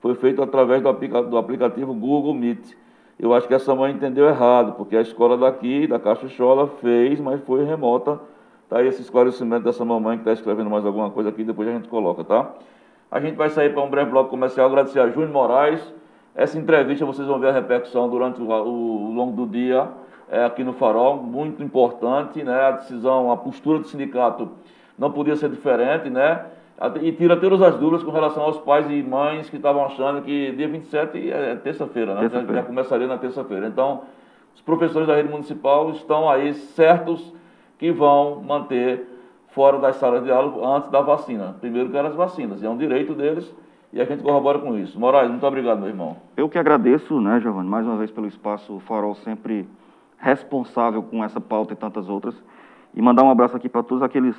Foi 0.00 0.16
feito 0.16 0.42
através 0.42 0.82
do, 0.82 0.88
aplica- 0.88 1.22
do 1.22 1.38
aplicativo 1.38 1.94
Google 1.94 2.34
Meet. 2.34 2.72
Eu 3.20 3.32
acho 3.32 3.46
que 3.46 3.54
essa 3.54 3.72
mãe 3.72 3.92
entendeu 3.92 4.26
errado, 4.26 4.72
porque 4.72 4.96
a 4.96 5.00
escola 5.00 5.38
daqui, 5.38 5.86
da 5.86 6.00
Cachuchola, 6.00 6.66
fez, 6.80 7.20
mas 7.20 7.40
foi 7.42 7.64
remota. 7.64 8.20
Tá 8.74 8.80
aí 8.80 8.88
esse 8.88 9.02
esclarecimento 9.02 9.62
dessa 9.62 9.84
mamãe 9.84 10.16
que 10.16 10.22
está 10.22 10.32
escrevendo 10.32 10.68
mais 10.68 10.84
alguma 10.84 11.08
coisa 11.08 11.28
aqui, 11.28 11.44
depois 11.44 11.68
a 11.68 11.70
gente 11.70 11.86
coloca, 11.86 12.24
tá? 12.24 12.50
A 13.08 13.20
gente 13.20 13.36
vai 13.36 13.48
sair 13.48 13.72
para 13.72 13.80
um 13.80 13.88
breve 13.88 14.10
bloco 14.10 14.28
comercial, 14.30 14.66
agradecer 14.66 14.98
a 14.98 15.08
Júnior 15.08 15.30
Moraes. 15.30 15.94
Essa 16.34 16.58
entrevista 16.58 17.06
vocês 17.06 17.28
vão 17.28 17.38
ver 17.38 17.50
a 17.50 17.52
repercussão 17.52 18.08
durante 18.10 18.42
o, 18.42 18.48
o- 18.50 19.10
o 19.10 19.12
longo 19.14 19.30
do 19.30 19.46
dia. 19.46 19.86
é, 20.28 20.44
aqui 20.44 20.64
no 20.64 20.72
Farol, 20.72 21.18
muito 21.18 21.62
importante, 21.62 22.42
né? 22.42 22.62
A 22.62 22.70
decisão, 22.72 23.30
a 23.30 23.36
postura 23.36 23.78
do 23.78 23.86
sindicato 23.86 24.48
não 24.98 25.12
podia 25.12 25.36
ser 25.36 25.50
diferente, 25.50 26.10
né? 26.10 26.44
E 27.00 27.12
tira 27.12 27.36
todas 27.36 27.62
as 27.62 27.76
dúvidas 27.76 28.02
com 28.02 28.10
relação 28.10 28.42
aos 28.42 28.58
pais 28.58 28.90
e 28.90 29.04
mães 29.04 29.48
que 29.48 29.54
estavam 29.56 29.84
achando 29.84 30.20
que 30.22 30.50
dia 30.50 30.66
27 30.66 31.30
é 31.30 31.54
terça-feira, 31.62 32.14
né? 32.14 32.22
Terça 32.22 32.38
já, 32.38 32.54
já 32.54 32.62
começaria 32.64 33.06
na 33.06 33.18
terça-feira. 33.18 33.68
Então, 33.68 34.00
os 34.52 34.60
professores 34.62 35.06
da 35.06 35.14
rede 35.14 35.28
municipal 35.28 35.90
estão 35.90 36.28
aí 36.28 36.52
certos 36.54 37.32
que 37.78 37.90
vão 37.92 38.42
manter 38.42 39.06
fora 39.48 39.78
das 39.78 39.96
salas 39.96 40.24
de 40.24 40.30
aula 40.30 40.76
antes 40.76 40.90
da 40.90 41.00
vacina. 41.00 41.56
Primeiro 41.60 41.90
que 41.90 41.96
eram 41.96 42.08
as 42.08 42.14
vacinas, 42.14 42.62
e 42.62 42.66
é 42.66 42.70
um 42.70 42.76
direito 42.76 43.14
deles 43.14 43.52
e 43.94 44.00
a 44.00 44.04
gente 44.04 44.24
corrobora 44.24 44.58
com 44.58 44.76
isso. 44.76 44.98
Moraes, 44.98 45.30
muito 45.30 45.46
obrigado, 45.46 45.78
meu 45.78 45.88
irmão. 45.88 46.16
Eu 46.36 46.48
que 46.48 46.58
agradeço, 46.58 47.20
né, 47.20 47.38
Giovanni, 47.40 47.68
mais 47.68 47.86
uma 47.86 47.96
vez 47.96 48.10
pelo 48.10 48.26
espaço 48.26 48.80
Farol 48.80 49.14
sempre 49.14 49.68
responsável 50.18 51.00
com 51.00 51.22
essa 51.22 51.40
pauta 51.40 51.74
e 51.74 51.76
tantas 51.76 52.08
outras. 52.08 52.34
E 52.92 53.00
mandar 53.00 53.22
um 53.22 53.30
abraço 53.30 53.56
aqui 53.56 53.68
para 53.68 53.84
todos 53.84 54.02
aqueles 54.02 54.34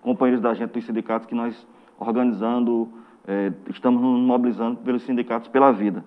companheiros 0.00 0.40
da 0.40 0.54
gente 0.54 0.70
dos 0.70 0.86
sindicatos 0.86 1.26
que 1.26 1.34
nós 1.34 1.66
organizando, 1.98 2.88
é, 3.28 3.52
estamos 3.68 4.00
nos 4.00 4.20
mobilizando 4.20 4.76
pelos 4.78 5.02
sindicatos 5.02 5.48
pela 5.48 5.70
vida, 5.70 6.02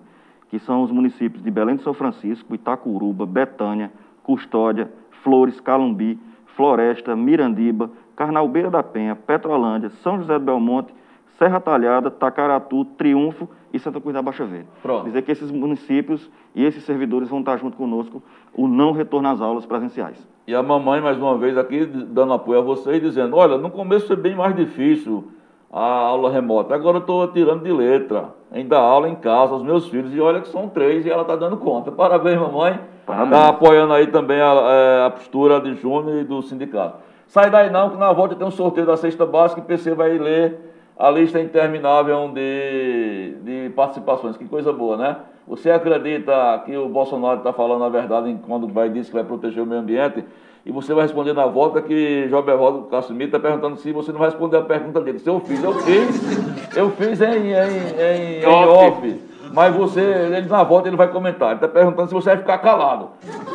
que 0.48 0.58
são 0.58 0.82
os 0.82 0.90
municípios 0.90 1.40
de 1.40 1.50
Belém 1.52 1.76
de 1.76 1.82
São 1.82 1.94
Francisco, 1.94 2.52
Itacuruba, 2.52 3.24
Betânia, 3.24 3.92
Custódia, 4.24 4.90
Flores, 5.22 5.60
Calumbi, 5.60 6.18
Floresta, 6.58 7.14
Mirandiba, 7.14 7.88
Carnalbeira 8.16 8.68
da 8.68 8.82
Penha, 8.82 9.14
Petrolândia, 9.14 9.90
São 10.02 10.18
José 10.18 10.36
do 10.40 10.44
Belmonte, 10.44 10.92
Serra 11.38 11.60
Talhada, 11.60 12.10
Tacaratu, 12.10 12.84
Triunfo 12.84 13.48
e 13.72 13.78
Santa 13.78 14.00
Cruz 14.00 14.12
da 14.12 14.20
Baixa 14.20 14.44
Verde. 14.44 14.66
Pronto. 14.82 15.04
Dizer 15.04 15.22
que 15.22 15.30
esses 15.30 15.52
municípios 15.52 16.28
e 16.56 16.64
esses 16.64 16.82
servidores 16.82 17.28
vão 17.28 17.38
estar 17.38 17.58
junto 17.58 17.76
conosco 17.76 18.20
o 18.52 18.66
não 18.66 18.90
retorno 18.90 19.28
às 19.28 19.40
aulas 19.40 19.66
presenciais. 19.66 20.28
E 20.48 20.54
a 20.54 20.60
mamãe, 20.60 21.00
mais 21.00 21.16
uma 21.16 21.38
vez, 21.38 21.56
aqui 21.56 21.86
dando 21.86 22.32
apoio 22.32 22.58
a 22.58 22.62
vocês, 22.62 23.00
dizendo, 23.00 23.36
olha, 23.36 23.56
no 23.56 23.70
começo 23.70 24.08
foi 24.08 24.16
bem 24.16 24.34
mais 24.34 24.56
difícil 24.56 25.28
a 25.70 25.84
aula 25.84 26.28
remota. 26.28 26.74
Agora 26.74 26.96
eu 26.96 27.02
estou 27.02 27.28
tirando 27.28 27.62
de 27.62 27.72
letra, 27.72 28.34
ainda 28.50 28.78
aula 28.78 29.08
em 29.08 29.14
casa, 29.14 29.54
os 29.54 29.62
meus 29.62 29.88
filhos, 29.88 30.14
e 30.14 30.20
olha 30.20 30.40
que 30.40 30.48
são 30.48 30.68
três 30.68 31.04
e 31.04 31.10
ela 31.10 31.22
está 31.22 31.36
dando 31.36 31.56
conta. 31.56 31.90
Parabéns, 31.92 32.38
mamãe. 32.38 32.80
Está 33.00 33.48
apoiando 33.48 33.92
aí 33.94 34.06
também 34.06 34.40
a, 34.40 34.52
é, 34.52 35.06
a 35.06 35.10
postura 35.10 35.60
de 35.60 35.74
Júnior 35.74 36.20
e 36.20 36.24
do 36.24 36.42
sindicato. 36.42 36.98
Sai 37.26 37.50
daí 37.50 37.70
não, 37.70 37.90
que 37.90 37.96
na 37.96 38.12
volta 38.12 38.34
tem 38.34 38.46
um 38.46 38.50
sorteio 38.50 38.86
da 38.86 38.96
cesta 38.96 39.24
básica 39.26 39.60
e 39.60 39.64
o 39.64 39.66
PC 39.66 39.94
vai 39.94 40.16
ler 40.18 40.58
a 40.98 41.10
lista 41.10 41.40
interminável 41.40 42.30
de, 42.34 43.36
de 43.42 43.70
participações. 43.70 44.36
Que 44.36 44.46
coisa 44.46 44.72
boa, 44.72 44.96
né? 44.96 45.16
Você 45.46 45.70
acredita 45.70 46.62
que 46.66 46.76
o 46.76 46.88
Bolsonaro 46.88 47.38
está 47.38 47.52
falando 47.52 47.84
a 47.84 47.88
verdade 47.88 48.38
quando 48.46 48.68
vai 48.68 48.90
dizer 48.90 49.08
que 49.08 49.14
vai 49.14 49.24
proteger 49.24 49.62
o 49.62 49.66
meio 49.66 49.80
ambiente? 49.80 50.24
E 50.68 50.70
você 50.70 50.92
vai 50.92 51.04
responder 51.04 51.32
na 51.32 51.46
volta 51.46 51.80
que 51.80 52.28
João 52.28 52.42
Bervaldo 52.42 52.82
Casimiro 52.90 53.24
está 53.24 53.40
perguntando 53.40 53.78
se 53.78 53.90
você 53.90 54.12
não 54.12 54.18
vai 54.18 54.28
responder 54.28 54.58
a 54.58 54.62
pergunta 54.62 55.00
dele. 55.00 55.18
Se 55.18 55.26
eu 55.26 55.40
fiz, 55.40 55.64
eu 55.64 55.72
fiz. 55.80 56.76
Eu 56.76 56.90
fiz 56.90 57.22
em, 57.22 57.52
em, 57.52 58.42
em, 58.42 58.42
em 58.42 58.46
off. 58.46 59.20
Mas 59.50 59.74
você, 59.74 60.02
ele 60.02 60.46
na 60.46 60.62
volta 60.62 60.88
ele 60.88 60.96
vai 60.98 61.08
comentar. 61.08 61.52
Ele 61.52 61.54
está 61.54 61.68
perguntando 61.68 62.08
se 62.08 62.14
você 62.14 62.28
vai 62.28 62.36
ficar 62.36 62.58
calado. 62.58 63.08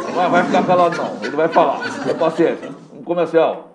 Não 0.08 0.14
vai, 0.16 0.28
vai 0.28 0.44
ficar 0.44 0.64
calado 0.64 0.98
não. 0.98 1.24
Ele 1.24 1.36
vai 1.36 1.48
falar. 1.50 1.82
Tenha 2.04 2.16
paciência. 2.16 2.72
Um 2.98 3.04
comercial. 3.04 3.70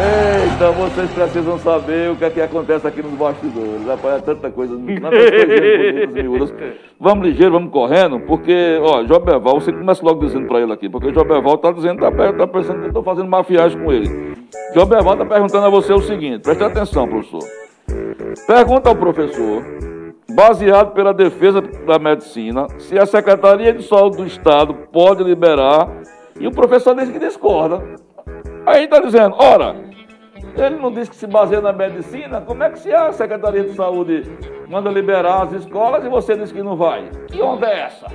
Eita, 0.00 0.70
vocês 0.70 1.10
precisam 1.10 1.58
saber 1.58 2.10
o 2.10 2.16
que 2.16 2.24
é 2.24 2.30
que 2.30 2.40
acontece 2.40 2.86
aqui 2.86 3.02
nos 3.02 3.12
bastidores. 3.12 3.86
Rapaz, 3.86 4.14
é 4.14 4.20
tanta 4.20 4.50
coisa, 4.50 4.74
Vamos 6.98 7.28
ligeiro, 7.28 7.52
vamos 7.52 7.70
correndo, 7.70 8.18
porque, 8.20 8.78
ó, 8.82 9.04
Joberval, 9.04 9.60
você 9.60 9.70
começa 9.70 10.02
logo 10.02 10.24
dizendo 10.24 10.48
para 10.48 10.60
ele 10.60 10.72
aqui, 10.72 10.88
porque 10.88 11.12
Joberval 11.12 11.56
está 11.56 11.70
dizendo, 11.70 12.02
está 12.02 12.32
tá 12.32 12.46
pensando 12.46 12.78
que 12.78 12.84
eu 12.84 12.88
estou 12.88 13.02
fazendo 13.02 13.28
mafiagem 13.28 13.78
com 13.78 13.92
ele. 13.92 14.34
Joberval 14.74 15.14
está 15.14 15.26
perguntando 15.26 15.66
a 15.66 15.70
você 15.70 15.92
o 15.92 16.00
seguinte, 16.00 16.42
preste 16.42 16.64
atenção, 16.64 17.06
professor. 17.06 17.42
Pergunta 18.46 18.88
ao 18.88 18.96
professor, 18.96 19.62
baseado 20.34 20.94
pela 20.94 21.12
defesa 21.12 21.60
da 21.60 21.98
medicina, 21.98 22.66
se 22.78 22.98
a 22.98 23.04
Secretaria 23.04 23.74
de 23.74 23.82
Saúde 23.82 24.16
do 24.16 24.26
Estado 24.26 24.72
pode 24.90 25.22
liberar, 25.22 25.90
e 26.38 26.46
o 26.46 26.52
professor 26.52 26.94
diz 26.94 27.10
que 27.10 27.18
discorda. 27.18 27.82
Aí 28.64 28.84
está 28.84 29.00
dizendo, 29.00 29.34
ora, 29.38 29.89
ele 30.56 30.76
não 30.76 30.92
diz 30.92 31.08
que 31.08 31.16
se 31.16 31.26
baseia 31.26 31.60
na 31.60 31.72
medicina. 31.72 32.40
Como 32.40 32.62
é 32.62 32.70
que 32.70 32.78
se 32.78 32.92
a 32.92 33.12
Secretaria 33.12 33.64
de 33.64 33.74
Saúde 33.74 34.22
manda 34.68 34.90
liberar 34.90 35.42
as 35.42 35.52
escolas 35.52 36.04
e 36.04 36.08
você 36.08 36.36
diz 36.36 36.52
que 36.52 36.62
não 36.62 36.76
vai? 36.76 37.08
Que 37.28 37.40
onda 37.40 37.68
é 37.68 37.80
essa? 37.80 38.06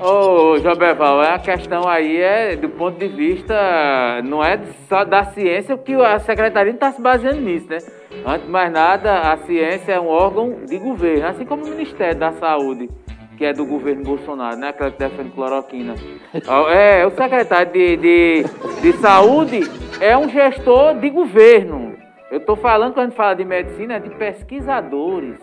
Ô, 0.00 0.52
oh, 0.52 0.58
Joberval, 0.58 1.20
a 1.20 1.40
questão 1.40 1.88
aí 1.88 2.18
é 2.18 2.54
do 2.54 2.68
ponto 2.68 2.96
de 2.98 3.08
vista, 3.08 4.22
não 4.22 4.44
é 4.44 4.60
só 4.88 5.04
da 5.04 5.24
ciência, 5.24 5.76
porque 5.76 5.92
a 5.94 6.20
secretaria 6.20 6.72
está 6.72 6.92
se 6.92 7.02
baseando 7.02 7.40
nisso, 7.40 7.68
né? 7.68 7.78
Antes 8.24 8.46
de 8.46 8.52
mais 8.52 8.70
nada, 8.70 9.32
a 9.32 9.36
ciência 9.38 9.94
é 9.94 10.00
um 10.00 10.06
órgão 10.06 10.64
de 10.64 10.78
governo, 10.78 11.26
assim 11.26 11.44
como 11.44 11.64
o 11.64 11.68
Ministério 11.68 12.16
da 12.16 12.30
Saúde, 12.30 12.88
que 13.38 13.44
é 13.44 13.52
do 13.52 13.64
governo 13.64 14.02
Bolsonaro, 14.02 14.56
né? 14.56 14.70
Aquela 14.70 14.90
que 14.90 14.98
defende 14.98 15.30
cloroquina. 15.30 15.94
É, 16.70 17.06
o 17.06 17.10
secretário 17.10 17.72
de, 17.72 17.96
de, 17.96 18.44
de 18.82 18.92
saúde 18.94 19.60
é 20.00 20.16
um 20.16 20.28
gestor 20.28 20.96
de 20.96 21.08
governo. 21.08 21.94
Eu 22.30 22.38
estou 22.38 22.56
falando, 22.56 22.92
quando 22.92 23.06
a 23.06 23.08
gente 23.08 23.16
fala 23.16 23.34
de 23.34 23.44
medicina, 23.44 23.94
é 23.94 24.00
de 24.00 24.10
pesquisadores, 24.10 25.38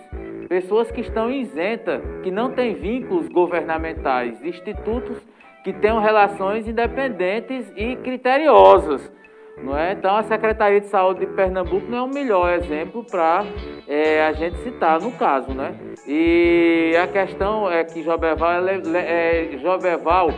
pessoas 0.47 0.91
que 0.91 1.01
estão 1.01 1.31
isentas, 1.31 2.01
que 2.21 2.29
não 2.29 2.51
têm 2.51 2.75
vínculos 2.75 3.27
governamentais, 3.29 4.43
institutos 4.43 5.17
que 5.63 5.73
tenham 5.73 5.99
relações 5.99 6.67
independentes 6.67 7.71
e 7.75 7.95
criteriosas. 7.95 9.11
Não 9.57 9.77
é? 9.77 9.93
Então, 9.93 10.15
a 10.15 10.23
Secretaria 10.23 10.81
de 10.81 10.87
Saúde 10.87 11.21
de 11.21 11.27
Pernambuco 11.27 11.89
não 11.89 11.97
é 11.97 12.01
o 12.01 12.07
melhor 12.07 12.53
exemplo 12.53 13.03
para 13.03 13.45
é, 13.87 14.25
a 14.25 14.33
gente 14.33 14.57
citar 14.57 14.99
no 14.99 15.11
caso. 15.13 15.53
Né? 15.53 15.73
E 16.07 16.93
a 17.01 17.07
questão 17.07 17.71
é 17.71 17.83
que 17.83 18.03
Joberval, 18.03 18.67
ele, 18.67 18.97
é, 18.97 19.57
Joberval, 19.61 20.29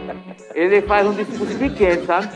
ele 0.53 0.81
faz 0.81 1.07
um 1.07 1.13
discurso 1.13 1.57
pequeno, 1.57 2.05
sabe? 2.05 2.29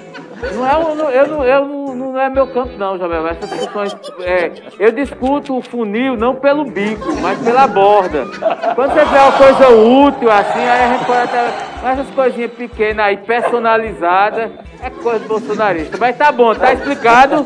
Não 0.55 0.67
é, 0.67 0.95
não, 0.95 1.09
eu, 1.11 1.27
não, 1.27 1.43
eu 1.43 1.65
não, 1.65 1.95
não 1.95 2.19
é 2.19 2.27
meu 2.29 2.47
campo, 2.47 2.75
não, 2.77 2.97
Jovem. 2.97 3.27
Essas 3.27 3.49
discussões. 3.49 3.95
É, 4.21 4.51
eu 4.79 4.91
discuto 4.91 5.55
o 5.55 5.61
funil 5.61 6.17
não 6.17 6.35
pelo 6.35 6.65
bico, 6.65 7.15
mas 7.21 7.37
pela 7.43 7.67
borda. 7.67 8.25
Quando 8.73 8.93
você 8.93 9.05
vê 9.05 9.17
uma 9.19 9.31
coisa 9.33 9.69
útil 9.69 10.31
assim, 10.31 10.59
aí 10.59 10.83
a 10.83 10.93
gente 10.93 11.05
pode 11.05 11.21
até. 11.21 11.71
Essas 11.83 12.09
coisinhas 12.11 12.51
pequenas 12.51 13.05
aí, 13.05 13.17
personalizadas, 13.17 14.51
é 14.81 14.89
coisa 14.89 15.25
bolsonarista. 15.25 15.97
Mas 15.97 16.17
tá 16.17 16.31
bom, 16.31 16.53
tá 16.55 16.73
explicado. 16.73 17.45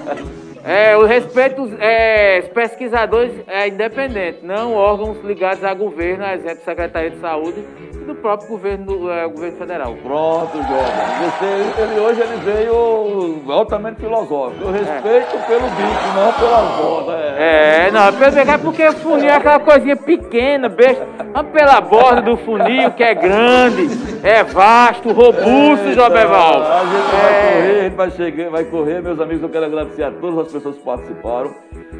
É, 0.65 0.97
o 0.97 1.05
respeito 1.05 1.71
é, 1.79 2.41
pesquisadores 2.53 3.31
é 3.45 3.67
independente, 3.67 4.39
não 4.43 4.73
órgãos 4.73 5.23
ligados 5.23 5.63
a 5.63 5.71
governo, 5.75 6.25
a 6.25 6.33
exemplo, 6.33 6.63
Secretaria 6.65 7.11
de 7.11 7.19
Saúde 7.19 7.63
do 8.05 8.15
próprio 8.15 8.49
governo, 8.49 9.11
é, 9.11 9.27
governo 9.27 9.57
federal. 9.57 9.95
Pronto, 10.01 10.53
Jovem. 10.53 10.85
Você, 11.23 11.81
ele, 11.81 11.99
hoje 11.99 12.21
ele 12.21 12.37
veio 12.43 13.51
altamente 13.51 13.99
filosófico. 13.99 14.63
Eu 14.63 14.71
respeito 14.71 15.35
é. 15.35 15.39
pelo 15.47 15.67
bicho, 15.69 16.13
não 16.15 16.33
pela 16.33 16.61
borda. 16.77 17.13
É, 17.37 17.87
é 17.87 17.91
não, 17.91 18.07
é 18.07 18.57
porque 18.57 18.87
o 18.87 18.93
funil 18.93 19.29
é 19.29 19.35
aquela 19.35 19.59
coisinha 19.59 19.95
pequena, 19.95 20.69
besta. 20.69 21.05
Vamos 21.33 21.51
pela 21.51 21.81
borda 21.81 22.21
do 22.21 22.37
funil, 22.37 22.91
que 22.91 23.03
é 23.03 23.13
grande, 23.13 23.89
é 24.23 24.43
vasto, 24.43 25.11
robusto, 25.11 25.89
é, 25.89 25.93
Jobeval. 25.93 26.63
A 26.63 26.85
gente 26.85 27.11
vai 27.11 27.33
é. 27.33 27.51
correr, 27.51 27.79
a 27.79 27.83
gente 27.83 27.95
vai, 27.95 28.11
chegar, 28.11 28.49
vai 28.49 28.63
correr, 28.65 29.01
meus 29.01 29.19
amigos. 29.19 29.43
Eu 29.43 29.49
quero 29.49 29.65
agradecer 29.65 30.03
a 30.03 30.11
todas 30.11 30.47
as 30.47 30.51
pessoas 30.55 30.77
participaram. 30.77 31.53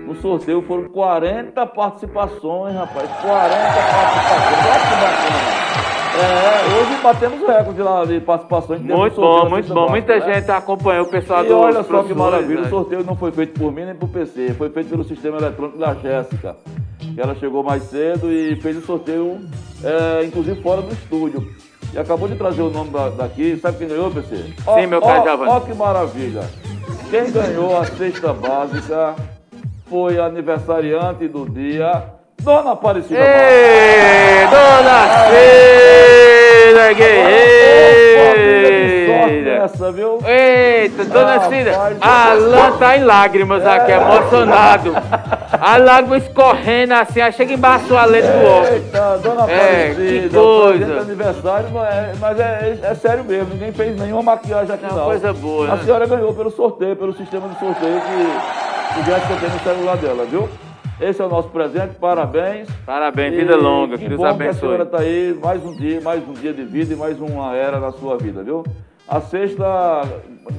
No 0.07 0.15
sorteio 0.15 0.61
foram 0.61 0.85
40 0.89 1.65
participações, 1.67 2.75
rapaz. 2.75 3.09
40 3.21 3.55
participações. 3.91 4.65
Olha 4.65 4.79
que 4.79 4.95
bacana. 5.01 5.65
É, 6.15 6.79
hoje 6.79 7.01
batemos 7.03 7.41
o 7.41 7.45
recorde 7.45 7.81
lá 7.81 8.05
de 8.05 8.21
participações. 8.21 8.81
Muito 8.81 9.19
bom, 9.19 9.49
muito 9.49 9.73
bom. 9.73 9.89
Muita 9.89 10.17
né? 10.17 10.33
gente 10.33 10.49
acompanhou 10.49 11.05
o 11.05 11.09
pessoal 11.09 11.43
e 11.43 11.49
do 11.49 11.57
olha 11.57 11.83
só 11.83 12.03
que 12.03 12.13
maravilha, 12.13 12.61
né? 12.61 12.67
o 12.67 12.69
sorteio 12.69 13.03
não 13.03 13.17
foi 13.17 13.33
feito 13.33 13.59
por 13.59 13.69
mim 13.69 13.83
nem 13.83 13.95
por 13.95 14.07
PC, 14.07 14.53
foi 14.53 14.69
feito 14.69 14.89
pelo 14.89 15.03
sistema 15.03 15.37
eletrônico 15.37 15.77
da 15.77 15.93
Jéssica. 15.95 16.55
Ela 17.17 17.35
chegou 17.35 17.63
mais 17.63 17.83
cedo 17.83 18.31
e 18.31 18.55
fez 18.61 18.77
o 18.77 18.81
sorteio, 18.81 19.41
é, 19.83 20.23
inclusive 20.23 20.61
fora 20.61 20.81
do 20.81 20.93
estúdio. 20.93 21.45
E 21.93 21.99
acabou 21.99 22.29
de 22.29 22.35
trazer 22.35 22.61
o 22.61 22.69
nome 22.69 22.91
da, 22.91 23.09
daqui. 23.09 23.57
Sabe 23.57 23.77
quem 23.77 23.87
ganhou, 23.87 24.09
PC? 24.09 24.35
Sim, 24.35 24.87
meu 24.87 25.01
caro 25.01 25.23
Giovanni. 25.23 25.51
Ó 25.51 25.59
que 25.59 25.73
maravilha. 25.73 26.41
Quem 27.09 27.31
ganhou 27.31 27.77
a 27.77 27.85
cesta 27.85 28.33
básica 28.33 29.15
foi 29.89 30.19
a 30.19 30.25
aniversariante 30.25 31.27
do 31.27 31.47
dia, 31.47 32.03
Dona 32.41 32.71
Aparecida 32.71 33.19
Ei, 33.19 34.47
Dona 34.47 35.07
Cida 35.29 36.93
Guerreira! 36.93 37.55
essa, 39.65 39.91
viu? 39.91 40.19
Eita, 40.25 41.03
Dona 41.05 41.49
Cida, 41.49 41.71
Alan 42.01 42.77
tá 42.77 42.97
em 42.97 43.03
lágrimas 43.03 43.65
aqui, 43.65 43.91
emocionado. 43.91 44.93
A 45.67 45.77
lágrima 45.77 46.17
escorrendo 46.17 46.93
assim, 46.93 47.19
aí 47.21 47.31
chega 47.31 47.53
embaixo 47.53 47.87
do 47.87 47.95
leite 48.05 48.27
do 48.27 48.45
óculos. 48.45 48.69
Eita, 48.69 49.17
dona 49.17 49.51
É, 49.51 49.91
Aparecida, 49.91 50.29
que 50.29 50.35
coisa. 50.35 51.01
aniversário, 51.01 51.69
mas, 51.73 51.95
é, 51.95 52.13
mas 52.19 52.39
é, 52.39 52.79
é 52.83 52.93
sério 52.93 53.23
mesmo, 53.23 53.49
ninguém 53.51 53.71
fez 53.71 53.99
nenhuma 53.99 54.21
maquiagem 54.21 54.75
aqui 54.75 54.85
É 54.85 54.89
não. 54.89 54.95
uma 54.97 55.05
coisa 55.05 55.33
boa, 55.33 55.67
A 55.71 55.75
né? 55.77 55.83
senhora 55.83 56.05
ganhou 56.05 56.31
pelo 56.35 56.51
sorteio, 56.51 56.95
pelo 56.95 57.13
sistema 57.17 57.49
de 57.49 57.57
sorteio 57.57 57.99
que 57.99 58.99
o 58.99 59.03
Jéssica 59.05 59.35
tem 59.39 59.49
no 59.49 59.59
celular 59.61 59.97
dela, 59.97 60.25
viu? 60.25 60.47
Esse 61.01 61.19
é 61.19 61.25
o 61.25 61.29
nosso 61.29 61.49
presente, 61.49 61.95
parabéns. 61.95 62.69
Parabéns, 62.85 63.33
E 63.33 63.37
vida 63.37 63.55
longa, 63.57 63.97
que 63.97 64.03
que 64.03 64.09
Deus 64.09 64.17
bom 64.19 64.23
que 64.25 64.29
a 64.29 64.35
abençoe. 64.35 64.59
senhora 64.59 64.83
está 64.83 64.99
aí, 64.99 65.35
mais 65.43 65.65
um 65.65 65.75
dia, 65.75 65.99
mais 65.99 66.27
um 66.29 66.33
dia 66.33 66.53
de 66.53 66.63
vida 66.63 66.93
e 66.93 66.95
mais 66.95 67.19
uma 67.19 67.55
era 67.55 67.79
na 67.79 67.91
sua 67.91 68.17
vida, 68.19 68.43
viu? 68.43 68.63
A 69.07 69.19
sexta, 69.19 70.03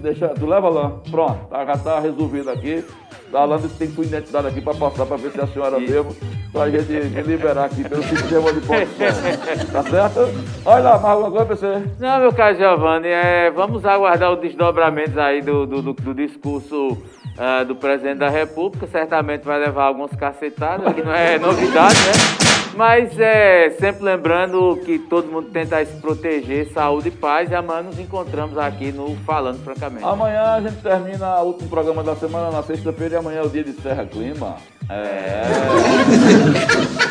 deixa, 0.02 0.28
tu 0.30 0.46
leva 0.46 0.68
lá, 0.68 0.92
pronto, 1.10 1.46
tá, 1.48 1.64
já 1.64 1.72
está 1.74 2.00
resolvido 2.00 2.50
aqui. 2.50 2.84
Tá 3.32 3.44
lá, 3.44 3.58
tem 3.78 3.88
sua 3.90 4.04
identidade 4.04 4.46
aqui 4.46 4.60
para 4.60 4.74
passar, 4.74 5.04
para 5.04 5.16
ver 5.16 5.30
se 5.32 5.40
é 5.40 5.42
a 5.42 5.46
senhora 5.48 5.78
mesmo, 5.80 6.14
para 6.52 6.62
a 6.62 6.70
gente 6.70 6.92
liberar 7.22 7.64
aqui 7.64 7.82
pelo 7.86 8.02
sistema 8.04 8.52
de 8.52 8.60
produção. 8.60 9.72
tá 9.72 9.82
certo? 9.82 10.20
Olha 10.64 10.82
lá, 10.82 10.98
mais 10.98 11.14
alguma 11.18 11.44
coisa 11.44 11.56
você? 11.56 11.82
Não, 11.98 12.20
meu 12.20 12.32
caro 12.32 12.56
Giovanni, 12.56 13.08
é, 13.08 13.50
vamos 13.50 13.84
aguardar 13.84 14.32
os 14.32 14.40
desdobramentos 14.40 15.18
aí 15.18 15.42
do, 15.42 15.66
do, 15.66 15.82
do- 15.82 15.92
do 15.92 16.14
discurso 16.14 16.96
ah, 17.36 17.64
do 17.64 17.74
presidente 17.74 18.18
da 18.18 18.30
República. 18.30 18.86
Certamente 18.86 19.42
vai 19.44 19.58
levar 19.58 19.84
algumas 19.84 20.12
cacetadas, 20.12 20.92
que 20.94 21.02
não 21.02 21.12
é 21.12 21.38
novidade, 21.38 21.94
né? 21.96 22.46
Mas 22.76 23.18
é 23.18 23.70
sempre 23.80 24.04
lembrando 24.04 24.78
que 24.84 24.98
todo 24.98 25.32
mundo 25.32 25.48
tenta 25.50 25.82
se 25.82 25.96
proteger, 25.98 26.70
saúde 26.74 27.08
e 27.08 27.10
paz. 27.10 27.50
E 27.50 27.54
amanhã 27.54 27.80
nos 27.84 27.98
encontramos 27.98 28.58
aqui 28.58 28.92
no 28.92 29.16
Falando 29.24 29.64
Francamente. 29.64 30.04
Amanhã 30.04 30.42
a 30.42 30.60
gente 30.60 30.76
termina 30.82 31.40
o 31.40 31.46
último 31.46 31.70
programa 31.70 32.02
da 32.02 32.14
semana 32.14 32.50
na 32.50 32.62
sexta-feira 32.62 33.15
e 33.16 33.18
amanhã 33.18 33.40
é 33.40 33.42
o 33.42 33.48
dia 33.48 33.64
de 33.64 33.72
Serra 33.72 34.04
Clima. 34.04 34.56
É. 34.90 35.42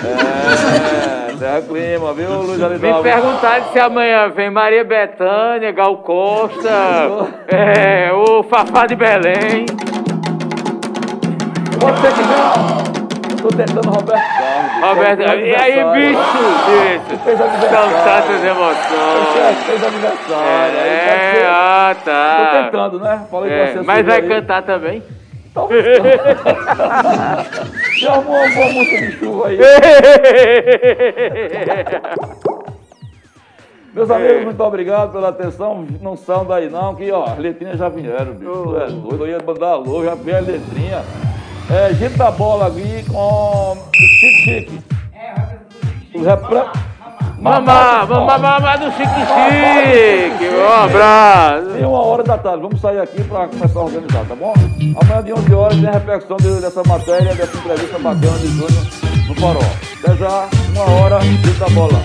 É, 0.06 1.38
Serra 1.38 1.62
Clima, 1.62 2.14
viu, 2.14 2.30
Luiz 2.44 2.60
Me 2.60 2.66
Alidalvo? 2.66 3.04
perguntaram 3.04 3.66
se 3.74 3.80
amanhã 3.80 4.30
vem 4.30 4.50
Maria 4.52 4.84
Bethânia, 4.86 5.72
Gal 5.72 5.98
Costa, 5.98 6.70
é, 7.48 8.12
o 8.14 8.44
Fafá 8.44 8.86
de 8.86 8.96
Belém. 8.96 9.66
Você 11.80 12.08
que 12.08 12.24
vem. 12.24 12.96
Tô 13.42 13.50
tentando 13.50 13.90
Roberto 13.92 14.24
Carlos. 14.38 14.90
Roberto, 14.90 15.18
Fez 15.18 15.48
e 15.48 15.56
aí, 15.56 15.84
bicho? 15.94 16.22
Isso. 16.96 17.24
Fez 17.24 17.42
aniversário. 17.42 17.92
São 17.92 18.04
tantas 18.04 18.44
emoções. 18.44 19.58
fez 19.68 19.84
aniversário. 19.84 20.78
É, 20.80 21.32
ser- 21.36 21.46
ah, 21.48 21.96
Tô 21.96 22.06
tá. 22.10 22.64
tentando, 22.64 23.00
né? 23.00 23.22
Falei 23.30 23.52
É, 23.54 23.68
com 23.68 23.74
você. 23.74 23.86
mas 23.86 24.06
vai 24.06 24.22
aí. 24.22 24.28
cantar 24.28 24.64
também? 24.64 25.04
Já 27.98 28.14
arrumou 28.14 28.36
uma 28.36 28.56
boa 28.56 28.74
música 28.74 29.02
de 29.02 29.12
chuva 29.14 29.48
aí. 29.48 29.58
Meus 33.94 34.12
amigos, 34.12 34.44
muito 34.44 34.62
obrigado 34.62 35.14
pela 35.14 35.30
atenção. 35.30 35.88
Não 36.02 36.18
saiam 36.18 36.44
daí 36.44 36.70
não, 36.70 36.94
que 36.94 37.10
ó, 37.10 37.24
as 37.24 37.38
letrinhas 37.38 37.80
já 37.80 37.88
vieram, 37.88 38.34
bicho. 38.34 38.52
Tu 38.52 38.78
é 38.78 38.88
doido, 38.88 39.26
eu 39.26 39.28
ia 39.28 39.40
mandar 39.42 39.70
alô, 39.70 40.04
já 40.04 40.16
veio 40.16 40.38
a 40.38 40.42
letrinha. 40.42 41.02
É, 41.72 41.94
giro 41.94 42.18
da 42.18 42.30
bola 42.32 42.68
aqui 42.68 43.06
com 43.10 43.78
Chique 43.96 44.44
Chique. 44.44 44.80
O 46.14 46.22
repre... 46.22 46.60
Mamá, 47.46 48.08
mamá, 48.08 48.40
mamá 48.40 48.76
do 48.78 48.86
Chique 48.94 49.04
Chique. 49.06 50.46
Um 50.56 50.84
abraço. 50.84 51.78
E 51.80 51.84
uma 51.86 52.02
hora 52.04 52.24
da 52.24 52.38
tarde, 52.40 52.62
vamos 52.64 52.82
sair 52.82 53.00
aqui 53.00 53.24
para 53.24 53.48
começar 53.48 53.80
a 53.80 53.84
organizar, 53.84 54.26
tá 54.26 54.34
bom? 54.34 54.52
Amanhã 55.00 55.22
de 55.22 55.32
11 55.34 55.54
horas 55.54 55.78
tem 55.80 55.88
a 55.88 55.92
repercussão 55.92 56.38
de- 56.38 56.60
dessa 56.62 56.82
matéria, 56.88 57.36
dessa 57.36 57.56
entrevista 57.56 58.00
bacana 58.00 58.38
de 58.40 58.48
Júnior 58.48 58.72
no 59.28 59.36
Farol. 59.36 59.62
Até 60.04 60.16
já, 60.16 60.48
uma 60.74 60.92
hora, 61.04 61.20
da 61.60 61.70
bola. 61.70 62.02